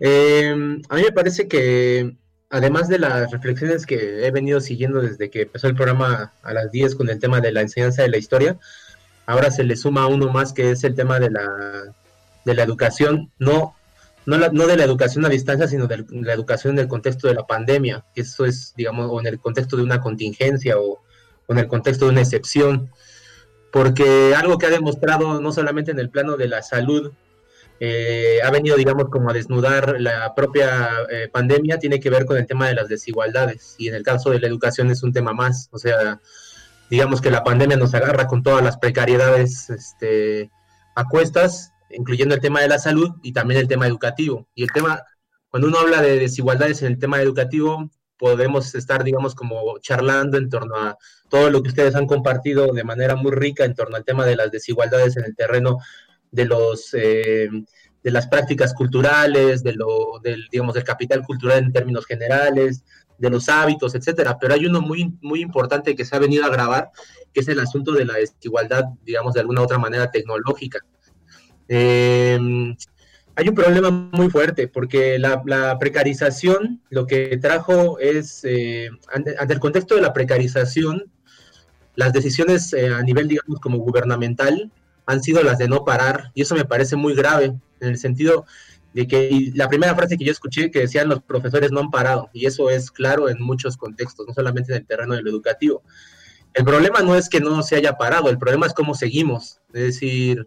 eh, 0.00 0.50
a 0.88 0.96
mí 0.96 1.02
me 1.02 1.12
parece 1.12 1.48
que 1.48 2.16
además 2.50 2.88
de 2.88 2.98
las 2.98 3.30
reflexiones 3.32 3.84
que 3.84 4.26
he 4.26 4.30
venido 4.30 4.60
siguiendo 4.60 5.00
desde 5.00 5.28
que 5.28 5.42
empezó 5.42 5.66
el 5.66 5.74
programa 5.74 6.32
a 6.42 6.52
las 6.52 6.70
10 6.70 6.94
con 6.94 7.08
el 7.10 7.18
tema 7.18 7.40
de 7.40 7.52
la 7.52 7.62
enseñanza 7.62 8.02
de 8.02 8.08
la 8.08 8.16
historia, 8.16 8.58
ahora 9.26 9.50
se 9.50 9.64
le 9.64 9.76
suma 9.76 10.06
uno 10.06 10.30
más 10.30 10.52
que 10.52 10.70
es 10.70 10.84
el 10.84 10.94
tema 10.94 11.18
de 11.18 11.30
la, 11.30 11.94
de 12.44 12.54
la 12.54 12.62
educación, 12.62 13.32
no, 13.38 13.74
no, 14.26 14.38
no 14.38 14.66
de 14.66 14.76
la 14.76 14.84
educación 14.84 15.24
a 15.24 15.28
distancia, 15.28 15.68
sino 15.68 15.86
de 15.86 16.04
la 16.10 16.32
educación 16.32 16.74
en 16.74 16.80
el 16.80 16.88
contexto 16.88 17.28
de 17.28 17.34
la 17.34 17.46
pandemia, 17.46 18.04
eso 18.14 18.44
es, 18.44 18.72
digamos, 18.76 19.08
o 19.10 19.20
en 19.20 19.26
el 19.26 19.38
contexto 19.38 19.76
de 19.76 19.82
una 19.82 20.00
contingencia 20.00 20.78
o, 20.78 21.02
o 21.46 21.52
en 21.52 21.58
el 21.58 21.68
contexto 21.68 22.06
de 22.06 22.12
una 22.12 22.22
excepción, 22.22 22.90
porque 23.72 24.34
algo 24.36 24.56
que 24.58 24.66
ha 24.66 24.70
demostrado 24.70 25.40
no 25.40 25.52
solamente 25.52 25.90
en 25.90 25.98
el 25.98 26.10
plano 26.10 26.36
de 26.36 26.48
la 26.48 26.62
salud, 26.62 27.12
eh, 27.80 28.38
ha 28.42 28.50
venido, 28.50 28.76
digamos, 28.76 29.08
como 29.10 29.30
a 29.30 29.32
desnudar 29.32 30.00
la 30.00 30.34
propia 30.34 30.88
eh, 31.10 31.28
pandemia, 31.30 31.78
tiene 31.78 32.00
que 32.00 32.08
ver 32.08 32.24
con 32.24 32.36
el 32.38 32.46
tema 32.46 32.68
de 32.68 32.74
las 32.74 32.88
desigualdades. 32.88 33.74
Y 33.78 33.88
en 33.88 33.94
el 33.94 34.02
caso 34.02 34.30
de 34.30 34.40
la 34.40 34.46
educación 34.46 34.90
es 34.90 35.02
un 35.02 35.12
tema 35.12 35.32
más. 35.32 35.68
O 35.70 35.78
sea, 35.78 36.20
digamos 36.88 37.20
que 37.20 37.30
la 37.30 37.44
pandemia 37.44 37.76
nos 37.76 37.94
agarra 37.94 38.26
con 38.26 38.42
todas 38.42 38.64
las 38.64 38.78
precariedades 38.78 39.68
este, 39.70 40.50
a 40.94 41.04
cuestas, 41.04 41.73
incluyendo 41.90 42.34
el 42.34 42.40
tema 42.40 42.60
de 42.60 42.68
la 42.68 42.78
salud 42.78 43.10
y 43.22 43.32
también 43.32 43.60
el 43.60 43.68
tema 43.68 43.86
educativo. 43.86 44.48
Y 44.54 44.62
el 44.62 44.72
tema, 44.72 45.02
cuando 45.48 45.68
uno 45.68 45.78
habla 45.78 46.02
de 46.02 46.18
desigualdades 46.18 46.82
en 46.82 46.92
el 46.92 46.98
tema 46.98 47.20
educativo, 47.20 47.90
podemos 48.18 48.74
estar, 48.74 49.04
digamos, 49.04 49.34
como 49.34 49.78
charlando 49.80 50.38
en 50.38 50.48
torno 50.48 50.76
a 50.76 50.96
todo 51.28 51.50
lo 51.50 51.62
que 51.62 51.68
ustedes 51.68 51.94
han 51.94 52.06
compartido 52.06 52.72
de 52.72 52.84
manera 52.84 53.16
muy 53.16 53.32
rica 53.32 53.64
en 53.64 53.74
torno 53.74 53.96
al 53.96 54.04
tema 54.04 54.24
de 54.24 54.36
las 54.36 54.50
desigualdades 54.50 55.16
en 55.16 55.24
el 55.24 55.34
terreno 55.34 55.78
de 56.30 56.44
los 56.46 56.94
eh, 56.94 57.48
de 58.04 58.10
las 58.10 58.28
prácticas 58.28 58.74
culturales, 58.74 59.62
de 59.62 59.72
lo, 59.72 60.20
del, 60.22 60.46
digamos, 60.52 60.74
del 60.74 60.84
capital 60.84 61.22
cultural 61.22 61.64
en 61.64 61.72
términos 61.72 62.04
generales, 62.04 62.84
de 63.16 63.30
los 63.30 63.48
hábitos, 63.48 63.94
etcétera. 63.94 64.36
Pero 64.38 64.52
hay 64.52 64.66
uno 64.66 64.82
muy, 64.82 65.16
muy 65.22 65.40
importante 65.40 65.96
que 65.96 66.04
se 66.04 66.14
ha 66.14 66.18
venido 66.18 66.44
a 66.44 66.50
grabar, 66.50 66.90
que 67.32 67.40
es 67.40 67.48
el 67.48 67.58
asunto 67.58 67.92
de 67.92 68.04
la 68.04 68.14
desigualdad, 68.14 68.84
digamos, 69.02 69.32
de 69.32 69.40
alguna 69.40 69.62
otra 69.62 69.78
manera 69.78 70.10
tecnológica. 70.10 70.80
Eh, 71.68 72.38
hay 73.36 73.48
un 73.48 73.54
problema 73.54 73.90
muy 73.90 74.30
fuerte, 74.30 74.68
porque 74.68 75.18
la, 75.18 75.78
precarización 75.78 76.80
lo 76.90 77.06
que 77.06 77.36
trajo 77.38 77.98
es, 77.98 78.44
eh, 78.44 78.90
ante, 79.12 79.34
el 79.48 79.60
contexto 79.60 79.96
de 79.96 80.02
la 80.02 80.12
precarización, 80.12 81.04
las 81.96 82.12
decisiones 82.12 82.74
a 82.74 83.02
nivel, 83.02 83.28
digamos, 83.28 83.60
como 83.60 83.78
gubernamental, 83.78 84.70
han 85.06 85.22
sido 85.22 85.42
las 85.42 85.58
de 85.58 85.68
no 85.68 85.84
parar, 85.84 86.30
y 86.34 86.42
eso 86.42 86.54
me 86.54 86.64
parece 86.64 86.96
muy 86.96 87.14
grave, 87.14 87.54
en 87.80 87.88
el 87.88 87.98
sentido 87.98 88.46
de 88.94 89.08
que 89.08 89.50
la 89.54 89.68
primera 89.68 89.94
frase 89.94 90.16
que 90.16 90.24
yo 90.24 90.32
escuché 90.32 90.70
que 90.70 90.80
decían 90.80 91.08
los 91.08 91.20
profesores 91.20 91.72
no 91.72 91.80
han 91.80 91.90
parado, 91.90 92.30
y 92.32 92.46
eso 92.46 92.70
es 92.70 92.90
claro 92.90 93.28
en 93.28 93.42
muchos 93.42 93.76
contextos, 93.76 94.26
no 94.26 94.32
solamente 94.32 94.72
en 94.72 94.78
el 94.78 94.86
terreno 94.86 95.14
de 95.14 95.22
lo 95.22 95.30
educativo. 95.30 95.82
El 96.54 96.64
problema 96.64 97.02
no 97.02 97.16
es 97.16 97.28
que 97.28 97.40
no 97.40 97.62
se 97.64 97.74
haya 97.74 97.96
parado, 97.96 98.30
el 98.30 98.38
problema 98.38 98.66
es 98.66 98.72
cómo 98.72 98.94
seguimos, 98.94 99.60
es 99.72 99.82
decir, 99.82 100.46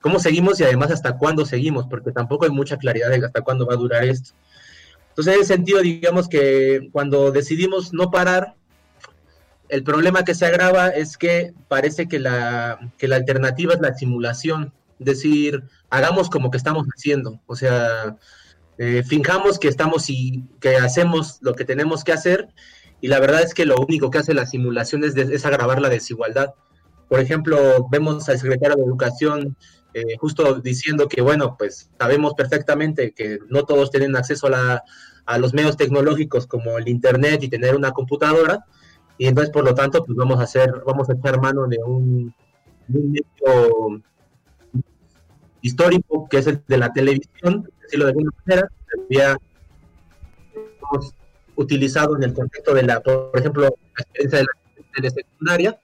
cómo 0.00 0.18
seguimos 0.18 0.60
y 0.60 0.64
además 0.64 0.90
hasta 0.90 1.16
cuándo 1.16 1.44
seguimos, 1.44 1.86
porque 1.88 2.12
tampoco 2.12 2.44
hay 2.44 2.50
mucha 2.50 2.76
claridad 2.76 3.10
de 3.10 3.24
hasta 3.24 3.42
cuándo 3.42 3.66
va 3.66 3.74
a 3.74 3.78
durar 3.78 4.04
esto. 4.04 4.32
Entonces, 5.10 5.34
en 5.34 5.40
ese 5.40 5.54
sentido, 5.54 5.80
digamos 5.80 6.28
que 6.28 6.88
cuando 6.92 7.32
decidimos 7.32 7.92
no 7.92 8.10
parar, 8.10 8.54
el 9.68 9.82
problema 9.82 10.24
que 10.24 10.34
se 10.34 10.46
agrava 10.46 10.88
es 10.88 11.16
que 11.16 11.52
parece 11.68 12.08
que 12.08 12.18
la, 12.18 12.78
la 13.00 13.16
alternativa 13.16 13.74
es 13.74 13.80
la 13.80 13.94
simulación, 13.94 14.72
decir, 14.98 15.64
hagamos 15.90 16.30
como 16.30 16.50
que 16.50 16.56
estamos 16.56 16.86
haciendo, 16.94 17.40
o 17.46 17.56
sea, 17.56 18.16
eh, 18.78 19.02
que 19.60 19.68
estamos 19.68 20.08
y 20.08 20.44
que 20.60 20.76
hacemos 20.76 21.38
lo 21.40 21.54
que 21.54 21.64
tenemos 21.64 22.04
que 22.04 22.12
hacer 22.12 22.48
y 23.00 23.08
la 23.08 23.20
verdad 23.20 23.42
es 23.42 23.54
que 23.54 23.66
lo 23.66 23.76
único 23.76 24.10
que 24.10 24.18
hace 24.18 24.34
la 24.34 24.46
simulación 24.46 25.04
es, 25.04 25.16
es 25.16 25.46
agravar 25.46 25.80
la 25.80 25.88
desigualdad. 25.88 26.54
Por 27.08 27.20
ejemplo, 27.20 27.86
vemos 27.90 28.28
al 28.28 28.38
secretario 28.38 28.76
de 28.76 28.82
Educación 28.82 29.56
eh, 29.94 30.16
justo 30.18 30.60
diciendo 30.60 31.08
que, 31.08 31.22
bueno, 31.22 31.56
pues 31.58 31.90
sabemos 31.98 32.34
perfectamente 32.34 33.12
que 33.12 33.38
no 33.48 33.64
todos 33.64 33.90
tienen 33.90 34.16
acceso 34.16 34.46
a, 34.48 34.50
la, 34.50 34.84
a 35.26 35.38
los 35.38 35.54
medios 35.54 35.76
tecnológicos 35.76 36.46
como 36.46 36.78
el 36.78 36.88
Internet 36.88 37.42
y 37.42 37.48
tener 37.48 37.74
una 37.74 37.92
computadora, 37.92 38.64
y 39.18 39.26
entonces 39.26 39.52
por 39.52 39.64
lo 39.64 39.74
tanto 39.74 40.04
pues 40.04 40.16
vamos 40.16 40.38
a 40.38 40.44
hacer 40.44 40.72
vamos 40.86 41.10
a 41.10 41.12
echar 41.12 41.40
mano 41.40 41.66
de 41.66 41.78
un, 41.84 42.32
medio 42.86 43.22
histórico 45.60 46.28
que 46.30 46.38
es 46.38 46.46
el 46.46 46.62
de 46.66 46.78
la 46.78 46.92
televisión 46.92 47.68
decirlo 47.82 48.06
de 48.06 48.10
alguna 48.12 48.30
manera 48.46 48.68
había 49.06 49.36
hemos 50.54 51.14
utilizado 51.56 52.16
en 52.16 52.22
el 52.22 52.32
contexto 52.32 52.72
de 52.74 52.84
la 52.84 53.00
por 53.00 53.36
ejemplo 53.38 53.62
la 53.64 53.68
experiencia 53.98 54.38
de 54.38 54.44
la, 54.44 55.10
secundaria 55.10 55.80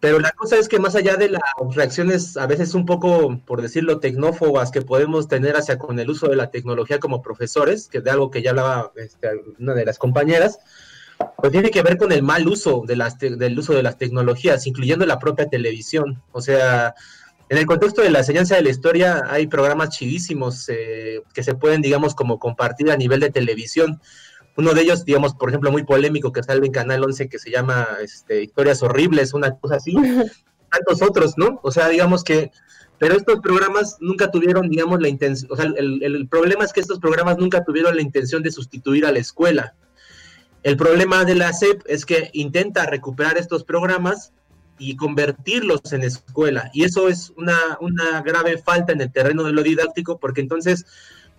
pero 0.00 0.18
la 0.18 0.30
cosa 0.32 0.56
es 0.56 0.68
que 0.68 0.78
más 0.78 0.94
allá 0.94 1.16
de 1.16 1.30
las 1.30 1.42
reacciones 1.74 2.36
a 2.36 2.46
veces 2.46 2.74
un 2.74 2.84
poco, 2.84 3.40
por 3.46 3.62
decirlo, 3.62 3.98
tecnófobas 3.98 4.70
que 4.70 4.82
podemos 4.82 5.28
tener 5.28 5.56
hacia 5.56 5.78
con 5.78 5.98
el 5.98 6.10
uso 6.10 6.28
de 6.28 6.36
la 6.36 6.50
tecnología 6.50 6.98
como 6.98 7.22
profesores, 7.22 7.88
que 7.88 8.00
de 8.00 8.10
algo 8.10 8.30
que 8.30 8.42
ya 8.42 8.50
hablaba 8.50 8.92
este, 8.96 9.28
una 9.58 9.74
de 9.74 9.84
las 9.84 9.98
compañeras, 9.98 10.58
pues 11.36 11.50
tiene 11.50 11.70
que 11.70 11.82
ver 11.82 11.96
con 11.96 12.12
el 12.12 12.22
mal 12.22 12.46
uso 12.46 12.82
de 12.86 12.96
las 12.96 13.18
del 13.18 13.58
uso 13.58 13.72
de 13.72 13.82
las 13.82 13.96
tecnologías, 13.96 14.66
incluyendo 14.66 15.06
la 15.06 15.18
propia 15.18 15.48
televisión. 15.48 16.22
O 16.32 16.42
sea, 16.42 16.94
en 17.48 17.58
el 17.58 17.66
contexto 17.66 18.02
de 18.02 18.10
la 18.10 18.18
enseñanza 18.18 18.56
de 18.56 18.62
la 18.62 18.70
historia 18.70 19.22
hay 19.28 19.46
programas 19.46 19.90
chidísimos 19.90 20.68
eh, 20.68 21.22
que 21.32 21.42
se 21.42 21.54
pueden, 21.54 21.80
digamos, 21.80 22.14
como 22.14 22.38
compartir 22.38 22.90
a 22.90 22.96
nivel 22.96 23.20
de 23.20 23.30
televisión. 23.30 24.00
Uno 24.56 24.72
de 24.72 24.82
ellos, 24.82 25.04
digamos, 25.04 25.34
por 25.34 25.50
ejemplo, 25.50 25.70
muy 25.70 25.84
polémico 25.84 26.32
que 26.32 26.42
sale 26.42 26.66
en 26.66 26.72
Canal 26.72 27.04
11 27.04 27.28
que 27.28 27.38
se 27.38 27.50
llama 27.50 27.86
este, 28.02 28.42
Historias 28.42 28.82
Horribles, 28.82 29.34
una 29.34 29.56
cosa 29.56 29.76
así. 29.76 29.94
Tantos 30.70 31.02
otros, 31.02 31.34
¿no? 31.36 31.60
O 31.62 31.70
sea, 31.70 31.88
digamos 31.88 32.24
que 32.24 32.50
pero 32.98 33.14
estos 33.14 33.40
programas 33.40 33.96
nunca 34.00 34.30
tuvieron, 34.30 34.70
digamos, 34.70 35.00
la 35.00 35.08
intención, 35.08 35.52
o 35.52 35.56
sea, 35.56 35.66
el, 35.66 36.02
el, 36.02 36.28
problema 36.28 36.64
es 36.64 36.72
que 36.72 36.80
estos 36.80 36.98
programas 36.98 37.36
nunca 37.36 37.62
tuvieron 37.62 37.94
la 37.94 38.00
intención 38.00 38.42
de 38.42 38.50
sustituir 38.50 39.04
a 39.04 39.12
la 39.12 39.18
escuela. 39.18 39.74
El 40.62 40.76
problema 40.76 41.24
de 41.24 41.34
la 41.34 41.52
SEP 41.52 41.82
es 41.86 42.06
que 42.06 42.30
intenta 42.32 42.86
recuperar 42.86 43.36
estos 43.36 43.64
programas 43.64 44.32
y 44.78 44.96
convertirlos 44.96 45.92
en 45.92 46.02
escuela. 46.02 46.70
Y 46.72 46.84
eso 46.84 47.08
es 47.08 47.32
una, 47.36 47.58
una 47.80 48.22
grave 48.22 48.58
falta 48.58 48.92
en 48.92 49.00
el 49.00 49.12
terreno 49.12 49.44
de 49.44 49.52
lo 49.52 49.62
didáctico, 49.62 50.18
porque 50.18 50.40
entonces 50.40 50.86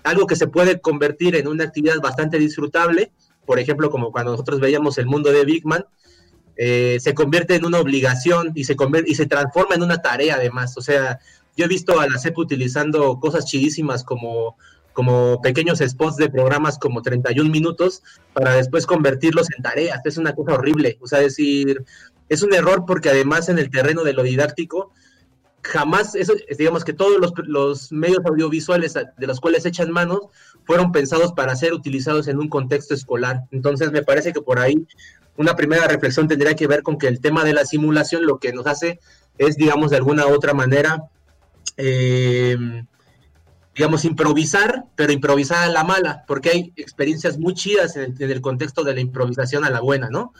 algo 0.10 0.28
que 0.28 0.36
se 0.36 0.48
puede 0.48 0.80
convertir 0.80 1.36
en 1.36 1.48
una 1.48 1.64
actividad 1.64 2.00
bastante 2.02 2.38
disfrutable, 2.38 3.12
por 3.46 3.60
ejemplo, 3.60 3.90
como 3.90 4.12
cuando 4.12 4.32
nosotros 4.32 4.60
veíamos 4.60 4.98
el 4.98 5.06
mundo 5.06 5.32
de 5.32 5.46
Big 5.46 5.66
Man, 5.66 5.86
eh, 6.56 6.98
se 7.00 7.14
convierte 7.14 7.56
en 7.56 7.66
una 7.66 7.80
obligación 7.80 8.52
y 8.56 8.64
se, 8.64 8.76
y 9.06 9.16
se 9.16 9.26
transforma 9.26 9.76
en 9.76 9.84
una 9.84 10.02
tarea 10.02 10.36
además. 10.36 10.78
O 10.78 10.82
sea, 10.82 11.20
yo 11.56 11.66
he 11.66 11.68
visto 11.68 12.00
a 12.00 12.08
la 12.08 12.18
SEP 12.18 12.38
utilizando 12.38 13.20
cosas 13.20 13.46
chidísimas 13.46 14.04
como 14.04 14.58
como 14.98 15.44
pequeños 15.44 15.78
spots 15.78 16.16
de 16.18 16.28
programas 16.28 16.80
como 16.80 17.04
31 17.04 17.52
minutos 17.52 18.02
para 18.34 18.56
después 18.56 18.88
convertirlos 18.88 19.48
en 19.56 19.62
tareas. 19.62 20.02
Es 20.06 20.18
una 20.18 20.34
cosa 20.34 20.56
horrible. 20.56 20.98
O 21.02 21.08
sea, 21.08 21.20
decir, 21.20 21.86
es 22.30 22.42
un 22.42 22.52
error 22.52 22.84
porque 22.88 23.10
además 23.10 23.48
en 23.48 23.60
el 23.60 23.70
terreno 23.70 24.04
de 24.04 24.14
lo 24.14 24.24
didáctico, 24.24 24.92
jamás, 25.68 26.15
eso, 26.15 26.34
digamos 26.57 26.84
que 26.84 26.94
todos 26.94 27.34
los, 27.45 27.91
medios 27.91 28.26
audiovisuales 28.26 28.94
de 28.94 29.27
los 29.27 29.39
cuales 29.39 29.65
echan 29.65 29.91
manos 29.91 30.22
fueron 30.65 30.91
pensados 30.91 31.34
para 31.34 31.56
ser 31.56 31.73
utilizados 31.73 32.27
en 32.27 32.39
un 32.39 32.49
contexto 32.49 32.94
escolar. 32.94 33.44
Entonces 33.52 33.91
me 33.91 34.02
parece 34.02 34.34
que 34.34 34.41
por 34.41 34.60
ahí 34.60 34.88
una 35.35 35.56
primera 35.56 35.88
reflexión 35.88 36.27
tendría 36.27 36.56
que 36.56 36.68
ver 36.68 36.84
con 36.84 36.98
que 36.98 37.07
el 37.07 37.19
tema 37.19 37.44
de 37.44 37.53
la 37.53 37.65
simulación 37.65 38.26
lo 38.26 38.39
que 38.39 38.53
nos 38.53 38.65
hace 38.65 38.99
es, 39.38 39.56
digamos, 39.56 39.91
de 39.91 39.98
alguna 39.98 40.26
otra 40.27 40.53
manera, 40.53 41.03
eh, 41.77 42.57
digamos, 43.76 44.06
improvisar, 44.06 44.85
pero 44.95 45.11
improvisar 45.11 45.64
a 45.64 45.72
la 45.72 45.84
mala, 45.84 46.23
porque 46.27 46.49
hay 46.49 46.73
experiencias 46.76 47.38
muy 47.38 47.53
chidas 47.53 47.95
en 47.95 48.15
el, 48.19 48.41
contexto 48.41 48.84
de 48.84 48.95
la 48.95 49.02
improvisación 49.02 49.64
a 49.64 49.69
la 49.69 49.81
buena, 49.81 50.10
¿no? 50.10 50.34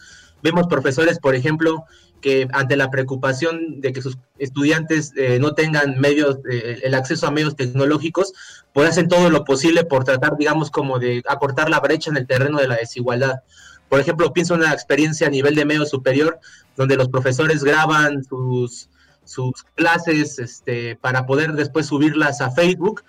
Vemos 0.48 0.68
profesores, 0.68 1.20
por 1.20 1.36
ejemplo, 1.36 1.84
que 2.22 2.48
ante 2.54 2.78
la 2.78 2.90
preocupación 2.90 3.82
de 3.82 3.92
que 3.92 4.02
sus 4.02 4.18
estudiantes 4.40 5.12
eh, 5.18 5.40
no 5.42 5.56
tengan 5.56 6.00
medios, 6.00 6.38
eh, 6.50 6.80
el 6.84 6.96
acceso 6.96 7.28
a 7.28 7.32
medios 7.32 7.58
tecnológicos, 7.58 8.32
pues 8.72 8.90
hacen 8.90 9.10
todo 9.10 9.30
lo 9.30 9.44
posible 9.44 9.84
por 9.84 10.06
tratar, 10.06 10.38
digamos, 10.38 10.72
como 10.72 11.00
de 11.00 11.22
acortar 11.28 11.70
la 11.70 11.82
brecha 11.82 12.12
en 12.12 12.16
el 12.16 12.26
terreno 12.26 12.60
de 12.60 12.70
la 12.70 12.78
desigualdad. 12.78 13.42
Por 13.90 14.00
ejemplo, 14.00 14.32
pienso 14.32 14.54
en 14.54 14.62
una 14.62 14.72
experiencia 14.72 15.28
a 15.28 15.30
nivel 15.30 15.54
de 15.54 15.66
medio 15.66 15.86
superior, 15.86 16.40
donde 16.78 16.96
los 16.96 17.10
profesores 17.10 17.62
graban 17.66 18.24
sus, 18.24 18.88
sus 19.26 19.66
clases 19.76 20.40
este, 20.40 20.96
para 20.96 21.26
poder 21.26 21.52
después 21.56 21.88
subirlas 21.88 22.40
a 22.40 22.52
Facebook, 22.52 23.04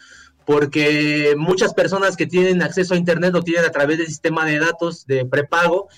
porque 0.45 1.37
muchas 1.39 1.73
personas 1.73 2.17
que 2.17 2.27
tienen 2.27 2.63
acceso 2.63 2.95
a 2.95 2.97
Internet 2.97 3.33
lo 3.33 3.43
tienen 3.43 3.65
a 3.65 3.71
través 3.71 3.99
del 3.99 4.09
sistema 4.09 4.45
de 4.45 4.59
datos 4.59 5.07
de 5.07 5.25
prepago 5.25 5.89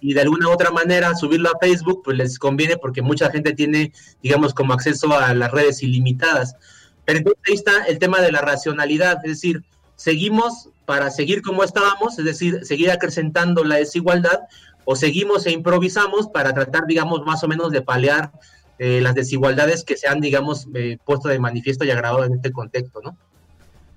y 0.00 0.14
de 0.14 0.20
alguna 0.22 0.48
otra 0.48 0.70
manera 0.70 1.14
subirlo 1.14 1.50
a 1.50 1.58
Facebook, 1.58 2.02
pues 2.04 2.16
les 2.16 2.38
conviene 2.38 2.76
porque 2.76 3.02
mucha 3.02 3.30
gente 3.30 3.52
tiene, 3.52 3.92
digamos, 4.22 4.54
como 4.54 4.72
acceso 4.72 5.12
a 5.16 5.34
las 5.34 5.50
redes 5.50 5.82
ilimitadas. 5.82 6.56
Pero 7.04 7.18
entonces 7.18 7.42
ahí 7.46 7.54
está 7.54 7.84
el 7.84 7.98
tema 7.98 8.20
de 8.20 8.32
la 8.32 8.40
racionalidad, 8.40 9.18
es 9.24 9.32
decir, 9.32 9.64
seguimos 9.96 10.70
para 10.86 11.10
seguir 11.10 11.42
como 11.42 11.62
estábamos, 11.62 12.18
es 12.18 12.24
decir, 12.24 12.64
seguir 12.64 12.90
acrecentando 12.90 13.64
la 13.64 13.76
desigualdad, 13.76 14.40
o 14.84 14.96
seguimos 14.96 15.46
e 15.46 15.52
improvisamos 15.52 16.28
para 16.28 16.52
tratar, 16.52 16.86
digamos, 16.86 17.24
más 17.24 17.44
o 17.44 17.48
menos 17.48 17.70
de 17.70 17.82
paliar 17.82 18.32
eh, 18.78 19.00
las 19.02 19.14
desigualdades 19.14 19.84
que 19.84 19.96
se 19.96 20.08
han, 20.08 20.20
digamos, 20.20 20.66
eh, 20.74 20.98
puesto 21.04 21.28
de 21.28 21.38
manifiesto 21.38 21.84
y 21.84 21.90
agravado 21.90 22.24
en 22.24 22.32
este 22.32 22.50
contexto, 22.50 23.00
¿no? 23.02 23.16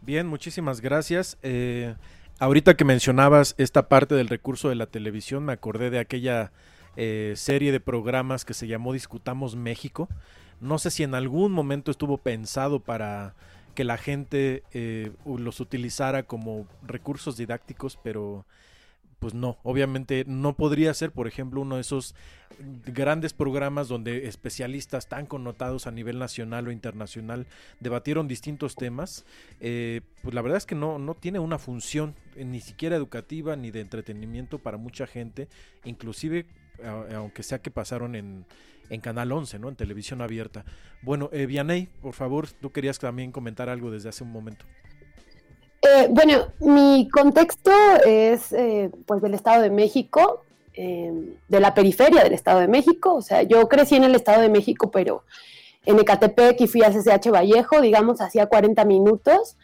Bien, 0.02 0.28
muchísimas 0.28 0.82
gracias. 0.82 1.38
Eh, 1.42 1.96
ahorita 2.39 2.76
que 2.76 2.85
mencionabas 2.85 3.55
esta 3.57 3.88
parte 3.88 4.15
del 4.15 4.27
recurso 4.27 4.69
de 4.69 4.76
la 4.76 4.88
televisión, 4.88 5.45
me 5.45 5.53
acordé 5.53 5.89
de 5.89 5.99
aquella 5.99 6.51
serie 6.95 7.72
de 7.72 7.80
programas 7.80 8.45
que 8.45 8.53
se 8.53 8.68
llamó 8.68 8.93
Discutamos 8.93 9.55
México. 9.55 10.10
No 10.60 10.77
sé 10.77 10.91
si 10.91 11.03
en 11.03 11.15
algún 11.15 11.51
momento 11.51 11.91
estuvo 11.91 12.18
pensado 12.18 12.80
para 12.80 13.34
que 13.76 13.84
la 13.84 13.97
gente 13.97 14.64
los 15.26 15.60
utilizara 15.60 16.23
como 16.23 16.68
recursos 16.85 17.38
didácticos, 17.38 17.97
pero 18.03 18.45
pues 19.24 19.34
no, 19.34 19.58
obviamente 19.64 20.26
no 20.28 20.58
podría 20.58 20.94
ser, 20.94 21.14
por 21.14 21.30
ejemplo, 21.30 21.62
uno 21.62 21.76
de 21.76 21.82
esos 21.82 22.14
grandes 22.60 23.32
programas 23.32 23.88
donde 23.88 24.28
especialistas 24.28 25.08
tan 25.08 25.28
connotados 25.28 25.88
a 25.88 25.91
nivel 25.91 26.20
nacional 26.20 26.68
o 26.68 26.74
internacional 26.74 27.48
debatieron 27.80 28.28
distintos 28.28 28.76
temas, 28.76 29.24
eh, 29.62 30.02
pues 30.24 30.36
la 30.36 30.41
verdad 30.41 30.58
es 30.58 30.66
que 30.66 30.76
no, 30.76 31.00
no 31.00 31.16
tiene 31.16 31.40
una 31.40 31.58
función 31.58 32.16
eh, 32.36 32.44
ni 32.44 32.60
siquiera 32.60 32.98
educativa 32.98 33.56
ni 33.56 33.72
de 33.72 33.80
entretenimiento 33.80 34.60
para 34.60 34.76
mucha 34.76 35.08
gente, 35.08 35.48
inclusive 35.86 36.45
aunque 37.16 37.44
sea 37.44 37.62
que 37.62 37.72
pasaron 37.72 38.16
en, 38.16 38.45
en 38.90 39.00
Canal 39.00 39.32
11, 39.32 39.58
¿no? 39.58 39.70
En 39.70 39.78
televisión 39.78 40.22
abierta. 40.22 40.66
Bueno, 41.02 41.30
eh, 41.32 41.45
Vianey, 41.45 41.88
por 42.02 42.14
favor, 42.14 42.50
tú 42.50 42.74
querías 42.74 43.00
también 43.00 43.32
comentar 43.32 43.70
algo 43.70 43.90
desde 43.90 44.10
hace 44.10 44.26
un 44.26 44.34
momento. 44.34 44.66
Eh, 45.95 46.07
bueno, 46.10 46.48
mi 46.60 47.07
contexto 47.10 47.72
es 48.03 48.52
eh, 48.52 48.90
pues 49.06 49.22
del 49.22 49.36
Estado 49.36 49.61
de 49.61 49.70
México, 49.70 50.44
em, 50.74 51.36
de 51.48 51.60
la 51.60 51.76
periferia 51.76 52.24
del 52.24 52.34
Estado 52.34 52.61
de 52.61 52.68
México. 52.68 53.14
O 53.14 53.22
sea, 53.22 53.44
yo 53.44 53.68
crecí 53.70 53.95
en 53.95 54.03
el 54.03 54.15
Estado 54.15 54.41
de 54.41 54.49
México, 54.49 54.90
pero 54.90 55.24
en 55.86 55.99
Ecatepec 55.99 56.60
y 56.61 56.68
fui 56.68 56.82
a 56.82 56.90
CCH 56.90 57.30
Vallejo, 57.30 57.80
digamos, 57.82 58.22
hacía 58.22 58.48
40 58.48 58.86
minutos. 58.86 59.56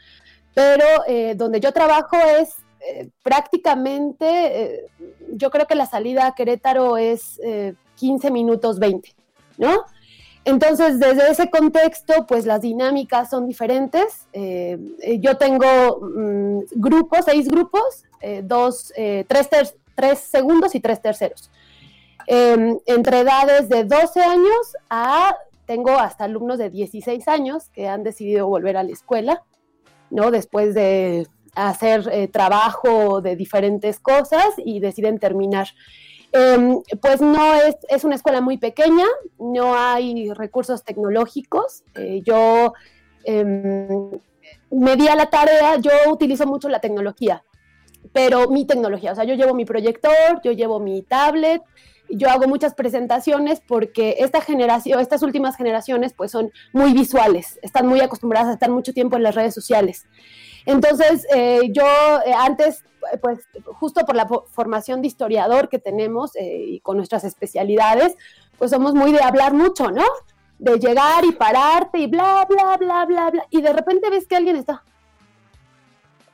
Pero 0.53 0.85
eh, 1.07 1.33
donde 1.35 1.59
yo 1.59 1.71
trabajo 1.71 2.17
es 2.39 2.55
prácticamente, 3.23 4.85
yo 5.33 5.51
creo 5.51 5.67
que 5.67 5.75
la 5.75 5.85
salida 5.85 6.27
a 6.27 6.33
Querétaro 6.33 6.95
es 6.95 7.39
15 7.95 8.31
minutos 8.31 8.79
20, 8.79 9.13
¿no? 9.57 9.83
Entonces, 10.49 10.99
desde 10.99 11.29
ese 11.29 11.49
contexto, 11.51 12.25
pues 12.27 12.47
las 12.47 12.61
dinámicas 12.61 13.29
son 13.29 13.47
diferentes. 13.47 14.27
Eh, 14.33 14.79
yo 15.21 15.37
tengo 15.37 15.99
mm, 16.01 16.61
grupos, 16.71 17.25
seis 17.25 17.47
grupos, 17.47 18.03
eh, 18.19 18.41
dos, 18.43 18.91
eh, 18.97 19.25
tres, 19.27 20.19
segundos 20.19 20.73
y 20.73 20.79
tres 20.79 21.01
terceros. 21.01 21.51
Em, 22.25 22.79
entre 22.87 23.19
edades 23.19 23.69
de 23.69 23.83
12 23.83 24.21
años 24.21 24.75
a, 24.89 25.35
tengo 25.67 25.91
hasta 25.91 26.23
alumnos 26.23 26.57
de 26.57 26.71
16 26.71 27.27
años 27.27 27.69
que 27.69 27.87
han 27.87 28.03
decidido 28.03 28.47
volver 28.47 28.75
a 28.75 28.83
la 28.83 28.91
escuela, 28.91 29.43
¿no? 30.09 30.31
Después 30.31 30.73
de 30.73 31.27
hacer 31.53 32.29
trabajo 32.31 33.21
de 33.21 33.35
diferentes 33.35 33.99
cosas 33.99 34.47
y 34.57 34.79
deciden 34.79 35.19
terminar. 35.19 35.67
Em, 36.31 36.81
pues 37.01 37.21
no 37.21 37.55
es, 37.55 37.75
es 37.89 38.03
una 38.03 38.15
escuela 38.15 38.39
muy 38.39 38.57
pequeña, 38.57 39.05
no 39.39 39.75
hay 39.75 40.31
recursos 40.33 40.83
tecnológicos. 40.83 41.83
Eh, 41.95 42.21
yo 42.23 42.73
em, 43.23 44.11
me 44.69 44.95
di 44.95 45.07
a 45.07 45.15
la 45.15 45.29
tarea, 45.29 45.77
yo 45.77 45.91
utilizo 46.11 46.45
mucho 46.45 46.69
la 46.69 46.79
tecnología, 46.79 47.43
pero 48.13 48.49
mi 48.49 48.65
tecnología, 48.65 49.13
o 49.13 49.15
sea, 49.15 49.23
yo 49.23 49.33
llevo 49.33 49.55
mi 49.55 49.65
proyector, 49.65 50.41
yo 50.43 50.51
llevo 50.51 50.79
mi 50.79 51.01
tablet, 51.01 51.63
yo 52.09 52.29
hago 52.29 52.47
muchas 52.47 52.73
presentaciones 52.73 53.61
porque 53.67 54.17
esta 54.19 54.39
estas 54.39 55.23
últimas 55.23 55.55
generaciones 55.55 56.13
pues 56.13 56.31
son 56.31 56.51
muy 56.73 56.93
visuales, 56.93 57.59
están 57.61 57.87
muy 57.87 58.01
acostumbradas 58.01 58.49
a 58.49 58.53
estar 58.53 58.69
mucho 58.69 58.93
tiempo 58.93 59.17
en 59.17 59.23
las 59.23 59.35
redes 59.35 59.53
sociales. 59.53 60.05
Entonces, 60.69 61.25
eh, 61.33 61.71
yo 61.71 61.83
eh, 61.83 62.31
antes, 62.37 62.83
pues 63.23 63.39
justo 63.65 64.05
por 64.05 64.15
la 64.15 64.27
formación 64.27 65.01
de 65.01 65.07
historiador 65.07 65.67
que 65.67 65.79
tenemos 65.79 66.35
eh, 66.35 66.63
y 66.67 66.79
con 66.81 66.95
nuestras 66.95 67.23
especialidades, 67.23 68.15
pues 68.59 68.69
somos 68.69 68.93
muy 68.93 69.11
de 69.11 69.19
hablar 69.19 69.55
mucho, 69.55 69.89
¿no? 69.89 70.05
De 70.59 70.77
llegar 70.77 71.25
y 71.25 71.31
pararte 71.31 71.97
y 71.97 72.05
bla, 72.05 72.45
bla, 72.47 72.77
bla, 72.77 73.05
bla, 73.07 73.31
bla, 73.31 73.47
y 73.49 73.63
de 73.63 73.73
repente 73.73 74.11
ves 74.11 74.27
que 74.27 74.35
alguien 74.35 74.57
está, 74.57 74.83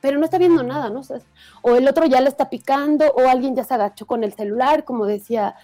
pero 0.00 0.18
no 0.18 0.24
está 0.24 0.38
viendo 0.38 0.62
nada, 0.62 0.90
¿no? 0.90 1.02
O, 1.62 1.76
el 1.76 1.88
otro 1.88 2.06
ya 2.06 2.20
le 2.20 2.28
está 2.28 2.48
picando, 2.50 3.06
o 3.12 3.28
alguien 3.28 3.56
ya 3.56 3.64
se 3.64 3.74
agachó 3.74 4.06
con 4.06 4.24
el 4.24 4.32
celular, 4.32 4.84
como 4.84 5.06
decía 5.06 5.56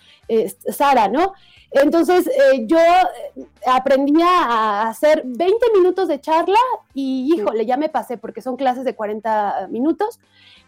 Sara, 0.68 1.09
¿no? 1.09 1.34
Entonces 1.72 2.26
eh, 2.26 2.66
yo 2.66 2.78
eh, 2.78 3.46
aprendí 3.66 4.20
a 4.22 4.88
hacer 4.88 5.22
20 5.24 5.66
minutos 5.74 6.06
de 6.06 6.20
charla 6.20 6.59
y 6.92 7.32
híjole, 7.34 7.64
ya 7.64 7.78
me 7.78 7.88
pasé 7.88 8.18
porque 8.18 8.42
son 8.42 8.56
clases 8.56 8.84
de 8.84 8.94
40 8.94 9.68
minutos 9.70 10.20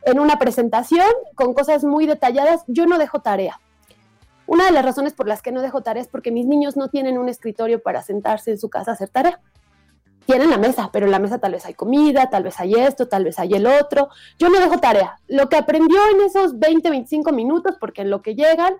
en 0.03 0.19
una 0.19 0.39
presentación 0.39 1.07
con 1.35 1.53
cosas 1.53 1.85
muy 1.85 2.07
detalladas. 2.07 2.63
Yo 2.69 2.87
no 2.87 2.99
dejo 2.99 3.21
tarea. 3.21 3.61
Una 4.47 4.67
de 4.67 4.73
las 4.73 4.85
razones 4.85 5.13
por 5.13 5.27
las 5.27 5.43
que 5.43 5.53
no 5.53 5.61
dejo 5.61 5.83
tarea 5.83 6.03
es 6.03 6.09
porque 6.09 6.31
mis 6.31 6.47
niños 6.47 6.77
no 6.77 6.89
tienen 6.89 7.19
un 7.19 7.29
escritorio 7.29 7.83
para 7.83 8.03
sentarse 8.03 8.51
en 8.51 8.59
su 8.59 8.71
casa 8.71 8.93
a 8.93 8.95
hacer 8.95 9.11
tarea. 9.11 9.41
Tienen 10.27 10.51
la 10.51 10.59
mesa, 10.59 10.91
pero 10.93 11.07
en 11.07 11.13
la 11.13 11.19
mesa 11.19 11.39
tal 11.39 11.53
vez 11.53 11.67
hay 11.67 11.75
comida, 11.75 12.31
tal 12.31 12.45
vez 12.45 12.59
hay 12.59 12.75
esto, 12.75 13.09
tal 13.09 13.25
vez 13.25 13.39
hay 13.39 13.53
el 13.53 13.67
otro. 13.67 14.09
Yo 14.39 14.49
no 14.49 14.59
dejo 14.59 14.79
tarea. 14.79 15.19
Lo 15.29 15.49
que 15.49 15.57
aprendió 15.57 15.99
en 16.13 16.23
esos 16.23 16.59
20, 16.59 16.89
25 16.89 17.33
minutos, 17.33 17.77
porque 17.79 18.03
en 18.03 18.11
lo 18.11 18.23
que 18.23 18.35
llegan, 18.35 18.75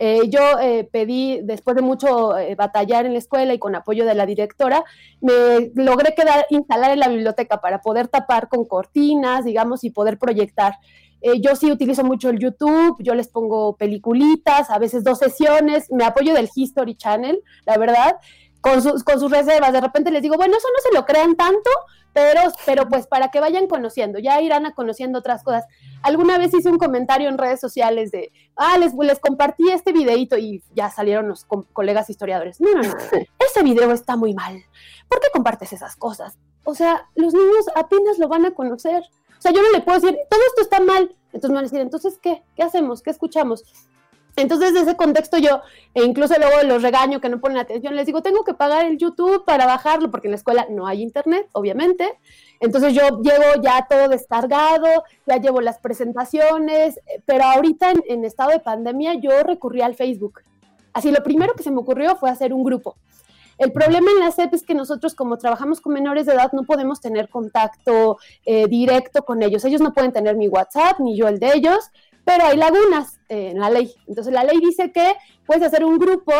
eh, 0.00 0.28
yo 0.28 0.58
eh, 0.60 0.88
pedí, 0.90 1.40
después 1.42 1.74
de 1.74 1.82
mucho 1.82 2.38
eh, 2.38 2.54
batallar 2.54 3.04
en 3.04 3.12
la 3.12 3.18
escuela 3.18 3.52
y 3.52 3.58
con 3.58 3.74
apoyo 3.74 4.04
de 4.06 4.14
la 4.14 4.26
directora, 4.26 4.84
me 5.20 5.72
logré 5.74 6.14
quedar, 6.14 6.46
instalar 6.50 6.92
en 6.92 7.00
la 7.00 7.08
biblioteca 7.08 7.60
para 7.60 7.80
poder 7.80 8.08
tapar 8.08 8.48
con 8.48 8.64
cortinas, 8.64 9.44
digamos, 9.44 9.82
y 9.84 9.90
poder 9.90 10.18
proyectar. 10.18 10.74
yo 11.40 11.56
sí 11.56 11.72
utilizo 11.72 12.04
mucho 12.04 12.30
el 12.30 12.38
YouTube, 12.38 12.96
yo 13.00 13.14
les 13.16 13.26
pongo 13.26 13.76
peliculitas, 13.76 14.70
a 14.70 14.78
veces 14.78 15.02
dos 15.02 15.18
sesiones, 15.18 15.90
me 15.90 16.04
apoyo 16.04 16.32
del 16.32 16.48
History 16.54 16.94
Channel, 16.94 17.42
la 17.66 17.76
verdad, 17.76 18.16
con 18.60 18.82
sus, 18.82 19.04
con 19.04 19.20
sus 19.20 19.30
reservas. 19.30 19.72
De 19.72 19.80
repente 19.80 20.10
les 20.10 20.22
digo, 20.22 20.36
bueno, 20.36 20.56
eso 20.56 20.68
no 20.72 20.80
se 20.82 20.94
lo 20.94 21.04
crean 21.04 21.36
tanto, 21.36 21.70
pero, 22.12 22.40
pero 22.66 22.88
pues 22.88 23.06
para 23.06 23.30
que 23.30 23.40
vayan 23.40 23.66
conociendo, 23.66 24.18
ya 24.18 24.40
irán 24.40 24.66
a 24.66 24.74
conociendo 24.74 25.18
otras 25.18 25.42
cosas. 25.42 25.64
Alguna 26.02 26.38
vez 26.38 26.52
hice 26.54 26.68
un 26.68 26.78
comentario 26.78 27.28
en 27.28 27.38
redes 27.38 27.60
sociales 27.60 28.10
de, 28.10 28.32
ah, 28.56 28.78
les, 28.78 28.94
les 28.94 29.20
compartí 29.20 29.70
este 29.70 29.92
videito 29.92 30.36
y 30.36 30.62
ya 30.74 30.90
salieron 30.90 31.28
los 31.28 31.44
colegas 31.44 32.10
historiadores. 32.10 32.60
No, 32.60 32.72
no, 32.72 32.82
no, 32.82 32.94
ese 33.38 33.62
video 33.62 33.92
está 33.92 34.16
muy 34.16 34.34
mal. 34.34 34.64
¿Por 35.08 35.20
qué 35.20 35.28
compartes 35.32 35.72
esas 35.72 35.96
cosas? 35.96 36.38
O 36.64 36.74
sea, 36.74 37.08
los 37.14 37.32
niños 37.32 37.66
apenas 37.74 38.18
lo 38.18 38.28
van 38.28 38.44
a 38.44 38.50
conocer. 38.50 39.02
O 39.38 39.40
sea, 39.40 39.52
yo 39.52 39.62
no 39.62 39.70
le 39.70 39.80
puedo 39.80 40.00
decir, 40.00 40.18
todo 40.28 40.40
esto 40.48 40.62
está 40.62 40.80
mal. 40.80 41.14
Entonces 41.32 41.50
me 41.50 41.56
van 41.56 41.64
a 41.64 41.68
decir, 41.68 41.80
entonces, 41.80 42.18
¿qué? 42.20 42.42
¿Qué 42.56 42.62
hacemos? 42.62 43.02
¿Qué 43.02 43.10
escuchamos? 43.10 43.62
Entonces, 44.36 44.72
de 44.72 44.80
ese 44.80 44.96
contexto 44.96 45.36
yo, 45.38 45.62
e 45.94 46.04
incluso 46.04 46.34
luego 46.38 46.62
los 46.62 46.82
regaño 46.82 47.20
que 47.20 47.28
no 47.28 47.40
ponen 47.40 47.58
atención, 47.58 47.96
les 47.96 48.06
digo, 48.06 48.22
tengo 48.22 48.44
que 48.44 48.54
pagar 48.54 48.86
el 48.86 48.96
YouTube 48.96 49.44
para 49.44 49.66
bajarlo, 49.66 50.10
porque 50.10 50.28
en 50.28 50.32
la 50.32 50.36
escuela 50.36 50.66
no 50.70 50.86
hay 50.86 51.02
internet, 51.02 51.48
obviamente. 51.52 52.18
Entonces 52.60 52.94
yo 52.94 53.20
llevo 53.20 53.62
ya 53.62 53.86
todo 53.88 54.08
descargado, 54.08 54.86
ya 55.26 55.36
llevo 55.38 55.60
las 55.60 55.78
presentaciones, 55.78 57.00
pero 57.26 57.44
ahorita 57.44 57.92
en, 58.06 58.24
estado 58.24 58.50
de 58.50 58.60
pandemia 58.60 59.14
yo 59.14 59.42
recurrí 59.42 59.82
al 59.82 59.96
Facebook. 59.96 60.40
Así, 60.92 61.10
lo 61.10 61.22
primero 61.22 61.54
que 61.54 61.62
se 61.62 61.70
me 61.70 61.78
ocurrió 61.78 62.16
fue 62.16 62.30
hacer 62.30 62.52
un 62.52 62.62
grupo. 62.62 62.96
El 63.58 63.72
problema 63.72 64.12
en 64.12 64.20
la 64.20 64.30
SEP 64.30 64.54
es 64.54 64.62
que 64.62 64.74
nosotros 64.74 65.16
como 65.16 65.36
trabajamos 65.36 65.80
con 65.80 65.92
menores 65.92 66.26
de 66.26 66.34
edad 66.34 66.52
no 66.52 66.62
podemos 66.62 67.00
tener 67.00 67.28
contacto 67.28 68.18
eh, 68.46 68.68
directo 68.68 69.24
con 69.24 69.42
ellos. 69.42 69.64
Ellos 69.64 69.80
no 69.80 69.92
pueden 69.92 70.12
tener 70.12 70.36
mi 70.36 70.46
WhatsApp 70.46 71.00
ni 71.00 71.16
yo 71.16 71.26
el 71.26 71.40
de 71.40 71.54
ellos 71.54 71.90
pero 72.28 72.44
hay 72.44 72.58
lagunas 72.58 73.17
eh, 73.28 73.50
en 73.50 73.60
la 73.60 73.70
ley. 73.70 73.94
Entonces 74.06 74.32
la 74.32 74.44
ley 74.44 74.58
dice 74.60 74.92
que 74.92 75.14
puedes 75.46 75.62
hacer 75.62 75.84
un 75.84 75.98
grupo 75.98 76.32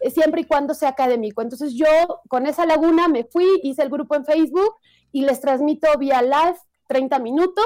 eh, 0.00 0.10
siempre 0.10 0.42
y 0.42 0.44
cuando 0.44 0.74
sea 0.74 0.90
académico. 0.90 1.42
Entonces 1.42 1.74
yo 1.74 1.86
con 2.28 2.46
esa 2.46 2.66
laguna 2.66 3.08
me 3.08 3.24
fui, 3.24 3.46
hice 3.62 3.82
el 3.82 3.90
grupo 3.90 4.14
en 4.14 4.24
Facebook 4.24 4.74
y 5.12 5.22
les 5.22 5.40
transmito 5.40 5.88
vía 5.98 6.22
live 6.22 6.58
30 6.88 7.18
minutos, 7.18 7.64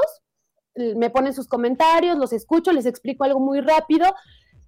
me 0.74 1.10
ponen 1.10 1.34
sus 1.34 1.48
comentarios, 1.48 2.16
los 2.16 2.32
escucho, 2.32 2.72
les 2.72 2.86
explico 2.86 3.24
algo 3.24 3.40
muy 3.40 3.60
rápido, 3.60 4.06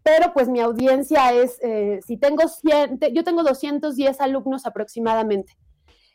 pero 0.02 0.32
pues 0.32 0.48
mi 0.48 0.60
audiencia 0.60 1.32
es, 1.32 1.58
eh, 1.62 2.00
si 2.04 2.16
tengo 2.16 2.48
100, 2.48 2.98
yo 3.12 3.22
tengo 3.22 3.42
210 3.42 4.20
alumnos 4.20 4.66
aproximadamente. 4.66 5.56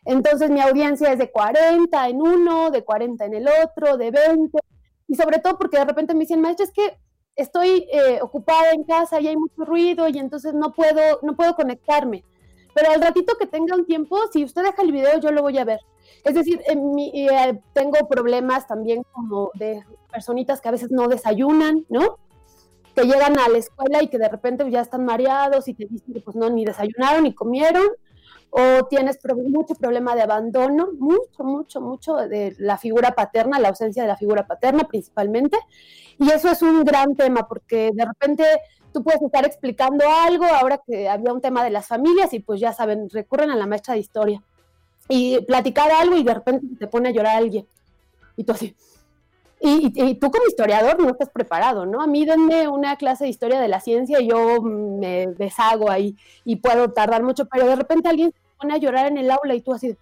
Entonces 0.03 0.49
mi 0.51 0.61
audiencia 0.61 1.11
es 1.11 1.19
de 1.19 1.31
40 1.31 2.09
en 2.09 2.21
uno, 2.21 2.71
de 2.71 2.83
40 2.83 3.25
en 3.25 3.33
el 3.35 3.47
otro, 3.63 3.97
de 3.97 4.11
20, 4.11 4.59
y 5.07 5.15
sobre 5.15 5.39
todo 5.39 5.57
porque 5.57 5.77
de 5.77 5.85
repente 5.85 6.13
me 6.13 6.21
dicen, 6.21 6.41
maestra, 6.41 6.65
es 6.65 6.71
que 6.71 6.97
estoy 7.35 7.87
eh, 7.91 8.19
ocupada 8.21 8.71
en 8.71 8.83
casa 8.83 9.19
y 9.19 9.27
hay 9.27 9.37
mucho 9.37 9.65
ruido 9.65 10.07
y 10.07 10.17
entonces 10.17 10.53
no 10.53 10.73
puedo, 10.73 11.19
no 11.21 11.35
puedo 11.35 11.55
conectarme. 11.55 12.23
Pero 12.73 12.91
al 12.91 13.01
ratito 13.01 13.35
que 13.37 13.47
tenga 13.47 13.75
un 13.75 13.85
tiempo, 13.85 14.17
si 14.31 14.43
usted 14.43 14.63
deja 14.63 14.81
el 14.81 14.91
video, 14.91 15.19
yo 15.19 15.31
lo 15.31 15.41
voy 15.41 15.57
a 15.57 15.63
ver. 15.63 15.79
Es 16.23 16.35
decir, 16.35 16.61
eh, 16.67 17.61
tengo 17.73 18.07
problemas 18.09 18.67
también 18.67 19.03
como 19.11 19.51
de 19.53 19.83
personitas 20.11 20.59
que 20.59 20.67
a 20.67 20.71
veces 20.71 20.91
no 20.91 21.07
desayunan, 21.07 21.85
¿no? 21.87 22.17
Que 22.93 23.03
llegan 23.03 23.37
a 23.39 23.47
la 23.47 23.57
escuela 23.57 24.03
y 24.03 24.07
que 24.07 24.17
de 24.17 24.27
repente 24.27 24.69
ya 24.69 24.81
están 24.81 25.05
mareados 25.05 25.67
y 25.67 25.73
te 25.73 25.85
dicen 25.85 26.13
que 26.13 26.21
pues 26.21 26.35
no, 26.35 26.49
ni 26.49 26.65
desayunaron 26.65 27.23
ni 27.23 27.33
comieron, 27.33 27.87
o 28.49 28.85
tienes 28.85 29.19
mucho 29.35 29.75
problema 29.75 30.15
de 30.15 30.21
abandono, 30.21 30.89
mucho, 30.97 31.43
mucho, 31.43 31.81
mucho 31.81 32.15
de 32.15 32.55
la 32.57 32.77
figura 32.77 33.11
paterna, 33.11 33.59
la 33.59 33.69
ausencia 33.69 34.03
de 34.03 34.07
la 34.07 34.17
figura 34.17 34.47
paterna 34.47 34.85
principalmente. 34.85 35.57
Y 36.17 36.29
eso 36.31 36.49
es 36.49 36.61
un 36.61 36.83
gran 36.83 37.15
tema 37.15 37.47
porque 37.47 37.91
de 37.93 38.05
repente 38.05 38.45
tú 38.93 39.03
puedes 39.03 39.21
estar 39.21 39.45
explicando 39.45 40.05
algo 40.09 40.45
ahora 40.45 40.81
que 40.85 41.09
había 41.09 41.33
un 41.33 41.41
tema 41.41 41.63
de 41.63 41.69
las 41.69 41.85
familias 41.85 42.33
y 42.33 42.39
pues 42.39 42.61
ya 42.61 42.71
saben, 42.71 43.09
recurren 43.09 43.51
a 43.51 43.55
la 43.55 43.67
maestra 43.67 43.93
de 43.93 43.99
historia 43.99 44.41
y 45.09 45.39
platicar 45.41 45.91
algo 45.91 46.15
y 46.15 46.23
de 46.23 46.33
repente 46.33 46.65
te 46.79 46.87
pone 46.87 47.09
a 47.09 47.11
llorar 47.11 47.35
alguien. 47.35 47.67
Y 48.37 48.43
tú 48.43 48.53
así. 48.53 48.75
Y, 49.67 50.15
tú 50.15 50.29
como 50.29 50.45
historiador 50.45 50.99
no 51.01 51.09
estás 51.09 51.29
preparado, 51.29 51.87
¿no? 51.87 51.99
A 51.99 52.05
mí 52.05 52.23
denme 52.23 52.67
una 52.67 52.97
clase 52.97 53.23
de 53.23 53.31
historia 53.31 53.59
de 53.59 53.67
la 53.67 53.79
ciencia 53.79 54.21
y 54.21 54.27
yo 54.27 54.61
me 54.61 55.25
deshago 55.25 55.89
ahí 55.89 56.15
y 56.43 56.57
puedo 56.57 56.91
tardar 56.91 57.23
mucho, 57.23 57.45
pero 57.45 57.65
de 57.65 57.75
repente 57.75 58.07
alguien 58.07 58.31
se 58.31 58.57
pone 58.59 58.75
a 58.75 58.77
llorar 58.77 59.07
en 59.07 59.17
el 59.17 59.31
aula 59.31 59.55
y 59.55 59.61
tú 59.61 59.73
así, 59.73 59.97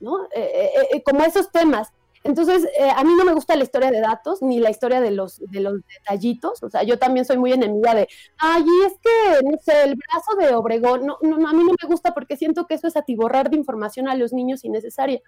¿no? 0.00 0.24
Eh, 0.34 0.50
eh, 0.74 0.88
eh, 0.94 1.02
como 1.04 1.22
esos 1.22 1.52
temas. 1.52 1.92
Entonces, 2.24 2.68
a 2.96 3.02
mí 3.02 3.14
no 3.16 3.24
me 3.24 3.34
gusta 3.34 3.56
la 3.56 3.64
historia 3.64 3.90
de 3.90 4.00
datos 4.00 4.42
ni 4.42 4.60
la 4.60 4.70
historia 4.70 5.00
de 5.00 5.10
los, 5.10 5.38
de 5.38 5.60
los 5.60 5.74
detallitos. 5.98 6.62
O 6.62 6.70
sea, 6.70 6.84
yo 6.84 6.96
también 6.96 7.24
soy 7.24 7.36
muy 7.36 7.52
enemiga 7.52 7.96
de, 7.96 8.08
ay, 8.38 8.64
es 8.86 8.92
que, 9.00 9.44
no 9.44 9.58
sé, 9.60 9.82
el 9.84 9.96
brazo 9.96 10.36
de 10.38 10.54
Obregón. 10.54 11.04
No, 11.04 11.18
no, 11.20 11.48
a 11.48 11.52
mí 11.52 11.64
no 11.64 11.72
me 11.80 11.88
gusta 11.88 12.14
porque 12.14 12.36
siento 12.36 12.68
que 12.68 12.74
eso 12.74 12.86
es 12.86 12.96
atiborrar 12.96 13.50
de 13.50 13.56
información 13.56 14.08
a 14.08 14.14
los 14.14 14.32
niños 14.32 14.64
innecesaria. 14.64 15.20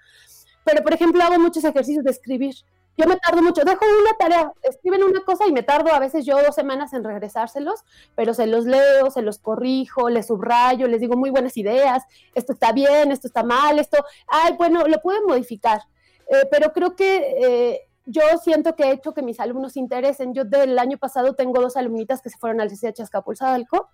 Pero, 0.64 0.84
por 0.84 0.94
ejemplo, 0.94 1.22
hago 1.24 1.38
muchos 1.40 1.64
ejercicios 1.64 2.04
de 2.04 2.12
escribir. 2.12 2.54
Yo 2.96 3.06
me 3.06 3.16
tardo 3.16 3.42
mucho, 3.42 3.62
dejo 3.64 3.84
una 3.84 4.16
tarea, 4.18 4.52
escriben 4.62 5.02
una 5.02 5.20
cosa 5.22 5.46
y 5.48 5.52
me 5.52 5.62
tardo 5.62 5.92
a 5.92 5.98
veces 5.98 6.24
yo 6.24 6.40
dos 6.42 6.54
semanas 6.54 6.92
en 6.92 7.02
regresárselos, 7.02 7.84
pero 8.14 8.34
se 8.34 8.46
los 8.46 8.66
leo, 8.66 9.10
se 9.10 9.22
los 9.22 9.38
corrijo, 9.38 10.10
les 10.10 10.28
subrayo, 10.28 10.86
les 10.86 11.00
digo 11.00 11.16
muy 11.16 11.30
buenas 11.30 11.56
ideas, 11.56 12.04
esto 12.34 12.52
está 12.52 12.70
bien, 12.72 13.10
esto 13.10 13.26
está 13.26 13.42
mal, 13.42 13.80
esto, 13.80 13.98
ay, 14.28 14.54
bueno, 14.56 14.86
lo 14.86 15.00
pueden 15.00 15.24
modificar 15.26 15.80
eh, 16.28 16.48
pero 16.50 16.72
creo 16.72 16.96
que 16.96 17.36
eh, 17.40 17.80
yo 18.06 18.22
siento 18.42 18.74
que 18.76 18.84
he 18.84 18.92
hecho 18.92 19.14
que 19.14 19.22
mis 19.22 19.40
alumnos 19.40 19.74
se 19.74 19.80
interesen. 19.80 20.34
Yo 20.34 20.44
del 20.44 20.78
año 20.78 20.98
pasado 20.98 21.34
tengo 21.34 21.60
dos 21.60 21.76
alumnitas 21.76 22.22
que 22.22 22.30
se 22.30 22.38
fueron 22.38 22.60
al 22.60 22.70
CCH 22.70 23.00
Azcapotzalco 23.00 23.88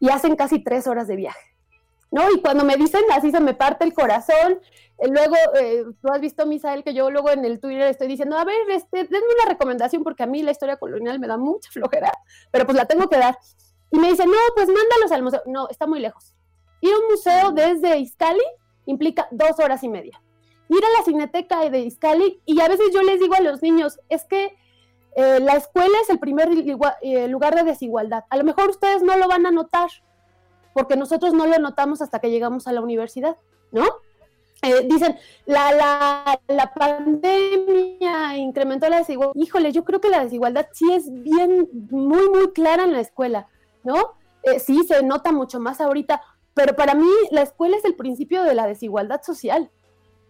y 0.00 0.10
hacen 0.10 0.36
casi 0.36 0.62
tres 0.62 0.86
horas 0.86 1.06
de 1.06 1.16
viaje. 1.16 1.54
¿No? 2.12 2.30
Y 2.30 2.40
cuando 2.40 2.62
me 2.62 2.76
dicen 2.76 3.02
así 3.12 3.32
se 3.32 3.40
me 3.40 3.54
parte 3.54 3.84
el 3.84 3.92
corazón. 3.92 4.60
Eh, 4.98 5.08
luego, 5.08 5.34
tú 6.00 6.08
has 6.12 6.20
visto, 6.20 6.46
Misael, 6.46 6.84
que 6.84 6.94
yo 6.94 7.10
luego 7.10 7.30
en 7.30 7.44
el 7.44 7.58
Twitter 7.58 7.88
estoy 7.88 8.06
diciendo, 8.06 8.38
a 8.38 8.44
ver, 8.44 8.70
este, 8.70 8.98
denme 8.98 9.26
una 9.40 9.50
recomendación 9.50 10.04
porque 10.04 10.22
a 10.22 10.26
mí 10.26 10.42
la 10.42 10.52
historia 10.52 10.76
colonial 10.76 11.18
me 11.18 11.26
da 11.26 11.36
mucha 11.36 11.70
flojera, 11.72 12.12
pero 12.52 12.64
pues 12.66 12.76
la 12.76 12.84
tengo 12.84 13.08
que 13.08 13.18
dar. 13.18 13.36
Y 13.90 13.98
me 13.98 14.08
dicen, 14.08 14.30
no, 14.30 14.38
pues 14.54 14.68
mándalos 14.68 15.10
al 15.10 15.22
museo. 15.22 15.42
No, 15.46 15.68
está 15.68 15.88
muy 15.88 15.98
lejos. 15.98 16.36
Ir 16.80 16.92
a 16.92 16.98
un 16.98 17.08
museo 17.10 17.50
desde 17.50 17.98
Izcali 17.98 18.44
implica 18.86 19.26
dos 19.32 19.58
horas 19.58 19.82
y 19.82 19.88
media 19.88 20.20
ir 20.76 20.84
a 20.84 20.98
la 20.98 21.04
cineteca 21.04 21.68
de 21.70 21.80
Iscali 21.80 22.40
y 22.44 22.60
a 22.60 22.68
veces 22.68 22.92
yo 22.92 23.02
les 23.02 23.20
digo 23.20 23.34
a 23.34 23.40
los 23.40 23.62
niños, 23.62 24.00
es 24.08 24.24
que 24.24 24.56
eh, 25.16 25.40
la 25.40 25.54
escuela 25.54 25.94
es 26.02 26.10
el 26.10 26.18
primer 26.18 26.48
eh, 27.02 27.28
lugar 27.28 27.54
de 27.54 27.64
desigualdad. 27.64 28.24
A 28.30 28.36
lo 28.36 28.44
mejor 28.44 28.70
ustedes 28.70 29.02
no 29.02 29.16
lo 29.16 29.28
van 29.28 29.46
a 29.46 29.50
notar, 29.50 29.90
porque 30.74 30.96
nosotros 30.96 31.32
no 31.34 31.46
lo 31.46 31.58
notamos 31.58 32.02
hasta 32.02 32.18
que 32.18 32.30
llegamos 32.30 32.66
a 32.66 32.72
la 32.72 32.80
universidad, 32.80 33.36
¿no? 33.70 33.84
Eh, 34.62 34.86
dicen, 34.88 35.16
la, 35.44 35.72
la, 35.72 36.40
la, 36.46 36.72
pandemia 36.72 38.36
incrementó 38.36 38.88
la 38.88 38.98
desigualdad. 38.98 39.34
Híjole, 39.34 39.72
yo 39.72 39.82
creo 39.82 40.00
que 40.00 40.08
la 40.08 40.22
desigualdad 40.22 40.68
sí 40.72 40.92
es 40.92 41.10
bien, 41.10 41.68
muy, 41.90 42.28
muy 42.28 42.52
clara 42.52 42.84
en 42.84 42.92
la 42.92 43.00
escuela, 43.00 43.48
¿no? 43.82 44.14
sí, 44.58 44.82
se 44.86 45.02
nota 45.04 45.30
mucho 45.30 45.60
más 45.60 45.80
ahorita, 45.80 46.20
pero 46.54 46.74
para 46.74 46.94
mí 46.94 47.08
la 47.30 47.42
escuela 47.42 47.76
es 47.76 47.84
el 47.84 47.94
principio 47.94 48.42
de 48.42 48.54
la 48.54 48.66
desigualdad 48.66 49.22
social. 49.22 49.70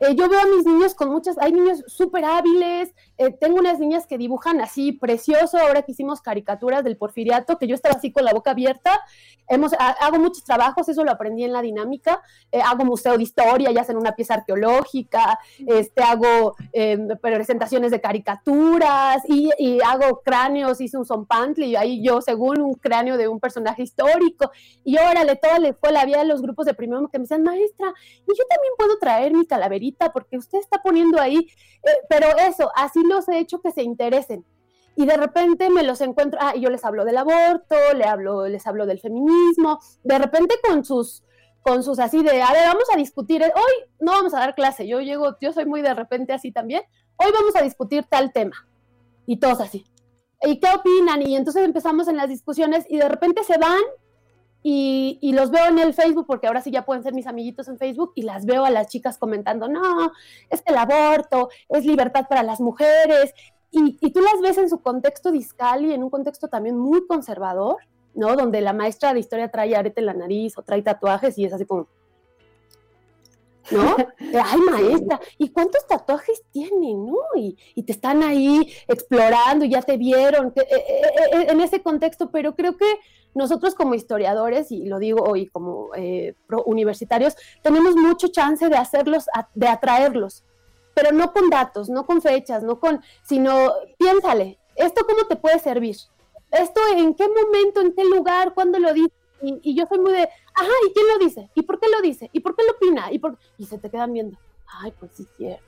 Eh, 0.03 0.17
yo 0.17 0.29
veo 0.29 0.41
a 0.41 0.47
mis 0.47 0.67
niños 0.67 0.95
con 0.95 1.11
muchas, 1.11 1.39
hay 1.39 1.53
niños 1.53 1.85
súper 1.87 2.25
hábiles, 2.25 2.93
eh, 3.19 3.31
tengo 3.31 3.61
unas 3.61 3.79
niñas 3.79 4.05
que 4.09 4.19
dibujan 4.19 4.61
así 4.61 4.91
precioso, 4.91 5.59
ahora 5.59 5.83
que 5.83 5.93
hicimos 5.93 6.21
caricaturas 6.21 6.83
del 6.83 6.97
porfiriato, 6.97 7.57
que 7.57 7.69
yo 7.69 7.77
estaba 7.77 7.95
así 7.95 8.11
con 8.11 8.25
la 8.25 8.33
boca 8.33 8.51
abierta, 8.51 9.01
Hemos, 9.49 9.73
hago 9.79 10.19
muchos 10.19 10.45
trabajos, 10.45 10.89
eso 10.89 11.05
lo 11.05 11.11
aprendí 11.11 11.45
en 11.45 11.53
la 11.53 11.61
dinámica, 11.61 12.23
eh, 12.51 12.63
hago 12.63 12.87
museo 12.87 13.19
de 13.19 13.23
historia, 13.23 13.71
ya 13.71 13.83
hacen 13.83 13.99
una 13.99 14.13
pieza 14.13 14.33
arqueológica, 14.35 15.39
este, 15.67 16.03
hago 16.03 16.55
em, 16.73 17.09
presentaciones 17.21 17.91
de 17.91 18.01
caricaturas 18.01 19.23
y, 19.29 19.51
hago 19.85 20.23
cráneos, 20.25 20.81
hice 20.81 20.97
un 20.97 21.05
zompantli, 21.05 21.67
y 21.67 21.77
ahí 21.77 22.03
yo 22.03 22.23
según 22.23 22.63
un 22.63 22.75
cráneo 22.75 23.19
de 23.19 23.29
un 23.29 23.41
personaje 23.41 23.83
histórico, 23.83 24.51
y 24.85 24.97
órale, 24.97 25.37
toda 25.37 25.59
la 25.59 25.69
escuela 25.69 26.01
había 26.01 26.25
los 26.25 26.41
grupos 26.41 26.65
de 26.65 26.73
primero 26.73 27.07
que 27.09 27.19
me 27.19 27.25
decían, 27.25 27.43
maestra, 27.43 27.93
y 28.27 28.31
yo 28.35 28.45
también 28.49 28.73
puedo 28.79 28.97
traer 28.99 29.35
mi 29.35 29.45
calaverita 29.45 29.92
porque 30.13 30.39
usted 30.39 30.59
está 30.59 30.83
poniendo 30.83 31.21
ahí, 31.21 31.39
eh, 31.39 31.91
pero 32.09 32.27
eso, 32.39 32.71
así 32.75 33.03
los 33.05 33.29
he 33.29 33.39
hecho 33.39 33.61
que 33.61 33.71
se 33.71 33.83
interesen 33.83 34.45
y 34.97 35.07
de 35.07 35.17
repente 35.17 35.71
me 35.71 35.83
los 35.83 36.01
encuentro, 36.01 36.39
ah, 36.43 36.55
yo 36.55 36.71
les 36.71 36.85
hablo 36.85 37.05
del 37.05 37.17
aborto, 37.17 37.77
le 37.97 38.05
hablo, 38.05 38.47
les 38.49 38.67
hablo 38.67 38.87
del 38.87 39.01
feminismo, 39.01 39.81
de 40.03 40.19
repente 40.19 40.55
con 40.63 40.85
sus, 40.85 41.25
con 41.63 41.83
sus 41.83 41.99
así 41.99 42.23
de, 42.23 42.43
a 42.43 42.53
ver, 42.53 42.67
vamos 42.69 42.89
a 42.93 42.97
discutir, 42.97 43.43
hoy 43.43 43.91
no 44.01 44.13
vamos 44.13 44.35
a 44.35 44.41
dar 44.41 44.55
clase, 44.55 44.87
yo 44.87 45.01
llego, 45.01 45.37
yo 45.41 45.53
soy 45.53 45.65
muy 45.65 45.83
de 45.83 45.95
repente 45.95 46.33
así 46.33 46.53
también, 46.53 46.83
hoy 47.17 47.33
vamos 47.33 47.57
a 47.57 47.63
discutir 47.63 48.05
tal 48.09 48.33
tema, 48.33 48.69
y 49.27 49.39
todos 49.39 49.61
así. 49.61 49.85
¿Y 50.45 50.59
qué 50.59 50.69
opinan? 50.75 51.23
Y 51.23 51.37
entonces 51.37 51.65
empezamos 51.65 52.09
en 52.09 52.17
las 52.17 52.29
discusiones 52.29 52.85
y 52.89 52.99
de 52.99 53.09
repente 53.09 53.45
se 53.45 53.59
van 53.59 53.81
y, 54.63 55.19
y, 55.21 55.33
los 55.33 55.51
veo 55.51 55.67
en 55.67 55.79
el 55.79 55.95
Facebook, 55.95 56.27
porque 56.27 56.47
ahora 56.47 56.61
sí 56.61 56.71
ya 56.71 56.85
pueden 56.85 57.03
ser 57.03 57.15
mis 57.15 57.27
amiguitos 57.27 57.69
en 57.69 57.79
Facebook, 57.79 58.13
y 58.15 58.23
las 58.23 58.47
veo 58.47 58.65
a 58.65 58.71
las 58.71 58.89
chicas 58.89 59.19
comentando, 59.19 59.69
no, 59.69 60.13
es 60.51 60.63
el 60.67 60.77
aborto 60.77 61.49
es 61.69 61.85
libertad 61.85 62.27
para 62.29 62.43
las 62.43 62.61
mujeres, 62.61 63.35
y, 63.73 64.11
tú 64.13 64.21
las 64.21 64.41
ves 64.43 64.59
en 64.59 64.69
su 64.69 64.83
contexto 64.83 65.33
discal 65.33 65.87
y 65.87 65.95
en 65.95 66.03
un 66.03 66.11
contexto 66.11 66.49
también 66.49 66.77
muy 66.77 67.07
conservador, 67.07 67.79
¿no? 68.15 68.37
Donde 68.37 68.61
la 68.61 68.75
maestra 68.75 69.15
de 69.15 69.21
historia 69.21 69.51
trae 69.51 69.75
arete 69.75 70.01
en 70.01 70.07
la 70.07 70.15
nariz 70.15 70.59
o 70.59 70.63
trae 70.63 70.83
tatuajes 70.83 71.39
y 71.39 71.47
es 71.47 71.55
así 71.55 71.65
como, 71.65 71.89
¿no? 73.71 73.97
Ay, 74.21 74.61
maestra, 74.71 75.21
¿y 75.39 75.49
cuántos 75.49 75.87
tatuajes 75.87 76.43
tiene, 76.53 76.93
no? 76.93 77.17
Y, 77.35 77.83
te 77.83 77.93
están 77.93 78.23
ahí 78.23 78.71
explorando, 78.87 79.65
y 79.65 79.71
ya 79.71 79.81
te 79.81 79.97
vieron, 79.97 80.53
eh, 80.55 80.67
eh, 80.71 81.03
eh, 81.33 81.47
en 81.49 81.61
ese 81.63 81.83
contexto, 81.83 82.31
pero 82.31 82.55
creo 82.55 82.77
que 82.77 82.87
nosotros 83.35 83.75
como 83.75 83.95
historiadores, 83.95 84.71
y 84.71 84.87
lo 84.87 84.99
digo 84.99 85.25
hoy 85.25 85.47
como 85.47 85.91
universitarios, 86.67 87.35
tenemos 87.63 87.97
mucho 87.97 88.29
chance 88.29 88.69
de 88.69 88.77
hacerlos, 88.77 89.27
de 89.55 89.69
atraerlos, 89.69 90.45
pero 90.95 91.13
no 91.13 91.33
con 91.33 91.51
datos, 91.51 91.89
no 91.89 92.07
con 92.07 92.21
fechas, 92.21 92.63
no 92.63 92.79
con, 92.79 93.01
sino 93.25 93.73
piénsale, 93.99 94.59
¿esto 94.77 95.07
cómo 95.07 95.27
te 95.27 95.37
puede 95.37 95.59
servir? 95.59 95.97
¿Esto 96.51 96.81
en 96.97 97.15
qué 97.15 97.27
momento, 97.29 97.81
en 97.81 97.95
qué 97.95 98.05
lugar, 98.05 98.53
cuándo 98.55 98.79
lo 98.79 98.93
dice? 98.93 99.13
Y, 99.41 99.75
yo 99.75 99.87
soy 99.87 99.99
muy 99.99 100.13
de, 100.13 100.23
ajá, 100.55 100.73
¿y 100.89 100.93
quién 100.93 101.07
lo 101.09 101.19
dice? 101.19 101.51
¿Y 101.55 101.63
por 101.63 101.81
qué 101.81 101.89
lo 101.89 102.01
dice? 102.01 102.31
¿Y 102.33 102.41
por 102.41 102.55
qué 102.55 102.63
lo 102.65 102.73
opina? 102.73 103.11
¿Y, 103.11 103.19
por... 103.19 103.37
y 103.59 103.67
se 103.67 103.79
te 103.79 103.91
quedan 103.91 104.13
viendo, 104.13 104.39
ay, 104.67 104.93
pues 104.99 105.13
sí, 105.15 105.27
cierto. 105.37 105.65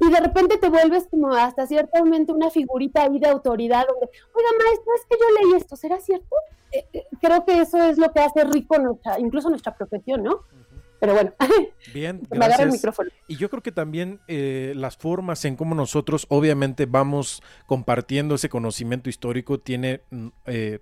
Y 0.00 0.10
de 0.10 0.20
repente 0.20 0.58
te 0.58 0.68
vuelves 0.68 1.06
como 1.08 1.32
hasta 1.32 1.66
cierto 1.66 1.98
momento 1.98 2.34
una 2.34 2.50
figurita 2.50 3.02
ahí 3.02 3.18
de 3.18 3.28
autoridad, 3.28 3.86
donde, 3.86 4.06
oiga, 4.34 4.48
maestro, 4.64 4.92
es 4.94 5.06
que 5.08 5.16
yo 5.18 5.26
leí 5.40 5.56
esto, 5.56 5.76
¿será 5.76 6.00
cierto? 6.00 6.36
Eh, 6.76 6.86
eh, 6.92 7.04
creo 7.20 7.44
que 7.44 7.60
eso 7.60 7.82
es 7.82 7.98
lo 7.98 8.12
que 8.12 8.20
hace 8.20 8.44
rico 8.44 8.78
nuestra, 8.78 9.18
incluso 9.18 9.48
nuestra 9.48 9.74
profesión, 9.74 10.22
¿no? 10.22 10.42
Pero 10.98 11.14
bueno, 11.14 11.34
bien, 11.92 12.22
gracias. 12.30 12.60
el 12.60 12.72
micrófono. 12.72 13.10
Y 13.28 13.36
yo 13.36 13.50
creo 13.50 13.62
que 13.62 13.72
también 13.72 14.20
eh, 14.28 14.72
las 14.76 14.96
formas 14.96 15.44
en 15.44 15.56
cómo 15.56 15.74
nosotros 15.74 16.26
obviamente 16.30 16.86
vamos 16.86 17.42
compartiendo 17.66 18.34
ese 18.34 18.48
conocimiento 18.48 19.10
histórico 19.10 19.60
tiene 19.60 20.00
mm, 20.10 20.28
eh, 20.46 20.80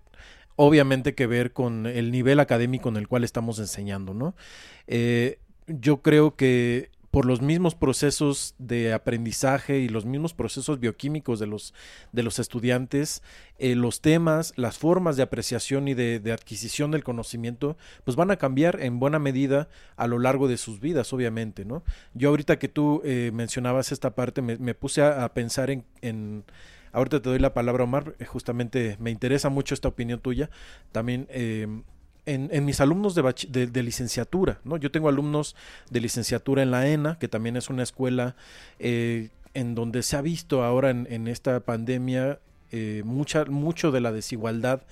obviamente 0.57 1.15
que 1.15 1.27
ver 1.27 1.53
con 1.53 1.87
el 1.87 2.12
nivel 2.12 2.39
académico 2.41 2.89
en 2.89 2.97
el 2.97 3.09
cual 3.09 3.25
estamos 3.25 3.59
enseñando, 3.59 4.15
¿no? 4.15 4.35
Eh, 4.87 5.39
yo 5.66 6.03
creo 6.03 6.37
que 6.37 6.91
por 7.15 7.27
los 7.27 7.41
mismos 7.41 7.77
procesos 7.77 8.57
de 8.59 8.93
aprendizaje 8.93 9.78
y 9.78 9.89
los 9.89 10.05
mismos 10.05 10.35
procesos 10.35 10.81
bioquímicos 10.81 11.39
de 11.39 11.47
los, 11.47 11.73
de 12.11 12.24
los 12.24 12.41
estudiantes, 12.41 13.23
eh, 13.59 13.77
los 13.77 14.01
temas, 14.01 14.53
las 14.57 14.78
formas 14.78 15.16
de 15.16 15.23
apreciación 15.23 15.86
y 15.86 15.95
de, 15.95 16.32
adquisición 16.32 16.91
del 16.91 17.05
conocimiento, 17.05 17.77
pues 18.03 18.16
van 18.16 18.32
a 18.32 18.36
cambiar 18.36 18.81
en 18.82 18.99
buena 18.99 19.20
medida 19.20 19.69
a 19.95 20.09
lo 20.09 20.19
largo 20.19 20.49
de 20.49 20.57
sus 20.57 20.81
vidas, 20.81 21.12
obviamente, 21.12 21.65
¿no? 21.65 21.85
Yo 22.15 22.31
ahorita 22.31 22.59
que 22.59 22.66
tú 22.66 23.01
eh, 23.05 23.31
mencionabas 23.32 23.93
esta 23.93 24.16
parte, 24.16 24.43
me, 24.43 24.74
puse 24.74 25.01
a, 25.01 25.32
pensar 25.35 25.70
en, 25.70 25.85
en, 26.01 26.43
ahorita 26.91 27.23
te 27.23 27.28
doy 27.28 27.39
la 27.39 27.55
palabra, 27.55 27.85
Omar, 27.85 28.16
eh, 28.19 28.24
justamente 28.24 28.97
me 28.99 29.12
interesa 29.12 29.51
mucho 29.51 29.74
esta 29.74 29.86
opinión 29.86 30.19
tuya, 30.19 30.51
también 30.91 31.28
en, 32.27 32.65
mis 32.65 32.81
alumnos 32.81 33.15
de, 33.15 33.67
de, 33.67 33.83
licenciatura, 33.83 34.59
¿no? 34.65 34.77
Yo 34.77 34.91
tengo 34.91 35.09
alumnos 35.09 35.55
de 35.91 36.01
licenciatura 36.01 36.63
en 36.63 36.71
la 36.71 36.89
ENA, 36.89 37.19
que 37.19 37.29
también 37.29 37.57
es 37.57 37.69
una 37.69 37.83
escuela 37.83 38.35
eh, 38.79 39.29
en 39.53 39.75
donde 39.75 40.03
se 40.03 40.17
ha 40.17 40.23
visto 40.23 40.65
ahora 40.65 40.91
en, 40.91 41.29
esta 41.29 41.61
pandemia 41.61 42.39
eh, 42.73 43.03
mucha, 43.05 43.45
mucho 43.45 43.93
de 43.93 44.01
la 44.01 44.11
desigualdad 44.11 44.83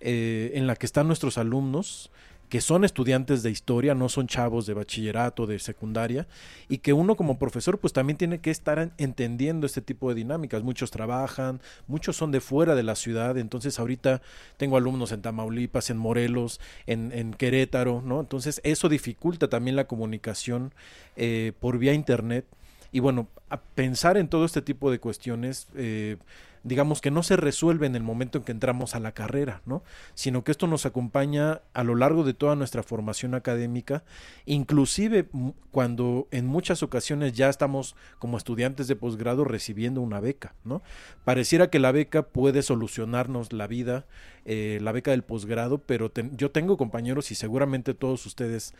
eh, 0.00 0.52
en 0.54 0.66
la 0.66 0.76
que 0.76 0.86
están 0.86 1.06
nuestros 1.06 1.38
alumnos 1.38 2.10
que 2.48 2.60
son 2.60 2.84
estudiantes 2.84 3.42
de 3.42 3.50
historia, 3.50 3.94
no 3.94 4.08
son 4.08 4.26
chavos 4.26 4.66
de 4.66 4.74
bachillerato, 4.74 5.46
de 5.46 5.58
secundaria, 5.58 6.26
y 6.68 6.78
que 6.78 6.92
uno 6.92 7.16
como 7.16 7.38
profesor 7.38 7.78
pues 7.78 7.92
también 7.92 8.16
tiene 8.16 8.40
que 8.40 8.50
estar 8.50 8.92
entendiendo 8.98 9.66
este 9.66 9.80
tipo 9.80 10.08
de 10.08 10.14
dinámicas. 10.14 10.62
Muchos 10.62 10.90
trabajan, 10.90 11.60
muchos 11.86 12.16
son 12.16 12.30
de 12.30 12.40
fuera 12.40 12.74
de 12.74 12.82
la 12.82 12.94
ciudad, 12.94 13.38
entonces 13.38 13.78
ahorita 13.78 14.22
tengo 14.56 14.76
alumnos 14.76 15.12
en 15.12 15.22
Tamaulipas, 15.22 15.90
en 15.90 15.96
Morelos, 15.96 16.60
en, 16.86 17.34
Querétaro, 17.34 18.02
¿no? 18.04 18.20
Entonces 18.20 18.60
eso 18.64 18.88
dificulta 18.88 19.48
también 19.48 19.76
la 19.76 19.86
comunicación 19.86 20.72
eh, 21.16 21.52
por 21.58 21.78
vía 21.78 21.92
internet. 21.92 22.46
Y 22.94 23.00
bueno, 23.00 23.26
a 23.50 23.60
pensar 23.60 24.16
en 24.16 24.28
todo 24.28 24.44
este 24.44 24.62
tipo 24.62 24.88
de 24.88 25.00
cuestiones, 25.00 25.66
eh, 25.74 26.16
digamos 26.62 27.00
que 27.00 27.10
no 27.10 27.24
se 27.24 27.36
resuelve 27.36 27.88
en 27.88 27.96
el 27.96 28.04
momento 28.04 28.38
en 28.38 28.44
que 28.44 28.52
entramos 28.52 28.94
a 28.94 29.00
la 29.00 29.10
carrera, 29.10 29.62
¿no? 29.66 29.82
Sino 30.14 30.44
que 30.44 30.52
esto 30.52 30.68
nos 30.68 30.86
acompaña 30.86 31.62
a 31.72 31.82
lo 31.82 31.96
largo 31.96 32.22
de 32.22 32.34
toda 32.34 32.54
nuestra 32.54 32.84
formación 32.84 33.34
académica, 33.34 34.04
inclusive 34.46 35.26
cuando 35.72 36.28
en 36.30 36.46
muchas 36.46 36.84
ocasiones 36.84 37.32
ya 37.32 37.48
estamos 37.48 37.96
como 38.20 38.38
estudiantes 38.38 38.86
de 38.86 38.94
posgrado 38.94 39.42
recibiendo 39.42 40.00
una 40.00 40.20
beca, 40.20 40.54
¿no? 40.62 40.80
Pareciera 41.24 41.70
que 41.70 41.80
la 41.80 41.90
beca 41.90 42.22
puede 42.22 42.62
solucionarnos 42.62 43.52
la 43.52 43.66
vida, 43.66 44.06
eh, 44.44 44.78
la 44.80 44.92
beca 44.92 45.10
del 45.10 45.24
posgrado, 45.24 45.78
pero 45.78 46.12
yo 46.36 46.52
tengo 46.52 46.76
compañeros 46.76 47.32
y 47.32 47.34
seguramente 47.34 47.92
todos 47.92 48.24
ustedes 48.24 48.72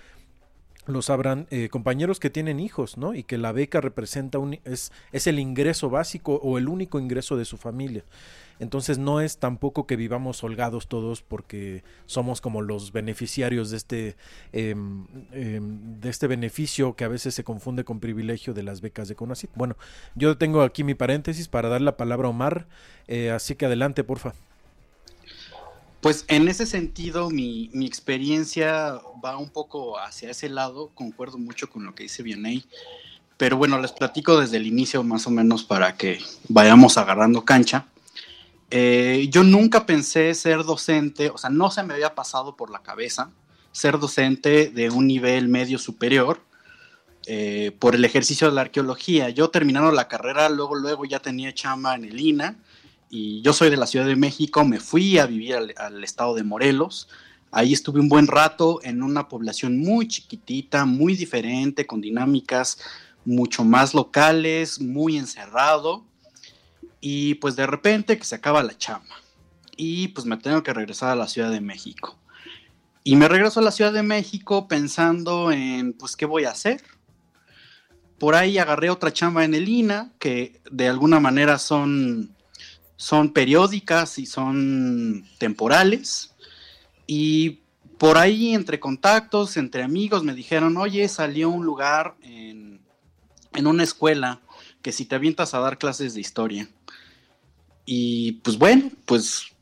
lo 0.87 1.03
sabrán 1.03 1.47
eh, 1.51 1.69
compañeros 1.69 2.21
que 2.21 2.31
tienen 2.31 2.61
hijos, 2.61 2.97
¿no? 2.99 3.15
Y 3.15 3.23
que 3.23 3.39
la 3.39 3.53
beca 3.53 3.81
representa 3.81 4.39
un, 4.39 4.59
es, 4.65 4.93
es 5.13 5.27
el 5.27 5.39
ingreso 5.39 5.91
básico 5.91 6.35
o 6.43 6.59
el 6.59 6.69
único 6.69 6.99
ingreso 6.99 7.37
de 7.37 7.45
su 7.45 7.57
familia. 7.57 8.05
Entonces 8.61 8.99
no 8.99 9.21
es 9.21 9.39
tampoco 9.39 9.87
que 9.87 9.97
vivamos 9.97 10.43
holgados 10.45 10.87
todos 10.87 11.23
porque 11.23 11.83
somos 12.07 12.41
como 12.41 12.63
los 12.63 12.93
beneficiarios 12.93 13.71
de 13.71 13.77
este, 13.77 14.17
em, 14.53 15.07
em, 15.33 16.01
de 16.01 16.09
este 16.09 16.27
beneficio 16.27 16.95
que 16.95 17.05
a 17.05 17.09
veces 17.09 17.35
se 17.35 17.45
confunde 17.45 17.85
con 17.85 18.01
privilegio 18.01 18.55
de 18.55 18.63
las 18.63 18.81
becas 18.81 19.09
de 19.09 19.17
CONACYT. 19.17 19.51
Bueno, 19.55 19.77
yo 20.15 20.39
tengo 20.39 20.63
aquí 20.63 20.85
mi 20.85 20.95
paréntesis 20.95 21.49
para 21.49 21.69
dar 21.69 21.81
la 21.81 21.97
palabra 21.97 22.29
a 22.29 22.31
Omar, 22.31 22.67
eh, 23.09 23.31
así 23.31 23.57
que 23.57 23.67
adelante, 23.67 24.05
porfa. 24.05 24.35
Pues 26.05 26.27
en 26.29 26.49
ese 26.49 26.67
sentido, 26.67 27.31
mi, 27.31 27.71
experiencia 27.87 29.01
va 29.25 29.39
un 29.39 29.49
poco 29.49 29.99
hacia 29.99 30.31
ese 30.31 30.51
lado, 30.51 30.91
concuerdo 30.95 31.39
mucho 31.39 31.71
con 31.71 31.87
lo 31.87 31.95
que 31.95 32.03
dice 32.03 32.23
Vianey, 32.23 32.67
pero 33.39 33.57
bueno, 33.57 33.81
les 33.81 33.93
platico 33.93 34.39
desde 34.39 34.59
el 34.59 34.67
inicio 34.67 35.03
más 35.03 35.27
o 35.27 35.31
menos 35.31 35.65
para 35.65 35.97
que 35.97 36.19
vayamos 36.47 36.99
agarrando 36.99 37.47
cancha. 37.47 37.87
Eh, 38.71 39.29
yo 39.31 39.45
nunca 39.45 39.87
pensé 39.87 40.35
ser 40.35 40.65
docente, 40.65 41.31
o 41.31 41.39
sea, 41.39 41.49
no 41.49 41.71
se 41.71 41.83
me 41.83 41.95
había 41.95 42.15
pasado 42.15 42.55
por 42.55 42.69
la 42.69 42.83
cabeza 42.83 43.31
ser 43.73 43.99
docente 43.99 44.69
de 44.69 44.91
un 44.91 45.07
nivel 45.07 45.49
medio 45.49 45.79
superior 45.79 46.43
eh, 47.25 47.75
por 47.79 47.95
el 47.95 48.05
ejercicio 48.05 48.47
de 48.51 48.55
la 48.55 48.61
arqueología. 48.61 49.31
Yo 49.31 49.49
terminando 49.49 49.91
la 49.91 50.07
carrera, 50.07 50.51
luego, 50.51 50.75
luego 50.75 51.07
ya 51.07 51.21
tenía 51.21 51.55
chamba 51.55 51.95
en 51.95 52.05
el 52.05 52.21
INA 52.21 52.59
y 53.17 53.43
yo 53.43 53.53
soy 53.53 53.71
de 53.71 53.77
la 53.77 53.87
Ciudad 53.87 54.07
de 54.07 54.17
México, 54.17 54.65
me 54.65 54.81
fui 54.81 55.19
a 55.19 55.27
vivir 55.27 55.55
al, 55.55 56.03
estado 56.03 56.35
de 56.35 56.43
Morelos. 56.43 57.09
Ahí 57.53 57.73
estuve 57.73 58.01
un 58.01 58.09
buen 58.09 58.27
rato 58.27 58.81
en 58.83 59.05
una 59.05 59.29
población 59.29 59.79
muy 59.79 60.09
chiquitita, 60.09 60.85
muy 60.85 61.15
diferente, 61.15 61.87
con 61.87 62.01
dinámicas 62.01 62.81
mucho 63.25 63.63
más 63.63 63.95
locales, 63.95 64.81
muy 64.81 65.17
encerrado. 65.17 66.05
Y 67.01 67.35
pues 67.35 67.55
de 67.55 67.69
repente 67.69 68.19
que 68.19 68.25
se 68.25 68.35
acaba 68.35 68.65
la 68.65 68.77
chama. 68.77 69.15
Y 69.77 70.09
pues 70.09 70.27
me 70.27 70.37
tengo 70.37 70.65
que 70.65 70.73
regresar 70.75 71.11
a 71.11 71.15
la 71.15 71.29
Ciudad 71.29 71.53
de 71.53 71.61
México. 71.61 72.19
Y 73.05 73.15
me 73.15 73.29
regreso 73.29 73.61
a 73.61 73.63
la 73.63 73.71
Ciudad 73.71 73.93
de 73.93 74.03
México 74.03 74.67
pensando 74.67 75.53
en 75.53 75.93
pues 75.93 76.17
qué 76.17 76.27
voy 76.27 76.47
a 76.47 76.51
hacer. 76.51 76.83
Por 78.19 78.35
ahí 78.35 78.59
agarré 78.59 78.91
otra 78.91 79.13
chamba 79.13 79.45
en 79.45 79.55
el 79.55 79.69
INA, 79.69 80.11
que 80.19 80.61
de 80.69 80.89
alguna 80.89 81.21
manera 81.21 81.61
son 81.61 82.34
son 82.97 83.33
periódicas 83.33 84.19
y 84.19 84.27
son 84.27 85.27
temporales. 85.39 86.35
Y 87.07 87.61
por 87.99 88.19
ahí, 88.19 88.55
entre 88.55 88.81
contactos, 88.81 89.57
entre 89.57 89.83
amigos, 89.83 90.25
me 90.25 90.35
dijeron, 90.35 90.77
oye, 90.77 91.09
salió 91.09 91.51
un 91.51 91.65
lugar 91.65 92.15
en, 92.23 92.81
en 93.55 93.67
una 93.67 93.83
escuela 93.83 94.41
que 94.83 94.93
si 94.93 95.05
te 95.05 95.15
avientas 95.15 95.55
a 95.55 95.61
dar 95.61 95.79
clases 95.79 96.15
de 96.15 96.21
historia. 96.21 96.69
Y 97.87 98.33
pues 98.43 98.59
bueno, 98.59 98.91
pues 99.07 99.55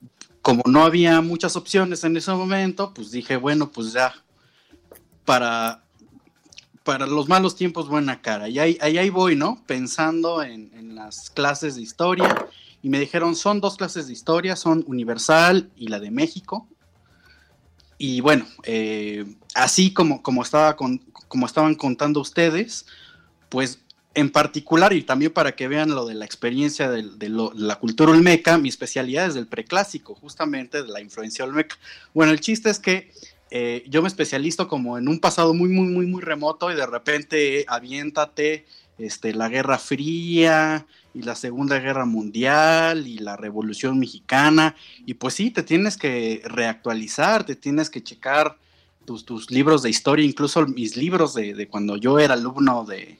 como 0.42 0.62
no 0.66 0.82
había 0.82 1.20
muchas 1.20 1.56
opciones 1.56 2.02
en 2.04 2.16
ese 2.16 2.32
momento, 2.32 2.92
pues 2.92 3.12
dije, 3.12 3.36
bueno, 3.36 3.70
pues 3.70 3.92
ya, 3.92 4.12
para, 5.24 5.84
para 6.82 7.06
los 7.06 7.28
malos 7.28 7.54
tiempos, 7.54 7.88
buena 7.88 8.20
cara. 8.20 8.48
Y 8.48 8.58
ahí, 8.58 8.78
ahí, 8.80 9.10
voy, 9.10 9.36
¿no? 9.36 9.62
Pensando 9.66 10.42
en, 10.42 10.72
en, 10.74 10.96
las 10.96 11.30
clases 11.30 11.76
de 11.76 11.82
historia 11.82 12.46
y 12.82 12.88
me 12.88 12.98
dijeron, 12.98 13.36
son 13.36 13.60
dos 13.60 13.76
clases 13.76 14.08
de 14.08 14.12
historia, 14.12 14.56
son 14.56 14.84
Universal 14.86 15.70
y 15.76 15.88
la 15.88 16.00
de 16.00 16.10
México. 16.10 16.68
Y 17.96 18.20
bueno, 18.20 18.44
eh, 18.64 19.24
así 19.54 19.92
como, 19.94 20.22
como, 20.22 20.42
estaba 20.42 20.76
como 20.76 21.46
estaban 21.46 21.76
contando 21.76 22.20
ustedes, 22.20 22.86
pues 23.48 23.78
en 24.14 24.30
particular, 24.30 24.92
y 24.92 25.02
también 25.02 25.32
para 25.32 25.52
que 25.52 25.68
vean 25.68 25.90
lo 25.90 26.04
de 26.06 26.14
la 26.14 26.24
experiencia 26.24 26.90
de, 26.90 27.04
la 27.54 27.76
cultura 27.76 28.12
olmeca, 28.12 28.58
mi 28.58 28.68
especialidad 28.68 29.26
es 29.26 29.34
del 29.34 29.46
preclásico, 29.46 30.14
justamente 30.14 30.82
de 30.82 30.88
la 30.88 31.00
influencia 31.00 31.44
olmeca. 31.44 31.76
Bueno, 32.12 32.32
el 32.32 32.40
chiste 32.40 32.68
es 32.68 32.78
que 32.78 33.10
eh, 33.50 33.84
yo 33.88 34.02
me 34.02 34.08
especializo 34.08 34.68
como 34.68 34.98
en 34.98 35.08
un 35.08 35.18
pasado 35.18 35.54
muy, 35.54 35.68
muy, 35.68 35.88
muy, 35.88 36.06
muy 36.06 36.22
remoto 36.22 36.70
y 36.70 36.74
de 36.74 36.86
repente 36.86 37.64
aviéntate 37.68 38.66
este, 38.98 39.34
la 39.34 39.48
Guerra 39.48 39.78
Fría, 39.78 40.86
y 41.14 41.22
la 41.22 41.34
Segunda 41.34 41.78
Guerra 41.78 42.04
Mundial 42.04 43.06
y 43.06 43.18
la 43.18 43.36
Revolución 43.36 43.98
Mexicana. 43.98 44.74
Y 45.06 45.14
pues 45.14 45.34
sí, 45.34 45.50
te 45.50 45.62
tienes 45.62 45.96
que 45.96 46.42
reactualizar, 46.44 47.44
te 47.44 47.56
tienes 47.56 47.90
que 47.90 48.02
checar 48.02 48.56
tus, 49.04 49.50
libros 49.50 49.82
de 49.82 49.90
historia, 49.90 50.24
incluso 50.24 50.66
mis 50.66 50.96
libros 50.96 51.34
de, 51.34 51.68
cuando 51.68 51.96
yo 51.96 52.18
era 52.18 52.34
alumno 52.34 52.84
de, 52.84 53.18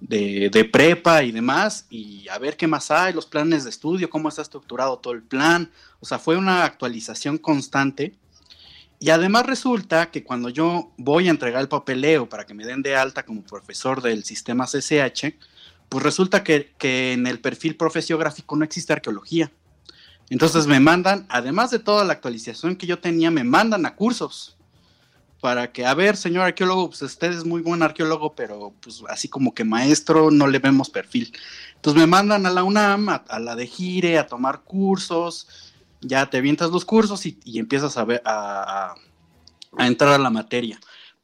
de, 0.00 0.64
prepa 0.64 1.22
y 1.22 1.32
demás, 1.32 1.86
y 1.90 2.28
a 2.28 2.38
ver 2.38 2.56
qué 2.56 2.66
más 2.66 2.90
hay, 2.90 3.12
los 3.12 3.26
planes 3.26 3.64
de 3.64 3.70
estudio, 3.70 4.08
cómo 4.08 4.28
está 4.28 4.42
estructurado 4.42 4.98
todo 4.98 5.12
el 5.12 5.22
plan. 5.22 5.70
O 6.00 6.06
sea, 6.06 6.18
fue 6.18 6.36
una 6.36 6.64
actualización 6.64 7.38
constante. 7.38 8.14
Y 8.98 9.10
además 9.10 9.46
resulta 9.46 10.12
que 10.12 10.22
cuando 10.22 10.48
yo 10.48 10.92
voy 10.96 11.26
a 11.26 11.32
entregar 11.32 11.60
el 11.60 11.68
papeleo 11.68 12.28
para 12.28 12.46
que 12.46 12.54
me 12.54 12.64
den 12.64 12.82
de 12.82 12.94
alta 12.94 13.24
como 13.24 13.42
profesor 13.42 14.00
del 14.00 14.22
sistema 14.22 14.64
CCH, 14.64 15.34
pues 15.92 16.02
resulta 16.02 16.42
que, 16.42 16.72
en 17.12 17.26
el 17.26 17.38
perfil 17.38 17.76
profesiográfico 17.76 18.56
no 18.56 18.64
existe 18.64 18.94
arqueología. 18.94 19.52
Entonces 20.30 20.66
me 20.66 20.80
mandan, 20.80 21.26
además 21.28 21.70
de 21.70 21.80
toda 21.80 22.02
la 22.06 22.14
actualización 22.14 22.76
que 22.76 22.86
yo 22.86 22.98
tenía, 22.98 23.30
me 23.30 23.44
mandan 23.44 23.84
a 23.84 23.94
cursos 23.94 24.56
para 25.42 25.70
que, 25.70 25.84
a 25.84 25.92
ver, 25.92 26.16
señor 26.16 26.44
arqueólogo, 26.44 26.88
pues 26.88 27.02
usted 27.02 27.32
es 27.32 27.44
muy 27.44 27.60
buen 27.60 27.82
arqueólogo, 27.82 28.34
pero 28.34 28.72
pues 28.80 29.02
así 29.10 29.28
como 29.28 29.52
que 29.52 29.64
maestro 29.64 30.30
no 30.30 30.46
le 30.46 30.60
vemos 30.60 30.88
perfil. 30.88 31.30
Entonces 31.74 32.00
me 32.00 32.06
mandan 32.06 32.46
a 32.46 32.50
la 32.50 32.64
UNAM, 32.64 33.10
a, 33.10 33.38
la 33.38 33.54
de 33.54 33.66
Gire, 33.66 34.18
a 34.18 34.26
tomar 34.26 34.62
cursos, 34.62 35.46
ya 36.00 36.24
te 36.30 36.38
avientas 36.38 36.70
los 36.70 36.86
cursos 36.86 37.26
y, 37.26 37.38
empiezas 37.58 37.98
a, 37.98 38.04
ver, 38.06 38.22
a 38.24 38.94
entrar 39.76 40.14
a 40.14 40.18
la 40.18 40.30
materia. 40.30 40.80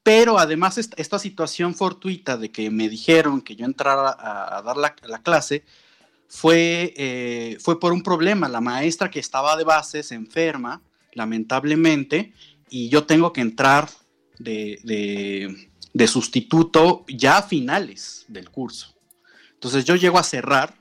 Pero 0.09 0.39
además 0.39 0.79
esta, 0.79 1.19
situación 1.19 1.75
fortuita 1.75 2.39
de 2.39 2.51
que 2.51 2.71
me 2.71 2.89
dijeron 2.89 3.43
que 3.43 3.57
yo 3.57 3.67
entrara 3.67 4.17
a, 4.19 4.63
dar 4.63 4.79
la, 4.79 4.95
clase 5.23 5.67
fue, 6.29 6.95
eh, 6.97 7.59
fue 7.61 7.79
por 7.79 7.93
un 7.93 8.03
problema. 8.03 8.49
La 8.49 8.63
maestra 8.63 9.11
que 9.11 9.21
estaba 9.21 9.55
de 9.55 9.65
base 9.65 10.03
se 10.03 10.15
enferma, 10.15 10.81
lamentablemente, 11.13 12.33
y 12.71 12.89
yo 12.89 13.05
tengo 13.05 13.35
que 13.35 13.43
entrar 13.43 13.91
de, 14.39 15.69
sustituto 16.07 17.05
ya 17.07 17.37
a 17.37 17.43
finales 17.43 18.25
del 18.29 18.49
curso. 18.49 18.97
Entonces 19.53 19.85
yo 19.85 19.95
llego 19.95 20.19
a 20.19 20.23
cerrar. 20.23 20.75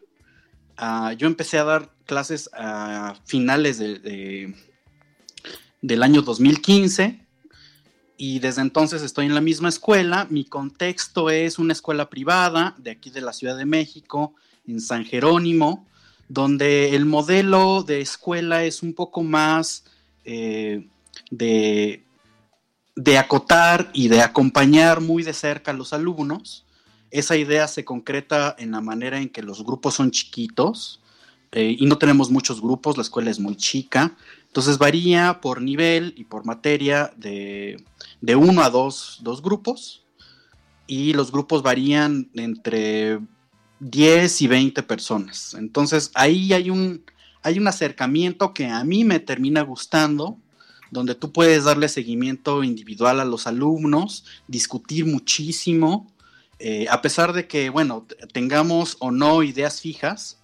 Yo 1.18 1.28
empecé 1.28 1.58
a 1.58 1.66
dar 1.66 1.94
clases 2.06 2.50
a 2.54 3.14
finales 3.26 3.78
de, 3.78 4.56
del 5.82 6.04
año 6.04 6.22
2015 6.22 7.27
y 8.18 8.40
desde 8.40 8.62
entonces 8.62 9.04
estoy 9.04 9.28
en 9.28 9.36
la 9.36 9.42
misma 9.42 9.70
escuela. 9.70 10.28
Mi 10.30 10.44
contexto 10.44 11.30
es 11.30 11.60
una 11.60 11.74
escuela 11.74 12.10
privada 12.10 12.76
de 12.78 12.92
aquí 12.92 13.10
de 13.10 13.22
la 13.22 13.34
Ciudad 13.34 13.56
de 13.56 13.66
México, 13.66 14.34
en 14.68 14.82
San 14.82 15.06
Jerónimo, 15.06 15.86
donde 16.28 16.96
el 16.96 17.06
modelo 17.06 17.84
de 17.84 18.02
escuela 18.02 18.64
es 18.64 18.84
un 18.84 18.94
poco 18.94 19.24
más 19.24 19.86
eh, 20.26 20.88
de, 21.32 22.04
de 22.96 23.18
acotar 23.18 23.90
y 23.94 24.08
de 24.08 24.22
acompañar 24.22 25.00
muy 25.00 25.24
de 25.24 25.34
cerca 25.34 25.72
a 25.72 25.76
los 25.76 25.94
alumnos. 25.94 26.66
Esa 27.12 27.38
idea 27.38 27.68
se 27.68 27.86
concreta 27.86 28.56
en 28.58 28.72
la 28.72 28.82
manera 28.82 29.20
en 29.20 29.30
que 29.30 29.42
los 29.42 29.64
grupos 29.64 29.94
son 29.94 30.12
chiquitos 30.12 31.00
eh, 31.52 31.76
y 31.80 31.86
no 31.86 31.98
tenemos 31.98 32.30
muchos 32.30 32.62
grupos, 32.62 32.98
la 32.98 33.04
escuela 33.04 33.32
es 33.32 33.40
muy 33.40 33.56
chica, 33.56 34.16
entonces 34.48 34.78
varía 34.78 35.40
por 35.42 35.62
nivel 35.62 36.14
y 36.18 36.24
por 36.24 36.46
materia 36.46 37.14
de, 37.16 37.84
de 38.22 38.36
uno 38.36 38.64
a 38.64 38.70
dos, 38.70 39.20
dos 39.22 39.42
grupos 39.42 40.06
y 40.88 41.14
los 41.14 41.32
grupos 41.32 41.62
varían 41.62 42.30
entre 42.34 43.20
10 43.80 44.42
y 44.42 44.48
20 44.48 44.84
personas. 44.84 45.54
Entonces 45.54 46.12
ahí 46.16 46.54
hay 46.54 46.70
un, 46.70 47.04
hay 47.44 47.60
un 47.60 47.68
acercamiento 47.68 48.54
que 48.54 48.66
a 48.66 48.84
mí 48.84 49.04
me 49.04 49.20
termina 49.20 49.62
gustando, 49.62 50.38
donde 50.90 51.16
tú 51.16 51.34
puedes 51.34 51.66
darle 51.66 51.90
seguimiento 51.90 52.64
individual 52.64 53.20
a 53.20 53.26
los 53.26 53.46
alumnos, 53.46 54.26
discutir 54.48 55.06
muchísimo, 55.06 56.12
eh, 56.60 56.88
a 56.90 57.02
pesar 57.02 57.34
de 57.34 57.48
que, 57.48 57.70
bueno, 57.70 58.08
tengamos 58.34 58.96
o 59.00 59.12
no 59.12 59.44
ideas 59.44 59.82
fijas, 59.82 60.40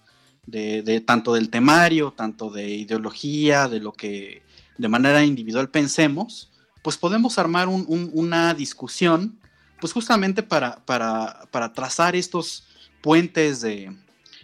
de, 0.46 1.02
tanto 1.06 1.34
del 1.34 1.50
temario, 1.50 2.12
tanto 2.12 2.50
de 2.50 2.68
ideología, 2.68 3.68
de 3.68 3.80
lo 3.80 3.92
que 3.92 4.42
de 4.78 4.88
manera 4.88 5.24
individual 5.24 5.70
pensemos, 5.70 6.50
pues 6.82 6.96
podemos 6.96 7.38
armar 7.38 7.68
una 7.68 8.54
discusión, 8.54 9.38
pues 9.80 9.92
justamente 9.92 10.42
para, 10.42 10.84
para, 10.84 11.48
para 11.50 11.72
trazar 11.72 12.14
estos 12.16 12.64
puentes 13.00 13.60
de, 13.60 13.96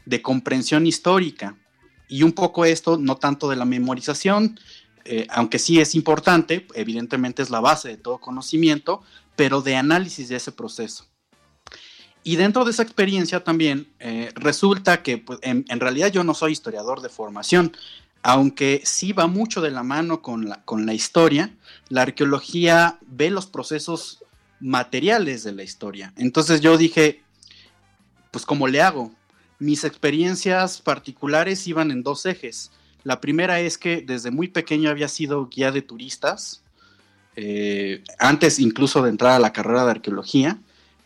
de 0.06 0.22
comprensión 0.22 0.86
histórica. 0.86 1.56
Y 2.08 2.22
un 2.22 2.32
poco 2.32 2.64
esto, 2.64 2.98
no 2.98 3.16
tanto 3.16 3.48
de 3.48 3.56
la 3.56 3.64
memorización, 3.64 4.58
eh, 5.04 5.26
aunque 5.30 5.58
sí 5.58 5.80
es 5.80 5.94
importante, 5.94 6.66
evidentemente 6.74 7.42
es 7.42 7.50
la 7.50 7.60
base 7.60 7.88
de 7.88 7.96
todo 7.96 8.18
conocimiento, 8.18 9.02
pero 9.36 9.62
de 9.62 9.76
análisis 9.76 10.28
de 10.28 10.36
ese 10.36 10.52
proceso. 10.52 11.09
Y 12.22 12.36
dentro 12.36 12.64
de 12.64 12.72
esa 12.72 12.82
experiencia 12.82 13.42
también 13.42 13.88
eh, 13.98 14.30
resulta 14.34 15.02
que 15.02 15.18
pues, 15.18 15.38
en, 15.42 15.64
realidad 15.80 16.12
yo 16.12 16.22
no 16.22 16.34
soy 16.34 16.52
historiador 16.52 17.00
de 17.00 17.08
formación, 17.08 17.72
aunque 18.22 18.82
sí 18.84 19.12
va 19.12 19.26
mucho 19.26 19.60
de 19.62 19.70
la 19.70 19.82
mano 19.82 20.20
con 20.20 20.48
la, 20.48 20.62
con 20.64 20.84
la 20.84 20.92
historia, 20.92 21.54
la 21.88 22.02
arqueología 22.02 22.98
ve 23.06 23.30
los 23.30 23.46
procesos 23.46 24.22
materiales 24.60 25.42
de 25.44 25.52
la 25.52 25.62
historia. 25.62 26.12
Entonces 26.16 26.60
yo 26.60 26.76
dije, 26.76 27.22
pues 28.30 28.44
¿cómo 28.44 28.68
le 28.68 28.82
hago? 28.82 29.12
Mis 29.58 29.84
experiencias 29.84 30.82
particulares 30.82 31.66
iban 31.66 31.90
en 31.90 32.02
dos 32.02 32.26
ejes. 32.26 32.70
La 33.02 33.20
primera 33.20 33.60
es 33.60 33.78
que 33.78 34.02
desde 34.02 34.30
muy 34.30 34.48
pequeño 34.48 34.90
había 34.90 35.08
sido 35.08 35.48
guía 35.48 35.72
de 35.72 35.80
turistas, 35.80 36.62
eh, 37.36 38.02
antes 38.18 38.58
incluso 38.58 39.02
de 39.02 39.08
entrar 39.08 39.32
a 39.32 39.38
la 39.38 39.52
carrera 39.52 39.84
de 39.84 39.92
arqueología, 39.92 40.58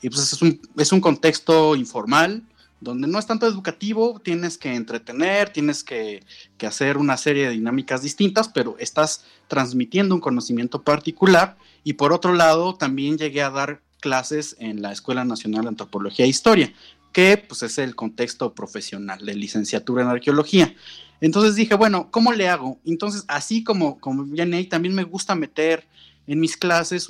y 0.04 0.10
pues 0.10 0.34
es 0.34 0.42
un, 0.42 0.60
es 0.76 0.92
un 0.92 1.00
contexto 1.00 1.74
informal, 1.74 2.42
donde 2.78 3.08
no 3.08 3.18
es 3.18 3.26
tanto 3.26 3.46
educativo, 3.46 4.20
tienes 4.22 4.58
que 4.58 4.74
entretener, 4.74 5.48
tienes 5.48 5.82
que, 5.82 6.22
que, 6.58 6.66
hacer 6.66 6.98
una 6.98 7.16
serie 7.16 7.46
de 7.46 7.52
dinámicas 7.52 8.02
distintas, 8.02 8.48
pero 8.48 8.76
estás 8.78 9.24
transmitiendo 9.48 10.14
un 10.14 10.20
conocimiento 10.20 10.82
particular. 10.82 11.56
Y 11.84 11.94
por 11.94 12.12
otro 12.12 12.34
lado, 12.34 12.74
también 12.74 13.16
llegué 13.16 13.40
a 13.40 13.48
dar 13.48 13.80
clases 13.98 14.56
en 14.58 14.82
la 14.82 14.92
Escuela 14.92 15.24
Nacional 15.24 15.62
de 15.62 15.68
Antropología 15.68 16.26
e 16.26 16.28
Historia, 16.28 16.70
que 17.14 17.38
pues 17.38 17.62
es 17.62 17.78
el 17.78 17.94
contexto 17.94 18.52
profesional 18.52 19.24
de 19.24 19.34
licenciatura 19.34 20.02
en 20.02 20.08
arqueología. 20.10 20.74
Entonces 21.22 21.54
dije, 21.54 21.76
bueno, 21.76 22.10
¿cómo 22.10 22.30
le 22.34 22.46
hago? 22.50 22.78
Entonces, 22.84 23.24
así 23.26 23.64
como, 23.64 23.98
como 24.00 24.24
viene 24.24 24.62
también 24.64 24.94
me 24.94 25.04
gusta 25.04 25.34
meter 25.34 25.86
en 26.26 26.40
mis 26.40 26.56
clases 26.56 27.08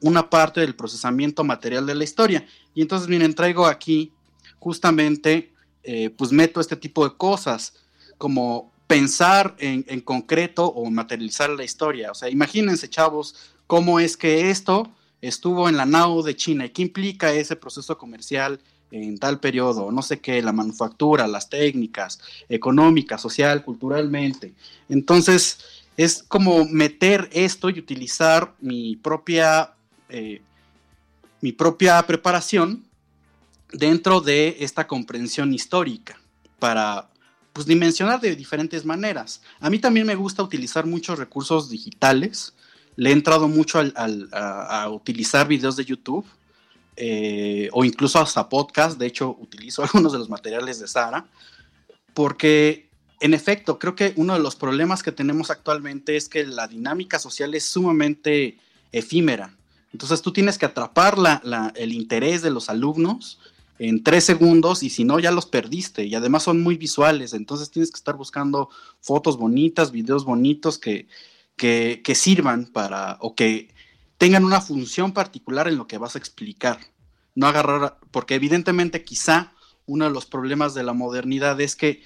una 0.00 0.30
parte 0.30 0.60
del 0.60 0.74
procesamiento 0.74 1.44
material 1.44 1.86
de 1.86 1.94
la 1.94 2.04
historia. 2.04 2.46
Y 2.74 2.82
entonces, 2.82 3.08
miren, 3.08 3.34
traigo 3.34 3.66
aquí 3.66 4.12
justamente, 4.58 5.52
eh, 5.82 6.10
pues 6.10 6.32
meto 6.32 6.60
este 6.60 6.76
tipo 6.76 7.06
de 7.08 7.14
cosas, 7.16 7.74
como 8.18 8.72
pensar 8.86 9.54
en, 9.58 9.84
en, 9.88 10.00
concreto 10.00 10.66
o 10.66 10.90
materializar 10.90 11.50
la 11.50 11.64
historia. 11.64 12.10
O 12.10 12.14
sea, 12.14 12.30
imagínense, 12.30 12.88
chavos, 12.88 13.34
cómo 13.66 14.00
es 14.00 14.16
que 14.16 14.50
esto 14.50 14.90
estuvo 15.20 15.68
en 15.68 15.76
la 15.76 15.86
NAU 15.86 16.22
de 16.22 16.36
China 16.36 16.66
y 16.66 16.70
qué 16.70 16.82
implica 16.82 17.32
ese 17.32 17.56
proceso 17.56 17.98
comercial 17.98 18.60
en 18.90 19.18
tal 19.18 19.40
periodo, 19.40 19.90
no 19.90 20.02
sé 20.02 20.20
qué, 20.20 20.40
la 20.42 20.52
manufactura, 20.52 21.26
las 21.26 21.50
técnicas, 21.50 22.20
económica, 22.48 23.18
social, 23.18 23.64
culturalmente. 23.64 24.54
Entonces, 24.88 25.58
es 25.96 26.22
como 26.22 26.64
meter 26.66 27.28
esto 27.32 27.70
y 27.70 27.78
utilizar 27.78 28.54
mi 28.60 28.96
propia, 28.96 29.74
eh, 30.08 30.42
mi 31.40 31.52
propia 31.52 32.02
preparación 32.06 32.84
dentro 33.72 34.20
de 34.20 34.58
esta 34.60 34.86
comprensión 34.86 35.52
histórica 35.54 36.18
para 36.58 37.08
pues, 37.52 37.66
dimensionar 37.66 38.20
de 38.20 38.36
diferentes 38.36 38.84
maneras. 38.84 39.42
A 39.60 39.70
mí 39.70 39.78
también 39.78 40.06
me 40.06 40.14
gusta 40.14 40.42
utilizar 40.42 40.86
muchos 40.86 41.18
recursos 41.18 41.70
digitales. 41.70 42.54
Le 42.96 43.10
he 43.10 43.12
entrado 43.12 43.48
mucho 43.48 43.80
a, 43.94 44.88
utilizar 44.90 45.48
videos 45.48 45.76
de 45.76 45.84
YouTube 45.84 46.26
eh, 46.96 47.68
o 47.72 47.84
incluso 47.84 48.18
hasta 48.18 48.48
podcast. 48.48 48.98
De 48.98 49.06
hecho, 49.06 49.36
utilizo 49.38 49.82
algunos 49.84 50.12
de 50.12 50.18
los 50.18 50.28
materiales 50.28 50.78
de 50.78 50.88
Sara 50.88 51.26
porque 52.16 52.85
en 53.20 53.34
efecto, 53.34 53.78
creo 53.78 53.94
que 53.94 54.12
uno 54.16 54.34
de 54.34 54.40
los 54.40 54.56
problemas 54.56 55.02
que 55.02 55.12
tenemos 55.12 55.50
actualmente 55.50 56.16
es 56.16 56.28
que 56.28 56.44
la 56.44 56.68
dinámica 56.68 57.18
social 57.18 57.54
es 57.54 57.64
sumamente 57.64 58.58
efímera. 58.92 59.56
Entonces 59.92 60.20
tú 60.20 60.32
tienes 60.32 60.58
que 60.58 60.66
atrapar 60.66 61.16
el 61.74 61.92
interés 61.92 62.42
de 62.42 62.50
los 62.50 62.68
alumnos 62.68 63.38
en 63.78 64.02
tres 64.02 64.24
segundos 64.24 64.82
y 64.82 64.90
si 64.90 65.04
no 65.04 65.18
ya 65.18 65.30
los 65.30 65.46
perdiste 65.46 66.04
y 66.04 66.14
además 66.14 66.42
son 66.42 66.62
muy 66.62 66.76
visuales, 66.76 67.32
entonces 67.32 67.70
tienes 67.70 67.90
que 67.90 67.96
estar 67.96 68.16
buscando 68.16 68.68
fotos 69.00 69.36
bonitas, 69.38 69.92
videos 69.92 70.24
bonitos 70.24 70.78
que, 70.78 71.08
que, 71.56 72.02
que 72.04 72.14
sirvan 72.14 72.66
para 72.66 73.16
o 73.20 73.34
que 73.34 73.74
tengan 74.18 74.44
una 74.44 74.60
función 74.60 75.12
particular 75.12 75.68
en 75.68 75.76
lo 75.76 75.86
que 75.86 75.98
vas 75.98 76.14
a 76.14 76.18
explicar. 76.18 76.78
No 77.34 77.46
agarrar, 77.46 77.98
porque 78.10 78.34
evidentemente 78.34 79.04
quizá 79.04 79.52
uno 79.86 80.06
de 80.06 80.10
los 80.10 80.26
problemas 80.26 80.74
de 80.74 80.82
la 80.82 80.94
modernidad 80.94 81.60
es 81.60 81.76
que 81.76 82.02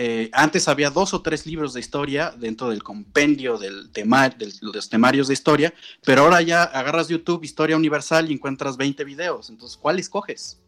eh, 0.00 0.30
antes 0.32 0.68
había 0.68 0.90
dos 0.90 1.12
o 1.12 1.22
tres 1.22 1.44
libros 1.44 1.74
de 1.74 1.80
historia 1.80 2.32
dentro 2.38 2.70
del 2.70 2.84
compendio 2.84 3.58
del 3.58 3.90
tema, 3.90 4.28
de 4.28 4.52
los 4.60 4.88
temarios 4.88 5.26
de 5.26 5.34
historia, 5.34 5.74
pero 6.04 6.22
ahora 6.22 6.40
ya 6.40 6.62
agarras 6.62 7.08
YouTube, 7.08 7.42
Historia 7.42 7.76
Universal 7.76 8.30
y 8.30 8.34
encuentras 8.34 8.76
20 8.76 9.02
videos. 9.02 9.50
Entonces, 9.50 9.76
¿cuál 9.76 9.98
escoges? 9.98 10.60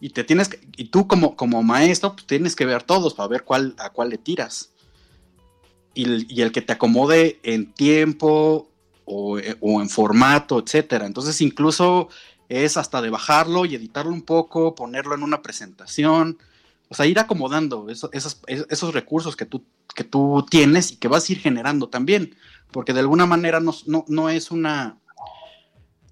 Y 0.00 0.08
te 0.08 0.24
tienes 0.24 0.48
y 0.78 0.86
tú 0.86 1.06
como, 1.06 1.36
como 1.36 1.62
maestro 1.62 2.14
pues, 2.14 2.26
tienes 2.26 2.56
que 2.56 2.64
ver 2.64 2.82
todos 2.82 3.12
para 3.12 3.28
ver 3.28 3.44
cuál, 3.44 3.74
a 3.76 3.90
cuál 3.90 4.08
le 4.08 4.16
tiras. 4.16 4.70
Y 5.92 6.40
el, 6.40 6.52
que 6.52 6.62
te 6.62 6.72
acomode 6.72 7.40
en 7.42 7.74
tiempo 7.74 8.70
o, 9.04 9.38
eh, 9.38 9.54
o 9.60 9.82
en 9.82 9.90
formato, 9.90 10.58
etcétera. 10.64 11.04
Entonces, 11.04 11.42
incluso 11.42 12.08
es 12.48 12.78
hasta 12.78 13.02
de 13.02 13.10
bajarlo 13.10 13.66
y 13.66 13.74
editarlo 13.74 14.12
un 14.12 14.22
poco, 14.22 14.74
ponerlo 14.74 15.14
en 15.14 15.22
una 15.22 15.42
presentación 15.42 16.38
o 16.88 16.94
sea, 16.94 17.06
ir 17.06 17.18
acomodando 17.18 17.88
esos, 17.90 18.10
esos, 18.46 18.94
recursos 18.94 19.34
que 19.36 19.44
tú, 19.44 19.64
que 19.94 20.04
tú 20.04 20.46
tienes 20.48 20.92
y 20.92 20.96
que 20.96 21.08
vas 21.08 21.28
a 21.28 21.32
ir 21.32 21.40
generando 21.40 21.88
también, 21.88 22.36
porque 22.70 22.92
de 22.92 23.00
alguna 23.00 23.26
manera 23.26 23.60
no, 23.60 23.74
no, 24.06 24.28
es 24.28 24.50
una 24.50 24.98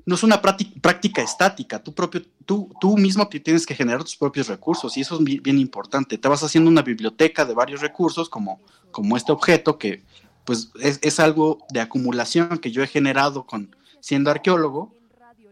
no 0.06 0.16
es 0.16 0.22
una 0.22 0.42
práctica, 0.42 1.22
estática, 1.22 1.82
tú, 1.82 1.94
propio, 1.94 2.22
tú, 2.44 2.70
tú 2.80 2.98
mismo 2.98 3.26
tienes 3.28 3.64
que 3.64 3.74
generar 3.74 4.02
tus 4.02 4.16
propios 4.16 4.48
recursos 4.48 4.96
y 4.96 5.00
eso 5.00 5.18
es 5.18 5.24
bien, 5.24 5.58
importante. 5.58 6.18
Te 6.18 6.28
vas 6.28 6.42
haciendo 6.42 6.70
una 6.70 6.82
biblioteca 6.82 7.46
de 7.46 7.54
varios 7.54 7.80
recursos 7.80 8.28
como, 8.28 8.60
como 8.90 9.16
este 9.16 9.32
objeto 9.32 9.78
que 9.78 10.02
pues 10.44 10.72
es, 10.78 11.20
algo 11.20 11.64
de 11.70 11.80
acumulación 11.80 12.58
que 12.58 12.70
yo 12.70 12.82
he 12.82 12.86
generado 12.86 13.46
con 13.46 13.74
siendo 14.00 14.30
arqueólogo, 14.30 14.92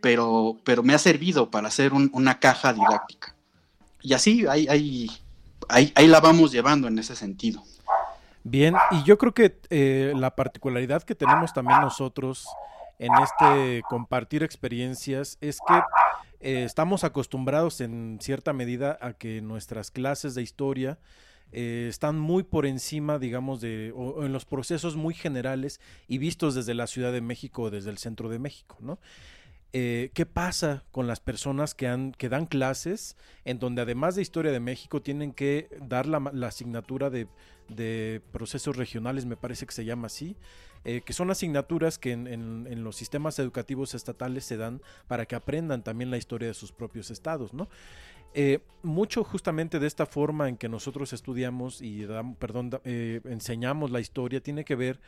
pero, 0.03 0.59
pero 0.65 0.83
me 0.83 0.93
ha 0.93 0.99
servido 0.99 1.51
para 1.51 1.69
hacer 1.69 1.95
una 1.95 2.39
caja 2.39 2.75
didáctica 2.75 3.32
y 4.03 4.13
así 4.15 4.47
ahí, 4.47 4.67
ahí, 4.69 5.11
ahí, 5.69 6.07
la 6.07 6.21
vamos 6.21 6.53
llevando 6.53 6.89
en 6.89 6.99
ese 6.99 7.17
sentido. 7.17 7.63
Bien, 8.45 8.75
y 8.91 9.03
yo 9.05 9.19
creo 9.19 9.35
que 9.35 9.57
eh, 9.71 10.13
la 10.17 10.35
particularidad 10.35 11.03
que 11.03 11.15
tenemos 11.15 11.53
también 11.53 11.81
nosotros 11.81 12.47
en 12.99 13.13
este 13.23 13.83
compartir 13.89 14.43
experiencias 14.43 15.39
es 15.41 15.59
que 15.67 15.75
eh, 16.41 16.65
estamos 16.65 17.05
acostumbrados 17.05 17.81
en 17.81 18.19
cierta 18.21 18.53
medida 18.53 18.99
a 19.01 19.13
que 19.13 19.41
nuestras 19.41 19.91
clases 19.91 20.35
de 20.35 20.43
historia 20.43 20.99
eh, 21.53 21.87
están 21.89 22.19
muy 22.19 22.43
por 22.43 22.67
encima, 22.67 23.19
digamos, 23.19 23.61
de, 23.61 23.93
o, 23.95 24.25
en 24.25 24.33
los 24.33 24.45
procesos 24.45 24.97
muy 24.97 25.15
generales 25.15 25.81
y 26.09 26.19
vistos 26.19 26.55
desde 26.55 26.75
la 26.75 26.87
Ciudad 26.87 27.13
de 27.13 27.21
México 27.21 27.63
o 27.63 27.71
desde 27.71 27.91
el 27.91 27.99
centro 27.99 28.29
de 28.29 28.39
México, 28.39 28.79
¿no? 28.81 28.99
Eh, 29.75 30.11
qué 30.13 30.27
pasa 30.27 30.85
con 30.93 31.07
las 31.07 31.21
personas 31.21 31.75
que, 31.75 31.87
dan 31.87 32.47
clases, 32.47 33.17
en 33.47 33.59
donde 33.59 33.81
además 33.81 34.15
de 34.15 34.21
historia 34.21 34.53
de 34.53 34.61
México 34.61 35.01
tienen 35.01 35.33
que 35.33 35.69
dar 35.81 36.07
la, 36.07 36.47
asignatura 36.47 37.09
de, 37.09 38.21
procesos 38.33 38.77
regionales, 38.77 39.25
me 39.25 39.37
parece 39.37 39.65
que 39.65 39.73
se 39.73 39.87
llama 39.87 40.09
así, 40.09 40.37
eh, 40.85 41.01
que 41.07 41.15
son 41.15 41.31
asignaturas 41.31 41.99
que 41.99 42.13
en, 42.13 42.85
los 42.85 42.97
sistemas 42.97 43.39
educativos 43.39 43.95
estatales 43.95 44.45
se 44.45 44.59
dan 44.59 44.83
para 45.09 45.25
que 45.25 45.37
aprendan 45.37 45.83
también 45.83 46.11
la 46.11 46.19
historia 46.19 46.49
de 46.49 46.55
sus 46.55 46.71
propios 46.71 47.11
estados, 47.11 47.55
¿no? 47.55 47.69
Eh, 48.35 48.61
mucho 48.83 49.25
justamente 49.25 49.79
de 49.79 49.87
esta 49.87 50.07
forma 50.07 50.49
en 50.49 50.57
que 50.57 50.67
nosotros 50.67 51.13
estudiamos 51.13 51.83
y 51.83 52.07
enseñamos 53.25 53.91
la 53.91 54.01
historia 54.01 54.43
tiene 54.43 54.65
que 54.65 54.75
ver 54.75 55.01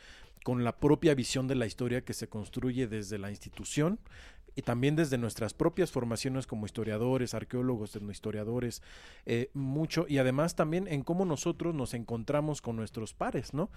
con 0.45 0.63
la 0.63 0.77
propia 0.77 1.15
visión 1.15 1.47
de 1.47 1.55
la 1.55 1.65
historia 1.65 2.01
que 2.01 2.13
se 2.13 2.27
construye 2.27 2.85
desde 2.85 3.17
la 3.17 3.31
institución, 3.31 3.97
y 4.55 4.61
también 4.61 4.95
desde 4.95 5.17
nuestras 5.17 5.53
propias 5.53 5.91
formaciones 5.91 6.47
como 6.47 6.65
historiadores, 6.65 7.33
arqueólogos, 7.33 7.97
historiadores, 8.09 8.81
eh, 9.25 9.49
mucho, 9.53 10.05
y 10.07 10.17
además 10.17 10.55
también 10.55 10.87
en 10.87 11.03
cómo 11.03 11.25
nosotros 11.25 11.75
nos 11.75 11.93
encontramos 11.93 12.61
con 12.61 12.75
nuestros 12.75 13.13
pares, 13.13 13.53
¿no? 13.53 13.69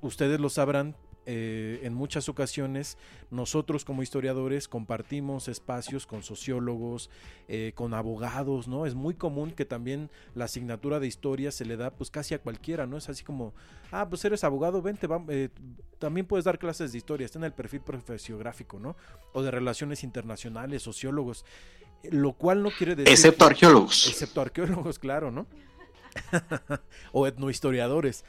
ustedes 0.00 0.40
lo 0.40 0.48
sabrán, 0.48 0.96
eh, 1.26 1.80
en 1.82 1.94
muchas 1.94 2.28
ocasiones 2.28 2.98
nosotros 3.30 3.84
como 3.84 4.02
historiadores 4.02 4.68
compartimos 4.68 5.48
espacios 5.48 6.06
con 6.06 6.22
sociólogos, 6.22 7.08
eh, 7.48 7.72
con 7.74 7.94
abogados, 7.94 8.68
¿no? 8.68 8.84
Es 8.84 8.94
muy 8.94 9.14
común 9.14 9.50
que 9.50 9.64
también 9.64 10.10
la 10.34 10.44
asignatura 10.44 11.00
de 11.00 11.06
historia 11.06 11.50
se 11.50 11.64
le 11.64 11.76
da 11.76 11.90
pues 11.90 12.10
casi 12.10 12.34
a 12.34 12.38
cualquiera, 12.38 12.86
¿no? 12.86 12.98
Es 12.98 13.08
así 13.08 13.24
como, 13.24 13.54
ah, 13.90 14.08
pues 14.08 14.24
eres 14.24 14.44
abogado, 14.44 14.82
vente, 14.82 15.08
eh, 15.28 15.48
también 15.98 16.26
puedes 16.26 16.44
dar 16.44 16.58
clases 16.58 16.92
de 16.92 16.98
historia, 16.98 17.24
está 17.24 17.38
en 17.38 17.44
el 17.44 17.52
perfil 17.52 17.80
profesiográfico, 17.80 18.78
¿no? 18.78 18.94
O 19.32 19.42
de 19.42 19.50
relaciones 19.50 20.04
internacionales, 20.04 20.82
sociólogos, 20.82 21.46
lo 22.10 22.34
cual 22.34 22.62
no 22.62 22.70
quiere 22.70 22.94
decir... 22.94 23.12
Excepto 23.12 23.46
arqueólogos. 23.46 24.08
Excepto 24.08 24.42
arqueólogos, 24.42 24.98
claro, 24.98 25.30
¿no? 25.30 25.46
o 27.12 27.26
etnohistoriadores. 27.26 28.24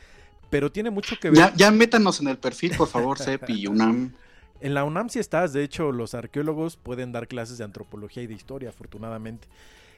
Pero 0.50 0.72
tiene 0.72 0.90
mucho 0.90 1.16
que 1.20 1.30
ver. 1.30 1.38
Ya, 1.38 1.54
ya 1.56 1.72
métanos 1.72 2.22
en 2.22 2.28
el 2.28 2.38
perfil, 2.38 2.76
por 2.78 2.88
favor, 2.88 3.20
CEP 3.20 3.50
y 3.50 3.68
UNAM. 3.68 4.14
En 4.62 4.74
la 4.74 4.86
UNAM 4.86 5.10
sí 5.10 5.20
estás, 5.20 5.52
de 5.52 5.64
hecho 5.64 5.92
los 5.92 6.14
arqueólogos 6.14 6.78
pueden 6.78 7.12
dar 7.12 7.28
clases 7.28 7.58
de 7.58 7.66
antropología 7.66 8.24
y 8.24 8.28
de 8.28 8.34
historia, 8.34 8.70
afortunadamente. 8.70 9.48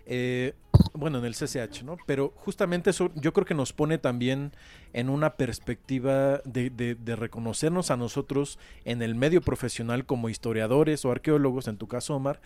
Eh, 0.10 0.54
bueno, 0.94 1.20
en 1.20 1.26
el 1.26 1.36
CCH, 1.36 1.84
¿no? 1.84 1.98
Pero 2.06 2.34
justamente 2.38 2.90
eso 2.90 3.12
yo 3.16 3.34
creo 3.34 3.46
que 3.46 3.54
nos 3.54 3.74
pone 3.74 3.98
también 3.98 4.54
en 4.94 5.10
una 5.10 5.36
perspectiva 5.36 6.42
de, 6.46 6.70
de, 6.70 7.16
reconocernos 7.16 7.92
a 7.92 7.98
nosotros 7.98 8.58
en 8.86 9.02
el 9.02 9.16
medio 9.16 9.42
profesional 9.42 10.06
como 10.06 10.30
historiadores 10.30 11.04
o 11.04 11.12
arqueólogos, 11.12 11.68
en 11.68 11.78
tu 11.78 11.88
caso 11.88 12.16
Omar, 12.16 12.40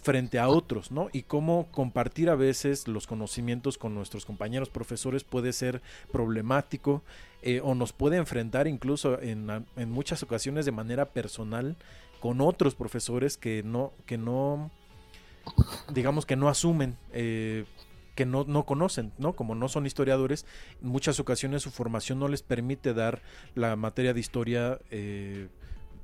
frente 0.00 0.38
a 0.38 0.48
otros, 0.48 0.92
¿no? 0.92 1.08
Y 1.12 1.22
cómo 1.22 1.66
compartir 1.72 2.30
a 2.30 2.36
veces 2.36 2.86
los 2.86 3.08
conocimientos 3.08 3.76
con 3.76 3.94
nuestros 3.94 4.24
compañeros 4.24 4.70
profesores 4.70 5.24
puede 5.24 5.52
ser 5.52 5.82
problemático 6.12 7.02
eh, 7.42 7.60
o 7.62 7.74
nos 7.74 7.92
puede 7.92 8.16
enfrentar 8.16 8.66
incluso 8.66 9.20
en, 9.20 9.66
en, 9.76 9.90
muchas 9.90 10.22
ocasiones 10.22 10.66
de 10.66 10.72
manera 10.72 11.06
personal 11.10 11.76
con 12.20 12.40
otros 12.40 12.74
profesores 12.74 13.36
que 13.36 13.62
no, 13.62 13.92
que 14.06 14.18
no, 14.18 14.70
digamos 15.92 16.26
que 16.26 16.36
no 16.36 16.48
asumen. 16.48 16.96
Eh, 17.12 17.64
que 18.16 18.26
no, 18.26 18.44
no, 18.44 18.66
conocen, 18.66 19.12
¿no? 19.16 19.34
Como 19.34 19.54
no 19.54 19.68
son 19.68 19.86
historiadores, 19.86 20.44
en 20.82 20.88
muchas 20.88 21.18
ocasiones 21.20 21.62
su 21.62 21.70
formación 21.70 22.18
no 22.18 22.28
les 22.28 22.42
permite 22.42 22.92
dar 22.92 23.22
la 23.54 23.76
materia 23.76 24.12
de 24.12 24.20
historia 24.20 24.78
eh, 24.90 25.48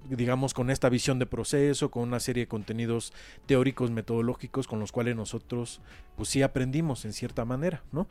digamos, 0.08 0.54
con 0.54 0.70
esta 0.70 0.88
visión 0.88 1.18
de 1.18 1.26
proceso, 1.26 1.90
con 1.90 2.02
una 2.02 2.20
serie 2.20 2.44
de 2.44 2.48
contenidos 2.48 3.12
teóricos, 3.46 3.90
metodológicos, 3.90 4.66
con 4.66 4.78
los 4.78 4.92
cuales 4.92 5.16
nosotros, 5.16 5.80
pues 6.16 6.28
sí 6.28 6.42
aprendimos 6.42 7.04
en 7.04 7.12
cierta 7.12 7.44
manera, 7.44 7.82
¿no? 7.92 8.06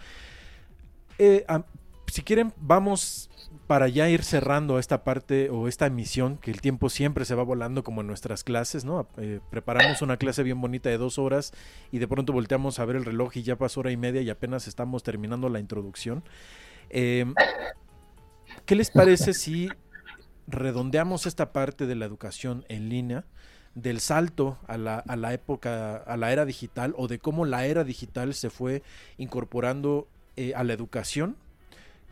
Eh, 1.18 1.46
si 2.08 2.24
quieren, 2.24 2.54
vamos 2.58 3.30
para 3.68 3.88
ya 3.88 4.10
ir 4.10 4.24
cerrando 4.24 4.78
esta 4.78 5.04
parte 5.04 5.50
o 5.50 5.68
esta 5.68 5.88
emisión, 5.88 6.38
que 6.38 6.52
el 6.52 6.62
tiempo 6.62 6.90
siempre 6.90 7.26
se 7.26 7.36
va 7.36 7.44
volando 7.44 7.84
como 7.84 8.02
en 8.02 8.08
nuestras 8.08 8.44
clases, 8.44 8.86
¿no? 8.86 9.08
Eh, 9.18 9.40
preparamos 9.50 10.02
una 10.02 10.18
clase 10.18 10.44
bien 10.44 10.62
bonita 10.62 10.90
de 10.90 10.98
dos 10.98 11.18
horas 11.18 11.52
y 11.92 11.98
de 11.98 12.08
pronto 12.08 12.32
volteamos 12.32 12.80
a 12.80 12.86
ver 12.86 12.96
el 12.96 13.06
reloj 13.06 13.38
y 13.38 13.44
ya 13.44 13.58
pasó 13.58 13.80
hora 13.80 13.92
y 13.92 13.98
media 13.98 14.22
y 14.22 14.30
apenas 14.30 14.68
estamos 14.68 15.04
terminando 15.04 15.50
la 15.50 15.60
introducción. 15.60 16.24
Eh, 16.90 17.26
¿Qué 18.66 18.76
les 18.76 18.92
parece 18.92 19.34
si 19.34 19.70
redondeamos 20.48 21.26
esta 21.26 21.52
parte 21.52 21.88
de 21.88 21.96
la 21.96 22.06
educación 22.06 22.66
en 22.70 22.90
línea, 22.90 23.26
del 23.74 24.00
salto 24.00 24.58
a 24.68 24.78
la, 24.78 25.00
a 25.00 25.16
la 25.16 25.34
época, 25.34 25.98
a 25.98 26.18
la 26.18 26.32
era 26.32 26.46
digital 26.46 26.94
o 26.98 27.08
de 27.08 27.20
cómo 27.20 27.46
la 27.46 27.66
era 27.66 27.84
digital 27.84 28.34
se 28.34 28.50
fue 28.50 28.84
incorporando 29.18 30.08
eh, 30.38 30.54
a 30.56 30.64
la 30.64 30.74
educación 30.74 31.36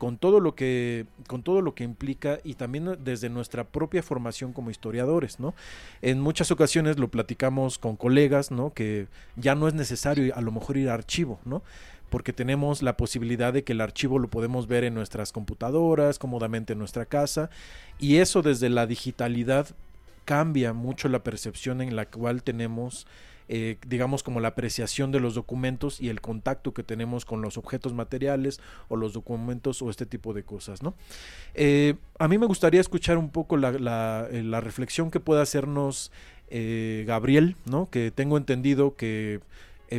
con 0.04 0.18
todo 0.18 0.42
lo 0.42 0.54
que 0.54 1.06
con 1.28 1.44
todo 1.44 1.62
lo 1.62 1.76
que 1.76 1.86
implica 1.86 2.40
y 2.44 2.56
también 2.56 2.98
desde 3.06 3.30
nuestra 3.30 3.64
propia 3.64 4.04
formación 4.04 4.52
como 4.52 4.70
historiadores, 4.70 5.40
¿no? 5.40 5.56
En 6.02 6.20
muchas 6.20 6.52
ocasiones 6.52 7.00
lo 7.00 7.08
platicamos 7.08 7.78
con 7.78 7.96
colegas, 7.96 8.52
¿no? 8.52 8.74
Que 8.74 9.08
ya 9.38 9.56
no 9.56 9.66
es 9.70 9.74
necesario 9.76 10.36
a 10.36 10.42
lo 10.42 10.52
mejor 10.52 10.76
ir 10.76 10.90
a 10.90 10.94
archivo, 10.94 11.40
¿no? 11.46 11.64
porque 12.10 12.34
tenemos 12.34 12.84
la 12.84 12.98
posibilidad 12.98 13.54
de 13.54 13.64
que 13.64 13.72
el 13.72 13.80
archivo 13.80 14.20
lo 14.20 14.28
podemos 14.28 14.68
ver 14.68 14.84
en 14.84 14.94
nuestras 14.94 15.32
computadoras, 15.32 16.20
cómodamente 16.20 16.74
en 16.74 16.80
nuestra 16.80 17.06
casa, 17.06 17.50
y 17.98 18.18
eso 18.18 18.42
desde 18.44 18.70
la 18.70 18.86
digitalidad 18.86 19.70
cambia 20.24 20.74
mucho 20.74 21.08
la 21.08 21.24
percepción 21.24 21.82
en 21.82 21.96
la 21.96 22.06
cual 22.06 22.44
tenemos 22.44 23.08
eh, 23.50 23.78
digamos 23.88 24.24
como 24.24 24.40
la 24.40 24.50
apreciación 24.50 25.12
de 25.12 25.20
los 25.20 25.36
documentos 25.36 26.02
y 26.02 26.10
el 26.10 26.22
contacto 26.22 26.74
que 26.74 26.84
tenemos 26.84 27.26
con 27.26 27.42
los 27.42 27.58
objetos 27.58 27.94
materiales 27.94 28.60
o 28.90 28.96
los 28.96 29.14
documentos 29.14 29.82
o 29.82 29.90
este 29.90 30.06
tipo 30.06 30.34
de 30.34 30.44
cosas, 30.44 30.82
¿no? 30.84 30.94
Eh, 31.54 31.96
a 32.20 32.28
mí 32.28 32.38
me 32.38 32.46
gustaría 32.46 32.82
escuchar 32.82 33.18
un 33.18 33.30
poco 33.30 33.58
la, 33.58 33.72
la, 33.72 34.28
eh, 34.32 34.62
reflexión 34.62 35.12
que 35.12 35.20
pueda 35.20 35.42
hacernos 35.42 36.12
Gabriel, 36.52 37.56
¿no? 37.66 37.90
Que 37.90 38.12
tengo 38.12 38.38
entendido 38.38 38.96
que 38.96 39.40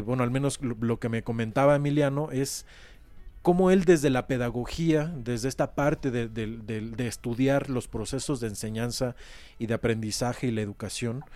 bueno, 0.05 0.23
al 0.23 0.31
menos 0.31 0.61
lo, 0.63 1.01
que 1.01 1.09
me 1.09 1.25
comentaba 1.25 1.75
Emiliano, 1.75 2.31
es 2.31 2.65
cómo 3.45 3.71
él 3.71 3.85
desde 3.85 4.09
la 4.09 4.27
pedagogía, 4.27 5.13
desde 5.19 5.51
esta 5.51 5.75
parte 5.75 6.11
de, 6.11 7.07
estudiar 7.07 7.69
los 7.69 7.89
procesos 7.89 8.41
de 8.41 8.49
enseñanza 8.49 9.17
y 9.59 9.67
de 9.67 9.75
aprendizaje 9.75 10.47
y 10.47 10.51
la 10.51 10.63
educación, 10.63 11.27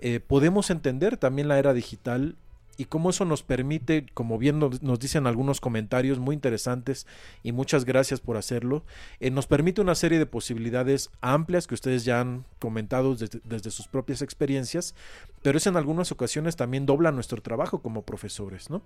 eh, 0.00 0.20
podemos 0.20 0.70
entender 0.70 1.16
también 1.16 1.48
la 1.48 1.58
era 1.58 1.72
digital 1.72 2.36
y 2.76 2.84
cómo 2.84 3.10
eso 3.10 3.24
nos 3.24 3.42
permite, 3.42 4.06
como 4.14 4.38
bien 4.38 4.60
nos, 4.60 5.00
dicen 5.00 5.26
algunos 5.26 5.60
comentarios 5.60 6.20
muy 6.20 6.34
interesantes 6.34 7.08
y 7.42 7.50
muchas 7.50 7.84
gracias 7.84 8.20
por 8.20 8.36
hacerlo, 8.36 8.84
eh, 9.18 9.30
nos 9.30 9.48
permite 9.48 9.80
una 9.80 9.96
serie 9.96 10.20
de 10.20 10.26
posibilidades 10.26 11.10
amplias 11.20 11.66
que 11.66 11.74
ustedes 11.74 12.04
ya 12.04 12.20
han 12.20 12.44
comentado 12.60 13.16
desde, 13.16 13.40
desde 13.42 13.72
sus 13.72 13.88
propias 13.88 14.22
experiencias, 14.22 14.94
pero 15.42 15.58
eso 15.58 15.70
en 15.70 15.76
algunas 15.76 16.12
ocasiones 16.12 16.54
también 16.54 16.86
dobla 16.86 17.10
nuestro 17.10 17.42
trabajo 17.42 17.82
como 17.82 18.02
profesores, 18.02 18.70
¿no? 18.70 18.82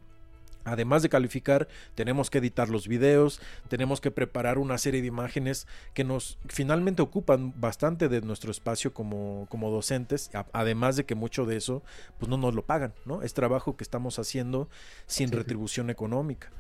Además 0.65 1.03
de 1.03 1.09
calificar, 1.09 1.69
tenemos 1.95 2.31
que 2.31 2.39
editar 2.39 2.69
los 2.69 2.87
videos, 2.87 3.41
tenemos 3.69 4.01
que 4.01 4.11
preparar 4.11 4.59
una 4.59 4.79
serie 4.79 5.01
de 5.01 5.09
imágenes 5.09 5.67
que 5.95 6.05
nos 6.05 6.39
finalmente 6.49 7.03
ocupan 7.03 7.53
bastante 7.61 8.09
de 8.09 8.21
nuestro 8.21 8.51
espacio 8.51 8.95
como, 8.95 9.47
como 9.51 9.71
docentes, 9.71 10.31
además 10.53 10.97
de 10.97 11.05
que 11.05 11.15
mucho 11.15 11.47
de 11.47 11.57
eso 11.57 11.83
pues 12.19 12.29
no 12.29 12.37
nos 12.37 12.55
lo 12.55 12.65
pagan, 12.65 12.95
¿no? 13.05 13.23
Es 13.23 13.35
trabajo 13.35 13.77
que 13.77 13.85
estamos 13.85 14.19
haciendo 14.19 14.69
sin 15.07 15.33
retribución 15.33 15.91
económica. 15.91 16.51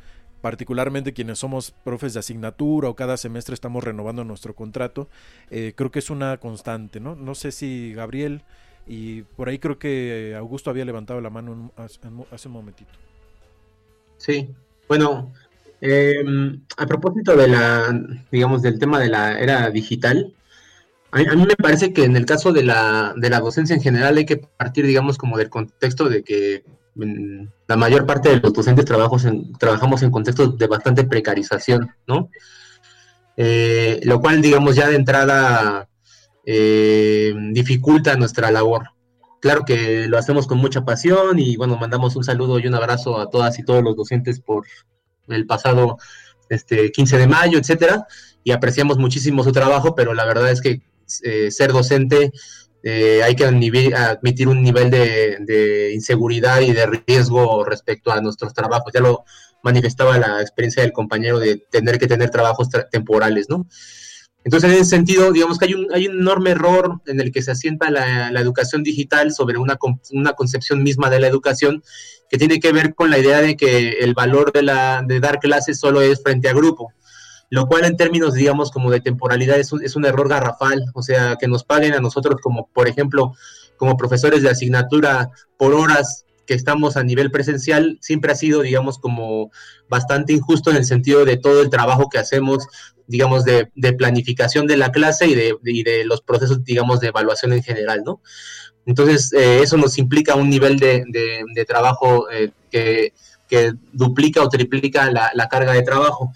Particularmente 0.40 1.12
quienes 1.12 1.38
somos 1.38 1.70
profes 1.70 2.14
de 2.14 2.18
asignatura 2.18 2.88
o 2.88 2.96
cada 2.96 3.16
semestre 3.16 3.54
estamos 3.54 3.84
renovando 3.84 4.24
nuestro 4.24 4.56
contrato, 4.56 5.08
eh, 5.50 5.72
creo 5.76 5.92
que 5.92 6.00
es 6.00 6.10
una 6.10 6.38
constante, 6.38 6.98
¿no? 6.98 7.14
No 7.14 7.36
sé 7.36 7.52
si 7.52 7.92
Gabriel 7.94 8.42
y 8.84 9.22
por 9.22 9.48
ahí 9.48 9.60
creo 9.60 9.78
que 9.78 10.34
Augusto 10.36 10.70
había 10.70 10.84
levantado 10.84 11.20
la 11.20 11.30
mano 11.30 11.70
hace 11.76 12.48
un 12.48 12.54
momentito. 12.54 12.90
Sí, 14.22 14.48
bueno, 14.86 15.32
em, 15.80 16.62
a 16.76 16.86
propósito 16.86 17.36
de 17.36 17.48
la, 17.48 17.92
digamos, 18.30 18.62
del 18.62 18.78
tema 18.78 19.00
de 19.00 19.08
la 19.08 19.40
era 19.40 19.68
digital, 19.70 20.32
a 21.10 21.18
mí, 21.18 21.44
me 21.44 21.56
parece 21.56 21.92
que 21.92 22.04
en 22.04 22.16
el 22.16 22.24
caso 22.24 22.52
de 22.52 22.62
la, 22.62 23.14
de 23.16 23.30
la 23.30 23.40
docencia 23.40 23.74
en 23.74 23.82
general 23.82 24.16
hay 24.16 24.24
que 24.24 24.36
partir, 24.36 24.86
digamos, 24.86 25.18
como 25.18 25.36
del 25.36 25.50
contexto 25.50 26.08
de 26.08 26.22
que 26.22 26.64
mm, 26.94 27.46
la 27.66 27.76
mayor 27.76 28.06
parte 28.06 28.28
de 28.28 28.40
los 28.40 28.52
docentes 28.52 28.84
trabajos 28.84 29.24
en, 29.24 29.52
trabajamos 29.54 30.04
en 30.04 30.12
contextos 30.12 30.56
de 30.56 30.68
bastante 30.68 31.02
precarización, 31.02 31.90
¿no? 32.06 32.30
Eh, 33.36 34.00
lo 34.04 34.20
cual, 34.20 34.40
digamos, 34.40 34.76
ya 34.76 34.88
de 34.88 34.96
entrada 34.96 35.88
eh, 36.46 37.34
dificulta 37.50 38.16
nuestra 38.16 38.52
labor. 38.52 38.84
Claro 39.42 39.64
que 39.64 40.06
lo 40.06 40.18
hacemos 40.18 40.46
con 40.46 40.58
mucha 40.58 40.84
pasión 40.84 41.40
y 41.40 41.56
bueno, 41.56 41.76
mandamos 41.76 42.14
un 42.14 42.22
saludo 42.22 42.60
y 42.60 42.68
un 42.68 42.76
abrazo 42.76 43.18
a 43.18 43.28
todas 43.28 43.58
y 43.58 43.64
todos 43.64 43.82
los 43.82 43.96
docentes 43.96 44.38
por 44.38 44.64
el 45.26 45.46
pasado 45.46 45.98
este, 46.48 46.92
15 46.92 47.18
de 47.18 47.26
mayo, 47.26 47.58
etcétera, 47.58 48.06
y 48.44 48.52
apreciamos 48.52 48.98
muchísimo 48.98 49.42
su 49.42 49.50
trabajo, 49.50 49.96
pero 49.96 50.14
la 50.14 50.24
verdad 50.26 50.52
es 50.52 50.60
que 50.60 50.82
eh, 51.24 51.50
ser 51.50 51.72
docente 51.72 52.30
eh, 52.84 53.20
hay 53.24 53.34
que 53.34 53.44
admitir 53.44 54.46
un 54.46 54.62
nivel 54.62 54.90
de, 54.92 55.90
inseguridad 55.92 56.60
y 56.60 56.70
de 56.70 56.86
riesgo 56.86 57.64
respecto 57.64 58.12
a 58.12 58.20
nuestros 58.20 58.54
trabajos. 58.54 58.92
Ya 58.94 59.00
lo 59.00 59.24
manifestaba 59.64 60.18
la 60.18 60.40
experiencia 60.40 60.84
del 60.84 60.92
compañero 60.92 61.40
de 61.40 61.56
tener 61.56 61.98
que 61.98 62.06
tener 62.06 62.30
trabajos 62.30 62.68
temporales, 62.92 63.46
¿no? 63.48 63.66
Entonces, 64.44 64.70
en 64.70 64.76
ese 64.76 64.90
sentido, 64.90 65.32
digamos 65.32 65.58
que 65.58 65.66
hay 65.66 65.74
un, 65.74 65.86
hay 65.92 66.08
un 66.08 66.20
enorme 66.20 66.50
error 66.50 67.00
en 67.06 67.20
el 67.20 67.30
que 67.30 67.42
se 67.42 67.52
asienta 67.52 67.90
la, 67.90 68.28
educación 68.40 68.82
digital 68.82 69.32
sobre 69.32 69.58
una, 69.58 69.78
una, 70.10 70.32
concepción 70.32 70.82
misma 70.82 71.10
de 71.10 71.20
la 71.20 71.28
educación 71.28 71.82
que 72.28 72.38
tiene 72.38 72.58
que 72.58 72.72
ver 72.72 72.94
con 72.94 73.10
la 73.10 73.18
idea 73.18 73.40
de 73.40 73.56
que 73.56 73.98
el 74.00 74.14
valor 74.14 74.52
de, 74.52 74.62
la, 74.62 75.04
de 75.06 75.20
dar 75.20 75.38
clases 75.38 75.78
solo 75.78 76.02
es 76.02 76.22
frente 76.22 76.48
a 76.48 76.54
grupo 76.54 76.92
lo 77.52 77.66
cual 77.66 77.84
en 77.84 77.98
términos, 77.98 78.32
digamos, 78.32 78.70
como 78.70 78.90
de 78.90 79.02
temporalidad 79.02 79.58
es 79.58 79.74
un, 79.74 79.84
es 79.84 79.94
un 79.94 80.06
error 80.06 80.26
garrafal, 80.26 80.86
o 80.94 81.02
sea, 81.02 81.36
que 81.38 81.48
nos 81.48 81.64
paguen 81.64 81.92
a 81.92 82.00
nosotros 82.00 82.40
como, 82.40 82.68
por 82.72 82.88
ejemplo, 82.88 83.34
como 83.76 83.98
profesores 83.98 84.42
de 84.42 84.48
asignatura 84.48 85.30
por 85.58 85.74
horas 85.74 86.24
que 86.46 86.54
estamos 86.54 86.96
a 86.96 87.04
nivel 87.04 87.30
presencial, 87.30 87.98
siempre 88.00 88.32
ha 88.32 88.36
sido, 88.36 88.62
digamos, 88.62 88.98
como 88.98 89.50
bastante 89.86 90.32
injusto 90.32 90.70
en 90.70 90.78
el 90.78 90.86
sentido 90.86 91.26
de 91.26 91.36
todo 91.36 91.60
el 91.60 91.68
trabajo 91.68 92.08
que 92.08 92.16
hacemos, 92.16 92.66
digamos, 93.12 93.44
de, 93.44 93.68
planificación 93.98 94.66
de 94.66 94.78
la 94.78 94.90
clase 94.90 95.26
y 95.26 95.34
de, 95.34 95.54
de, 95.62 96.04
los 96.06 96.22
procesos, 96.22 96.64
digamos, 96.64 96.98
de 97.00 97.08
evaluación 97.08 97.52
en 97.52 97.62
general, 97.62 98.02
¿no? 98.04 98.22
Entonces, 98.86 99.32
eh, 99.34 99.60
eso 99.62 99.76
nos 99.76 99.98
implica 99.98 100.34
un 100.34 100.48
nivel 100.48 100.78
de, 100.78 101.64
trabajo 101.68 102.28
eh, 102.30 102.50
que, 102.70 103.12
duplica 103.92 104.42
o 104.42 104.48
triplica 104.48 105.10
la, 105.10 105.30
la 105.34 105.46
carga 105.48 105.74
de 105.74 105.82
trabajo. 105.82 106.32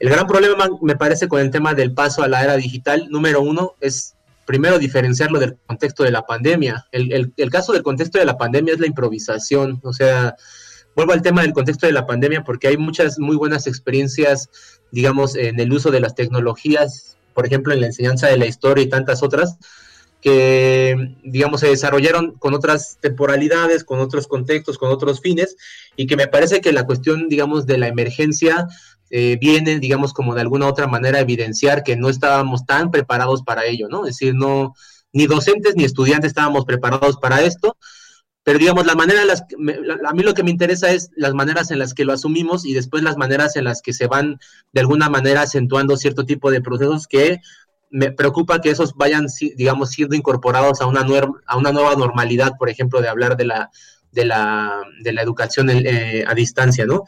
El 0.00 0.10
gran 0.10 0.26
problema, 0.26 0.68
me 0.82 0.96
parece, 0.96 1.28
con 1.28 1.40
el 1.40 1.52
tema 1.52 1.72
del 1.74 1.94
paso 1.94 2.24
a 2.24 2.28
la 2.28 2.42
era 2.42 2.56
digital, 2.56 3.06
número 3.10 3.40
uno, 3.40 3.76
es 3.80 4.16
primero 4.44 4.80
diferenciarlo 4.80 5.38
del 5.38 5.56
contexto 5.66 6.02
de 6.02 6.10
la 6.10 6.26
pandemia. 6.26 6.86
El, 6.90 7.32
caso 7.50 7.72
del 7.72 7.84
contexto 7.84 8.18
de 8.18 8.24
la 8.24 8.36
pandemia 8.36 8.74
es 8.74 8.80
la 8.80 8.88
improvisación. 8.88 9.80
O 9.84 9.92
sea, 9.92 10.34
vuelvo 10.98 11.12
al 11.12 11.22
tema 11.22 11.42
del 11.42 11.52
contexto 11.52 11.86
de 11.86 11.92
la 11.92 12.06
pandemia 12.06 12.42
porque 12.42 12.66
hay 12.66 12.76
muchas 12.76 13.20
muy 13.20 13.36
buenas 13.36 13.68
experiencias, 13.68 14.50
digamos, 14.90 15.36
en 15.36 15.60
el 15.60 15.72
uso 15.72 15.92
de 15.92 16.00
las 16.00 16.16
tecnologías, 16.16 17.16
por 17.34 17.46
ejemplo, 17.46 17.72
en 17.72 17.82
la 17.82 17.86
enseñanza 17.86 18.26
de 18.26 18.36
la 18.36 18.46
historia 18.46 18.82
y 18.82 18.88
tantas 18.88 19.22
otras, 19.22 19.58
que, 20.20 21.14
digamos, 21.22 21.60
se 21.60 21.68
desarrollaron 21.68 22.32
con 22.32 22.52
otras 22.52 22.98
temporalidades, 23.00 23.84
con 23.84 24.00
otros 24.00 24.26
contextos, 24.26 24.76
con 24.76 24.90
otros 24.90 25.20
fines, 25.20 25.54
y 25.94 26.08
que 26.08 26.16
me 26.16 26.26
parece 26.26 26.60
que 26.60 26.72
la 26.72 26.84
cuestión, 26.84 27.28
digamos, 27.28 27.64
de 27.64 27.78
la 27.78 27.86
emergencia 27.86 28.66
eh, 29.10 29.38
viene, 29.40 29.78
digamos, 29.78 30.12
como 30.12 30.34
de 30.34 30.40
alguna 30.40 30.66
otra 30.66 30.88
manera 30.88 31.20
evidenciar 31.20 31.84
que 31.84 31.94
no 31.94 32.08
estábamos 32.08 32.66
tan 32.66 32.90
preparados 32.90 33.44
para 33.44 33.66
ello, 33.66 33.86
¿no? 33.88 34.04
Es 34.04 34.16
decir, 34.16 34.34
no, 34.34 34.74
ni 35.12 35.28
docentes 35.28 35.76
ni 35.76 35.84
estudiantes 35.84 36.30
estábamos 36.30 36.64
preparados 36.64 37.18
para 37.18 37.42
esto, 37.42 37.76
pero 38.48 38.60
digamos, 38.60 38.86
la 38.86 38.94
manera 38.94 39.26
las, 39.26 39.42
a 39.42 40.14
mí 40.14 40.22
lo 40.22 40.32
que 40.32 40.42
me 40.42 40.50
interesa 40.50 40.90
es 40.90 41.10
las 41.14 41.34
maneras 41.34 41.70
en 41.70 41.78
las 41.78 41.92
que 41.92 42.06
lo 42.06 42.14
asumimos 42.14 42.64
y 42.64 42.72
después 42.72 43.02
las 43.02 43.18
maneras 43.18 43.56
en 43.56 43.64
las 43.64 43.82
que 43.82 43.92
se 43.92 44.06
van 44.06 44.40
de 44.72 44.80
alguna 44.80 45.10
manera 45.10 45.42
acentuando 45.42 45.98
cierto 45.98 46.24
tipo 46.24 46.50
de 46.50 46.62
procesos 46.62 47.06
que 47.06 47.42
me 47.90 48.10
preocupa 48.10 48.62
que 48.62 48.70
esos 48.70 48.94
vayan, 48.94 49.26
digamos, 49.54 49.90
siendo 49.90 50.16
incorporados 50.16 50.80
a 50.80 50.86
una, 50.86 51.04
a 51.44 51.58
una 51.58 51.72
nueva 51.72 51.94
normalidad, 51.96 52.54
por 52.58 52.70
ejemplo, 52.70 53.02
de 53.02 53.10
hablar 53.10 53.36
de 53.36 53.44
la, 53.44 53.70
de 54.12 54.24
la, 54.24 54.80
de 55.02 55.12
la 55.12 55.20
educación 55.20 55.68
eh, 55.68 56.24
a 56.26 56.32
distancia, 56.32 56.86
¿no? 56.86 57.04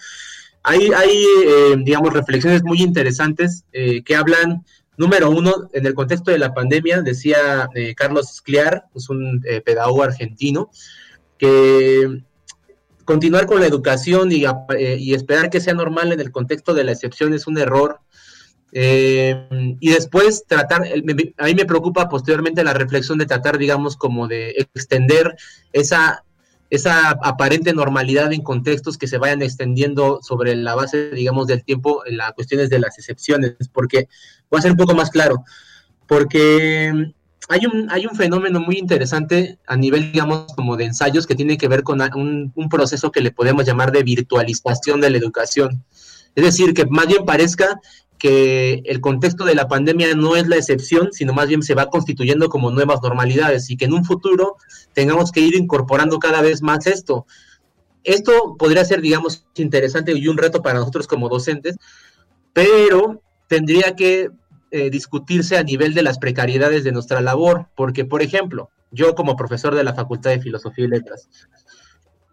Hay, 0.62 0.90
hay 0.94 1.24
eh, 1.46 1.76
digamos, 1.78 2.12
reflexiones 2.12 2.62
muy 2.64 2.82
interesantes 2.82 3.64
eh, 3.72 4.02
que 4.04 4.14
hablan, 4.14 4.66
número 4.98 5.30
uno, 5.30 5.70
en 5.72 5.86
el 5.86 5.94
contexto 5.94 6.32
de 6.32 6.38
la 6.38 6.52
pandemia, 6.52 7.00
decía 7.00 7.70
Carlos 7.96 8.36
Scliar, 8.36 8.84
es 8.94 9.08
un 9.08 9.42
pedagogo 9.64 10.02
argentino, 10.02 10.70
que 11.40 12.22
continuar 13.04 13.46
con 13.46 13.60
la 13.60 13.66
educación 13.66 14.30
y, 14.30 14.44
y, 14.78 15.14
esperar 15.14 15.48
que 15.48 15.60
sea 15.60 15.74
normal 15.74 16.12
en 16.12 16.20
el 16.20 16.30
contexto 16.30 16.74
de 16.74 16.84
la 16.84 16.92
excepción 16.92 17.32
es 17.32 17.46
un 17.46 17.58
error. 17.58 18.00
y 18.72 19.90
después 19.90 20.44
tratar, 20.46 20.82
a 20.84 21.44
mí 21.44 21.54
me 21.54 21.64
preocupa 21.64 22.08
posteriormente 22.08 22.62
la 22.62 22.74
reflexión 22.74 23.18
de 23.18 23.26
tratar, 23.26 23.58
digamos, 23.58 23.96
como 23.96 24.28
de 24.28 24.50
extender 24.50 25.34
esa 25.72 26.24
esa 26.68 27.10
aparente 27.10 27.72
normalidad 27.72 28.32
en 28.32 28.42
contextos 28.42 28.96
que 28.96 29.08
se 29.08 29.18
vayan 29.18 29.42
extendiendo 29.42 30.20
sobre 30.22 30.54
la 30.54 30.76
base, 30.76 31.10
digamos, 31.10 31.48
del 31.48 31.64
tiempo 31.64 32.06
en 32.06 32.16
las 32.16 32.32
cuestiones 32.34 32.70
de 32.70 32.78
las 32.78 32.96
excepciones, 32.96 33.56
porque 33.72 34.08
voy 34.48 34.60
a 34.60 34.62
ser 34.62 34.70
un 34.70 34.76
poco 34.76 34.94
más 34.94 35.10
claro, 35.10 35.42
porque 36.06 37.12
hay 37.48 37.66
un, 37.66 37.90
hay 37.90 38.06
un 38.06 38.14
fenómeno 38.14 38.60
muy 38.60 38.76
interesante 38.76 39.58
a 39.66 39.76
nivel, 39.76 40.12
digamos, 40.12 40.52
como 40.54 40.76
de 40.76 40.84
ensayos 40.84 41.26
que 41.26 41.34
tiene 41.34 41.58
que 41.58 41.68
ver 41.68 41.82
con 41.82 42.00
un, 42.14 42.52
un 42.54 42.68
proceso 42.68 43.10
que 43.10 43.20
le 43.20 43.32
podemos 43.32 43.64
llamar 43.64 43.92
de 43.92 44.02
virtualización 44.02 45.00
de 45.00 45.10
la 45.10 45.18
educación. 45.18 45.84
Es 46.34 46.44
decir, 46.44 46.74
que 46.74 46.86
más 46.86 47.06
bien 47.06 47.24
parezca 47.24 47.80
que 48.20 48.82
el 48.84 49.00
contexto 49.00 49.44
de 49.44 49.54
la 49.54 49.66
pandemia 49.66 50.14
no 50.14 50.36
es 50.36 50.46
la 50.46 50.56
excepción, 50.56 51.08
sino 51.10 51.32
más 51.32 51.48
bien 51.48 51.62
se 51.62 51.74
va 51.74 51.88
constituyendo 51.88 52.50
como 52.50 52.70
nuevas 52.70 53.00
normalidades 53.02 53.70
y 53.70 53.76
que 53.76 53.86
en 53.86 53.94
un 53.94 54.04
futuro 54.04 54.56
tengamos 54.92 55.32
que 55.32 55.40
ir 55.40 55.56
incorporando 55.56 56.18
cada 56.18 56.42
vez 56.42 56.62
más 56.62 56.86
esto. 56.86 57.26
Esto 58.04 58.56
podría 58.58 58.84
ser, 58.84 59.00
digamos, 59.00 59.46
interesante 59.54 60.12
y 60.12 60.28
un 60.28 60.36
reto 60.36 60.62
para 60.62 60.78
nosotros 60.78 61.06
como 61.06 61.30
docentes, 61.30 61.76
pero 62.52 63.22
tendría 63.48 63.96
que 63.96 64.30
eh, 64.70 64.90
discutirse 64.90 65.56
a 65.56 65.62
nivel 65.62 65.94
de 65.94 66.02
las 66.02 66.18
precariedades 66.18 66.84
de 66.84 66.92
nuestra 66.92 67.20
labor, 67.20 67.68
porque, 67.74 68.05
por 68.05 68.22
ejemplo, 68.22 68.70
yo 68.90 69.14
como 69.14 69.36
profesor 69.36 69.74
de 69.74 69.84
la 69.84 69.94
Facultad 69.94 70.30
de 70.30 70.40
Filosofía 70.40 70.84
y 70.84 70.88
Letras, 70.88 71.28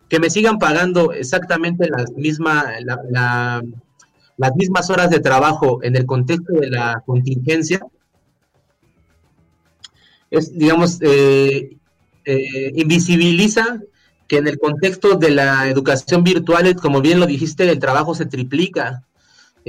que 0.09 0.19
me 0.19 0.30
sigan 0.30 0.57
pagando 0.57 1.11
exactamente 1.11 1.89
la 1.89 2.05
misma, 2.15 2.65
la, 2.81 3.61
las 4.38 4.55
mismas 4.55 4.89
horas 4.89 5.09
de 5.09 5.19
trabajo 5.19 5.80
en 5.84 5.95
el 5.95 6.05
contexto 6.05 6.53
de 6.53 6.69
la 6.69 7.03
contingencia, 7.05 7.81
es, 10.30 10.57
digamos, 10.57 10.99
eh, 11.01 11.77
eh, 12.26 12.72
invisibiliza 12.76 13.80
que 14.27 14.38
en 14.38 14.47
el 14.47 14.59
contexto 14.59 15.15
de 15.15 15.31
la 15.31 15.69
educación 15.69 16.23
virtual, 16.23 16.76
como 16.76 17.01
bien 17.01 17.19
lo 17.19 17.26
dijiste, 17.26 17.69
el 17.69 17.80
trabajo 17.80 18.14
se 18.14 18.26
triplica. 18.26 19.03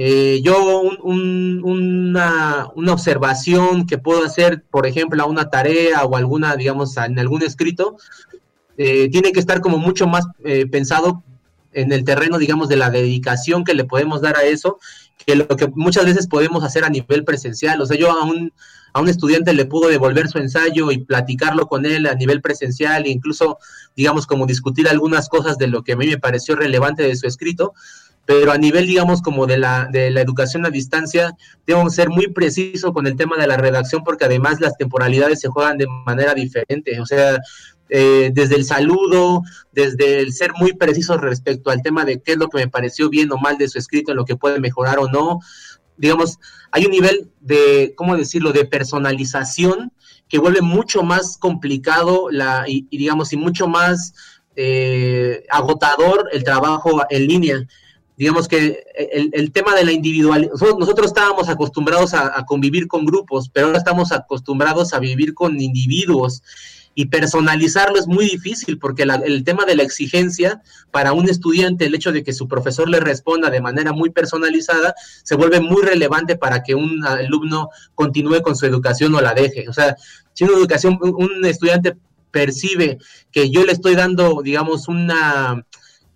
Eh, 0.01 0.39
yo 0.41 0.81
una, 1.03 2.69
una, 2.73 2.93
observación 2.93 3.85
que 3.85 3.97
puedo 3.97 4.23
hacer, 4.23 4.63
por 4.71 4.87
ejemplo, 4.87 5.21
a 5.21 5.25
una 5.25 5.49
tarea 5.49 6.05
o 6.05 6.15
alguna, 6.15 6.55
digamos, 6.55 6.95
en 6.95 7.19
algún 7.19 7.43
escrito, 7.43 7.97
tiene 8.77 9.33
que 9.33 9.41
estar 9.41 9.59
como 9.59 9.77
mucho 9.77 10.07
más 10.07 10.25
pensado 10.71 11.21
en 11.73 11.91
el 11.91 12.03
terreno, 12.03 12.37
digamos, 12.37 12.69
de 12.69 12.77
la 12.77 12.89
dedicación 12.89 13.63
que 13.63 13.73
le 13.73 13.83
podemos 13.83 14.21
dar 14.21 14.37
a 14.37 14.43
eso, 14.43 14.79
que 15.25 15.35
lo 15.35 15.47
que 15.47 15.67
muchas 15.67 16.05
veces 16.05 16.27
podemos 16.27 16.63
hacer 16.63 16.83
a 16.83 16.89
nivel 16.89 17.23
presencial. 17.23 17.81
O 17.81 17.85
sea, 17.85 17.97
yo 17.97 18.11
a 18.11 18.23
un, 18.23 18.53
a 18.93 19.01
un 19.01 19.09
estudiante 19.09 19.53
le 19.53 19.65
puedo 19.65 19.89
devolver 19.89 20.27
su 20.27 20.39
ensayo 20.39 20.91
y 20.91 20.99
platicarlo 20.99 21.67
con 21.67 21.85
él 21.85 22.07
a 22.07 22.15
nivel 22.15 22.41
presencial 22.41 23.05
e 23.05 23.09
incluso, 23.09 23.57
digamos, 23.95 24.25
como 24.25 24.45
discutir 24.45 24.87
algunas 24.87 25.29
cosas 25.29 25.57
de 25.57 25.67
lo 25.67 25.83
que 25.83 25.93
a 25.93 25.97
mí 25.97 26.07
me 26.07 26.17
pareció 26.17 26.55
relevante 26.55 27.03
de 27.03 27.15
su 27.15 27.27
escrito, 27.27 27.73
pero 28.25 28.51
a 28.51 28.57
nivel, 28.57 28.85
digamos, 28.85 29.23
como 29.23 29.47
de 29.47 29.57
la, 29.57 29.87
de 29.91 30.11
la 30.11 30.21
educación 30.21 30.65
a 30.65 30.69
distancia, 30.69 31.35
que 31.65 31.75
ser 31.89 32.09
muy 32.09 32.27
preciso 32.27 32.93
con 32.93 33.07
el 33.07 33.15
tema 33.15 33.37
de 33.37 33.47
la 33.47 33.57
redacción 33.57 34.03
porque 34.03 34.25
además 34.25 34.61
las 34.61 34.77
temporalidades 34.77 35.39
se 35.39 35.47
juegan 35.47 35.79
de 35.79 35.87
manera 36.05 36.35
diferente. 36.35 36.99
O 36.99 37.07
sea, 37.07 37.39
eh, 37.89 38.29
desde 38.31 38.55
el 38.55 38.65
saludo, 38.65 39.41
desde 39.71 40.19
el 40.19 40.31
ser 40.31 40.51
muy 40.53 40.73
preciso 40.73 41.17
respecto 41.17 41.71
al 41.71 41.81
tema 41.81 42.05
de 42.05 42.21
qué 42.21 42.33
es 42.33 42.37
lo 42.37 42.49
que 42.49 42.59
me 42.59 42.67
pareció 42.67 43.09
bien 43.09 43.31
o 43.31 43.37
mal 43.37 43.57
de 43.57 43.67
su 43.67 43.79
escrito, 43.79 44.11
en 44.11 44.17
lo 44.17 44.25
que 44.25 44.35
puede 44.35 44.59
mejorar 44.59 44.99
o 44.99 45.09
no. 45.09 45.39
Digamos, 45.97 46.37
hay 46.71 46.85
un 46.85 46.91
nivel 46.91 47.31
de, 47.41 47.93
¿cómo 47.97 48.15
decirlo?, 48.15 48.51
de 48.51 48.65
personalización 48.65 49.91
que 50.27 50.37
vuelve 50.37 50.61
mucho 50.61 51.01
más 51.01 51.37
complicado 51.37 52.27
la, 52.29 52.65
y, 52.67 52.85
digamos, 52.95 53.33
y 53.33 53.37
mucho 53.37 53.67
más 53.67 54.13
eh, 54.55 55.43
agotador 55.49 56.29
el 56.31 56.43
trabajo 56.43 57.01
en 57.09 57.27
línea 57.27 57.67
digamos 58.19 58.49
que 58.49 58.83
el, 59.33 59.51
tema 59.53 59.73
de 59.73 59.85
la 59.85 59.93
individualidad, 59.93 60.51
nosotros, 60.51 61.07
estábamos 61.07 61.47
acostumbrados 61.47 62.13
a, 62.13 62.37
a, 62.37 62.45
convivir 62.45 62.87
con 62.89 63.05
grupos, 63.05 63.49
pero 63.49 63.67
ahora 63.67 63.79
estamos 63.79 64.11
acostumbrados 64.11 64.93
a 64.93 64.99
vivir 64.99 65.33
con 65.33 65.59
individuos 65.59 66.43
y 66.95 67.05
personalizarlo 67.05 67.97
es 67.97 68.07
muy 68.07 68.25
difícil 68.25 68.77
porque 68.77 69.03
el 69.03 69.45
tema 69.45 69.63
de 69.63 69.77
la 69.77 69.83
exigencia 69.83 70.61
para 70.91 71.13
un 71.13 71.29
estudiante, 71.29 71.85
el 71.85 71.95
hecho 71.95 72.11
de 72.11 72.23
que 72.25 72.33
su 72.33 72.49
profesor 72.49 72.89
le 72.89 72.99
responda 72.99 73.49
de 73.49 73.61
manera 73.61 73.93
muy 73.93 74.09
personalizada, 74.09 74.93
se 75.23 75.35
vuelve 75.35 75.61
muy 75.61 75.81
relevante 75.81 76.35
para 76.35 76.61
que 76.61 76.75
un 76.75 77.05
alumno 77.05 77.69
continúe 77.95 78.41
con 78.41 78.57
su 78.57 78.65
educación 78.65 79.15
o 79.15 79.21
la 79.21 79.33
deje. 79.33 79.69
O 79.69 79.73
sea, 79.73 79.95
si 80.33 80.43
una 80.43 80.57
educación, 80.57 80.99
un 81.01 81.45
estudiante 81.45 81.95
percibe 82.31 82.97
que 83.31 83.49
yo 83.49 83.63
le 83.65 83.71
estoy 83.71 83.95
dando, 83.95 84.41
digamos, 84.43 84.89
una 84.89 85.65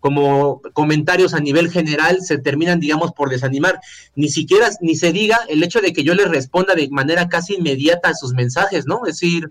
como 0.04 0.62
comentarios 0.74 1.34
a 1.34 1.40
nivel 1.40 1.72
general 1.72 2.22
se 2.22 2.38
terminan, 2.38 2.82
digamos, 2.82 3.14
por 3.14 3.30
desanimar. 3.30 3.80
Ni 4.16 4.28
siquiera, 4.28 4.70
ni 4.82 4.96
se 4.96 5.14
diga 5.14 5.40
el 5.48 5.64
hecho 5.64 5.80
de 5.80 5.94
que 5.94 6.04
yo 6.04 6.14
les 6.14 6.28
responda 6.28 6.76
de 6.76 6.90
manera 6.90 7.30
casi 7.30 7.54
inmediata 7.54 8.10
a 8.10 8.14
sus 8.14 8.34
mensajes, 8.34 8.86
¿no? 8.86 9.06
Es 9.06 9.18
decir, 9.22 9.50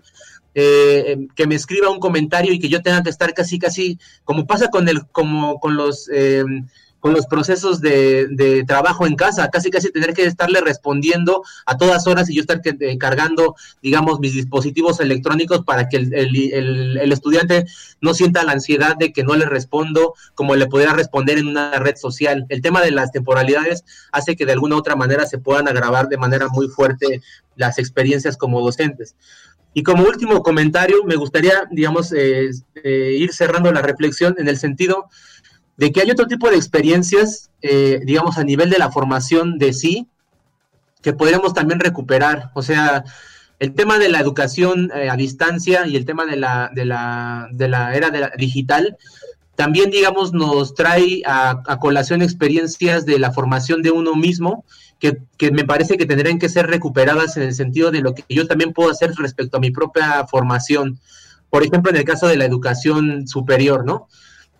eh, 0.53 1.25
que 1.35 1.47
me 1.47 1.55
escriba 1.55 1.89
un 1.89 1.99
comentario 1.99 2.53
y 2.53 2.59
que 2.59 2.69
yo 2.69 2.83
tenga 2.83 3.01
que 3.01 3.09
estar 3.09 3.33
casi, 3.33 3.57
casi, 3.57 3.97
como 4.25 4.45
pasa 4.45 4.67
con 4.67 4.87
el, 4.87 5.07
como 5.07 5.59
con 5.59 5.75
los 5.75 6.07
eh, 6.13 6.43
con 7.03 7.13
los 7.13 7.27
procesos 7.27 7.81
de, 7.81 8.63
trabajo 8.65 9.05
en 9.05 9.17
casa, 9.17 9.49
casi 9.49 9.69
casi 9.69 9.91
tener 9.91 10.13
que 10.13 10.23
estarle 10.23 10.61
respondiendo 10.61 11.43
a 11.65 11.75
todas 11.75 12.07
horas 12.07 12.29
y 12.29 12.35
yo 12.35 12.39
estar 12.39 12.61
cargando, 12.97 13.57
digamos, 13.81 14.21
mis 14.21 14.33
dispositivos 14.33 15.01
electrónicos 15.01 15.65
para 15.65 15.89
que 15.89 15.97
el, 15.97 17.11
estudiante 17.11 17.65
no 17.99 18.13
sienta 18.13 18.45
la 18.45 18.53
ansiedad 18.53 18.95
de 18.95 19.11
que 19.11 19.25
no 19.25 19.35
le 19.35 19.45
respondo 19.45 20.13
como 20.33 20.55
le 20.55 20.67
pudiera 20.67 20.93
responder 20.93 21.37
en 21.39 21.47
una 21.47 21.77
red 21.77 21.97
social. 21.97 22.45
El 22.47 22.61
tema 22.61 22.79
de 22.79 22.91
las 22.91 23.11
temporalidades 23.11 23.83
hace 24.13 24.37
que 24.37 24.45
de 24.45 24.53
alguna 24.53 24.77
otra 24.77 24.95
manera 24.95 25.25
se 25.25 25.39
puedan 25.39 25.67
agravar 25.67 26.07
de 26.07 26.15
manera 26.15 26.47
muy 26.47 26.69
fuerte 26.69 27.21
las 27.57 27.79
experiencias 27.79 28.37
como 28.37 28.61
docentes. 28.61 29.17
Y 29.73 29.83
como 29.83 30.03
último 30.05 30.41
comentario, 30.41 31.03
me 31.03 31.17
gustaría, 31.17 31.67
digamos, 31.69 32.13
eh, 32.13 32.51
eh, 32.75 33.15
ir 33.17 33.33
cerrando 33.33 33.73
la 33.73 33.81
reflexión 33.81 34.35
en 34.37 34.47
el 34.47 34.57
sentido 34.57 35.09
de 35.77 35.91
que 35.91 36.01
hay 36.01 36.11
otro 36.11 36.27
tipo 36.27 36.49
de 36.49 36.55
experiencias, 36.55 37.49
eh, 37.61 38.01
digamos, 38.05 38.37
a 38.37 38.43
nivel 38.43 38.69
de 38.69 38.77
la 38.77 38.91
formación 38.91 39.57
de 39.57 39.73
sí, 39.73 40.07
que 41.01 41.13
podríamos 41.13 41.53
también 41.53 41.79
recuperar. 41.79 42.51
O 42.53 42.61
sea, 42.61 43.03
el 43.59 43.73
tema 43.73 43.97
de 43.99 44.09
la 44.09 44.19
educación 44.19 44.91
eh, 44.95 45.09
a 45.09 45.15
distancia 45.15 45.87
y 45.87 45.95
el 45.95 46.05
tema 46.05 46.25
de 46.25 46.37
la, 46.37 46.71
de 46.73 46.85
la, 46.85 47.47
de 47.51 47.67
la 47.67 47.95
era 47.95 48.09
de 48.09 48.21
la 48.21 48.31
digital, 48.37 48.97
también, 49.55 49.91
digamos, 49.91 50.33
nos 50.33 50.73
trae 50.73 51.21
a, 51.25 51.61
colación 51.79 52.21
experiencias 52.21 53.05
de 53.05 53.19
la 53.19 53.31
formación 53.31 53.83
de 53.83 53.91
uno 53.91 54.15
mismo, 54.15 54.65
que, 54.99 55.19
que, 55.37 55.51
me 55.51 55.63
parece 55.63 55.97
que 55.97 56.07
tendrían 56.07 56.39
que 56.39 56.49
ser 56.49 56.67
recuperadas 56.67 57.37
en 57.37 57.43
el 57.43 57.53
sentido 57.53 57.91
de 57.91 58.01
lo 58.01 58.15
que 58.15 58.23
yo 58.29 58.47
también 58.47 58.73
puedo 58.73 58.89
hacer 58.89 59.13
respecto 59.15 59.57
a 59.57 59.59
mi 59.59 59.69
propia 59.69 60.25
formación. 60.25 60.99
Por 61.51 61.63
ejemplo, 61.63 61.91
en 61.91 61.97
el 61.97 62.03
caso 62.03 62.27
de 62.27 62.37
la 62.37 62.45
educación 62.45 63.27
superior, 63.27 63.85
¿no? 63.85 64.07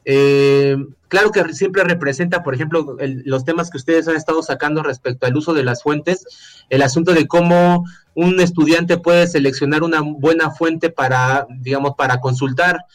Eh, 0.06 0.78
claro 1.08 1.32
que 1.32 1.54
siempre 1.54 1.84
representa, 1.84 2.44
por 2.44 2.54
ejemplo, 2.54 2.98
los 3.00 3.46
temas 3.46 3.70
que 3.70 3.78
ustedes 3.78 4.08
han 4.08 4.16
estado 4.16 4.44
sacando 4.44 4.84
respecto 4.84 5.26
al 5.26 5.36
uso 5.36 5.54
de 5.54 5.64
las 5.64 5.84
fuentes, 5.84 6.26
el 6.70 6.82
asunto 6.82 7.14
de 7.14 7.28
cómo 7.28 7.86
un 8.16 8.40
estudiante 8.40 8.98
puede 8.98 9.28
seleccionar 9.28 9.84
una 9.84 10.02
buena 10.02 10.52
fuente 10.52 10.90
para, 10.90 11.48
digamos, 11.60 11.94
para 11.98 12.20
consultar. 12.20 12.86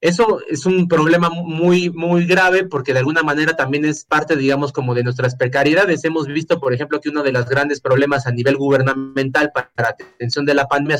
Eso 0.00 0.38
es 0.48 0.64
un 0.64 0.86
problema 0.86 1.28
muy, 1.28 1.90
muy 1.90 2.24
grave 2.24 2.64
porque 2.64 2.92
de 2.92 3.00
alguna 3.00 3.24
manera 3.24 3.56
también 3.56 3.84
es 3.84 4.04
parte, 4.04 4.36
digamos, 4.36 4.72
como 4.72 4.94
de 4.94 5.02
nuestras 5.02 5.34
precariedades. 5.34 6.04
Hemos 6.04 6.28
visto, 6.28 6.60
por 6.60 6.72
ejemplo, 6.72 7.00
que 7.00 7.08
uno 7.08 7.24
de 7.24 7.32
los 7.32 7.46
grandes 7.46 7.80
problemas 7.80 8.28
a 8.28 8.30
nivel 8.30 8.56
gubernamental 8.56 9.50
para 9.52 9.72
la 9.76 9.88
atención 9.88 10.44
de 10.44 10.54
la 10.54 10.68
pandemia 10.68 10.98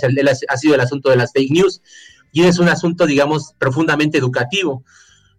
ha 0.49 0.57
sido 0.57 0.75
el 0.75 0.81
asunto 0.81 1.11
de 1.11 1.17
las 1.17 1.33
fake 1.33 1.53
news 1.53 1.81
y 2.33 2.43
es 2.43 2.59
un 2.59 2.69
asunto, 2.69 3.07
digamos, 3.07 3.55
profundamente 3.59 4.19
educativo. 4.19 4.85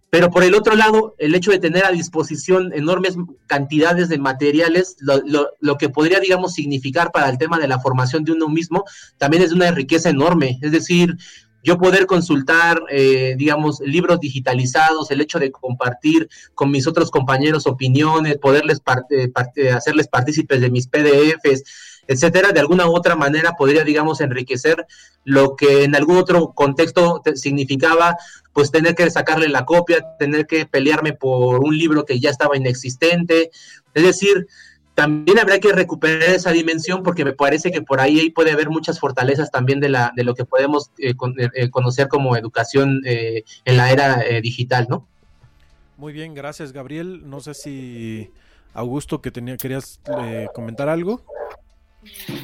Pero 0.10 0.32
por 0.32 0.44
el 0.44 0.56
otro 0.56 0.76
lado, 0.76 1.16
el 1.20 1.36
hecho 1.36 1.52
de 1.52 1.60
tener 1.60 1.86
a 1.86 1.92
disposición 1.92 2.74
enormes 2.74 3.16
cantidades 3.46 4.10
de 4.10 4.18
materiales, 4.18 4.98
lo, 5.00 5.78
que 5.78 5.90
podría, 5.90 6.20
digamos, 6.20 6.54
significar 6.54 7.12
para 7.12 7.30
el 7.30 7.38
tema 7.38 7.60
de 7.60 7.68
la 7.68 7.80
formación 7.80 8.24
de 8.24 8.32
uno 8.32 8.50
mismo, 8.50 8.86
también 9.18 9.44
es 9.44 9.52
una 9.52 9.70
riqueza 9.72 10.10
enorme. 10.10 10.58
Es 10.62 10.72
decir, 10.72 11.16
yo 11.64 11.78
poder 11.78 12.06
consultar, 12.08 12.82
eh, 12.90 13.36
digamos, 13.38 13.82
libros 13.82 14.20
digitalizados, 14.20 15.12
el 15.12 15.22
hecho 15.22 15.40
de 15.40 15.52
compartir 15.52 16.28
con 16.56 16.72
mis 16.72 16.88
otros 16.88 17.12
compañeros 17.12 17.68
opiniones, 17.68 18.38
poderles 18.38 18.82
eh, 19.12 19.32
eh, 19.56 19.70
hacerles 19.70 20.08
partícipes 20.08 20.62
de 20.62 20.72
mis 20.72 20.88
PDFs, 20.88 21.64
etcétera, 22.10 22.52
de 22.52 22.60
alguna 22.60 22.88
u 22.88 22.96
otra 22.96 23.16
manera 23.16 23.54
podría, 23.54 23.84
digamos, 23.84 24.20
enriquecer 24.20 24.88
lo 25.26 25.56
que 25.56 25.84
en 25.84 25.96
algún 25.96 26.18
otro 26.18 26.54
contexto 26.54 27.22
significaba, 27.36 28.18
pues 28.52 28.72
tener 28.72 28.96
que 28.96 29.12
sacarle 29.12 29.48
la 29.48 29.64
copia, 29.64 30.04
tener 30.18 30.48
que 30.48 30.66
pelearme 30.66 31.14
por 31.14 31.60
un 31.64 31.78
libro 31.78 32.06
que 32.06 32.20
ya 32.20 32.32
estaba 32.32 32.58
inexistente. 32.58 33.52
Es 33.94 34.04
decir, 34.04 34.48
también 34.96 35.38
habría 35.38 35.60
que 35.60 35.72
recuperar 35.72 36.32
esa 36.32 36.52
dimensión 36.52 37.04
porque 37.04 37.24
me 37.24 37.34
parece 37.34 37.70
que 37.70 37.84
por 37.84 38.02
ahí 38.02 38.32
puede 38.32 38.54
haber 38.54 38.72
muchas 38.72 39.00
fortalezas 39.00 39.52
también 39.52 39.80
de, 39.80 39.90
la, 39.90 40.12
de 40.16 40.24
lo 40.24 40.34
que 40.34 40.46
podemos 40.46 40.90
eh, 40.98 41.12
eh, 41.12 41.50
eh, 41.54 41.70
conocer 41.70 42.08
como 42.08 42.36
educación 42.36 43.02
en 43.06 43.78
la 43.78 43.92
era 43.92 44.24
digital, 44.42 44.88
¿no? 44.90 45.06
Muy 45.96 46.12
bien, 46.12 46.34
gracias 46.34 46.74
Gabriel. 46.74 47.30
No 47.30 47.40
sé 47.40 47.54
si 47.54 48.32
Augusto 48.74 49.22
que 49.22 49.30
tenía, 49.30 49.58
querías 49.58 50.00
comentar 50.56 50.90
algo. 50.90 51.24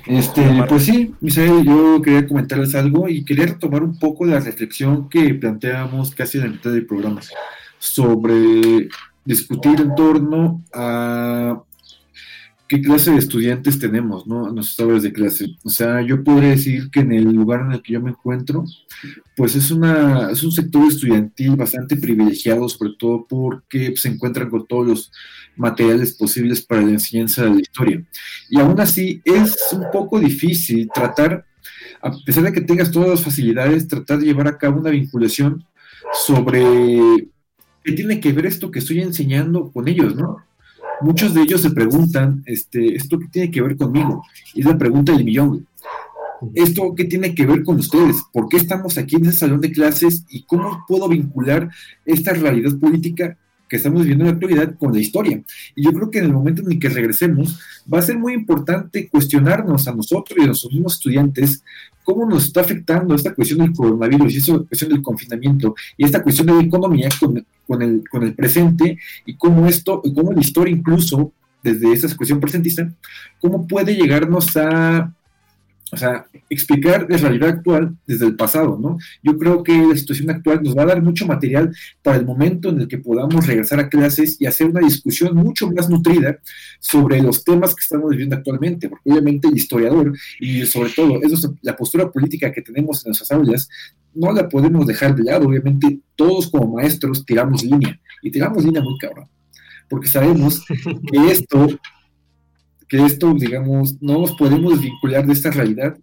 Este, 0.06 0.64
pues 0.68 0.84
sí, 0.84 1.14
Misael, 1.22 1.64
yo 1.64 2.02
quería 2.02 2.28
comentarles 2.28 2.76
algo 2.76 3.08
y 3.08 3.24
quería 3.24 3.46
retomar 3.46 3.84
un 3.84 3.98
poco 3.98 4.26
la 4.26 4.40
reflexión 4.40 5.10
que 5.10 5.34
planteamos 5.36 6.14
casi 6.14 6.38
en 6.38 6.46
la 6.46 6.50
mitad 6.52 6.72
del 6.72 6.86
programa 6.86 7.22
sobre 7.78 8.90
discutir 9.24 9.82
en 9.82 9.96
torno 9.96 10.64
a 10.74 11.62
qué 12.68 12.82
clase 12.82 13.12
de 13.12 13.18
estudiantes 13.18 13.78
tenemos, 13.80 14.26
¿no? 14.26 14.48
En 14.48 14.56
nuestras 14.56 14.88
aulas 14.88 15.04
de 15.04 15.14
clase. 15.14 15.56
O 15.64 15.70
sea, 15.70 16.02
yo 16.02 16.24
podría 16.24 16.50
decir 16.50 16.90
que 16.90 17.02
en 17.02 17.12
el 17.12 17.26
lugar 17.26 17.62
en 17.62 17.74
el 17.74 17.82
que 17.82 17.94
yo 17.94 18.02
me 18.02 18.12
encuentro, 18.12 18.66
pues 19.36 19.56
es, 19.56 19.70
una, 19.72 20.32
es 20.32 20.44
un 20.44 20.52
sector 20.52 20.88
estudiantil 20.88 21.56
bastante 21.56 21.96
privilegiado, 21.96 22.68
sobre 22.68 22.94
todo 22.98 23.26
porque 23.28 23.96
se 23.96 24.10
encuentran 24.10 24.50
con 24.50 24.66
todos 24.66 24.88
los 24.88 25.12
materiales 25.58 26.14
posibles 26.14 26.62
para 26.62 26.82
la 26.82 26.92
enseñanza 26.92 27.44
de 27.44 27.52
la 27.52 27.62
historia. 27.62 28.04
Y 28.50 28.60
aún 28.60 28.80
así 28.80 29.22
es 29.24 29.56
un 29.72 29.86
poco 29.92 30.20
difícil 30.20 30.90
tratar, 30.94 31.46
a 32.02 32.12
pesar 32.26 32.44
de 32.44 32.54
que 32.54 32.62
tengas 32.62 32.92
todas 32.92 33.10
las 33.10 33.24
facilidades, 33.24 33.88
tratar 33.88 34.20
de 34.20 34.26
llevar 34.26 34.48
a 34.48 34.58
cabo 34.58 34.80
una 34.80 34.92
vinculación 34.92 35.64
sobre 36.26 36.64
qué 37.84 37.92
tiene 37.94 38.20
que 38.20 38.34
ver 38.34 38.46
esto 38.46 38.72
que 38.72 38.80
estoy 38.80 39.02
enseñando 39.02 39.72
con 39.72 39.88
ellos, 39.88 40.16
¿no? 40.16 40.38
muchos 41.02 41.34
de 41.34 41.42
ellos 41.42 41.62
se 41.62 41.72
preguntan, 41.72 42.44
este, 42.46 42.96
¿esto 42.96 43.20
qué 43.20 43.28
tiene 43.28 43.52
que 43.52 43.62
ver 43.62 43.78
conmigo? 43.78 44.24
Y 44.54 44.62
es 44.62 44.66
la 44.66 44.78
pregunta 44.78 45.12
del 45.12 45.26
millón. 45.26 45.68
¿Esto 46.54 46.94
qué 46.96 47.06
tiene 47.06 47.34
que 47.34 47.46
ver 47.46 47.64
con 47.64 47.78
ustedes? 47.78 48.18
¿Por 48.32 48.50
qué 48.50 48.58
estamos 48.58 48.98
aquí 48.98 49.16
en 49.16 49.26
ese 49.26 49.40
salón 49.40 49.62
de 49.62 49.72
clases? 49.72 50.26
¿Y 50.30 50.44
cómo 50.44 50.84
puedo 50.88 51.08
vincular 51.08 51.70
esta 52.06 52.34
realidad 52.34 52.78
política 52.78 53.38
que 53.68 53.78
estamos 53.78 54.02
viviendo 54.02 54.24
en 54.24 54.30
la 54.30 54.34
actualidad 54.34 54.76
con 54.78 54.94
la 54.94 55.00
historia? 55.00 55.42
Y 55.76 55.84
yo 55.84 55.94
creo 55.94 56.12
que 56.12 56.20
en 56.20 56.26
el 56.26 56.34
momento 56.34 56.62
en 56.62 56.72
el 56.72 56.80
que 56.80 56.90
regresemos, 56.90 57.60
va 57.92 58.00
a 58.00 58.04
ser 58.04 58.18
muy 58.18 58.34
importante 58.34 59.08
cuestionarnos 59.10 59.88
a 59.88 59.96
nosotros 59.96 60.38
y 60.38 60.44
a 60.44 60.48
nuestros 60.48 60.74
mismos 60.74 60.94
estudiantes 60.94 61.64
cómo 62.04 62.26
nos 62.30 62.46
está 62.46 62.62
afectando 62.62 63.16
esta 63.16 63.34
cuestión 63.34 63.60
del 63.60 63.74
coronavirus 63.74 64.34
y 64.34 64.38
esta 64.38 64.60
cuestión 64.60 64.92
del 64.92 65.02
confinamiento 65.02 65.76
y 65.98 66.06
esta 66.06 66.22
cuestión 66.22 66.48
de 66.48 66.54
la 66.54 66.62
economía 66.62 67.10
con, 67.20 67.46
con 67.68 67.82
el, 67.82 68.04
con 68.10 68.24
el 68.24 68.34
presente 68.34 69.00
y 69.26 69.36
cómo 69.36 69.68
esto, 69.68 70.02
y 70.04 70.14
cómo 70.14 70.32
la 70.32 70.40
historia 70.40 70.74
incluso 70.74 71.34
desde 71.64 71.92
esta 71.92 72.16
cuestión 72.16 72.40
presentista, 72.40 72.88
cómo 73.40 73.68
puede 73.68 73.96
llegarnos 73.96 74.56
a, 74.56 75.12
o 75.92 75.98
sea, 75.98 76.26
explicar 76.50 77.06
la 77.10 77.18
realidad 77.18 77.50
actual 77.50 77.96
desde 78.08 78.26
el 78.26 78.36
pasado, 78.36 78.78
¿no? 78.82 78.98
Yo 79.24 79.38
creo 79.38 79.64
que 79.64 79.78
la 79.78 79.96
situación 79.96 80.30
actual 80.32 80.64
nos 80.64 80.76
va 80.76 80.84
a 80.84 80.88
dar 80.88 81.02
mucho 81.02 81.28
material 81.28 81.74
para 82.02 82.18
el 82.18 82.26
momento 82.26 82.70
en 82.70 82.82
el 82.82 82.88
que 82.88 82.98
podamos 82.98 83.46
regresar 83.46 83.80
a 83.80 83.88
clases 83.88 84.38
y 84.40 84.48
hacer 84.48 84.68
una 84.68 84.82
discusión 84.82 85.36
mucho 85.36 85.70
más 85.72 85.90
nutrida 85.90 86.40
sobre 86.80 87.22
los 87.22 87.44
temas 87.44 87.76
que 87.76 87.82
estamos 87.82 88.10
viviendo 88.10 88.36
actualmente, 88.36 88.90
porque 88.90 89.10
obviamente 89.12 89.48
el 89.48 89.58
historiador 89.58 90.14
y 90.40 90.66
sobre 90.66 90.90
todo 90.90 91.22
eso, 91.22 91.56
la 91.62 91.76
postura 91.76 92.12
política 92.12 92.52
que 92.52 92.62
tenemos 92.62 93.06
en 93.06 93.10
nuestras 93.10 93.32
aulas 93.32 93.70
no 94.14 94.32
la 94.32 94.50
podemos 94.50 94.88
dejar 94.88 95.16
de 95.16 95.24
lado. 95.24 95.48
Obviamente, 95.48 96.00
todos 96.16 96.50
como 96.50 96.76
maestros 96.76 97.26
tiramos 97.26 97.64
línea 97.64 98.00
y 98.24 98.32
tiramos 98.32 98.64
línea 98.64 98.82
muy 98.82 98.98
cabrón, 98.98 99.28
porque 99.88 100.08
sabemos 100.08 100.66
que 100.66 101.32
esto, 101.32 101.68
que 102.96 103.06
esto, 103.06 103.34
digamos, 103.34 104.02
no 104.02 104.22
nos 104.22 104.32
podemos 104.34 104.80
vincular 104.80 105.26
de 105.26 105.34
esta 105.34 105.52
realidad, 105.52 105.98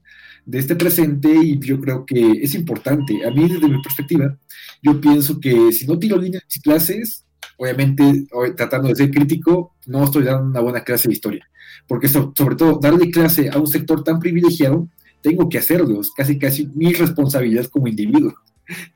de 0.44 0.58
este 0.58 0.76
presente, 0.76 1.34
y 1.34 1.58
yo 1.58 1.80
creo 1.80 2.04
que 2.04 2.32
es 2.32 2.54
importante. 2.54 3.24
A 3.24 3.30
mí, 3.30 3.48
desde 3.48 3.68
mi 3.68 3.80
perspectiva, 3.80 4.36
yo 4.82 5.00
pienso 5.00 5.40
que 5.40 5.72
si 5.72 5.86
no 5.86 5.98
tiro 5.98 6.18
línea 6.18 6.40
en 6.40 6.46
mis 6.46 6.60
clases, 6.60 7.24
obviamente, 7.56 8.26
tratando 8.56 8.88
de 8.88 8.96
ser 8.96 9.10
crítico, 9.10 9.74
no 9.86 10.04
estoy 10.04 10.24
dando 10.24 10.50
una 10.50 10.60
buena 10.60 10.84
clase 10.84 11.08
de 11.08 11.14
historia. 11.14 11.48
Porque 11.88 12.08
sobre 12.08 12.56
todo, 12.56 12.78
darle 12.78 13.10
clase 13.10 13.48
a 13.48 13.58
un 13.58 13.66
sector 13.66 14.04
tan 14.04 14.18
privilegiado 14.18 14.88
tengo 15.22 15.48
que 15.48 15.58
hacerlos, 15.58 16.12
casi 16.14 16.38
casi 16.38 16.66
mi 16.74 16.92
responsabilidad 16.92 17.66
como 17.66 17.86
individuo, 17.88 18.34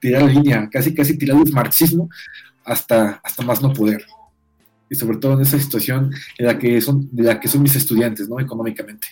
tirar 0.01 0.24
línea, 0.24 0.68
casi 0.70 0.93
casi 0.93 1.16
tirar 1.16 1.39
el 1.39 1.52
marxismo 1.52 2.10
hasta, 2.64 3.20
hasta 3.23 3.43
más 3.44 3.62
no 3.62 3.73
poder. 3.73 4.05
Y 4.88 4.94
sobre 4.94 5.18
todo 5.18 5.34
en 5.34 5.40
esa 5.40 5.58
situación 5.58 6.12
en 6.38 6.46
la 6.46 6.58
que 6.58 6.80
son, 6.80 7.08
de 7.12 7.24
la 7.24 7.40
que 7.40 7.48
son 7.48 7.62
mis 7.62 7.74
estudiantes, 7.74 8.28
¿no? 8.28 8.38
Económicamente. 8.40 9.06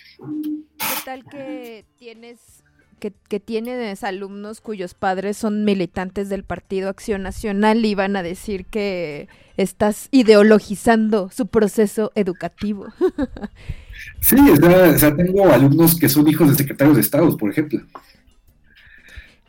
¿Qué 0.79 1.03
tal 1.05 1.25
que 1.25 1.85
tienes 1.99 2.63
que, 3.01 3.13
que 3.29 3.41
tienes 3.41 4.05
alumnos 4.05 4.61
cuyos 4.61 4.95
padres 4.95 5.37
son 5.37 5.65
militantes 5.65 6.29
del 6.29 6.45
Partido 6.45 6.89
Acción 6.89 7.23
Nacional 7.23 7.85
y 7.85 7.95
van 7.95 8.17
a 8.17 8.23
decir 8.23 8.67
que 8.67 9.29
estás 9.57 10.09
ideologizando 10.11 11.31
su 11.31 11.47
proceso 11.47 12.13
educativo. 12.15 12.87
sí, 14.21 14.37
o 14.37 14.99
sea, 14.99 15.17
tengo 15.17 15.51
alumnos 15.51 15.99
que 15.99 16.09
son 16.09 16.27
hijos 16.29 16.51
de 16.51 16.57
secretarios 16.57 16.97
de 16.97 17.03
Estado, 17.03 17.37
por 17.37 17.51
ejemplo. 17.51 17.81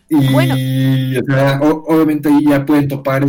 Y 0.07 1.17
obviamente 1.17 2.29
ahí 2.29 2.45
ya 2.45 2.65
pueden 2.65 2.87
topar 2.87 3.25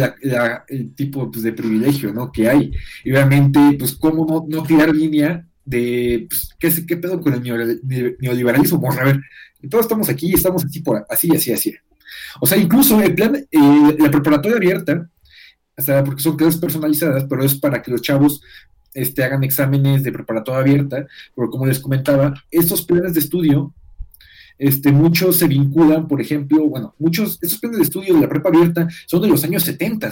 el 0.68 0.94
tipo 0.94 1.30
pues, 1.30 1.42
de 1.42 1.52
privilegio 1.52 2.12
¿no? 2.12 2.30
que 2.30 2.48
hay. 2.48 2.72
Y 3.04 3.12
obviamente, 3.12 3.60
pues, 3.78 3.94
¿cómo 3.94 4.26
no, 4.26 4.44
no 4.46 4.62
tirar 4.62 4.94
línea 4.94 5.46
de 5.64 6.26
pues, 6.28 6.50
¿qué, 6.58 6.86
qué 6.86 6.96
pedo 6.96 7.20
con 7.20 7.34
el 7.34 7.42
neoliberalismo? 7.42 8.78
Vamos 8.78 8.98
a 8.98 9.04
ver, 9.04 9.20
todos 9.68 9.84
estamos 9.84 10.08
aquí, 10.08 10.32
estamos 10.32 10.64
así, 10.64 10.80
por, 10.80 11.06
así, 11.08 11.30
así, 11.34 11.52
así. 11.52 11.74
O 12.40 12.46
sea, 12.46 12.58
incluso 12.58 13.00
el 13.00 13.14
plan, 13.14 13.36
eh, 13.36 13.96
la 13.98 14.10
preparatoria 14.10 14.58
abierta, 14.58 15.08
o 15.76 15.82
sea, 15.82 16.04
porque 16.04 16.22
son 16.22 16.36
clases 16.36 16.60
personalizadas, 16.60 17.24
pero 17.24 17.44
es 17.44 17.54
para 17.54 17.82
que 17.82 17.90
los 17.90 18.02
chavos 18.02 18.42
este, 18.94 19.24
hagan 19.24 19.44
exámenes 19.44 20.02
de 20.02 20.12
preparatoria 20.12 20.60
abierta, 20.60 21.06
pero 21.34 21.50
como 21.50 21.66
les 21.66 21.80
comentaba, 21.80 22.34
estos 22.50 22.82
planes 22.82 23.14
de 23.14 23.20
estudio, 23.20 23.74
este, 24.58 24.90
muchos 24.92 25.36
se 25.36 25.46
vinculan, 25.46 26.08
por 26.08 26.20
ejemplo, 26.20 26.64
bueno, 26.68 26.94
muchos, 26.98 27.38
estos 27.42 27.58
planes 27.58 27.78
de 27.78 27.84
estudio 27.84 28.14
de 28.14 28.20
la 28.20 28.28
prepa 28.28 28.48
abierta 28.48 28.88
son 29.06 29.22
de 29.22 29.28
los 29.28 29.44
años 29.44 29.62
70. 29.64 30.10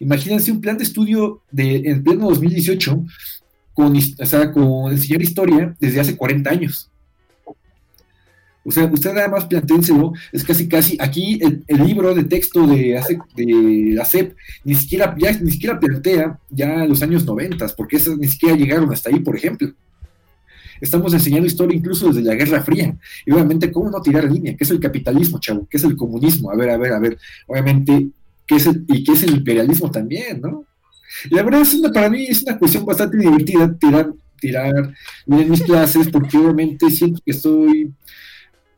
Imagínense 0.00 0.52
un 0.52 0.60
plan 0.60 0.78
de 0.78 0.84
estudio 0.84 1.42
de, 1.50 1.76
en 1.84 2.02
pleno 2.02 2.28
2018 2.28 3.04
con, 3.74 3.96
o 3.96 4.26
sea, 4.26 4.52
con 4.52 4.92
enseñar 4.92 5.22
historia 5.22 5.76
desde 5.78 6.00
hace 6.00 6.16
40 6.16 6.50
años. 6.50 6.90
O 8.64 8.70
sea, 8.70 8.84
usted 8.84 9.14
nada 9.14 9.28
más 9.28 9.46
plantéenselo, 9.46 10.12
es 10.30 10.44
casi 10.44 10.68
casi, 10.68 10.96
aquí 11.00 11.40
el, 11.42 11.86
libro 11.86 12.14
de 12.14 12.24
texto 12.24 12.66
de, 12.66 13.00
de 13.34 13.94
la 13.94 14.04
CEP 14.04 14.36
ni 14.64 14.74
siquiera, 14.74 15.16
ya, 15.18 15.32
ni 15.40 15.52
siquiera 15.52 15.80
plantea 15.80 16.38
ya 16.50 16.84
los 16.84 17.02
años 17.02 17.24
90, 17.24 17.66
porque 17.76 17.96
esas 17.96 18.18
ni 18.18 18.28
siquiera 18.28 18.56
llegaron 18.56 18.92
hasta 18.92 19.08
ahí, 19.08 19.20
por 19.20 19.36
ejemplo. 19.36 19.72
Estamos 20.80 21.12
enseñando 21.12 21.46
historia 21.46 21.76
incluso 21.76 22.08
desde 22.08 22.22
la 22.22 22.34
Guerra 22.34 22.62
Fría. 22.62 22.96
Y 23.26 23.32
obviamente, 23.32 23.70
¿cómo 23.70 23.90
no 23.90 24.00
tirar 24.00 24.24
línea? 24.30 24.56
¿Qué 24.56 24.64
es 24.64 24.70
el 24.70 24.80
capitalismo, 24.80 25.38
chavo? 25.40 25.66
¿Qué 25.68 25.76
es 25.76 25.84
el 25.84 25.96
comunismo? 25.96 26.50
A 26.50 26.56
ver, 26.56 26.70
a 26.70 26.76
ver, 26.76 26.92
a 26.92 26.98
ver. 26.98 27.18
Obviamente, 27.46 28.08
¿qué 28.46 28.56
es 28.56 28.66
el, 28.66 28.84
y 28.88 29.04
qué 29.04 29.12
es 29.12 29.22
el 29.22 29.36
imperialismo 29.36 29.90
también, 29.90 30.40
¿no? 30.40 30.64
la 31.30 31.42
verdad 31.42 31.62
es 31.62 31.74
una, 31.74 31.90
para 31.90 32.08
mí 32.08 32.26
es 32.26 32.42
una 32.42 32.58
cuestión 32.58 32.84
bastante 32.84 33.16
divertida 33.16 33.72
tirar, 33.74 34.12
tirar 34.38 34.94
en 35.26 35.50
mis 35.50 35.62
clases 35.62 36.08
porque 36.08 36.36
obviamente 36.36 36.90
siento 36.90 37.20
que 37.24 37.32
estoy, 37.32 37.92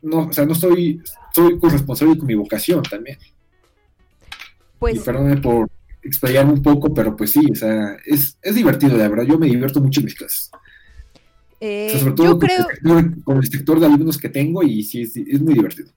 no, 0.01 0.27
o 0.27 0.33
sea, 0.33 0.45
no 0.45 0.55
soy, 0.55 1.01
soy 1.33 1.59
corresponsable 1.59 2.17
con 2.17 2.27
mi 2.27 2.35
vocación 2.35 2.81
también. 2.83 3.17
Pues... 4.79 4.95
Y 4.95 4.99
perdóname 4.99 5.37
por 5.41 5.69
explayarme 6.01 6.53
un 6.53 6.63
poco, 6.63 6.93
pero 6.93 7.15
pues 7.15 7.31
sí, 7.31 7.41
o 7.51 7.55
sea, 7.55 7.95
es, 8.05 8.37
es 8.41 8.55
divertido, 8.55 8.97
la 8.97 9.07
verdad, 9.07 9.25
yo 9.25 9.37
me 9.37 9.47
divierto 9.47 9.81
mucho 9.81 9.99
en 9.99 10.05
mis 10.05 10.15
clases. 10.15 10.49
Eh, 11.63 11.95
sobre 11.99 12.13
todo 12.13 12.25
yo 12.25 12.31
con, 12.31 12.39
creo... 12.39 12.57
el 12.57 12.75
sector, 12.75 13.23
con, 13.23 13.37
el 13.37 13.51
sector, 13.51 13.79
de 13.79 13.85
alumnos 13.85 14.17
que 14.17 14.29
tengo 14.29 14.63
y 14.63 14.83
sí, 14.83 15.03
es 15.03 15.41
muy 15.41 15.53
divertido. 15.53 15.89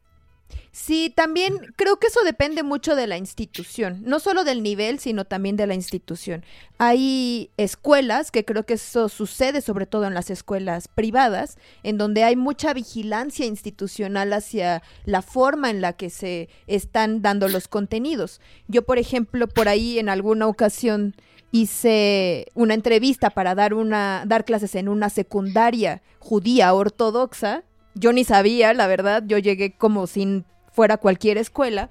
Sí, 0.77 1.13
también 1.15 1.73
creo 1.77 2.01
que 2.01 2.09
eso 2.09 2.19
depende 2.25 2.65
mucho 2.65 2.97
de 2.97 3.07
la 3.07 3.17
institución, 3.17 4.03
no 4.05 4.19
solo 4.19 4.43
del 4.43 4.61
nivel, 4.61 4.99
sino 4.99 5.25
también 5.25 5.55
de 5.57 5.69
la 5.69 5.75
institución. 5.75 6.45
Hay 6.79 7.51
escuelas, 7.57 8.33
que 8.33 8.45
creo 8.45 8.67
que 8.67 8.75
eso 8.75 9.09
sucede 9.09 9.61
sobre 9.61 9.87
todo 9.87 10.05
en 10.07 10.15
las 10.15 10.31
escuelas 10.31 10.89
privadas, 10.89 11.59
en 11.85 11.97
donde 11.97 12.25
hay 12.25 12.35
mucha 12.35 12.75
vigilancia 12.75 13.47
institucional 13.47 14.33
hacia 14.33 14.83
la 15.05 15.23
forma 15.23 15.71
en 15.71 15.81
la 15.81 15.93
que 15.93 16.11
se 16.11 16.49
están 16.67 17.23
dando 17.23 17.47
los 17.47 17.69
contenidos. 17.69 18.41
Yo, 18.67 18.83
por 18.83 18.99
ejemplo, 18.99 19.47
por 19.47 19.69
ahí 19.69 20.01
en 20.01 20.09
alguna 20.09 20.49
ocasión 20.49 21.15
hice 21.55 22.49
una 22.55 22.75
entrevista 22.75 23.31
para 23.31 23.55
dar 23.55 23.75
una 23.75 24.25
dar 24.27 24.45
clases 24.45 24.75
en 24.75 24.89
una 24.89 25.09
secundaria 25.09 26.03
judía 26.19 26.75
ortodoxa. 26.75 27.63
Yo 27.95 28.13
ni 28.13 28.25
sabía, 28.25 28.75
la 28.75 28.89
verdad, 28.89 29.23
yo 29.25 29.39
llegué 29.39 29.71
como 29.73 30.09
sin 30.09 30.45
fuera 30.73 30.97
cualquier 30.97 31.39
escuela. 31.39 31.91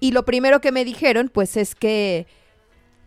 Y 0.00 0.12
lo 0.12 0.26
primero 0.26 0.60
que 0.60 0.70
me 0.70 0.84
dijeron, 0.84 1.30
pues, 1.32 1.56
es 1.56 1.74
que 1.74 2.26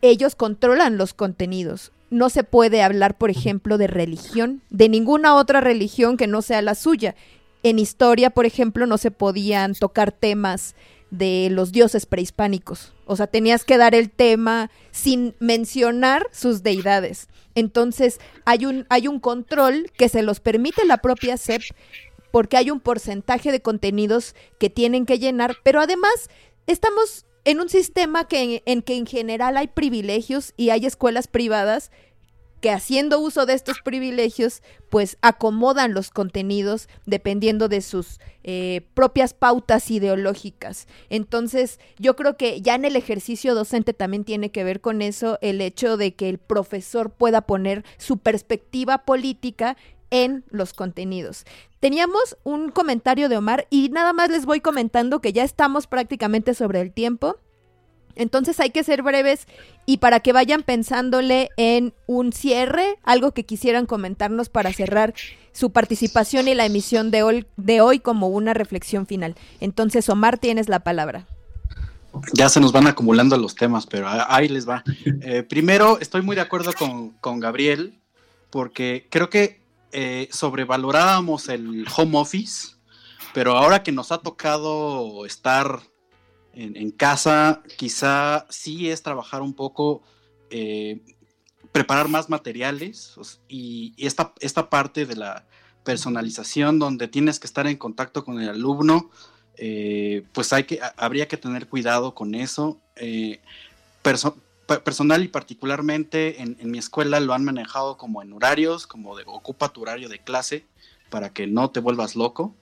ellos 0.02 0.34
controlan 0.34 0.98
los 0.98 1.14
contenidos. 1.14 1.91
No 2.10 2.32
se 2.32 2.44
puede 2.44 2.82
hablar, 2.82 3.16
por 3.16 3.30
ejemplo, 3.30 3.78
de 3.78 3.86
religión, 3.86 4.64
de 4.72 4.90
ninguna 4.90 5.36
otra 5.36 5.62
religión 5.62 6.18
que 6.18 6.26
no 6.26 6.41
sea 6.41 6.64
la 6.64 6.74
suya. 6.74 7.14
En 7.62 7.78
historia, 7.78 8.32
por 8.32 8.48
ejemplo, 8.48 8.88
no 8.88 8.98
se 8.98 9.12
podían 9.12 9.76
tocar 9.76 10.12
temas 10.12 10.74
de 11.10 11.50
los 11.52 11.72
dioses 11.72 12.06
prehispánicos. 12.06 12.94
O 13.06 13.16
sea, 13.16 13.28
tenías 13.28 13.64
que 13.64 13.78
dar 13.78 13.96
el 13.96 14.10
tema 14.10 14.70
sin 14.92 15.36
mencionar 15.40 16.28
sus 16.32 16.64
deidades. 16.64 17.28
Entonces, 17.56 18.20
hay 18.46 18.66
un, 18.66 18.86
hay 18.90 19.08
un 19.08 19.20
control 19.20 19.92
que 19.98 20.10
se 20.10 20.22
los 20.22 20.40
permite 20.40 20.86
la 20.86 20.98
propia 20.98 21.38
SEP 21.38 21.62
porque 22.32 22.58
hay 22.58 22.70
un 22.70 22.80
porcentaje 22.80 23.52
de 23.52 23.62
contenidos 23.62 24.36
que 24.60 24.70
tienen 24.70 25.06
que 25.06 25.20
llenar, 25.20 25.56
pero 25.64 25.82
además 25.82 26.30
estamos 26.68 27.26
en 27.46 27.62
un 27.62 27.70
sistema 27.70 28.28
que, 28.28 28.62
en 28.66 28.82
que 28.82 28.98
en 28.98 29.06
general 29.06 29.56
hay 29.56 29.68
privilegios 29.68 30.54
y 30.58 30.70
hay 30.70 30.86
escuelas 30.86 31.28
privadas 31.28 31.92
que 32.62 32.72
haciendo 32.72 33.20
uso 33.20 33.46
de 33.46 33.54
estos 33.54 33.82
privilegios, 33.82 34.62
pues 34.90 35.18
acomodan 35.22 35.94
los 35.94 36.10
contenidos 36.10 36.90
dependiendo 37.06 37.68
de 37.68 37.82
sus 37.82 38.20
eh, 38.44 38.82
propias 38.94 39.34
pautas 39.34 39.92
ideológicas. 39.92 40.88
Entonces, 41.10 41.80
yo 42.00 42.16
creo 42.16 42.38
que 42.38 42.62
ya 42.62 42.76
en 42.76 42.86
el 42.86 42.96
ejercicio 42.96 43.56
docente 43.56 43.94
también 43.94 44.24
tiene 44.24 44.52
que 44.52 44.64
ver 44.64 44.82
con 44.82 45.02
eso 45.02 45.38
el 45.42 45.62
hecho 45.62 45.98
de 45.98 46.16
que 46.16 46.30
el 46.30 46.38
profesor 46.38 47.12
pueda 47.12 47.42
poner 47.42 47.84
su 47.98 48.18
perspectiva 48.18 49.00
política 49.00 49.78
en 50.10 50.44
los 50.50 50.74
contenidos. 50.74 51.46
Teníamos 51.80 52.38
un 52.44 52.72
comentario 52.72 53.30
de 53.30 53.38
Omar 53.38 53.68
y 53.70 53.90
nada 53.90 54.14
más 54.14 54.30
les 54.30 54.46
voy 54.46 54.62
comentando 54.62 55.22
que 55.22 55.34
ya 55.34 55.44
estamos 55.44 55.86
prácticamente 55.88 56.54
sobre 56.54 56.82
el 56.82 56.92
tiempo. 56.92 57.38
Entonces 58.18 58.60
hay 58.60 58.72
que 58.72 58.84
ser 58.84 59.03
breves 59.03 59.48
y 59.85 59.98
para 59.98 60.19
que 60.19 60.34
vayan 60.34 60.64
pensándole 60.64 61.49
en 61.56 61.94
un 62.07 62.34
cierre, 62.34 62.98
algo 63.03 63.31
que 63.31 63.45
quisieran 63.45 63.85
comentarnos 63.85 64.49
para 64.49 64.73
cerrar 64.73 65.14
su 65.53 65.72
participación 65.72 66.48
y 66.48 66.56
la 66.56 66.65
emisión 66.65 67.10
de 67.10 67.81
hoy, 67.81 67.99
como 67.99 68.27
una 68.27 68.53
reflexión 68.53 69.07
final. 69.07 69.35
Entonces, 69.60 70.10
Omar, 70.10 70.38
tienes 70.38 70.69
la 70.69 70.81
palabra. 70.81 71.27
Ya 72.34 72.49
se 72.49 72.60
nos 72.60 72.72
van 72.72 72.88
acumulando 72.88 73.38
los 73.38 73.56
temas, 73.56 73.85
pero 73.85 74.07
ahí 74.10 74.48
les 74.48 74.68
va. 74.68 74.84
Eh, 75.22 75.44
primero, 75.44 75.99
estoy 75.99 76.22
muy 76.22 76.35
de 76.35 76.41
acuerdo 76.41 76.73
con, 76.73 77.11
con 77.22 77.39
Gabriel, 77.39 77.99
porque 78.49 79.07
creo 79.10 79.30
que 79.30 79.61
eh, 79.91 80.27
sobrevalorábamos 80.31 81.49
el 81.49 81.85
home 81.95 82.18
office, 82.18 82.76
pero 83.34 83.57
ahora 83.57 83.84
que 83.84 83.91
nos 83.91 84.11
ha 84.11 84.18
tocado 84.19 85.26
estar 85.26 85.81
en, 86.60 86.92
casa, 86.92 87.62
quizá 87.78 88.46
sí 88.50 88.90
es 88.90 89.04
trabajar 89.04 89.42
un 89.42 89.54
poco, 89.54 90.02
eh, 90.50 91.00
preparar 91.72 92.08
más 92.08 92.30
materiales 92.30 93.16
y, 93.48 93.94
esta, 93.98 94.34
esta 94.40 94.70
parte 94.70 95.06
de 95.06 95.16
la 95.16 95.46
personalización 95.84 96.80
donde 96.80 97.08
tienes 97.08 97.40
que 97.40 97.48
estar 97.48 97.68
en 97.68 97.78
contacto 97.78 98.26
con 98.26 98.42
el 98.42 98.50
alumno, 98.50 99.12
eh, 99.56 100.24
pues 100.34 100.52
hay 100.54 100.64
que, 100.64 100.80
habría 100.98 101.28
que 101.28 101.38
tener 101.38 101.68
cuidado 101.68 102.14
con 102.14 102.36
eso 102.36 102.80
personal 104.66 105.24
y 105.24 105.28
particularmente 105.28 106.42
en, 106.42 106.58
mi 106.64 106.78
escuela 106.78 107.20
lo 107.20 107.34
han 107.34 107.46
manejado 107.46 107.98
como 107.98 108.22
en 108.22 108.34
horarios, 108.34 108.88
como 108.88 109.16
de 109.16 109.24
ocupa 109.26 109.70
tu 109.70 109.82
horario 109.82 110.10
de 110.10 110.20
clase 110.20 110.66
para 111.10 111.30
que 111.32 111.48
no 111.48 111.70
te 111.70 111.80
vuelvas 111.80 112.16
loco. 112.16 112.56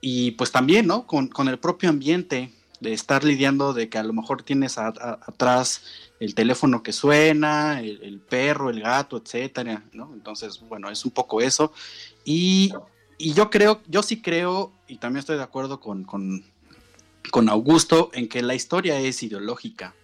Y 0.00 0.32
pues 0.32 0.52
también, 0.52 0.86
¿no? 0.86 1.06
Con, 1.06 1.30
el 1.48 1.58
propio 1.58 1.88
ambiente 1.88 2.52
de 2.80 2.92
estar 2.92 3.24
lidiando 3.24 3.72
de 3.72 3.88
que 3.88 3.98
a 3.98 4.02
lo 4.02 4.12
mejor 4.12 4.42
tienes 4.42 4.78
atrás 4.78 5.82
el 6.20 6.34
teléfono 6.34 6.82
que 6.82 6.92
suena, 6.92 7.80
el, 7.80 8.20
perro, 8.20 8.70
el 8.70 8.80
gato, 8.80 9.16
etcétera, 9.16 9.84
¿no? 9.92 10.12
Entonces, 10.12 10.60
bueno, 10.60 10.90
es 10.90 11.04
un 11.04 11.10
poco 11.10 11.40
eso. 11.40 11.72
Y, 12.24 12.72
yo 13.18 13.50
creo, 13.50 13.82
yo 13.88 14.02
sí 14.02 14.22
creo, 14.22 14.72
y 14.86 14.98
también 14.98 15.20
estoy 15.20 15.36
de 15.36 15.42
acuerdo 15.42 15.80
con, 15.80 16.04
con, 16.04 16.44
con 17.30 17.48
Augusto, 17.48 18.10
en 18.12 18.28
que 18.28 18.42
la 18.42 18.54
historia 18.54 18.98
es 19.00 19.22
ideológica. 19.22 19.94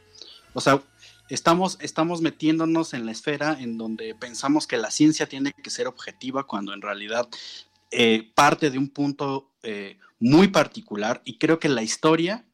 O 0.52 0.60
sea, 0.60 0.82
estamos, 1.28 1.78
estamos 1.80 2.20
metiéndonos 2.20 2.94
en 2.94 3.06
la 3.06 3.12
esfera 3.12 3.56
en 3.60 3.78
donde 3.78 4.14
pensamos 4.14 4.66
que 4.66 4.76
la 4.76 4.90
ciencia 4.90 5.28
tiene 5.28 5.52
que 5.52 5.70
ser 5.70 5.86
objetiva 5.86 6.44
cuando 6.44 6.72
en 6.72 6.82
realidad 6.82 7.28
eh, 7.90 8.30
parte 8.34 8.70
de 8.70 8.78
un 8.78 8.88
punto 8.88 9.52
eh, 9.62 9.98
muy 10.18 10.48
particular 10.48 11.22
y 11.24 11.38
creo 11.38 11.58
que 11.58 11.68
la 11.68 11.82
historia 11.82 12.44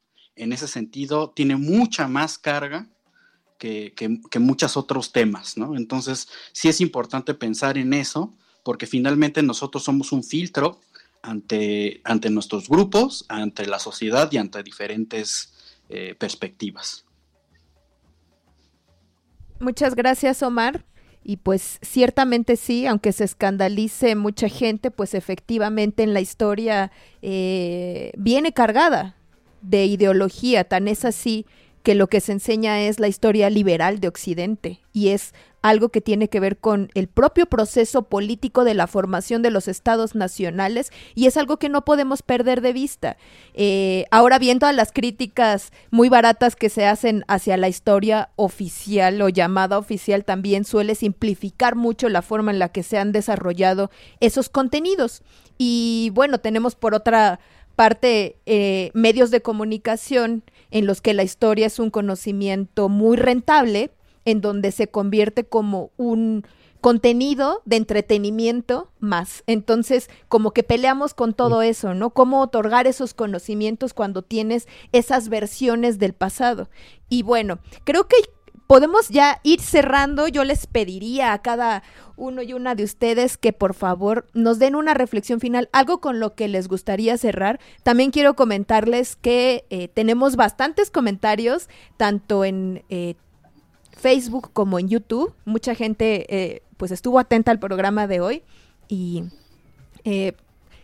en 0.40 0.52
ese 0.52 0.68
sentido 0.68 1.30
tiene 1.30 1.56
mucha 1.56 2.08
más 2.08 2.38
carga 2.38 2.88
que, 3.58 3.92
que, 3.94 4.38
muchos 4.38 4.78
otros 4.78 5.12
temas, 5.12 5.58
¿no? 5.58 5.76
Entonces 5.76 6.28
sí 6.52 6.68
es 6.68 6.80
importante 6.80 7.34
pensar 7.34 7.76
en 7.76 7.92
eso 7.92 8.34
porque 8.64 8.86
finalmente 8.86 9.42
nosotros 9.42 9.84
somos 9.84 10.12
un 10.12 10.24
filtro 10.24 10.80
ante, 11.20 12.00
ante 12.04 12.30
nuestros 12.30 12.68
grupos, 12.68 13.26
ante 13.28 13.66
la 13.66 13.78
sociedad 13.78 14.32
y 14.32 14.38
ante 14.38 14.62
diferentes 14.62 15.52
eh, 15.90 16.14
perspectivas. 16.18 17.04
Muchas 19.58 19.94
gracias, 19.94 20.42
Omar. 20.42 20.86
Y 21.22 21.36
pues 21.36 21.78
ciertamente 21.82 22.56
sí, 22.56 22.86
aunque 22.86 23.12
se 23.12 23.24
escandalice 23.24 24.16
mucha 24.16 24.48
gente, 24.48 24.90
pues 24.90 25.12
efectivamente 25.12 26.02
en 26.02 26.14
la 26.14 26.22
historia 26.22 26.90
eh, 27.20 28.12
viene 28.16 28.54
cargada 28.54 29.19
de 29.62 29.86
ideología, 29.86 30.64
tan 30.64 30.88
es 30.88 31.04
así 31.04 31.46
que 31.82 31.94
lo 31.94 32.08
que 32.08 32.20
se 32.20 32.32
enseña 32.32 32.82
es 32.82 33.00
la 33.00 33.08
historia 33.08 33.48
liberal 33.48 34.00
de 34.00 34.08
Occidente 34.08 34.80
y 34.92 35.08
es 35.08 35.32
algo 35.62 35.90
que 35.90 36.00
tiene 36.00 36.28
que 36.28 36.40
ver 36.40 36.56
con 36.56 36.90
el 36.94 37.06
propio 37.06 37.46
proceso 37.46 38.02
político 38.02 38.64
de 38.64 38.74
la 38.74 38.86
formación 38.86 39.42
de 39.42 39.50
los 39.50 39.68
estados 39.68 40.14
nacionales 40.14 40.90
y 41.14 41.26
es 41.26 41.36
algo 41.36 41.58
que 41.58 41.68
no 41.68 41.84
podemos 41.84 42.22
perder 42.22 42.60
de 42.60 42.72
vista. 42.72 43.16
Eh, 43.54 44.06
ahora 44.10 44.38
viendo 44.38 44.66
a 44.66 44.72
las 44.72 44.92
críticas 44.92 45.72
muy 45.90 46.08
baratas 46.08 46.56
que 46.56 46.70
se 46.70 46.86
hacen 46.86 47.24
hacia 47.28 47.56
la 47.56 47.68
historia 47.68 48.30
oficial 48.36 49.20
o 49.22 49.28
llamada 49.28 49.78
oficial, 49.78 50.24
también 50.24 50.64
suele 50.64 50.94
simplificar 50.94 51.76
mucho 51.76 52.08
la 52.08 52.22
forma 52.22 52.50
en 52.50 52.58
la 52.58 52.70
que 52.70 52.82
se 52.82 52.98
han 52.98 53.12
desarrollado 53.12 53.90
esos 54.20 54.48
contenidos. 54.48 55.22
Y 55.58 56.10
bueno, 56.14 56.38
tenemos 56.38 56.74
por 56.74 56.94
otra 56.94 57.38
parte 57.80 58.36
eh, 58.44 58.90
medios 58.92 59.30
de 59.30 59.40
comunicación 59.40 60.42
en 60.70 60.84
los 60.84 61.00
que 61.00 61.14
la 61.14 61.22
historia 61.22 61.66
es 61.66 61.78
un 61.78 61.88
conocimiento 61.88 62.90
muy 62.90 63.16
rentable, 63.16 63.90
en 64.26 64.42
donde 64.42 64.70
se 64.70 64.88
convierte 64.88 65.44
como 65.44 65.90
un 65.96 66.44
contenido 66.82 67.62
de 67.64 67.76
entretenimiento 67.76 68.90
más. 68.98 69.44
Entonces, 69.46 70.10
como 70.28 70.50
que 70.50 70.62
peleamos 70.62 71.14
con 71.14 71.32
todo 71.32 71.62
eso, 71.62 71.94
¿no? 71.94 72.10
Cómo 72.10 72.42
otorgar 72.42 72.86
esos 72.86 73.14
conocimientos 73.14 73.94
cuando 73.94 74.20
tienes 74.20 74.68
esas 74.92 75.30
versiones 75.30 75.98
del 75.98 76.12
pasado. 76.12 76.68
Y 77.08 77.22
bueno, 77.22 77.60
creo 77.84 78.06
que 78.06 78.16
podemos 78.70 79.08
ya 79.08 79.40
ir 79.42 79.60
cerrando. 79.60 80.28
Yo 80.28 80.44
les 80.44 80.68
pediría 80.68 81.32
a 81.32 81.42
cada 81.42 81.82
uno 82.16 82.40
y 82.40 82.52
una 82.52 82.76
de 82.76 82.84
ustedes 82.84 83.36
que 83.36 83.52
por 83.52 83.74
favor 83.74 84.28
nos 84.32 84.60
den 84.60 84.76
una 84.76 84.94
reflexión 84.94 85.40
final, 85.40 85.68
algo 85.72 86.00
con 86.00 86.20
lo 86.20 86.36
que 86.36 86.46
les 86.46 86.68
gustaría 86.68 87.18
cerrar. 87.18 87.58
También 87.82 88.12
quiero 88.12 88.34
comentarles 88.36 89.16
que 89.16 89.64
eh, 89.70 89.88
tenemos 89.88 90.36
bastantes 90.36 90.92
comentarios, 90.92 91.68
tanto 91.96 92.44
en 92.44 92.84
eh, 92.90 93.16
Facebook 93.90 94.52
como 94.52 94.78
en 94.78 94.88
YouTube. 94.88 95.34
Mucha 95.44 95.74
gente 95.74 96.26
eh, 96.28 96.62
pues 96.76 96.92
estuvo 96.92 97.18
atenta 97.18 97.50
al 97.50 97.58
programa 97.58 98.06
de 98.06 98.20
hoy 98.20 98.44
y 98.86 99.24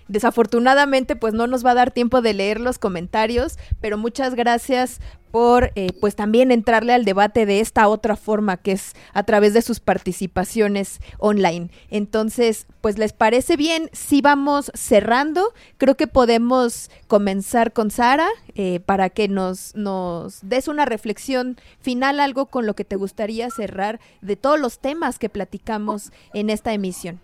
desafortunadamente 0.08 1.16
pues 1.16 1.34
no 1.34 1.46
nos 1.46 1.64
va 1.64 1.72
a 1.72 1.74
dar 1.74 1.90
tiempo 1.90 2.22
de 2.22 2.34
leer 2.34 2.60
los 2.60 2.78
comentarios, 2.78 3.58
pero 3.80 3.98
muchas 3.98 4.34
gracias 4.34 5.00
por 5.30 5.72
eh, 5.74 5.88
pues 6.00 6.16
también 6.16 6.50
entrarle 6.50 6.94
al 6.94 7.04
debate 7.04 7.44
de 7.44 7.60
esta 7.60 7.88
otra 7.88 8.16
forma 8.16 8.56
que 8.56 8.72
es 8.72 8.94
a 9.12 9.24
través 9.24 9.52
de 9.52 9.60
sus 9.60 9.80
participaciones 9.80 11.00
online. 11.18 11.68
Entonces, 11.90 12.66
pues 12.80 12.96
les 12.96 13.12
parece 13.12 13.56
bien 13.56 13.90
si 13.92 14.22
vamos 14.22 14.70
cerrando, 14.72 15.52
creo 15.76 15.94
que 15.96 16.06
podemos 16.06 16.90
comenzar 17.06 17.74
con 17.74 17.90
Sara 17.90 18.28
eh, 18.54 18.80
para 18.80 19.10
que 19.10 19.28
nos, 19.28 19.74
nos 19.74 20.38
des 20.40 20.68
una 20.68 20.86
reflexión 20.86 21.58
final, 21.80 22.20
algo 22.20 22.46
con 22.46 22.64
lo 22.64 22.74
que 22.74 22.84
te 22.84 22.96
gustaría 22.96 23.50
cerrar 23.50 24.00
de 24.22 24.36
todos 24.36 24.58
los 24.58 24.78
temas 24.78 25.18
que 25.18 25.28
platicamos 25.28 26.12
en 26.32 26.48
esta 26.48 26.72
emisión. 26.72 27.20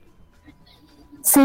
Sí, 1.23 1.41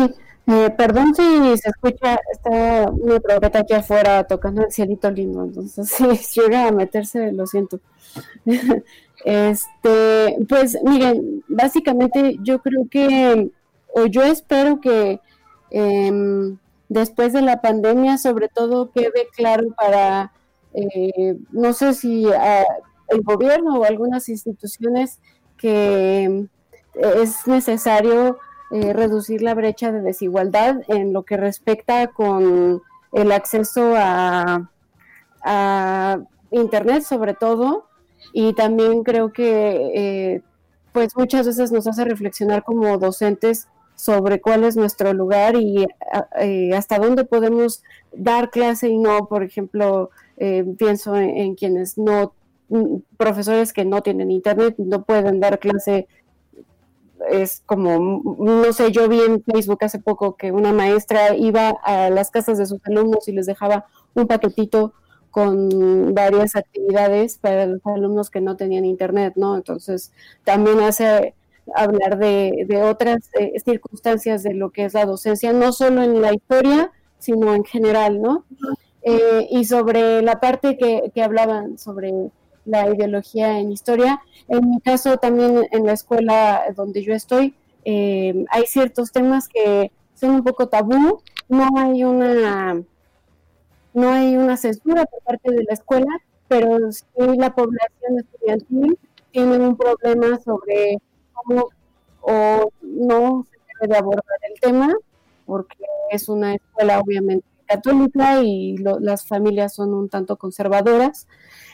eh, 0.48 0.70
perdón 0.78 1.14
si 1.14 1.58
se 1.58 1.70
escucha, 1.70 2.20
está 2.32 2.90
una 2.90 3.20
trompeta 3.20 3.60
aquí 3.60 3.74
afuera 3.74 4.24
tocando 4.24 4.64
el 4.64 4.72
cielito 4.72 5.12
lindo, 5.12 5.44
entonces 5.44 5.90
si 6.26 6.40
llega 6.40 6.68
a 6.68 6.72
meterse, 6.72 7.34
lo 7.34 7.46
siento. 7.46 7.82
este, 9.26 10.38
pues 10.48 10.78
miren, 10.84 11.44
básicamente 11.50 12.38
yo 12.42 12.60
creo 12.62 12.88
que, 12.90 13.52
o 13.94 14.06
yo 14.06 14.24
espero 14.24 14.80
que 14.80 15.20
em, 15.70 16.58
después 16.88 17.34
de 17.34 17.42
la 17.42 17.62
pandemia, 17.62 18.18
sobre 18.18 18.48
todo, 18.48 18.92
quede 18.92 19.28
claro 19.36 19.68
para, 19.76 20.32
eh, 20.74 21.38
no 21.52 21.74
sé 21.74 21.94
si 21.94 22.26
el 23.10 23.22
gobierno 23.22 23.80
o 23.80 23.84
algunas 23.84 24.30
instituciones 24.30 25.20
que 25.58 26.48
es 26.96 27.48
necesario 27.48 28.38
eh, 28.70 28.92
reducir 28.92 29.42
la 29.42 29.54
brecha 29.54 29.94
de 29.94 30.02
desigualdad 30.02 30.82
en 30.90 31.14
lo 31.14 31.24
que 31.24 31.38
respecta 31.38 32.08
con 32.08 32.82
el 33.14 33.32
acceso 33.32 33.94
a, 33.96 34.70
Internet 36.50 37.04
sobre 37.04 37.34
todo. 37.34 37.88
Y 38.34 38.54
también 38.54 39.04
creo 39.04 39.32
que 39.32 39.92
eh, 39.96 40.42
pues 40.92 41.16
muchas 41.16 41.46
veces 41.46 41.72
nos 41.72 41.88
hace 41.88 42.04
reflexionar 42.04 42.64
como 42.64 42.98
docentes 42.98 43.68
sobre 43.96 44.42
cuál 44.42 44.66
es 44.66 44.76
nuestro 44.76 45.14
lugar 45.14 45.56
y 45.56 45.88
eh, 46.40 46.72
hasta 46.76 47.00
dónde 47.00 47.24
podemos 47.24 47.84
dar 48.12 48.50
clase 48.50 48.90
y 48.90 48.98
no, 48.98 49.28
por 49.28 49.44
ejemplo, 49.44 50.10
pienso 50.78 51.16
en, 51.16 51.56
quienes 51.56 51.98
no, 51.98 52.34
mm, 52.70 52.98
profesores 53.16 53.72
que 53.72 53.86
no 53.86 54.02
tienen 54.02 54.32
internet, 54.32 54.76
no 54.78 55.04
pueden 55.04 55.40
dar 55.40 55.60
clase 55.60 56.08
es 57.30 57.62
como, 57.66 58.36
no 58.40 58.74
sé, 58.74 58.92
yo 58.92 59.08
vi 59.08 59.22
en 59.22 59.44
Facebook 59.44 59.80
hace 59.84 60.00
poco 60.00 60.36
que 60.36 60.52
una 60.52 60.74
maestra 60.74 61.36
iba 61.36 61.70
a 61.84 62.10
las 62.10 62.32
casas 62.32 62.58
de 62.58 62.66
sus 62.66 62.80
alumnos 62.86 63.28
y 63.28 63.32
les 63.32 63.46
dejaba 63.46 63.86
un 64.14 64.28
paquetito 64.28 64.94
con 65.32 66.16
varias 66.16 66.56
actividades 66.56 67.38
para 67.38 67.66
los 67.68 67.86
alumnos 67.86 68.30
que 68.30 68.42
no 68.42 68.56
tenían 68.56 68.86
internet, 68.86 69.34
¿no? 69.36 69.56
Entonces, 69.56 70.12
también 70.44 70.80
hace 70.80 71.36
hablar 71.76 72.18
de, 72.18 72.82
otras 72.84 73.30
eh, 73.40 73.54
circunstancias 73.64 74.44
de 74.44 74.54
lo 74.54 74.72
que 74.72 74.86
es 74.86 74.94
la 74.94 75.06
docencia, 75.06 75.54
no 75.54 75.74
solo 75.74 76.02
en 76.02 76.22
la 76.22 76.34
historia, 76.34 76.92
sino 77.20 77.54
en 77.54 77.64
general, 77.66 78.22
¿no? 78.22 78.46
Eh, 79.04 79.48
y 79.52 79.66
sobre 79.66 80.22
la 80.22 80.40
parte 80.40 80.78
que, 80.78 81.12
que 81.14 81.22
hablaban 81.22 81.78
sobre 81.78 82.14
la 82.68 82.90
ideología 82.90 83.60
en 83.60 83.72
historia. 83.72 84.22
En 84.48 84.70
mi 84.70 84.80
caso, 84.82 85.18
también 85.18 85.68
en 85.72 85.86
la 85.86 85.94
escuela 85.94 86.64
donde 86.76 87.04
yo 87.04 87.14
estoy, 87.14 87.56
eh, 87.86 88.46
hay 88.50 88.66
ciertos 88.68 89.12
temas 89.12 89.48
que 89.48 89.92
son 90.14 90.32
un 90.32 90.44
poco 90.44 90.68
tabú. 90.68 91.22
No 91.50 91.70
hay 91.78 92.04
una 92.04 92.84
no 93.94 94.12
hay 94.12 94.36
una 94.36 94.58
censura 94.58 95.06
por 95.06 95.22
parte 95.24 95.52
de 95.52 95.64
la 95.64 95.74
escuela, 95.74 96.20
pero 96.48 96.92
sí 96.92 97.06
la 97.18 97.56
población 97.56 98.20
estudiantil 98.20 99.00
tiene 99.32 99.58
un 99.58 99.76
problema 99.76 100.38
sobre 100.40 101.00
cómo 101.34 101.70
o 102.22 102.70
no 102.82 103.46
se 103.50 103.58
debe 103.82 103.94
de 103.94 103.98
abordar 103.98 104.40
el 104.54 104.60
tema, 104.60 104.94
porque 105.46 105.84
es 106.12 106.30
una 106.30 106.56
escuela 106.56 107.00
obviamente 107.00 107.48
católica 107.68 108.42
y 108.44 108.78
las 108.78 109.28
familias 109.28 109.76
son 109.76 109.94
un 109.94 110.10
tanto 110.10 110.38
conservadoras. 110.38 111.28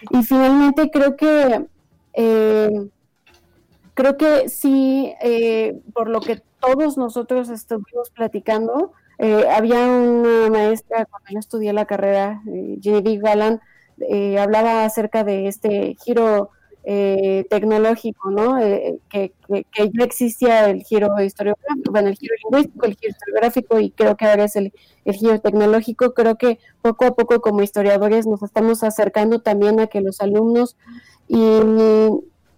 Y 0.09 0.23
finalmente 0.23 0.89
creo 0.91 1.15
que 1.15 1.67
eh, 2.13 2.89
creo 3.93 4.17
que 4.17 4.49
sí, 4.49 5.13
eh, 5.21 5.79
por 5.93 6.09
lo 6.09 6.21
que 6.21 6.41
todos 6.59 6.97
nosotros 6.97 7.49
estuvimos 7.49 8.09
platicando, 8.11 8.93
eh, 9.19 9.45
había 9.49 9.85
una 9.85 10.49
maestra 10.49 11.05
cuando 11.05 11.29
yo 11.31 11.39
estudié 11.39 11.73
la 11.73 11.85
carrera, 11.85 12.41
Genevieve 12.81 13.21
Galán, 13.21 13.61
hablaba 14.39 14.85
acerca 14.85 15.23
de 15.23 15.47
este 15.47 15.95
giro 16.03 16.49
eh, 16.85 17.45
tecnológico, 17.49 18.30
¿no? 18.30 18.60
Eh, 18.60 18.99
que, 19.10 19.31
ya 19.47 20.03
existía 20.03 20.69
el 20.69 20.84
giro 20.84 21.07
historiográfico, 21.22 21.91
bueno, 21.91 22.10
el 22.10 22.18
giro 22.18 22.35
lingüístico, 22.43 22.85
el 22.85 22.95
giro 22.95 23.11
historiográfico 23.11 23.80
y 23.80 23.91
creo 23.91 24.18
que 24.18 24.26
ahora 24.26 24.43
es 24.43 24.57
el, 24.57 24.73
giro 25.05 25.39
tecnológico. 25.39 26.14
Creo 26.14 26.38
que 26.38 26.60
poco 26.81 27.05
a 27.05 27.15
poco 27.15 27.39
como 27.39 27.61
historiadores 27.61 28.27
nos 28.27 28.43
estamos 28.43 28.84
acercando 28.84 29.39
también 29.39 29.80
a 29.80 29.88
que 29.88 30.01
los 30.01 30.19
alumnos 30.19 30.76
y, 31.27 31.39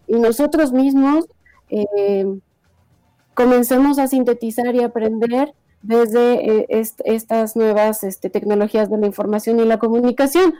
nosotros 0.07 0.72
mismos 0.72 1.26
eh, 1.69 2.26
comencemos 3.34 3.97
a 3.97 4.07
sintetizar 4.07 4.76
y 4.76 4.84
aprender 4.84 5.56
desde 5.81 6.68
estas 6.69 7.56
nuevas 7.56 8.03
este, 8.03 8.30
tecnologías 8.30 8.91
de 8.91 8.99
la 8.99 9.07
información 9.07 9.60
y 9.60 9.65
la 9.65 9.80
comunicación. 9.80 10.53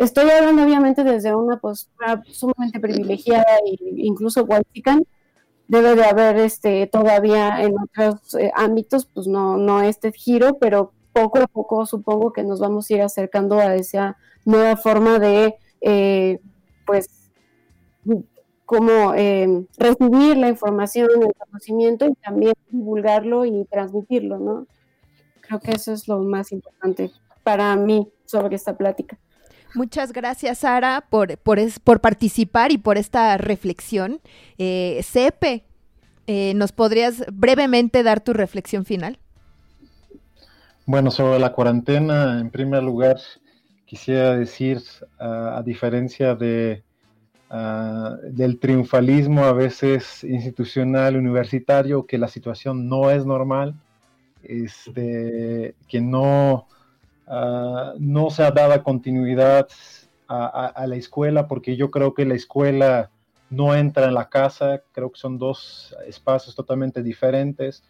Estoy 0.00 0.30
hablando 0.30 0.62
obviamente 0.62 1.04
desde 1.04 1.34
una 1.34 1.58
postura 1.60 2.22
sumamente 2.32 2.80
privilegiada 2.80 3.58
e 3.66 3.76
incluso 3.96 4.46
cualifican. 4.46 5.02
Debe 5.68 5.94
de 5.94 6.04
haber 6.04 6.38
este 6.38 6.86
todavía 6.86 7.62
en 7.62 7.74
otros 7.78 8.34
eh, 8.34 8.50
ámbitos, 8.54 9.04
pues 9.04 9.26
no, 9.26 9.58
no 9.58 9.82
este 9.82 10.10
giro, 10.12 10.56
pero 10.58 10.94
poco 11.12 11.40
a 11.40 11.46
poco 11.46 11.84
supongo 11.84 12.32
que 12.32 12.44
nos 12.44 12.60
vamos 12.60 12.88
a 12.88 12.94
ir 12.94 13.02
acercando 13.02 13.58
a 13.58 13.74
esa 13.74 14.16
nueva 14.46 14.78
forma 14.78 15.18
de, 15.18 15.56
eh, 15.82 16.40
pues, 16.86 17.30
como 18.64 19.12
eh, 19.14 19.66
recibir 19.76 20.38
la 20.38 20.48
información, 20.48 21.10
el 21.22 21.34
conocimiento 21.34 22.06
y 22.06 22.14
también 22.14 22.54
divulgarlo 22.70 23.44
y 23.44 23.66
transmitirlo, 23.66 24.38
¿no? 24.38 24.66
Creo 25.42 25.60
que 25.60 25.72
eso 25.72 25.92
es 25.92 26.08
lo 26.08 26.20
más 26.20 26.52
importante 26.52 27.10
para 27.42 27.76
mí 27.76 28.10
sobre 28.24 28.56
esta 28.56 28.78
plática. 28.78 29.18
Muchas 29.74 30.12
gracias, 30.12 30.58
Sara, 30.58 31.04
por, 31.08 31.38
por, 31.38 31.58
por 31.84 32.00
participar 32.00 32.72
y 32.72 32.78
por 32.78 32.98
esta 32.98 33.36
reflexión. 33.38 34.20
Eh, 34.58 35.00
Sepe, 35.02 35.64
eh, 36.26 36.54
¿nos 36.54 36.72
podrías 36.72 37.24
brevemente 37.32 38.02
dar 38.02 38.20
tu 38.20 38.32
reflexión 38.32 38.84
final? 38.84 39.18
Bueno, 40.86 41.10
sobre 41.10 41.38
la 41.38 41.52
cuarentena, 41.52 42.40
en 42.40 42.50
primer 42.50 42.82
lugar, 42.82 43.18
quisiera 43.86 44.36
decir, 44.36 44.82
a 45.18 45.62
diferencia 45.64 46.34
de, 46.34 46.82
del 48.30 48.58
triunfalismo 48.58 49.44
a 49.44 49.52
veces 49.52 50.24
institucional, 50.24 51.16
universitario, 51.16 52.06
que 52.06 52.18
la 52.18 52.28
situación 52.28 52.88
no 52.88 53.10
es 53.10 53.26
normal, 53.26 53.74
este, 54.42 55.74
que 55.88 56.00
no, 56.00 56.66
ah, 57.30 57.94
no 57.98 58.30
se 58.30 58.42
ha 58.42 58.50
dado 58.50 58.82
continuidad 58.82 59.68
a, 60.32 60.86
la 60.86 60.94
escuela, 60.94 61.48
porque 61.48 61.76
yo 61.76 61.90
creo 61.90 62.14
que 62.14 62.24
la 62.24 62.34
escuela 62.34 63.10
no 63.50 63.74
entra 63.74 64.06
en 64.06 64.14
la 64.14 64.28
casa, 64.28 64.82
creo 64.92 65.10
que 65.10 65.18
son 65.18 65.38
dos 65.38 65.96
espacios 66.06 66.54
totalmente 66.54 67.02
diferentes. 67.02 67.82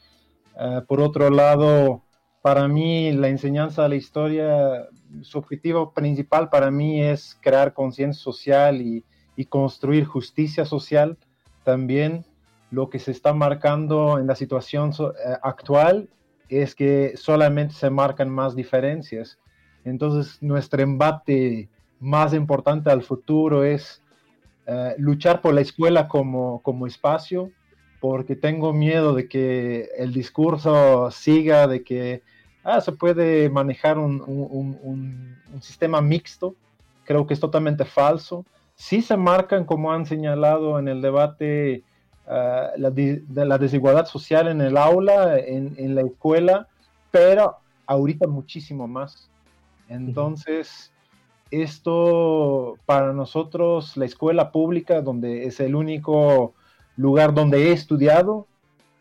Ah, 0.56 0.82
por 0.88 1.00
otro 1.02 1.28
lado, 1.28 2.02
para 2.42 2.66
mí 2.66 3.12
la 3.12 3.28
enseñanza 3.28 3.82
de 3.82 3.88
la 3.90 3.94
historia, 3.96 4.88
su 5.22 5.38
objetivo 5.38 5.92
principal 5.92 6.48
para 6.48 6.70
mí 6.70 7.02
es 7.02 7.36
crear 7.40 7.74
conciencia 7.74 8.22
social 8.22 8.80
y, 8.80 9.04
construir 9.48 10.04
justicia 10.04 10.66
social, 10.66 11.16
también 11.64 12.26
lo 12.70 12.90
que 12.90 12.98
se 12.98 13.10
está 13.10 13.32
marcando 13.32 14.18
en 14.18 14.26
la 14.26 14.34
situación 14.34 14.90
eh, 14.90 15.36
actual 15.42 16.10
es 16.50 16.74
que 16.74 17.16
solamente 17.16 17.74
se 17.74 17.90
marcan 17.90 18.30
más 18.30 18.54
diferencias. 18.54 19.38
Entonces, 19.84 20.42
nuestro 20.42 20.82
embate 20.82 21.68
más 21.98 22.34
importante 22.34 22.90
al 22.90 23.02
futuro 23.02 23.64
es 23.64 24.02
eh, 24.66 24.94
luchar 24.98 25.40
por 25.40 25.54
la 25.54 25.60
escuela 25.60 26.08
como, 26.08 26.60
como 26.62 26.86
espacio, 26.86 27.50
porque 28.00 28.36
tengo 28.36 28.72
miedo 28.72 29.14
de 29.14 29.28
que 29.28 29.88
el 29.96 30.12
discurso 30.12 31.10
siga, 31.10 31.66
de 31.66 31.82
que 31.82 32.22
ah, 32.64 32.80
se 32.80 32.92
puede 32.92 33.48
manejar 33.50 33.98
un, 33.98 34.22
un, 34.26 35.36
un 35.52 35.62
sistema 35.62 36.00
mixto. 36.00 36.54
Creo 37.04 37.26
que 37.26 37.34
es 37.34 37.40
totalmente 37.40 37.84
falso 37.84 38.44
sí 38.80 39.02
se 39.02 39.18
marcan, 39.18 39.66
como 39.66 39.92
han 39.92 40.06
señalado 40.06 40.78
en 40.78 40.88
el 40.88 41.02
debate, 41.02 41.84
ah, 42.30 42.70
la, 42.76 42.90
de, 42.90 43.22
la 43.28 43.58
desigualdad 43.58 44.06
social 44.06 44.48
en 44.48 44.60
el 44.60 44.76
aula, 44.76 45.38
en, 45.38 45.94
la 45.94 46.02
escuela, 46.02 46.68
pero 47.10 47.56
ahorita 47.86 48.26
muchísimo 48.26 48.86
más. 48.86 49.28
Entonces, 49.88 50.92
esto 51.50 52.76
para 52.86 53.12
nosotros, 53.12 53.96
la 53.96 54.04
escuela 54.04 54.52
pública, 54.52 55.02
donde 55.02 55.46
es 55.46 55.58
el 55.60 55.74
único 55.74 56.54
lugar 56.96 57.34
donde 57.34 57.68
he 57.68 57.72
estudiado, 57.72 58.46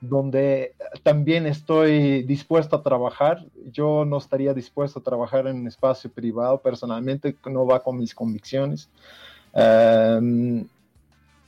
donde 0.02 0.74
también 1.04 1.46
estoy 1.46 2.24
dispuesto 2.24 2.78
a 2.78 2.84
trabajar. 2.84 3.46
Yo 3.72 4.06
no 4.06 4.18
estaría 4.18 4.54
dispuesto 4.54 5.00
a 5.00 5.04
trabajar 5.04 5.48
en 5.48 5.58
un 5.58 5.68
espacio 5.68 6.10
privado 6.10 6.58
personalmente, 6.58 7.36
no 7.46 7.66
va 7.66 7.84
con 7.84 7.98
mis 7.98 8.16
convicciones. 8.16 8.90
Em, 9.54 10.66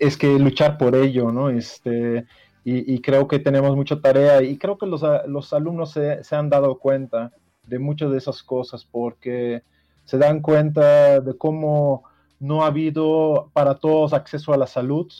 es 0.02 0.18
que 0.18 0.40
luchar 0.40 0.80
por 0.80 0.96
ello, 0.96 1.32
¿no? 1.32 1.50
Este, 1.50 2.26
y, 2.64 3.00
creo 3.02 3.28
que 3.28 3.40
tenemos 3.40 3.76
mucha 3.76 4.02
tarea 4.02 4.42
y 4.42 4.58
creo 4.58 4.78
que 4.78 4.88
los, 4.88 5.04
los 5.28 5.54
alumnos 5.54 5.92
se, 5.92 6.24
se, 6.24 6.36
han 6.36 6.50
dado 6.50 6.80
cuenta 6.80 7.32
de 7.68 7.80
muchas 7.80 8.12
de 8.12 8.18
esas 8.18 8.42
cosas 8.44 8.84
porque 8.84 9.62
se 10.04 10.18
dan 10.18 10.42
cuenta 10.42 11.22
de 11.22 11.38
cómo 11.38 12.04
no 12.40 12.64
ha 12.64 12.68
habido 12.68 13.52
para 13.54 13.76
todos 13.76 14.14
acceso 14.14 14.54
a 14.54 14.58
la 14.58 14.66
salud, 14.66 15.12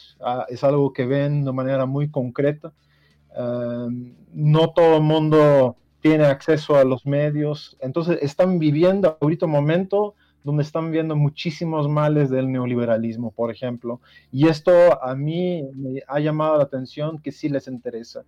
es 0.50 0.64
algo 0.64 0.94
que 0.94 1.06
ven 1.06 1.46
de 1.46 1.52
manera 1.52 1.86
muy 1.86 2.10
concreta. 2.10 2.74
Em, 3.36 4.16
no 4.34 4.72
todo 4.72 4.98
el 4.98 5.04
mundo 5.04 5.78
tiene 6.02 6.26
acceso 6.26 6.76
a 6.76 6.84
los 6.84 7.06
medios, 7.06 7.78
entonces 7.80 8.18
están 8.24 8.58
viviendo 8.58 9.18
ahorita 9.22 9.46
momento 9.46 10.16
donde 10.44 10.64
están 10.64 10.92
viendo 10.92 11.16
muchísimos 11.16 11.88
males 11.88 12.30
del 12.30 12.52
neoliberalismo, 12.52 13.32
por 13.32 13.52
ejemplo. 13.52 14.02
Y 14.32 14.48
esto 14.48 14.72
a 15.04 15.16
mí 15.16 15.64
me 15.76 16.02
ha 16.08 16.20
llamado 16.20 16.58
la 16.58 16.64
atención 16.64 17.20
que 17.20 17.32
sí 17.32 17.50
les 17.50 17.68
interesa. 17.68 18.24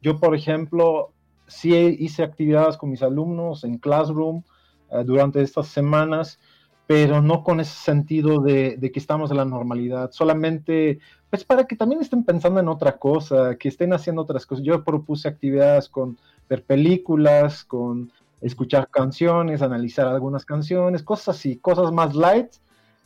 Yo, 0.00 0.18
por 0.18 0.34
ejemplo, 0.34 1.12
sí 1.46 1.74
hice 1.98 2.22
actividades 2.22 2.76
con 2.76 2.90
mis 2.90 3.02
alumnos 3.02 3.64
en 3.64 3.78
Classroom 3.78 4.42
eh, 4.90 5.02
durante 5.04 5.42
estas 5.42 5.68
semanas, 5.68 6.38
pero 6.86 7.20
no 7.20 7.42
con 7.42 7.60
ese 7.60 7.74
sentido 7.74 8.40
de, 8.40 8.78
que 8.80 8.98
estamos 8.98 9.30
en 9.30 9.36
la 9.36 9.44
normalidad, 9.44 10.10
solamente 10.12 11.00
pues 11.28 11.44
para 11.44 11.66
que 11.66 11.76
también 11.76 12.00
estén 12.00 12.24
pensando 12.24 12.60
en 12.60 12.68
otra 12.68 12.96
cosa, 12.96 13.56
que 13.56 13.68
estén 13.68 13.92
haciendo 13.92 14.22
otras 14.22 14.46
cosas. 14.46 14.64
Yo 14.64 14.82
propuse 14.82 15.28
actividades 15.28 15.90
con 15.90 16.16
ver 16.48 16.64
películas, 16.64 17.64
con 17.64 18.10
escuchar 18.40 18.88
canciones, 18.88 19.62
analizar 19.62 20.06
algunas 20.06 20.44
canciones, 20.44 21.02
cosas 21.02 21.36
así, 21.36 21.56
cosas 21.56 21.92
más 21.92 22.14
light. 22.14 22.48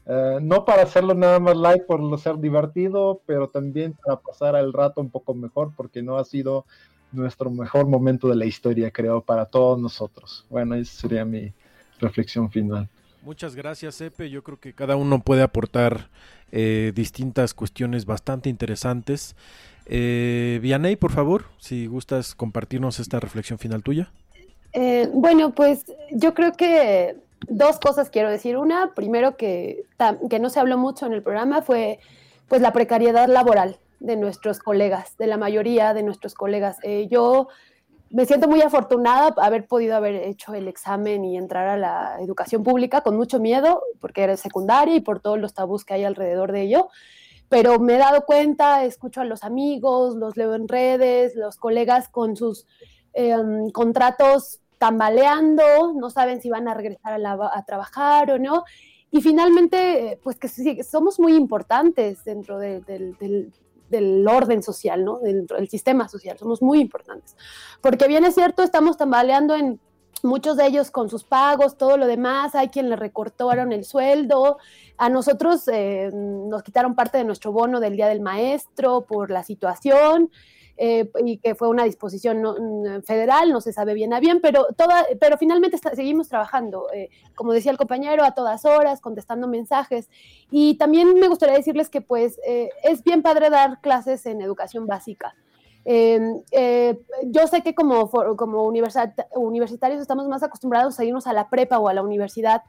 Eh, 0.07 0.39
no 0.43 0.65
para 0.65 0.83
hacerlo 0.83 1.15
nada 1.15 1.39
más 1.39 1.57
light 1.57 1.85
por 1.87 2.19
ser 2.19 2.39
divertido, 2.39 3.21
pero 3.27 3.49
también 3.49 3.95
para 4.05 4.21
pasar 4.21 4.57
el 4.57 4.73
rato 4.73 5.01
un 5.01 5.11
poco 5.11 5.35
mejor, 5.35 5.73
porque 5.77 6.03
no 6.03 6.19
ha 6.19 6.25
sido 6.25 6.67
nuestro 7.13 7.51
mejor 7.51 7.87
momento 7.87 8.29
de 8.29 8.37
la 8.37 8.47
historia, 8.47 8.91
creo, 8.91 9.21
para 9.21 9.47
todos 9.47 9.79
nosotros. 9.79 10.47
Bueno, 10.49 10.75
esa 10.75 11.01
sería 11.03 11.25
mi 11.25 11.53
reflexión 12.01 12.51
final. 12.51 12.89
Muchas 13.23 13.55
gracias, 13.55 14.01
Epe. 14.01 14.31
Yo 14.31 14.43
creo 14.43 14.59
que 14.59 14.75
cada 14.75 14.97
uno 14.97 15.21
puede 15.23 15.43
aportar 15.43 16.11
eh, 16.51 16.93
distintas 16.95 17.55
cuestiones 17.55 18.05
bastante 18.05 18.51
interesantes. 18.51 19.37
Eh, 19.87 20.59
Vianey, 20.61 20.97
por 20.97 21.13
favor, 21.13 21.45
si 21.59 21.87
gustas 21.87 22.35
compartirnos 22.35 22.99
esta 22.99 23.21
reflexión 23.21 23.61
final 23.61 23.85
tuya. 23.85 24.11
Eh, 24.73 25.11
bueno, 25.13 25.55
pues 25.55 25.85
yo 26.11 26.35
creo 26.35 26.53
que 26.53 27.17
dos 27.49 27.79
cosas 27.79 28.11
quiero 28.11 28.31
decir. 28.31 28.57
Una, 28.57 28.93
primero 28.95 29.37
que, 29.37 29.85
que 30.31 30.39
no 30.39 30.51
se 30.51 30.61
habló 30.61 30.79
mucho 30.79 31.07
en 31.07 31.13
el 31.13 31.23
programa 31.23 31.63
fue 31.63 31.99
pues 32.49 32.61
la 32.61 32.73
precariedad 32.73 33.29
laboral 33.29 33.79
de 34.01 34.17
nuestros 34.17 34.59
colegas, 34.59 35.17
de 35.17 35.27
la 35.27 35.37
mayoría 35.37 35.95
de 35.95 36.03
nuestros 36.03 36.35
colegas. 36.35 36.79
Eh, 36.83 37.09
yo 37.11 37.49
me 38.11 38.27
siento 38.27 38.49
muy 38.49 38.61
afortunada 38.61 39.35
haber 39.39 39.67
podido 39.67 39.97
haber 39.97 40.17
hecho 40.17 40.53
el 40.55 40.69
examen 40.69 41.25
y 41.25 41.37
entrar 41.37 41.69
a 41.69 41.77
la 41.77 42.17
educación 42.21 42.63
pública 42.63 43.01
con 43.01 43.17
mucho 43.17 43.41
miedo, 43.41 43.83
porque 44.01 44.23
era 44.23 44.37
secundaria 44.37 44.97
y 44.97 45.01
por 45.01 45.21
todos 45.21 45.39
los 45.39 45.55
tabús 45.55 45.85
que 45.85 45.95
hay 45.95 46.05
alrededor 46.05 46.53
de 46.53 46.63
ello. 46.63 46.89
Pero 47.49 47.79
me 47.79 47.95
he 47.95 47.99
dado 47.99 48.25
cuenta, 48.25 48.85
escucho 48.85 49.21
a 49.21 49.25
los 49.25 49.45
amigos, 49.45 50.17
los 50.17 50.37
leo 50.37 50.55
en 50.55 50.69
redes, 50.69 51.35
los 51.37 51.57
colegas 51.57 52.09
con 52.09 52.37
sus 52.37 52.67
em, 53.15 53.71
contratos 53.71 54.62
tambaleando, 54.83 55.93
no 55.95 56.11
saben 56.11 56.41
si 56.41 56.51
van 56.51 56.67
a 56.67 56.75
regresar 56.75 57.13
a, 57.25 57.65
trabajar 57.65 58.33
o 58.33 58.39
no. 58.41 58.65
Y 59.13 59.23
finalmente, 59.23 60.19
pues 60.25 60.41
que 60.41 60.83
somos 60.83 61.21
muy 61.21 61.37
importantes 61.37 62.25
dentro 62.25 62.59
del, 62.59 63.53
orden 64.27 64.61
social, 64.61 65.05
¿no? 65.05 65.21
Dentro 65.21 65.57
del 65.57 65.69
sistema 65.69 66.09
social, 66.09 66.37
somos 66.37 66.63
muy 66.63 66.81
importantes. 66.81 67.37
Porque 67.81 68.09
bien 68.09 68.25
es 68.25 68.35
cierto, 68.35 68.65
estamos 68.65 68.97
tambaleando 68.97 69.55
en 69.55 69.79
muchos 70.25 70.57
de 70.57 70.67
ellos 70.67 70.91
con 70.91 71.09
sus 71.09 71.23
pagos, 71.23 71.79
todo 71.79 71.97
lo 71.97 72.09
demás, 72.09 72.57
hay 72.57 72.67
quien 72.67 72.91
le 72.91 72.97
recortaron 72.97 73.71
el 73.71 73.85
sueldo, 73.85 74.59
a 74.99 75.09
nosotros 75.09 75.69
eh, 75.69 76.11
nos 76.13 76.65
quitaron 76.65 76.97
parte 76.97 77.19
de 77.19 77.25
nuestro 77.25 77.53
bono 77.53 77.79
del 77.79 77.95
Día 77.95 78.09
del 78.09 78.21
Maestro 78.21 79.03
por 79.03 79.31
la 79.31 79.45
situación, 79.45 80.33
eh, 80.85 81.09
y 81.25 81.37
que 81.39 81.55
fue 81.55 81.69
una 81.69 81.85
disposición 81.85 82.43
mm, 82.43 83.03
federal, 83.05 83.53
no 83.53 83.61
se 83.61 83.73
sabe 83.73 83.95
bien 83.95 84.13
a 84.13 84.19
bien, 84.19 84.41
pero, 84.41 84.67
toda, 84.77 85.07
pero 85.21 85.39
finalmente 85.39 85.79
seguimos 85.79 86.29
trabajando, 86.29 86.89
eh, 86.93 87.09
como 87.37 87.53
decía 87.53 87.71
el 87.71 87.79
compañero, 87.79 88.25
a 88.25 88.35
todas 88.35 88.65
horas, 88.65 89.01
contestando 89.01 89.47
mensajes. 89.47 90.11
Y 90.51 90.75
también 90.79 91.15
me 91.15 91.29
gustaría 91.29 91.55
decirles 91.55 91.89
que 91.89 92.01
pues 92.01 92.41
eh, 92.45 92.69
es 92.83 93.05
bien 93.05 93.23
padre 93.23 93.49
dar 93.49 93.81
clases 93.81 94.27
en 94.27 94.43
educación 94.43 94.89
básica. 94.89 95.37
Em, 95.85 96.43
yo 97.27 97.47
sé 97.47 97.63
que 97.63 97.77
como, 97.77 98.11
como 98.37 98.65
universitarios 98.65 100.01
estamos 100.01 100.27
más 100.27 100.43
acostumbrados 100.43 100.99
a 100.99 101.05
irnos 101.05 101.29
a 101.29 101.33
la 101.33 101.49
prepa 101.49 101.79
o 101.79 101.87
a 101.87 101.95
la 101.95 102.03
universidad, 102.03 102.63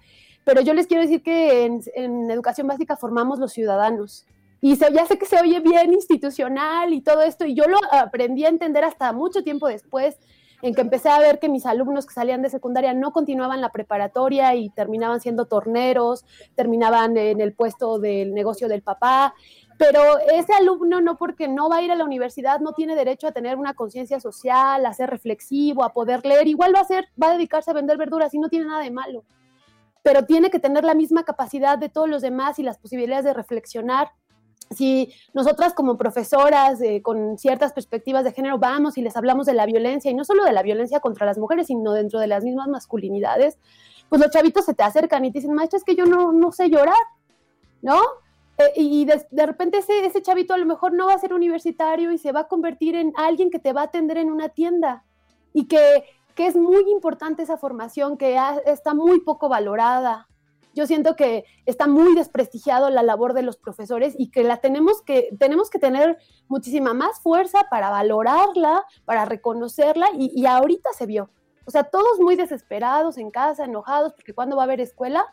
pero 0.44 0.62
yo 0.62 0.76
les 0.76 0.86
quiero 0.86 1.02
decir 1.02 1.24
que 1.24 1.66
en, 1.66 1.82
en 1.96 2.30
educación 2.30 2.68
básica 2.68 2.96
formamos 2.96 3.40
los 3.40 3.54
ciudadanos. 3.54 4.28
Y 4.66 4.78
ya 4.78 5.06
sé 5.06 5.18
que 5.18 5.26
se 5.26 5.38
oye 5.42 5.60
bien 5.60 5.92
institucional 5.92 6.94
y 6.94 7.02
todo 7.02 7.22
esto, 7.22 7.44
y 7.44 7.54
yo 7.54 7.66
lo 7.66 7.78
aprendí 7.92 8.46
a 8.46 8.48
entender 8.48 8.86
hasta 8.86 9.12
mucho 9.12 9.44
tiempo 9.44 9.68
después, 9.68 10.18
en 10.62 10.74
que 10.74 10.80
empecé 10.80 11.10
a 11.10 11.20
ver 11.20 11.40
que 11.40 11.50
mis 11.50 11.66
alumnos 11.66 12.06
que 12.06 12.14
salían 12.14 12.42
de 12.42 12.50
secundaria 12.50 12.94
no 12.94 13.12
continuaban 13.12 13.60
la 13.60 13.74
preparatoria 13.74 14.56
y 14.56 14.70
terminaban 14.70 15.20
siendo 15.20 15.48
torneros, 15.48 16.24
terminaban 16.56 17.18
en 17.18 17.42
el 17.42 17.54
puesto 17.54 18.00
del 18.00 18.34
negocio 18.34 18.70
del 18.70 18.82
papá. 18.82 19.34
pero 19.78 20.02
ese 20.32 20.54
alumno 20.54 21.02
no 21.02 21.18
porque 21.18 21.50
no 21.50 21.68
va 21.68 21.78
a 21.78 21.82
ir 21.82 21.92
a 21.92 21.96
la 21.96 22.06
universidad 22.06 22.62
no 22.62 22.72
tiene 22.72 22.96
derecho 22.96 23.28
a 23.28 23.34
tener 23.34 23.58
una 23.58 23.74
conciencia 23.74 24.22
social, 24.22 24.86
a 24.86 24.94
ser 24.94 25.10
reflexivo, 25.10 25.84
a 25.84 25.92
poder 25.92 26.26
leer, 26.26 26.48
igual 26.48 26.74
va 26.74 26.80
a 26.80 26.86
ser, 26.86 27.10
va 27.22 27.32
a 27.32 27.34
dedicarse 27.34 27.72
a 27.72 27.74
vender 27.74 27.98
verduras 27.98 28.34
y 28.34 28.40
no 28.40 28.48
tiene 28.48 28.68
nada 28.68 28.82
de 28.82 28.92
malo, 28.92 29.26
pero 30.04 30.24
tiene 30.24 30.50
que 30.50 30.60
tener 30.60 30.86
la 30.86 30.94
misma 30.94 31.24
capacidad 31.24 31.78
de 31.78 31.90
todos 31.90 32.08
los 32.08 32.22
demás 32.22 32.60
y 32.60 32.64
las 32.64 32.78
posibilidades 32.78 33.26
de 33.26 33.34
reflexionar. 33.34 34.08
Si 34.74 35.14
nosotras 35.34 35.74
como 35.74 35.98
profesoras 35.98 36.82
eh, 36.82 37.02
con 37.02 37.38
ciertas 37.38 37.74
perspectivas 37.74 38.24
de 38.24 38.32
género 38.32 38.58
vamos 38.58 38.98
y 38.98 39.02
les 39.02 39.16
hablamos 39.16 39.46
de 39.46 39.54
la 39.54 39.66
violencia, 39.66 40.12
y 40.12 40.14
no 40.14 40.24
solo 40.24 40.44
de 40.44 40.54
la 40.54 40.64
violencia 40.64 41.00
contra 41.00 41.26
las 41.26 41.38
mujeres, 41.38 41.68
sino 41.68 41.94
dentro 41.94 42.20
de 42.20 42.28
las 42.28 42.44
mismas 42.44 42.68
masculinidades, 42.68 43.58
pues 44.10 44.22
los 44.22 44.32
chavitos 44.32 44.66
se 44.66 44.74
te 44.74 44.84
acercan 44.84 45.26
y 45.26 45.32
te 45.32 45.40
dicen, 45.40 45.54
maestra, 45.54 45.78
es 45.78 45.84
que 45.84 45.96
yo 45.96 46.06
no, 46.06 46.32
no 46.32 46.52
sé 46.52 46.70
llorar, 46.70 46.96
¿no? 47.82 48.00
Eh, 48.58 48.74
y 48.76 49.06
de, 49.06 49.46
repente 49.46 49.80
ese, 49.80 50.06
ese, 50.06 50.22
chavito 50.22 50.54
a 50.54 50.58
lo 50.58 50.66
mejor 50.66 50.94
no 50.94 51.08
va 51.08 51.14
a 51.14 51.20
ser 51.20 51.34
universitario 51.34 52.12
y 52.12 52.18
se 52.18 52.32
va 52.32 52.42
a 52.42 52.48
convertir 52.48 52.96
en 52.96 53.14
alguien 53.16 53.50
que 53.50 53.60
te 53.60 53.74
va 53.74 53.82
a 53.82 53.86
atender 53.86 54.18
en 54.18 54.32
una 54.32 54.50
tienda 54.50 55.04
y 55.54 55.66
que, 55.66 56.04
que 56.36 56.46
es 56.46 56.56
muy 56.56 56.84
importante 56.92 57.44
esa 57.44 57.58
formación, 57.58 58.18
que 58.18 58.38
está 58.66 58.94
muy 58.94 59.22
poco 59.22 59.50
valorada. 59.50 60.28
Yo 60.74 60.88
siento 60.88 61.16
que 61.16 61.46
está 61.66 61.88
muy 61.88 62.16
desprestigiado 62.16 62.90
la 62.90 63.04
labor 63.04 63.34
de 63.34 63.44
los 63.44 63.58
profesores 63.58 64.16
y 64.18 64.30
que 64.32 64.44
la 64.44 64.58
tenemos 64.58 65.02
que, 65.02 65.30
tenemos 65.40 65.70
que 65.70 65.80
tener 65.80 66.18
muchísima 66.48 66.94
más 66.94 67.20
fuerza 67.22 67.66
para 67.70 67.90
valorarla, 67.90 68.84
para 69.06 69.26
reconocerla 69.26 70.08
y, 70.18 70.46
ahorita 70.46 70.90
se 70.98 71.06
vio. 71.06 71.30
O 71.66 71.72
sea, 71.72 71.84
todos 71.84 72.20
muy 72.20 72.36
desesperados 72.36 73.18
en 73.18 73.32
casa, 73.32 73.66
enojados, 73.66 74.14
porque 74.14 74.34
cuando 74.34 74.58
va 74.58 74.64
a 74.64 74.66
haber 74.66 74.82
escuela, 74.82 75.26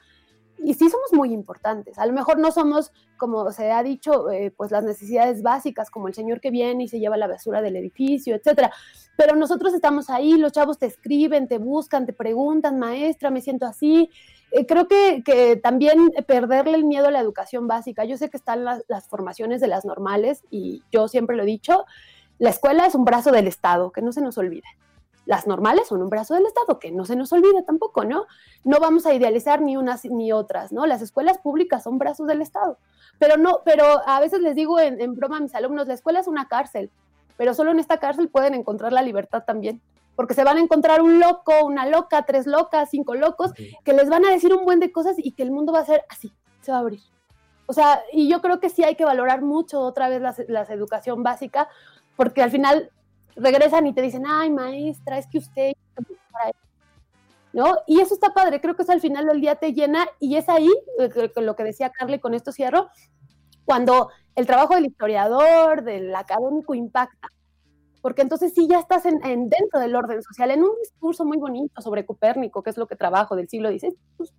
y 0.63 0.75
sí 0.75 0.91
somos 0.91 1.13
muy 1.13 1.33
importantes. 1.33 1.99
A 1.99 2.07
lo 2.07 2.13
mejor 2.13 2.39
no 2.39 2.53
somos, 2.53 2.93
como 3.17 3.51
se 3.51 3.73
ha 3.73 3.83
dicho, 3.83 4.31
eh, 4.31 4.53
pues 4.55 4.71
las 4.71 4.85
necesidades 4.85 5.43
básicas, 5.43 5.91
como 5.91 6.09
el 6.09 6.15
señor 6.15 6.41
que 6.41 6.51
viene 6.51 6.85
y 6.85 6.89
se 6.89 7.01
lleva 7.01 7.17
la 7.17 7.27
basura 7.27 7.63
del 7.63 7.77
edificio, 7.77 8.35
etcétera. 8.35 8.71
Pero 9.17 9.37
nosotros 9.37 9.73
estamos 9.73 10.11
ahí, 10.11 10.37
los 10.37 10.53
chavos 10.53 10.79
te 10.79 10.87
escriben, 10.87 11.49
te 11.49 11.59
buscan, 11.59 12.05
te 12.05 12.13
preguntan, 12.13 12.79
maestra, 12.79 13.31
me 13.31 13.41
siento 13.41 13.67
así. 13.67 14.11
Eh, 14.53 14.67
creo 14.67 14.89
que, 14.89 15.61
también 15.63 16.11
perderle 16.27 16.77
el 16.77 16.85
miedo 16.85 17.09
a 17.09 17.11
la 17.11 17.21
educación 17.21 17.67
básica. 17.69 18.05
Yo 18.05 18.17
sé 18.17 18.31
que 18.31 18.37
están 18.37 18.65
las, 18.65 19.09
formaciones 19.09 19.61
de 19.61 19.69
las 19.69 19.85
normales 19.85 20.43
y 20.51 20.83
yo 20.91 21.09
siempre 21.09 21.37
lo 21.37 21.43
he 21.43 21.47
dicho, 21.47 21.85
la 22.39 22.51
escuela 22.51 22.87
es 22.87 22.95
un 22.95 23.05
brazo 23.05 23.33
del 23.33 23.47
Estado, 23.47 23.93
que 23.93 24.03
no 24.03 24.13
se 24.13 24.23
nos 24.23 24.39
olvide 24.39 24.67
las 25.31 25.47
normales 25.47 25.87
son 25.87 26.03
un 26.03 26.09
brazo 26.09 26.35
del 26.35 26.45
Estado, 26.45 26.81
que 26.81 26.91
no 26.91 27.05
se 27.05 27.15
nos 27.15 27.33
olvide 27.33 27.63
tampoco, 27.63 28.05
¿no? 28.05 28.27
No 28.65 28.81
vamos 28.81 29.07
a 29.07 29.15
idealizar 29.15 29.61
ni 29.61 29.77
unas 29.77 30.05
ni 30.05 30.33
otras, 30.33 30.73
¿no? 30.73 30.87
Las 30.87 31.03
escuelas 31.03 31.39
públicas 31.39 31.85
son 31.85 31.99
brazos 31.99 32.27
del 32.27 32.43
Estado. 32.43 32.79
Pero 33.21 33.37
no, 33.37 33.61
pero 33.65 33.85
a 34.07 34.19
veces 34.19 34.41
les 34.41 34.57
digo 34.57 34.81
en, 34.81 35.15
broma 35.15 35.37
a 35.37 35.41
mis 35.41 35.55
alumnos, 35.55 35.87
la 35.87 35.95
escuela 35.95 36.19
es 36.19 36.27
una 36.27 36.49
cárcel, 36.49 36.91
pero 37.37 37.55
solo 37.55 37.71
en 37.71 37.79
esta 37.79 37.99
cárcel 37.99 38.29
pueden 38.29 38.55
encontrar 38.55 38.93
la 38.93 39.03
libertad 39.03 39.45
también. 39.47 39.81
Porque 40.21 40.35
se 40.35 40.45
van 40.45 40.59
a 40.59 40.61
encontrar 40.61 41.01
un 41.01 41.19
loco, 41.19 41.65
una 41.65 41.87
loca, 41.87 42.27
tres 42.27 42.47
locas, 42.47 42.91
cinco 42.91 43.15
locos, 43.15 43.55
que 43.55 43.95
les 43.95 44.11
van 44.11 44.23
a 44.27 44.31
decir 44.31 44.53
un 44.53 44.67
buen 44.67 44.79
de 44.79 44.93
cosas 44.93 45.17
y 45.17 45.33
que 45.33 45.43
el 45.43 45.51
mundo 45.51 45.73
va 45.73 45.79
a 45.79 45.87
ser 45.87 46.05
así, 46.11 46.31
se 46.61 46.71
va 46.71 46.77
a 46.77 46.81
abrir. 46.81 47.01
O 47.65 47.73
sea, 47.73 48.03
y 48.13 48.29
yo 48.29 48.43
creo 48.43 48.61
que 48.61 48.69
sí 48.69 48.85
hay 48.85 48.97
que 48.97 49.07
valorar 49.07 49.41
mucho 49.41 49.81
otra 49.81 50.11
vez 50.11 50.21
la, 50.21 50.35
la 50.49 50.61
educación 50.65 51.23
básica, 51.23 51.71
porque 52.17 52.43
al 52.43 52.51
final 52.51 52.91
regresan 53.35 53.87
y 53.87 53.95
te 53.95 54.03
dicen, 54.03 54.25
ay, 54.27 54.51
maestra, 54.51 55.17
es 55.17 55.27
que 55.27 55.39
usted... 55.39 55.73
¿No? 57.55 57.79
Y 57.87 58.01
eso 58.01 58.13
está 58.13 58.35
padre, 58.35 58.61
creo 58.61 58.77
que 58.77 58.83
eso 58.83 58.93
al 58.93 59.01
final 59.01 59.25
del 59.25 59.41
día 59.41 59.55
te 59.55 59.73
llena 59.73 60.07
y 60.19 60.37
es 60.37 60.51
ahí, 60.51 60.71
eh, 60.99 61.31
lo 61.37 61.57
que 61.57 61.65
decía 61.65 61.89
Carly 61.89 62.21
con 62.21 62.35
esto 62.35 62.53
cierro, 62.53 62.91
cuando 63.65 64.11
el 64.37 64.47
trabajo 64.47 64.75
del 64.75 64.85
historiador, 64.85 65.83
del 65.83 66.15
académico 66.15 66.75
impacta, 66.75 67.29
porque 68.01 68.23
entonces 68.23 68.53
sí 68.55 68.67
ya 68.69 68.79
estás 68.79 69.05
en, 69.07 69.21
dentro 69.49 69.81
del 69.81 69.95
orden 69.95 70.23
social, 70.23 70.51
en 70.51 70.63
un 70.63 70.71
discurso 70.81 71.25
muy 71.25 71.39
bonito 71.39 71.81
sobre 71.81 72.07
Copérnico, 72.07 72.63
que 72.63 72.71
es 72.71 72.77
lo 72.77 72.87
que 72.87 72.97
trabajo 72.97 73.37
del 73.37 73.49
siglo 73.49 73.71
XVI, 73.71 73.97
pues, 74.17 74.33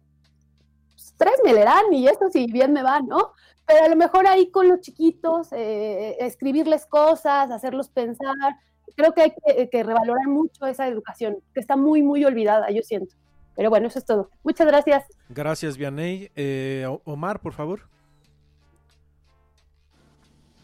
pues, 0.88 1.13
tres 1.17 1.35
me 1.43 1.53
leerán 1.53 1.93
y 1.93 2.07
esto 2.07 2.29
sí 2.31 2.47
bien 2.51 2.73
me 2.73 2.83
va, 2.83 3.01
¿no? 3.01 3.33
Pero 3.65 3.85
a 3.85 3.89
lo 3.89 3.95
mejor 3.95 4.27
ahí 4.27 4.49
con 4.49 4.67
los 4.67 4.81
chiquitos, 4.81 5.51
eh, 5.51 6.17
escribirles 6.19 6.85
cosas, 6.85 7.51
hacerlos 7.51 7.89
pensar, 7.89 8.57
creo 8.95 9.13
que 9.13 9.21
hay 9.21 9.67
que, 9.69 9.83
revalorar 9.83 10.27
mucho 10.27 10.65
esa 10.65 10.88
educación, 10.88 11.38
que 11.53 11.59
está 11.59 11.75
muy, 11.75 12.01
muy 12.01 12.25
olvidada, 12.25 12.69
yo 12.71 12.81
siento. 12.81 13.15
Pero 13.55 13.69
bueno, 13.69 13.88
eso 13.88 13.99
es 13.99 14.05
todo. 14.05 14.29
Muchas 14.43 14.67
gracias. 14.67 15.05
Gracias, 15.29 15.77
Vianey. 15.77 16.31
Eh, 16.35 16.88
Omar, 17.03 17.39
por 17.39 17.53
favor. 17.53 17.81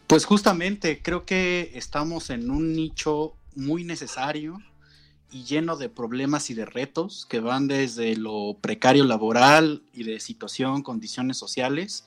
Pues 0.08 0.24
justamente 0.24 1.02
creo 1.02 1.26
que 1.26 1.70
estamos 1.74 2.30
en 2.30 2.50
un 2.50 2.72
nicho 2.72 3.34
muy 3.54 3.84
necesario 3.84 4.58
y 5.30 5.44
lleno 5.44 5.76
de 5.76 5.90
problemas 5.90 6.48
y 6.48 6.54
de 6.54 6.64
retos 6.64 7.26
que 7.26 7.40
van 7.40 7.68
desde 7.68 8.16
lo 8.16 8.56
precario 8.58 9.04
laboral 9.04 9.82
y 9.92 10.04
de 10.04 10.18
situación, 10.18 10.82
condiciones 10.82 11.36
sociales, 11.36 12.06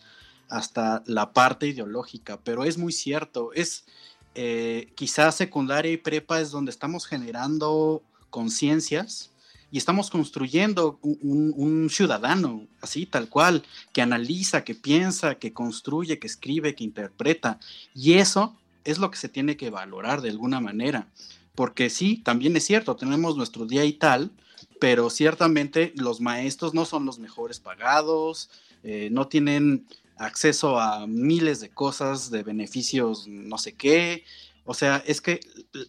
hasta 0.50 1.04
la 1.06 1.32
parte 1.32 1.68
ideológica. 1.68 2.40
Pero 2.44 2.64
es 2.64 2.80
muy 2.80 2.92
cierto, 2.92 3.54
es, 3.54 3.86
eh, 4.34 4.92
quizás 4.96 5.36
secundaria 5.36 5.92
y 5.92 5.98
prepa 5.98 6.42
es 6.42 6.50
donde 6.50 6.72
estamos 6.72 7.06
generando 7.06 8.02
conciencias 8.32 9.31
y 9.72 9.78
estamos 9.78 10.10
construyendo 10.10 11.00
un, 11.02 11.90
ciudadano, 11.90 12.68
así 12.82 13.06
tal 13.06 13.30
cual, 13.30 13.64
que 13.94 14.02
analiza, 14.02 14.64
que 14.64 14.76
piensa, 14.76 15.36
que 15.36 15.54
construye, 15.54 16.20
que 16.20 16.28
escribe, 16.28 16.76
que 16.76 16.84
interpreta. 16.84 17.60
Y 17.96 18.14
eso 18.14 18.58
es 18.84 18.98
lo 18.98 19.10
que 19.10 19.18
se 19.18 19.30
tiene 19.30 19.56
que 19.56 19.70
valorar 19.70 20.22
de 20.22 20.30
alguna 20.30 20.60
manera. 20.60 21.08
Porque 21.56 21.90
sí, 21.90 22.18
también 22.18 22.56
es 22.56 22.66
cierto, 22.66 22.96
tenemos 22.96 23.38
nuestro 23.38 23.66
día 23.66 23.86
y 23.86 23.94
tal, 23.94 24.32
pero 24.80 25.10
ciertamente 25.10 25.94
los 25.96 26.20
maestros 26.20 26.74
no 26.74 26.86
son 26.86 27.06
los 27.06 27.20
mejores 27.20 27.60
pagados, 27.60 28.50
eh, 28.84 29.10
no 29.12 29.28
tienen 29.28 29.86
acceso 30.18 30.80
a 30.80 31.08
miles 31.08 31.60
de 31.60 31.70
cosas, 31.70 32.30
de 32.30 32.44
beneficios, 32.44 33.28
no 33.28 33.58
sé 33.58 33.74
qué. 33.74 34.24
O 34.66 34.74
sea, 34.74 35.04
es 35.06 35.22
que 35.22 35.40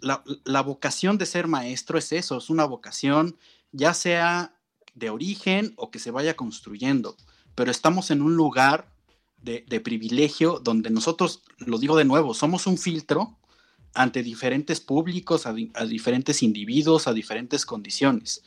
la, 0.01 0.63
vocación 0.63 1.19
de 1.19 1.27
ser 1.27 1.47
maestro 1.47 1.99
es 1.99 2.13
eso, 2.13 2.39
es 2.39 2.49
una 2.49 2.65
vocación 2.65 3.37
ya 3.73 3.95
sea 3.95 4.55
de 4.95 5.11
origen 5.11 5.73
o 5.77 5.91
que 5.91 5.99
se 5.99 6.11
vaya 6.11 6.37
construyendo, 6.37 7.17
pero 7.55 7.71
estamos 7.71 8.11
en 8.11 8.23
un 8.23 8.37
lugar 8.37 8.93
de, 9.43 9.81
privilegio 9.81 10.61
donde 10.61 10.91
nosotros, 10.91 11.43
lo 11.59 11.79
digo 11.79 11.97
de 11.97 12.05
nuevo, 12.05 12.33
somos 12.33 12.67
un 12.67 12.79
filtro 12.79 13.39
ante 13.95 14.23
diferentes 14.23 14.81
públicos, 14.81 15.47
a, 15.47 15.55
diferentes 15.85 16.43
individuos, 16.43 17.09
a 17.09 17.13
diferentes 17.13 17.67
condiciones. 17.67 18.43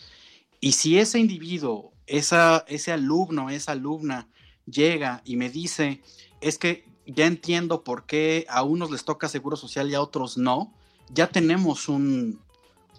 Y 0.62 0.72
si 0.72 0.98
ese 0.98 1.20
individuo, 1.20 1.92
esa, 2.08 2.64
ese 2.68 2.92
alumno, 2.94 3.50
esa 3.50 3.74
alumna, 3.74 4.30
llega 4.66 5.22
y 5.26 5.36
me 5.36 5.50
dice, 5.50 6.02
es 6.42 6.58
que 6.58 6.86
ya 7.06 7.26
entiendo 7.26 7.84
por 7.84 8.06
qué 8.06 8.46
a 8.50 8.64
unos 8.64 8.90
les 8.90 9.04
toca 9.04 9.28
seguro 9.28 9.58
social 9.58 9.90
y 9.92 9.96
a 9.96 10.02
otros 10.02 10.38
no, 10.38 10.74
ya 11.10 11.28
tenemos 11.28 11.90
un, 11.90 12.40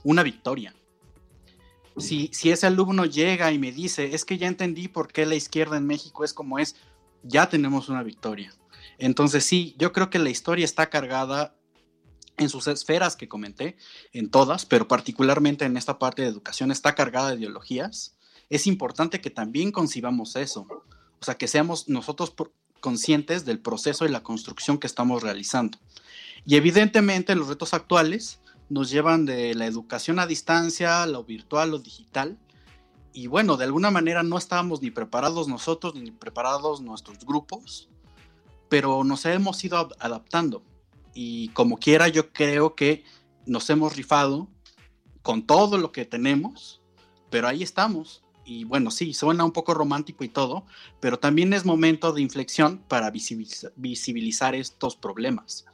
una 0.04 0.22
victoria. 0.22 0.74
Si, 1.98 2.30
si 2.32 2.50
ese 2.50 2.66
alumno 2.66 3.06
llega 3.06 3.52
y 3.52 3.58
me 3.58 3.72
dice, 3.72 4.14
es 4.14 4.24
que 4.24 4.38
ya 4.38 4.48
entendí 4.48 4.88
por 4.88 5.12
qué 5.12 5.24
la 5.24 5.34
izquierda 5.34 5.76
en 5.76 5.86
México 5.86 6.24
es 6.24 6.34
como 6.34 6.58
es, 6.58 6.76
ya 7.22 7.48
tenemos 7.48 7.88
una 7.88 8.02
victoria. 8.02 8.52
Entonces 8.98 9.44
sí, 9.44 9.74
yo 9.78 9.92
creo 9.92 10.10
que 10.10 10.18
la 10.18 10.30
historia 10.30 10.64
está 10.64 10.88
cargada 10.88 11.54
en 12.36 12.48
sus 12.48 12.66
esferas 12.66 13.16
que 13.16 13.28
comenté, 13.28 13.76
en 14.12 14.30
todas, 14.30 14.66
pero 14.66 14.88
particularmente 14.88 15.64
en 15.64 15.76
esta 15.76 15.98
parte 15.98 16.22
de 16.22 16.28
educación, 16.28 16.70
está 16.70 16.94
cargada 16.94 17.30
de 17.30 17.36
ideologías. 17.36 18.16
Es 18.50 18.66
importante 18.66 19.20
que 19.20 19.30
también 19.30 19.72
concibamos 19.72 20.36
eso. 20.36 20.66
O 21.18 21.24
sea, 21.24 21.36
que 21.36 21.48
seamos 21.48 21.88
nosotros 21.88 22.34
conscientes 22.80 23.44
del 23.44 23.58
proceso 23.58 24.04
y 24.04 24.10
la 24.10 24.22
construcción 24.22 24.78
que 24.78 24.86
estamos 24.86 25.22
realizando. 25.22 25.78
Y 26.44 26.56
evidentemente 26.56 27.34
los 27.34 27.48
retos 27.48 27.74
actuales 27.74 28.38
nos 28.68 28.90
llevan 28.90 29.26
de 29.26 29.54
la 29.54 29.66
educación 29.66 30.18
a 30.18 30.26
distancia, 30.26 31.06
lo 31.06 31.24
virtual, 31.24 31.70
lo 31.70 31.78
digital. 31.78 32.38
Y 33.12 33.28
bueno, 33.28 33.56
de 33.56 33.64
alguna 33.64 33.90
manera 33.90 34.22
no 34.22 34.38
estábamos 34.38 34.82
ni 34.82 34.90
preparados 34.90 35.48
nosotros 35.48 35.94
ni 35.94 36.10
preparados 36.10 36.80
nuestros 36.80 37.18
grupos, 37.24 37.88
pero 38.68 39.04
nos 39.04 39.24
hemos 39.24 39.62
ido 39.64 39.88
adaptando. 39.98 40.62
Y 41.14 41.48
como 41.48 41.78
quiera, 41.78 42.08
yo 42.08 42.32
creo 42.32 42.74
que 42.74 43.04
nos 43.46 43.70
hemos 43.70 43.96
rifado 43.96 44.48
con 45.22 45.46
todo 45.46 45.78
lo 45.78 45.92
que 45.92 46.04
tenemos, 46.04 46.82
pero 47.30 47.48
ahí 47.48 47.62
estamos 47.62 48.22
y 48.46 48.62
bueno, 48.62 48.92
sí, 48.92 49.12
suena 49.12 49.44
un 49.44 49.50
poco 49.50 49.74
romántico 49.74 50.22
y 50.22 50.28
todo, 50.28 50.64
pero 51.00 51.18
también 51.18 51.52
es 51.52 51.64
momento 51.64 52.12
de 52.12 52.22
inflexión 52.22 52.78
para 52.86 53.10
visibilizar, 53.10 54.54
estos 54.54 54.94
problemas. 54.94 55.66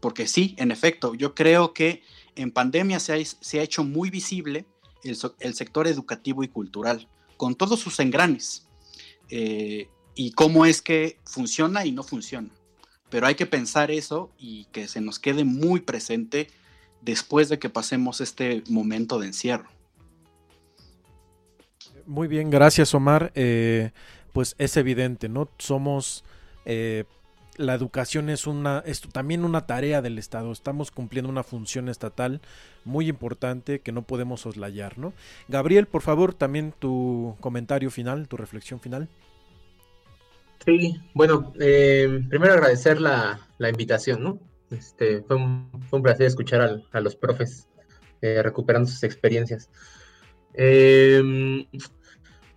Porque 0.00 0.26
sí, 0.26 0.56
en 0.58 0.72
efecto, 0.72 1.14
yo 1.14 1.34
creo 1.36 1.72
que 1.72 2.02
en 2.36 2.50
pandemia 2.50 3.00
se 3.00 3.12
ha, 3.14 3.62
hecho 3.62 3.82
muy 3.82 4.10
visible 4.10 4.66
el, 5.02 5.54
sector 5.54 5.86
educativo 5.86 6.44
y 6.44 6.48
cultural, 6.48 7.08
con 7.36 7.54
todos 7.54 7.80
sus 7.80 7.98
engranes, 8.00 8.68
eh, 9.30 9.88
y 10.14 10.32
cómo 10.32 10.66
es 10.66 10.82
que 10.82 11.18
funciona 11.24 11.84
y 11.84 11.92
no 11.92 12.02
funciona. 12.02 12.50
pero 13.08 13.26
hay 13.26 13.36
que 13.36 13.46
pensar 13.46 13.92
eso 13.92 14.32
y 14.36 14.64
que 14.72 14.88
se 14.88 15.00
nos 15.00 15.20
quede 15.20 15.44
muy 15.44 15.80
presente 15.80 16.48
después 17.02 17.48
de 17.48 17.58
que 17.58 17.70
pasemos 17.70 18.20
este 18.20 18.64
momento 18.68 19.20
de 19.20 19.28
encierro. 19.28 19.68
Muy 22.04 22.26
bien, 22.26 22.50
gracias 22.50 22.94
Omar. 22.94 23.30
Eh, 23.34 23.92
pues 24.32 24.54
es 24.58 24.76
evidente, 24.76 25.28
¿no? 25.28 25.48
Somos 25.58 26.24
eh, 26.64 27.04
la 27.58 27.74
educación 27.74 28.28
es 28.30 28.46
una 28.46 28.82
es 28.86 29.00
también 29.00 29.44
una 29.44 29.66
tarea 29.66 30.02
del 30.02 30.18
Estado. 30.18 30.52
Estamos 30.52 30.90
cumpliendo 30.90 31.30
una 31.30 31.42
función 31.42 31.88
estatal 31.88 32.40
muy 32.84 33.08
importante 33.08 33.80
que 33.80 33.92
no 33.92 34.02
podemos 34.02 34.42
soslayar, 34.42 34.98
¿no? 34.98 35.12
Gabriel, 35.48 35.86
por 35.86 36.02
favor, 36.02 36.34
también 36.34 36.72
tu 36.78 37.36
comentario 37.40 37.90
final, 37.90 38.28
tu 38.28 38.36
reflexión 38.36 38.80
final. 38.80 39.08
Sí, 40.64 41.00
bueno, 41.14 41.52
eh, 41.60 42.22
primero 42.28 42.54
agradecer 42.54 43.00
la, 43.00 43.40
invitación, 43.58 44.22
¿no? 44.22 44.40
Este, 44.70 45.22
fue, 45.22 45.36
un, 45.36 45.70
fue 45.88 45.98
un 45.98 46.02
placer 46.02 46.26
escuchar 46.26 46.82
a 46.90 47.00
los 47.00 47.14
profes 47.14 47.68
eh, 48.20 48.42
recuperando 48.42 48.88
sus 48.88 49.02
experiencias. 49.02 49.70
Eh, 50.54 51.66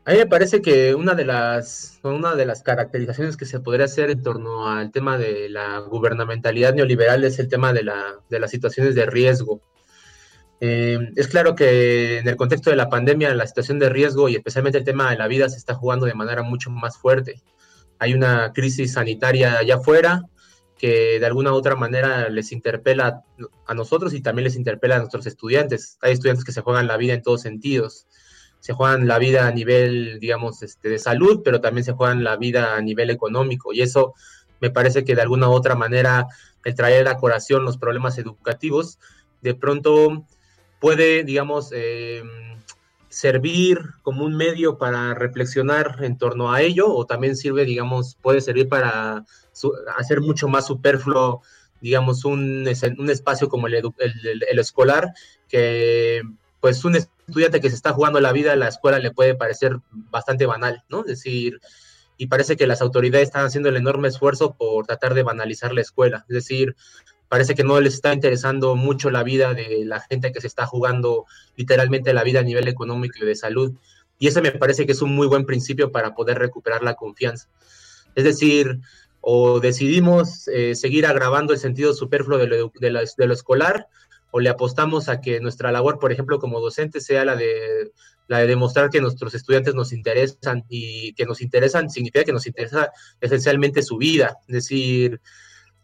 a 0.10 0.14
mí 0.14 0.18
me 0.18 0.26
parece 0.26 0.60
que 0.60 0.96
una 0.96 1.14
de 1.14 1.24
las, 1.24 2.00
una 2.02 2.34
de 2.34 2.48
las 2.48 2.64
caracterizaciones 2.64 3.38
que 3.38 3.46
se 3.46 3.60
podría 3.60 3.86
hacer 3.86 4.10
en 4.10 4.24
torno 4.24 4.68
al 4.68 4.92
tema 4.92 5.20
de 5.20 5.50
la 5.50 5.78
gubernamentalidad 5.82 6.74
neoliberal 6.74 7.24
es 7.26 7.38
el 7.38 7.48
tema 7.48 7.74
de, 7.74 7.84
la, 7.84 8.16
de 8.28 8.40
las 8.40 8.50
situaciones 8.50 8.96
de 8.96 9.06
riesgo. 9.06 9.62
Eh, 10.62 10.98
es 11.16 11.28
claro 11.28 11.54
que 11.54 12.18
en 12.18 12.28
el 12.28 12.38
contexto 12.38 12.72
de 12.72 12.76
la 12.76 12.90
pandemia 12.90 13.36
la 13.36 13.46
situación 13.46 13.78
de 13.78 13.90
riesgo 13.90 14.30
y 14.30 14.36
especialmente 14.36 14.80
el 14.80 14.84
tema 14.84 15.12
de 15.12 15.18
la 15.18 15.28
vida 15.28 15.48
se 15.48 15.58
está 15.58 15.76
jugando 15.76 16.08
de 16.08 16.16
manera 16.16 16.42
mucho 16.42 16.72
más 16.72 16.98
fuerte. 16.98 17.44
Hay 18.00 18.16
una 18.16 18.52
crisis 18.52 18.94
sanitaria 18.94 19.60
allá 19.60 19.76
afuera 19.76 20.24
que 20.80 21.20
de 21.20 21.26
alguna 21.28 21.52
u 21.52 21.56
otra 21.56 21.76
manera 21.76 22.30
les 22.30 22.52
interpela 22.52 23.22
a 23.68 23.74
nosotros 23.76 24.16
y 24.16 24.22
también 24.22 24.46
les 24.46 24.56
interpela 24.56 24.96
a 24.96 25.00
nuestros 25.00 25.28
estudiantes. 25.28 26.00
Hay 26.02 26.14
estudiantes 26.14 26.46
que 26.46 26.52
se 26.52 26.62
juegan 26.62 26.88
la 26.88 26.98
vida 26.98 27.14
en 27.14 27.22
todos 27.22 27.44
sentidos 27.44 28.08
se 28.60 28.74
juegan 28.74 29.08
la 29.08 29.20
vida 29.20 29.48
a 29.48 29.52
nivel, 29.52 30.20
digamos, 30.20 30.62
este, 30.64 30.90
de 30.90 31.00
salud, 31.00 31.42
pero 31.44 31.62
también 31.62 31.86
se 31.86 31.94
juegan 31.94 32.24
la 32.24 32.36
vida 32.36 32.76
a 32.76 32.82
nivel 32.82 33.10
económico. 33.10 33.74
Y 33.74 33.82
eso 33.82 34.14
me 34.60 34.70
parece 34.70 35.04
que 35.04 35.16
de 35.16 35.22
alguna 35.22 35.50
u 35.50 35.54
otra 35.54 35.76
manera 35.76 36.28
el 36.66 36.76
traer 36.76 37.08
a 37.08 37.18
colación 37.18 37.64
los 37.64 37.78
problemas 37.78 38.18
educativos, 38.18 39.00
de 39.42 39.56
pronto 39.56 40.26
puede, 40.80 41.24
digamos, 41.24 41.72
eh, 41.74 42.22
servir 43.08 43.80
como 44.02 44.26
un 44.26 44.36
medio 44.36 44.78
para 44.78 45.14
reflexionar 45.14 46.04
en 46.04 46.18
torno 46.18 46.52
a 46.52 46.62
ello, 46.62 46.94
o 46.94 47.06
también 47.06 47.36
sirve, 47.36 47.66
digamos, 47.66 48.18
puede 48.22 48.42
servir 48.42 48.68
para 48.68 49.26
hacer 49.98 50.22
mucho 50.22 50.48
más 50.48 50.68
superfluo, 50.68 51.42
digamos, 51.82 52.26
un, 52.26 52.68
un 52.98 53.10
espacio 53.10 53.48
como 53.48 53.68
el, 53.68 53.76
el, 53.76 54.44
el 54.50 54.60
escolar, 54.60 55.14
que 55.48 56.22
pues 56.60 56.84
un 56.84 56.98
estudiante 57.30 57.62
que 57.62 57.70
se 57.70 57.76
está 57.76 57.94
jugando 57.94 58.20
la 58.20 58.32
vida 58.32 58.56
la 58.56 58.68
escuela 58.68 59.00
le 59.00 59.12
puede 59.12 59.36
parecer 59.36 59.78
bastante 59.92 60.46
banal, 60.46 60.84
¿no? 60.90 61.02
Es 61.02 61.08
decir, 61.08 61.60
y 62.18 62.28
parece 62.28 62.58
que 62.58 62.68
las 62.68 62.82
autoridades 62.82 63.30
están 63.30 63.46
haciendo 63.46 63.70
el 63.70 63.78
enorme 63.78 64.10
esfuerzo 64.10 64.56
por 64.56 64.86
tratar 64.86 65.14
de 65.14 65.24
banalizar 65.24 65.74
la 65.74 65.82
escuela. 65.82 66.26
Es 66.28 66.36
decir, 66.36 66.76
parece 67.30 67.56
que 67.56 67.64
no 67.64 67.80
les 67.80 67.94
está 67.94 68.14
interesando 68.14 68.76
mucho 68.76 69.10
la 69.10 69.24
vida 69.24 69.54
de 69.54 69.86
la 69.86 70.02
gente 70.02 70.34
que 70.34 70.42
se 70.42 70.48
está 70.48 70.66
jugando 70.66 71.26
literalmente 71.56 72.14
la 72.14 72.24
vida 72.24 72.42
a 72.42 72.44
nivel 72.44 72.68
económico 72.68 73.20
y 73.22 73.26
de 73.26 73.36
salud. 73.36 73.74
Y 74.18 74.28
ese 74.28 74.42
me 74.42 74.52
parece 74.52 74.86
que 74.86 74.92
es 74.92 75.02
un 75.02 75.16
muy 75.16 75.28
buen 75.28 75.46
principio 75.46 75.94
para 75.94 76.14
poder 76.14 76.40
recuperar 76.40 76.84
la 76.84 76.96
confianza. 76.96 77.48
Es 78.16 78.26
decir, 78.26 78.82
o 79.22 79.60
decidimos 79.62 80.48
eh, 80.50 80.76
seguir 80.76 81.06
agravando 81.06 81.54
el 81.54 81.60
sentido 81.60 81.94
superfluo 81.94 82.38
de 82.38 82.48
lo, 82.48 82.72
de 82.80 83.28
lo 83.28 83.34
escolar, 83.34 83.88
o 84.32 84.40
le 84.40 84.50
apostamos 84.50 85.10
a 85.10 85.22
que 85.22 85.40
nuestra 85.40 85.72
labor, 85.72 86.00
por 86.00 86.12
ejemplo, 86.12 86.40
como 86.40 86.60
docente, 86.60 87.02
sea 87.02 87.26
la 87.26 87.36
de, 87.36 87.92
la 88.28 88.40
de 88.40 88.48
demostrar 88.48 88.90
que 88.90 89.02
nuestros 89.02 89.34
estudiantes 89.34 89.74
nos 89.74 89.92
interesan 89.92 90.66
y 90.70 91.14
que 91.14 91.26
nos 91.26 91.42
interesan 91.42 91.90
significa 91.90 92.24
que 92.24 92.34
nos 92.34 92.46
interesa 92.46 92.92
esencialmente 93.22 93.82
su 93.82 93.98
vida. 93.98 94.38
Es 94.48 94.54
decir, 94.54 95.20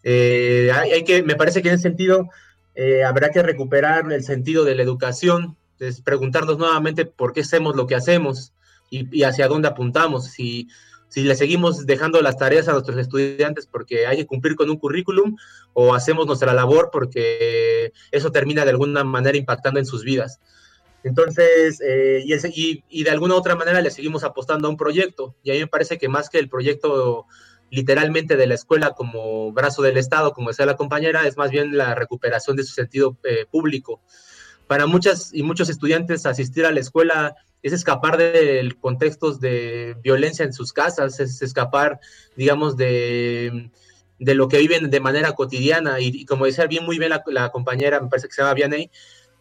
eh, 0.04 0.72
hay, 0.74 1.04
que, 1.04 1.24
me 1.24 1.36
parece 1.36 1.62
que 1.62 1.70
en 1.70 1.76
ese 1.76 1.84
sentido 1.84 2.30
eh, 2.76 3.04
habrá 3.04 3.32
que 3.32 3.42
recuperar 3.42 4.12
el 4.12 4.24
sentido 4.24 4.64
de 4.64 4.76
la 4.76 4.84
educación, 4.84 5.58
es 5.80 6.02
preguntarnos 6.02 6.58
nuevamente 6.58 7.06
por 7.06 7.34
qué 7.34 7.42
hacemos 7.42 7.76
lo 7.76 7.88
que 7.88 7.96
hacemos 7.96 8.54
y, 8.90 9.08
y 9.18 9.24
hacia 9.24 9.48
dónde 9.48 9.68
apuntamos. 9.68 10.26
Si, 10.26 10.68
si 11.08 11.24
le 11.24 11.36
seguimos 11.36 11.86
dejando 11.86 12.22
las 12.22 12.38
tareas 12.38 12.68
a 12.68 12.74
nuestros 12.74 12.98
estudiantes 12.98 13.68
porque 13.68 14.08
hay 14.08 14.18
que 14.18 14.26
cumplir 14.26 14.56
con 14.56 14.70
un 14.70 14.78
currículum 14.78 15.38
o 15.74 15.94
hacemos 15.94 16.26
nuestra 16.26 16.54
labor 16.54 16.90
porque 16.92 17.94
eso 18.12 18.32
termina 18.32 18.66
de 18.66 18.72
alguna 18.72 19.04
manera 19.04 19.38
impactando 19.38 19.80
en 19.80 19.86
sus 19.86 20.04
vidas. 20.04 20.40
Entonces, 21.04 21.80
eh, 21.82 22.24
y, 22.26 22.84
y, 22.90 23.04
de 23.04 23.12
alguna 23.12 23.36
otra 23.36 23.56
manera 23.56 23.80
le 23.80 23.92
seguimos 23.92 24.24
apostando 24.24 24.68
a 24.68 24.72
un 24.72 24.78
proyecto. 24.78 25.36
Y 25.44 25.52
a 25.52 25.54
mí 25.54 25.60
me 25.60 25.68
parece 25.68 26.00
que 26.00 26.10
más 26.10 26.30
que 26.30 26.40
el 26.40 26.50
proyecto 26.50 27.28
literalmente 27.70 28.38
de 28.38 28.48
la 28.48 28.56
escuela 28.56 28.92
como 28.92 29.52
brazo 29.52 29.82
del 29.82 29.98
Estado, 29.98 30.32
como 30.32 30.50
decía 30.50 30.66
la 30.66 30.76
compañera, 30.76 31.28
es 31.28 31.38
más 31.38 31.52
bien 31.52 31.78
la 31.78 31.94
recuperación 31.94 32.56
de 32.56 32.64
su 32.64 32.74
sentido 32.74 33.18
eh, 33.24 33.46
público. 33.50 34.02
Para 34.68 34.88
muchas 34.88 35.32
y 35.34 35.44
muchos 35.44 35.70
estudiantes 35.70 36.26
asistir 36.26 36.66
a 36.66 36.72
la 36.72 36.80
escuela 36.80 37.36
es 37.62 37.74
escapar 37.74 38.18
de 38.18 38.76
contextos 38.80 39.40
de 39.40 39.96
violencia 40.04 40.46
en 40.46 40.54
sus 40.54 40.72
casas, 40.72 41.20
es 41.20 41.42
escapar, 41.42 42.00
digamos, 42.36 42.78
de, 42.78 43.72
lo 44.20 44.48
que 44.48 44.60
viven 44.60 44.90
de 44.90 45.00
manera 45.00 45.34
cotidiana. 45.34 46.00
Y, 46.00 46.26
como 46.26 46.46
decía 46.46 46.68
bien 46.68 46.86
muy 46.86 47.00
bien 47.00 47.12
la, 47.26 47.52
compañera, 47.52 48.00
me 48.00 48.08
parece 48.08 48.28
que 48.28 48.34
se 48.34 48.42
llama 48.42 48.54
Vianney, 48.54 48.92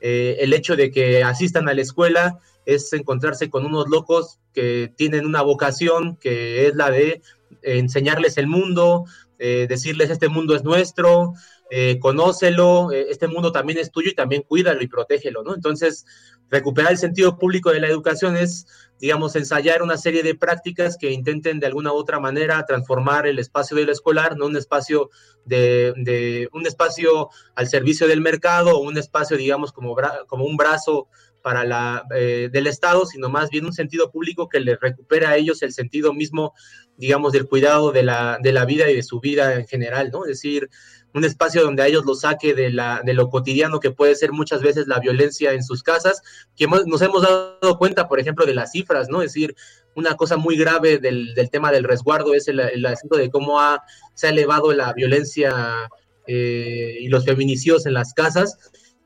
eh, 0.00 0.36
el 0.40 0.52
hecho 0.52 0.76
de 0.76 0.90
que 0.90 1.22
asistan 1.22 1.68
a 1.68 1.74
la 1.74 1.82
escuela 1.82 2.38
es 2.66 2.92
encontrarse 2.92 3.50
con 3.50 3.66
unos 3.66 3.88
locos 3.88 4.38
que 4.52 4.92
tienen 4.96 5.26
una 5.26 5.42
vocación 5.42 6.16
que 6.16 6.66
es 6.66 6.74
la 6.76 6.90
de 6.90 7.22
enseñarles 7.62 8.36
el 8.36 8.46
mundo, 8.46 9.04
eh, 9.46 9.66
decirles 9.68 10.08
este 10.08 10.30
mundo 10.30 10.56
es 10.56 10.64
nuestro, 10.64 11.34
eh, 11.68 11.98
conócelo, 11.98 12.90
eh, 12.92 13.08
este 13.10 13.28
mundo 13.28 13.52
también 13.52 13.78
es 13.78 13.92
tuyo 13.92 14.08
y 14.08 14.14
también 14.14 14.40
cuídalo 14.40 14.82
y 14.82 14.88
protégelo, 14.88 15.42
¿no? 15.42 15.54
Entonces, 15.54 16.06
recuperar 16.48 16.92
el 16.92 16.96
sentido 16.96 17.36
público 17.36 17.70
de 17.70 17.78
la 17.78 17.88
educación 17.88 18.38
es, 18.38 18.66
digamos, 18.98 19.36
ensayar 19.36 19.82
una 19.82 19.98
serie 19.98 20.22
de 20.22 20.34
prácticas 20.34 20.96
que 20.96 21.10
intenten 21.10 21.60
de 21.60 21.66
alguna 21.66 21.92
u 21.92 21.96
otra 21.96 22.20
manera 22.20 22.64
transformar 22.64 23.26
el 23.26 23.38
espacio 23.38 23.76
del 23.76 23.90
escolar, 23.90 24.34
no 24.38 24.46
un 24.46 24.56
espacio 24.56 25.10
de, 25.44 26.48
un 26.54 26.66
espacio 26.66 27.28
al 27.54 27.68
servicio 27.68 28.08
del 28.08 28.22
mercado 28.22 28.78
un 28.78 28.96
espacio, 28.96 29.36
digamos, 29.36 29.72
como, 29.72 29.94
como 30.26 30.46
un 30.46 30.56
brazo 30.56 31.08
para 31.44 31.62
la, 31.66 32.06
eh, 32.16 32.48
del 32.50 32.66
Estado, 32.66 33.04
sino 33.04 33.28
más 33.28 33.50
bien 33.50 33.66
un 33.66 33.74
sentido 33.74 34.10
público 34.10 34.48
que 34.48 34.60
les 34.60 34.80
recupera 34.80 35.28
a 35.28 35.36
ellos 35.36 35.60
el 35.60 35.74
sentido 35.74 36.14
mismo, 36.14 36.54
digamos, 36.96 37.34
del 37.34 37.46
cuidado 37.46 37.92
de 37.92 38.02
la, 38.02 38.38
de 38.42 38.50
la 38.50 38.64
vida 38.64 38.90
y 38.90 38.96
de 38.96 39.02
su 39.02 39.20
vida 39.20 39.54
en 39.54 39.66
general, 39.66 40.10
¿no? 40.10 40.24
Es 40.24 40.40
decir, 40.40 40.70
un 41.12 41.22
espacio 41.22 41.62
donde 41.62 41.82
a 41.82 41.86
ellos 41.86 42.06
lo 42.06 42.14
saque 42.14 42.54
de, 42.54 42.70
la, 42.70 43.02
de 43.04 43.12
lo 43.12 43.28
cotidiano 43.28 43.78
que 43.78 43.90
puede 43.90 44.14
ser 44.14 44.32
muchas 44.32 44.62
veces 44.62 44.86
la 44.86 45.00
violencia 45.00 45.52
en 45.52 45.62
sus 45.62 45.82
casas, 45.82 46.22
que 46.56 46.66
nos 46.66 47.02
hemos 47.02 47.20
dado 47.20 47.76
cuenta, 47.76 48.08
por 48.08 48.20
ejemplo, 48.20 48.46
de 48.46 48.54
las 48.54 48.72
cifras, 48.72 49.10
¿no? 49.10 49.20
Es 49.20 49.34
decir, 49.34 49.54
una 49.94 50.16
cosa 50.16 50.38
muy 50.38 50.56
grave 50.56 50.96
del, 50.96 51.34
tema 51.52 51.70
del 51.72 51.84
resguardo 51.84 52.32
es 52.32 52.48
el, 52.48 52.86
asunto 52.86 53.18
de 53.18 53.28
cómo 53.28 53.60
ha, 53.60 53.82
se 54.14 54.28
ha 54.28 54.30
elevado 54.30 54.72
la 54.72 54.94
violencia 54.94 55.90
eh, 56.26 56.96
y 57.00 57.08
los 57.08 57.26
feminicidios 57.26 57.84
en 57.84 57.92
las 57.92 58.14
casas, 58.14 58.56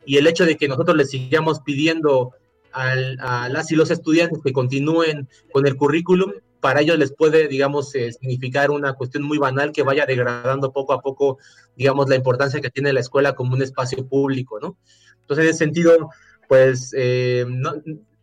y 0.08 0.16
el 0.16 0.26
hecho 0.26 0.46
de 0.46 0.56
que 0.56 0.68
nosotros 0.68 0.96
les 0.96 1.10
sigamos 1.10 1.60
pidiendo 1.60 2.32
a 2.72 2.94
las 3.50 3.70
y 3.70 3.76
los 3.76 3.90
estudiantes 3.90 4.40
que 4.42 4.54
continúen 4.54 5.28
con 5.52 5.66
el 5.66 5.76
currículum, 5.76 6.32
para 6.60 6.80
ellos 6.80 6.98
les 6.98 7.12
puede, 7.12 7.46
digamos, 7.46 7.94
eh, 7.94 8.10
significar 8.12 8.70
una 8.70 8.94
cuestión 8.94 9.22
muy 9.24 9.36
banal 9.36 9.70
que 9.70 9.82
vaya 9.82 10.06
degradando 10.06 10.72
poco 10.72 10.94
a 10.94 11.02
poco, 11.02 11.36
digamos, 11.76 12.08
la 12.08 12.16
importancia 12.16 12.62
que 12.62 12.70
tiene 12.70 12.94
la 12.94 13.00
escuela 13.00 13.34
como 13.34 13.52
un 13.52 13.60
espacio 13.60 14.06
público, 14.08 14.58
¿no? 14.58 14.78
Entonces, 15.20 15.44
en 15.44 15.50
ese 15.50 15.58
sentido, 15.58 16.08
pues, 16.48 16.94
eh, 16.96 17.44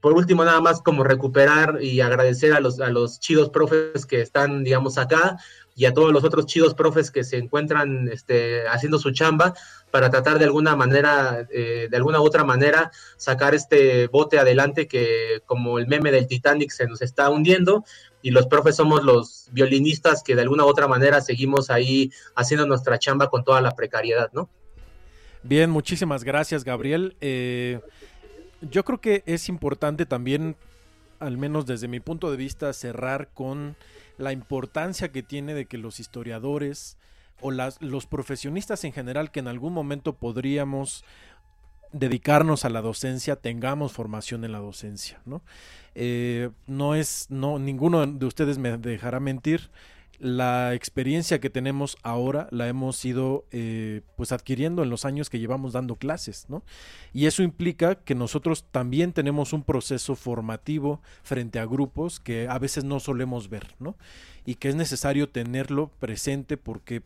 por 0.06 0.14
último, 0.14 0.46
nada 0.46 0.62
más 0.62 0.84
como 0.84 1.04
recuperar 1.04 1.80
y 1.82 2.00
agradecer 2.00 2.54
a 2.54 2.60
los, 2.60 2.80
a 2.80 2.92
los 2.92 3.20
chidos 3.20 3.50
profes 3.50 4.06
que 4.06 4.22
están, 4.22 4.64
digamos, 4.64 5.00
acá 5.00 5.38
y 5.76 5.86
a 5.86 5.96
todos 5.96 6.14
los 6.14 6.24
otros 6.24 6.46
chidos 6.46 6.76
profes 6.76 7.10
que 7.10 7.24
se 7.24 7.38
encuentran 7.38 8.08
este, 8.10 8.68
haciendo 8.68 9.00
su 9.00 9.10
chamba 9.10 9.56
para 9.90 10.12
tratar 10.12 10.38
de 10.38 10.46
alguna 10.46 10.76
manera, 10.76 11.48
eh, 11.50 11.88
de 11.90 11.98
alguna 11.98 12.22
u 12.22 12.24
otra 12.24 12.44
manera, 12.44 12.92
sacar 13.18 13.56
este 13.56 14.06
bote 14.06 14.38
adelante 14.38 14.88
que 14.88 15.42
como 15.48 15.80
el 15.80 15.88
meme 15.88 16.12
del 16.12 16.28
Titanic 16.28 16.70
se 16.70 16.86
nos 16.86 17.02
está 17.02 17.32
hundiendo 17.32 17.84
y 18.22 18.30
los 18.30 18.46
profes 18.46 18.76
somos 18.76 19.04
los 19.04 19.50
violinistas 19.54 20.22
que 20.22 20.36
de 20.36 20.44
alguna 20.44 20.66
u 20.66 20.68
otra 20.68 20.88
manera 20.88 21.20
seguimos 21.20 21.72
ahí 21.72 22.12
haciendo 22.36 22.68
nuestra 22.68 23.00
chamba 23.00 23.32
con 23.32 23.44
toda 23.44 23.60
la 23.60 23.72
precariedad, 23.72 24.30
¿no? 24.34 24.52
Bien, 25.42 25.72
muchísimas 25.72 26.24
gracias, 26.24 26.64
Gabriel. 26.64 27.16
Eh, 27.22 27.80
yo 28.62 28.84
creo 28.84 29.02
que 29.02 29.24
es 29.26 29.50
importante 29.50 30.06
también, 30.06 30.56
al 31.20 31.38
menos 31.38 31.66
desde 31.66 31.88
mi 31.88 32.00
punto 32.00 32.32
de 32.32 32.38
vista, 32.38 32.72
cerrar 32.74 33.30
con 33.34 33.76
la 34.18 34.32
importancia 34.32 35.12
que 35.12 35.24
tiene 35.24 35.54
de 35.54 35.66
que 35.66 35.78
los 35.78 36.00
historiadores 36.00 36.98
o 37.42 37.52
las, 37.52 37.82
los 37.82 38.06
profesionistas 38.06 38.84
en 38.84 38.94
general 38.94 39.32
que 39.32 39.42
en 39.42 39.48
algún 39.48 39.74
momento 39.74 40.14
podríamos 40.14 41.04
dedicarnos 41.92 42.66
a 42.66 42.70
la 42.70 42.82
docencia 42.82 43.38
tengamos 43.38 43.94
formación 43.94 44.44
en 44.44 44.52
la 44.52 44.60
docencia, 44.60 45.22
¿no? 45.26 45.42
Eh, 45.96 46.50
no 46.68 46.94
es, 46.94 47.28
no, 47.30 47.58
ninguno 47.58 48.06
de 48.06 48.26
ustedes 48.26 48.58
me 48.58 48.78
dejará 48.78 49.22
mentir 49.22 49.70
la 50.20 50.74
experiencia 50.74 51.40
que 51.40 51.50
tenemos 51.50 51.98
ahora 52.04 52.48
la 52.52 52.68
hemos 52.68 53.04
ido 53.04 53.46
eh, 53.52 54.02
pues 54.16 54.32
adquiriendo 54.32 54.84
en 54.84 54.90
los 54.90 55.06
años 55.06 55.30
que 55.30 55.40
llevamos 55.40 55.74
dando 55.74 55.96
clases, 55.96 56.46
¿no? 56.50 56.64
Y 57.14 57.26
eso 57.26 57.44
implica 57.44 57.96
que 57.96 58.16
nosotros 58.16 58.66
también 58.72 59.14
tenemos 59.14 59.54
un 59.54 59.64
proceso 59.64 60.16
formativo 60.16 61.02
frente 61.24 61.60
a 61.60 61.66
grupos 61.66 62.20
que 62.20 62.48
a 62.48 62.60
veces 62.60 62.84
no 62.84 63.00
solemos 63.00 63.50
ver, 63.50 63.76
¿no? 63.80 63.98
Y 64.46 64.56
que 64.56 64.70
es 64.70 64.76
necesario 64.76 65.30
tenerlo 65.30 65.92
presente 66.00 66.58
porque 66.58 67.02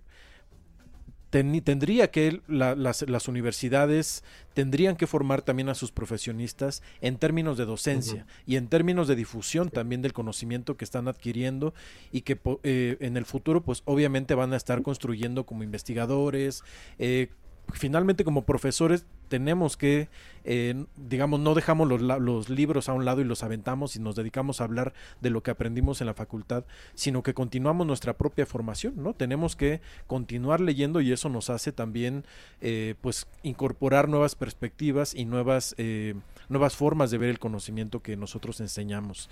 tendría 1.29 2.09
que 2.09 2.41
las, 2.47 3.07
las, 3.07 3.27
universidades 3.27 4.23
tendrían 4.53 4.95
que 4.95 5.05
formar 5.05 5.43
también 5.43 5.69
a 5.69 5.75
sus 5.75 5.91
profesionistas 5.91 6.81
en 7.01 7.17
términos 7.17 7.57
de 7.57 7.65
docencia 7.65 8.25
y 8.47 8.55
en 8.55 8.67
términos 8.67 9.07
de 9.07 9.15
difusión 9.15 9.69
también 9.69 10.01
del 10.01 10.13
conocimiento 10.13 10.75
que 10.75 10.85
están 10.85 11.07
adquiriendo 11.07 11.73
y 12.11 12.21
que 12.21 12.39
eh, 12.63 12.97
en 12.99 13.15
el 13.15 13.25
futuro 13.25 13.61
pues 13.61 13.83
obviamente 13.85 14.33
van 14.33 14.53
a 14.53 14.57
estar 14.57 14.81
construyendo 14.81 15.45
como 15.45 15.63
investigadores 15.63 16.63
eh, 16.97 17.29
finalmente 17.73 18.23
como 18.23 18.45
profesores 18.45 19.05
tenemos 19.29 19.77
que, 19.77 20.09
eh, 20.43 20.85
digamos, 20.97 21.39
no 21.39 21.53
dejamos 21.53 21.87
los, 21.87 22.01
los, 22.01 22.49
libros 22.49 22.89
a 22.89 22.93
un 22.93 23.05
lado 23.05 23.21
y 23.21 23.23
los 23.23 23.43
aventamos 23.43 23.95
y 23.95 23.99
nos 23.99 24.15
dedicamos 24.15 24.59
a 24.59 24.65
hablar 24.65 24.93
de 25.21 25.29
lo 25.29 25.41
que 25.41 25.51
aprendimos 25.51 26.01
en 26.01 26.07
la 26.07 26.13
facultad, 26.13 26.65
sino 26.95 27.23
que 27.23 27.33
continuamos 27.33 27.87
nuestra 27.87 28.17
propia 28.17 28.45
formación, 28.45 28.95
¿no? 28.97 29.13
Tenemos 29.13 29.55
que 29.55 29.79
continuar 30.07 30.59
leyendo 30.59 30.99
y 30.99 31.13
eso 31.13 31.29
nos 31.29 31.49
hace 31.49 31.71
también, 31.71 32.25
eh, 32.59 32.95
pues, 32.99 33.27
incorporar 33.43 34.09
nuevas 34.09 34.35
perspectivas 34.35 35.13
y 35.13 35.25
nuevas, 35.25 35.75
eh, 35.77 36.15
nuevas 36.49 36.75
formas 36.75 37.11
de 37.11 37.19
ver 37.19 37.29
el 37.29 37.39
conocimiento 37.39 38.01
que 38.01 38.17
nosotros 38.17 38.59
enseñamos. 38.59 39.29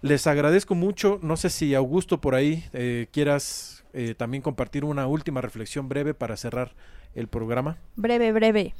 Les 0.00 0.26
agradezco 0.26 0.74
mucho, 0.74 1.18
no 1.22 1.36
sé 1.36 1.50
si 1.50 1.74
Augusto 1.74 2.20
por 2.20 2.34
ahí 2.34 2.64
quieras 3.10 3.84
también 4.16 4.44
compartir 4.44 4.84
una 4.84 5.08
última 5.08 5.40
reflexión 5.40 5.88
breve 5.88 6.14
para 6.14 6.36
cerrar 6.36 6.72
el 7.14 7.28
programa? 7.28 7.78
Breve, 7.96 8.32
breve. 8.32 8.74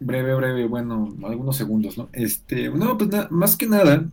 Breve, 0.00 0.34
breve, 0.34 0.66
bueno, 0.66 1.14
algunos 1.24 1.56
segundos, 1.56 1.96
¿no? 1.96 2.08
Este, 2.12 2.68
no, 2.68 2.98
pues 2.98 3.10
más 3.30 3.56
que 3.56 3.66
nada, 3.66 4.04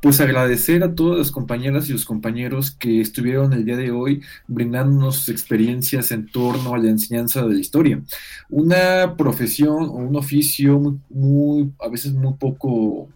pues 0.00 0.20
agradecer 0.20 0.82
a 0.82 0.94
todas 0.94 1.18
las 1.18 1.30
compañeras 1.30 1.88
y 1.88 1.92
los 1.92 2.04
compañeros 2.04 2.70
que 2.72 3.00
estuvieron 3.00 3.52
el 3.52 3.64
día 3.64 3.76
de 3.76 3.90
hoy 3.90 4.22
brindándonos 4.48 5.28
experiencias 5.28 6.10
en 6.10 6.26
torno 6.26 6.74
a 6.74 6.78
la 6.78 6.88
enseñanza 6.88 7.46
de 7.46 7.54
la 7.54 7.60
historia. 7.60 8.02
Una 8.48 9.16
profesión 9.16 9.84
o 9.84 9.92
un 9.92 10.16
oficio 10.16 10.78
muy, 10.78 10.98
muy 11.10 11.72
a 11.80 11.88
veces 11.88 12.12
muy 12.12 12.34
poco 12.34 13.08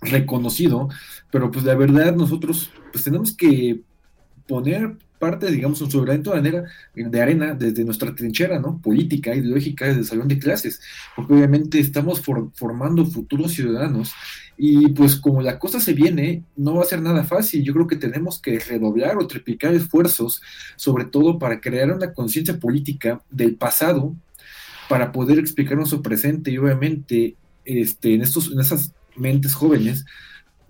reconocido, 0.00 0.88
pero 1.30 1.50
pues 1.50 1.64
la 1.64 1.74
verdad 1.74 2.14
nosotros 2.14 2.70
pues 2.92 3.04
tenemos 3.04 3.32
que 3.32 3.80
poner 4.46 4.96
parte, 5.18 5.50
digamos, 5.50 5.80
un 5.80 5.90
sobreviviente 5.90 6.30
de 6.30 6.36
manera 6.36 6.64
de 6.94 7.20
arena 7.20 7.54
desde 7.54 7.84
nuestra 7.84 8.14
trinchera, 8.14 8.58
¿no? 8.58 8.80
Política, 8.80 9.34
ideológica, 9.34 9.86
desde 9.86 10.00
el 10.00 10.06
salón 10.06 10.28
de 10.28 10.38
clases, 10.38 10.80
porque 11.14 11.34
obviamente 11.34 11.78
estamos 11.80 12.20
formando 12.20 13.04
futuros 13.06 13.52
ciudadanos 13.52 14.12
y 14.60 14.88
pues 14.88 15.14
como 15.14 15.40
la 15.40 15.58
cosa 15.58 15.78
se 15.78 15.92
viene, 15.92 16.42
no 16.56 16.74
va 16.74 16.82
a 16.82 16.86
ser 16.86 17.00
nada 17.00 17.22
fácil. 17.22 17.62
Yo 17.62 17.72
creo 17.72 17.86
que 17.86 17.94
tenemos 17.94 18.40
que 18.40 18.58
redoblar 18.58 19.16
o 19.16 19.26
triplicar 19.26 19.72
esfuerzos, 19.72 20.42
sobre 20.74 21.04
todo 21.04 21.38
para 21.38 21.60
crear 21.60 21.92
una 21.92 22.12
conciencia 22.12 22.58
política 22.58 23.22
del 23.30 23.54
pasado, 23.54 24.16
para 24.88 25.12
poder 25.12 25.38
explicar 25.38 25.76
nuestro 25.76 26.02
presente 26.02 26.50
y 26.50 26.58
obviamente 26.58 27.36
este, 27.64 28.14
en, 28.14 28.22
estos, 28.22 28.50
en 28.50 28.58
esas 28.58 28.92
mentes 29.16 29.54
jóvenes 29.54 30.04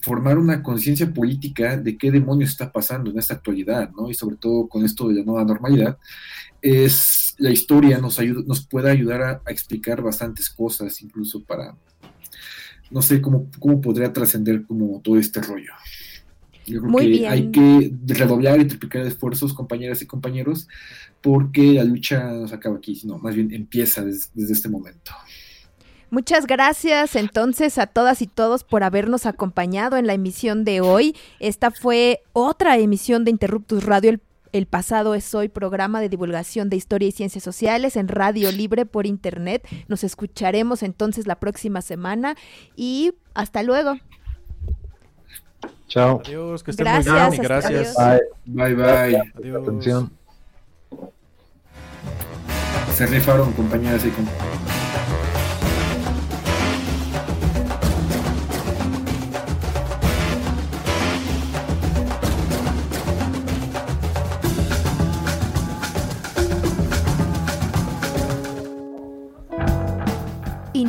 formar 0.01 0.39
una 0.39 0.63
conciencia 0.63 1.13
política 1.13 1.77
de 1.77 1.97
qué 1.97 2.11
demonios 2.11 2.51
está 2.51 2.71
pasando 2.71 3.11
en 3.11 3.19
esta 3.19 3.35
actualidad, 3.35 3.91
¿no? 3.91 4.11
Y 4.11 4.15
sobre 4.15 4.37
todo 4.37 4.69
con 4.69 4.85
esto 4.85 5.09
de 5.09 5.15
la 5.15 5.25
nueva 5.25 5.45
normalidad, 5.45 5.99
es 6.63 7.35
la 7.39 7.51
historia 7.51 7.99
nos 7.99 8.19
ayuda, 8.19 8.43
nos 8.47 8.67
puede 8.67 8.91
ayudar 8.91 9.23
a, 9.23 9.43
explicar 9.51 10.03
bastantes 10.03 10.51
cosas, 10.51 11.01
incluso 11.03 11.43
para, 11.45 11.77
no 12.91 13.03
sé 13.03 13.21
cómo, 13.21 13.49
cómo 13.59 13.81
podría 13.81 14.13
trascender 14.13 14.65
como 14.65 15.01
todo 15.01 15.19
este 15.19 15.41
rollo. 15.41 15.73
Yo 16.67 16.83
creo 16.83 16.97
que 16.97 17.29
hay 17.29 17.51
que 17.51 17.95
redoblar 18.07 18.61
y 18.61 18.67
triplicar 18.67 19.03
esfuerzos, 19.07 19.55
compañeras 19.55 20.03
y 20.03 20.07
compañeros, 20.07 20.69
porque 21.23 21.73
la 21.73 21.85
lucha 21.85 22.31
no 22.31 22.47
se 22.47 22.55
acaba 22.55 22.77
aquí, 22.77 22.95
sino 22.95 23.19
más 23.19 23.35
bien 23.35 23.53
empieza 23.55 24.05
desde 24.05 24.53
este 24.53 24.69
momento. 24.69 25.13
Muchas 26.11 26.47
gracias 26.47 27.17
entonces 27.17 27.77
a 27.77 27.87
todas 27.87 28.23
y 28.23 28.27
todos 28.27 28.65
por 28.65 28.83
habernos 28.83 29.27
acompañado 29.27 29.97
en 29.97 30.07
la 30.07 30.15
emisión 30.15 30.65
de 30.65 30.81
hoy. 30.81 31.15
Esta 31.39 31.71
fue 31.71 32.23
otra 32.33 32.79
emisión 32.79 33.25
de 33.25 33.31
Interruptus 33.31 33.85
Radio, 33.85 34.19
el, 34.53 34.67
pasado 34.67 35.15
es 35.15 35.35
hoy, 35.35 35.49
programa 35.49 36.01
de 36.01 36.09
divulgación 36.09 36.71
de 36.71 36.77
historia 36.77 37.09
y 37.09 37.13
ciencias 37.13 37.45
sociales 37.45 37.97
en 37.97 38.09
Radio 38.09 38.51
Libre 38.51 38.87
por 38.87 39.05
Internet. 39.05 39.69
Nos 39.89 40.03
escucharemos 40.03 40.83
entonces 40.83 41.27
la 41.27 41.39
próxima 41.39 41.83
semana 41.83 42.37
y 42.75 43.13
hasta 43.35 43.63
luego. 43.63 43.99
Chao. 45.89 46.23
Adiós, 46.25 46.63
que 46.63 46.71
estén 46.71 46.85
gracias, 46.85 47.29
muy 47.29 47.31
bien. 47.31 47.43
Gracias. 47.43 47.97
Bye, 48.47 48.75
bye. 48.75 48.75
bye. 48.75 49.33
Adiós. 49.37 49.63
Atención. 49.63 50.13
Se 52.95 53.07
rifaron, 53.07 53.53
compañeras 53.53 54.05
y 54.07 54.11
compañeros. 54.11 54.78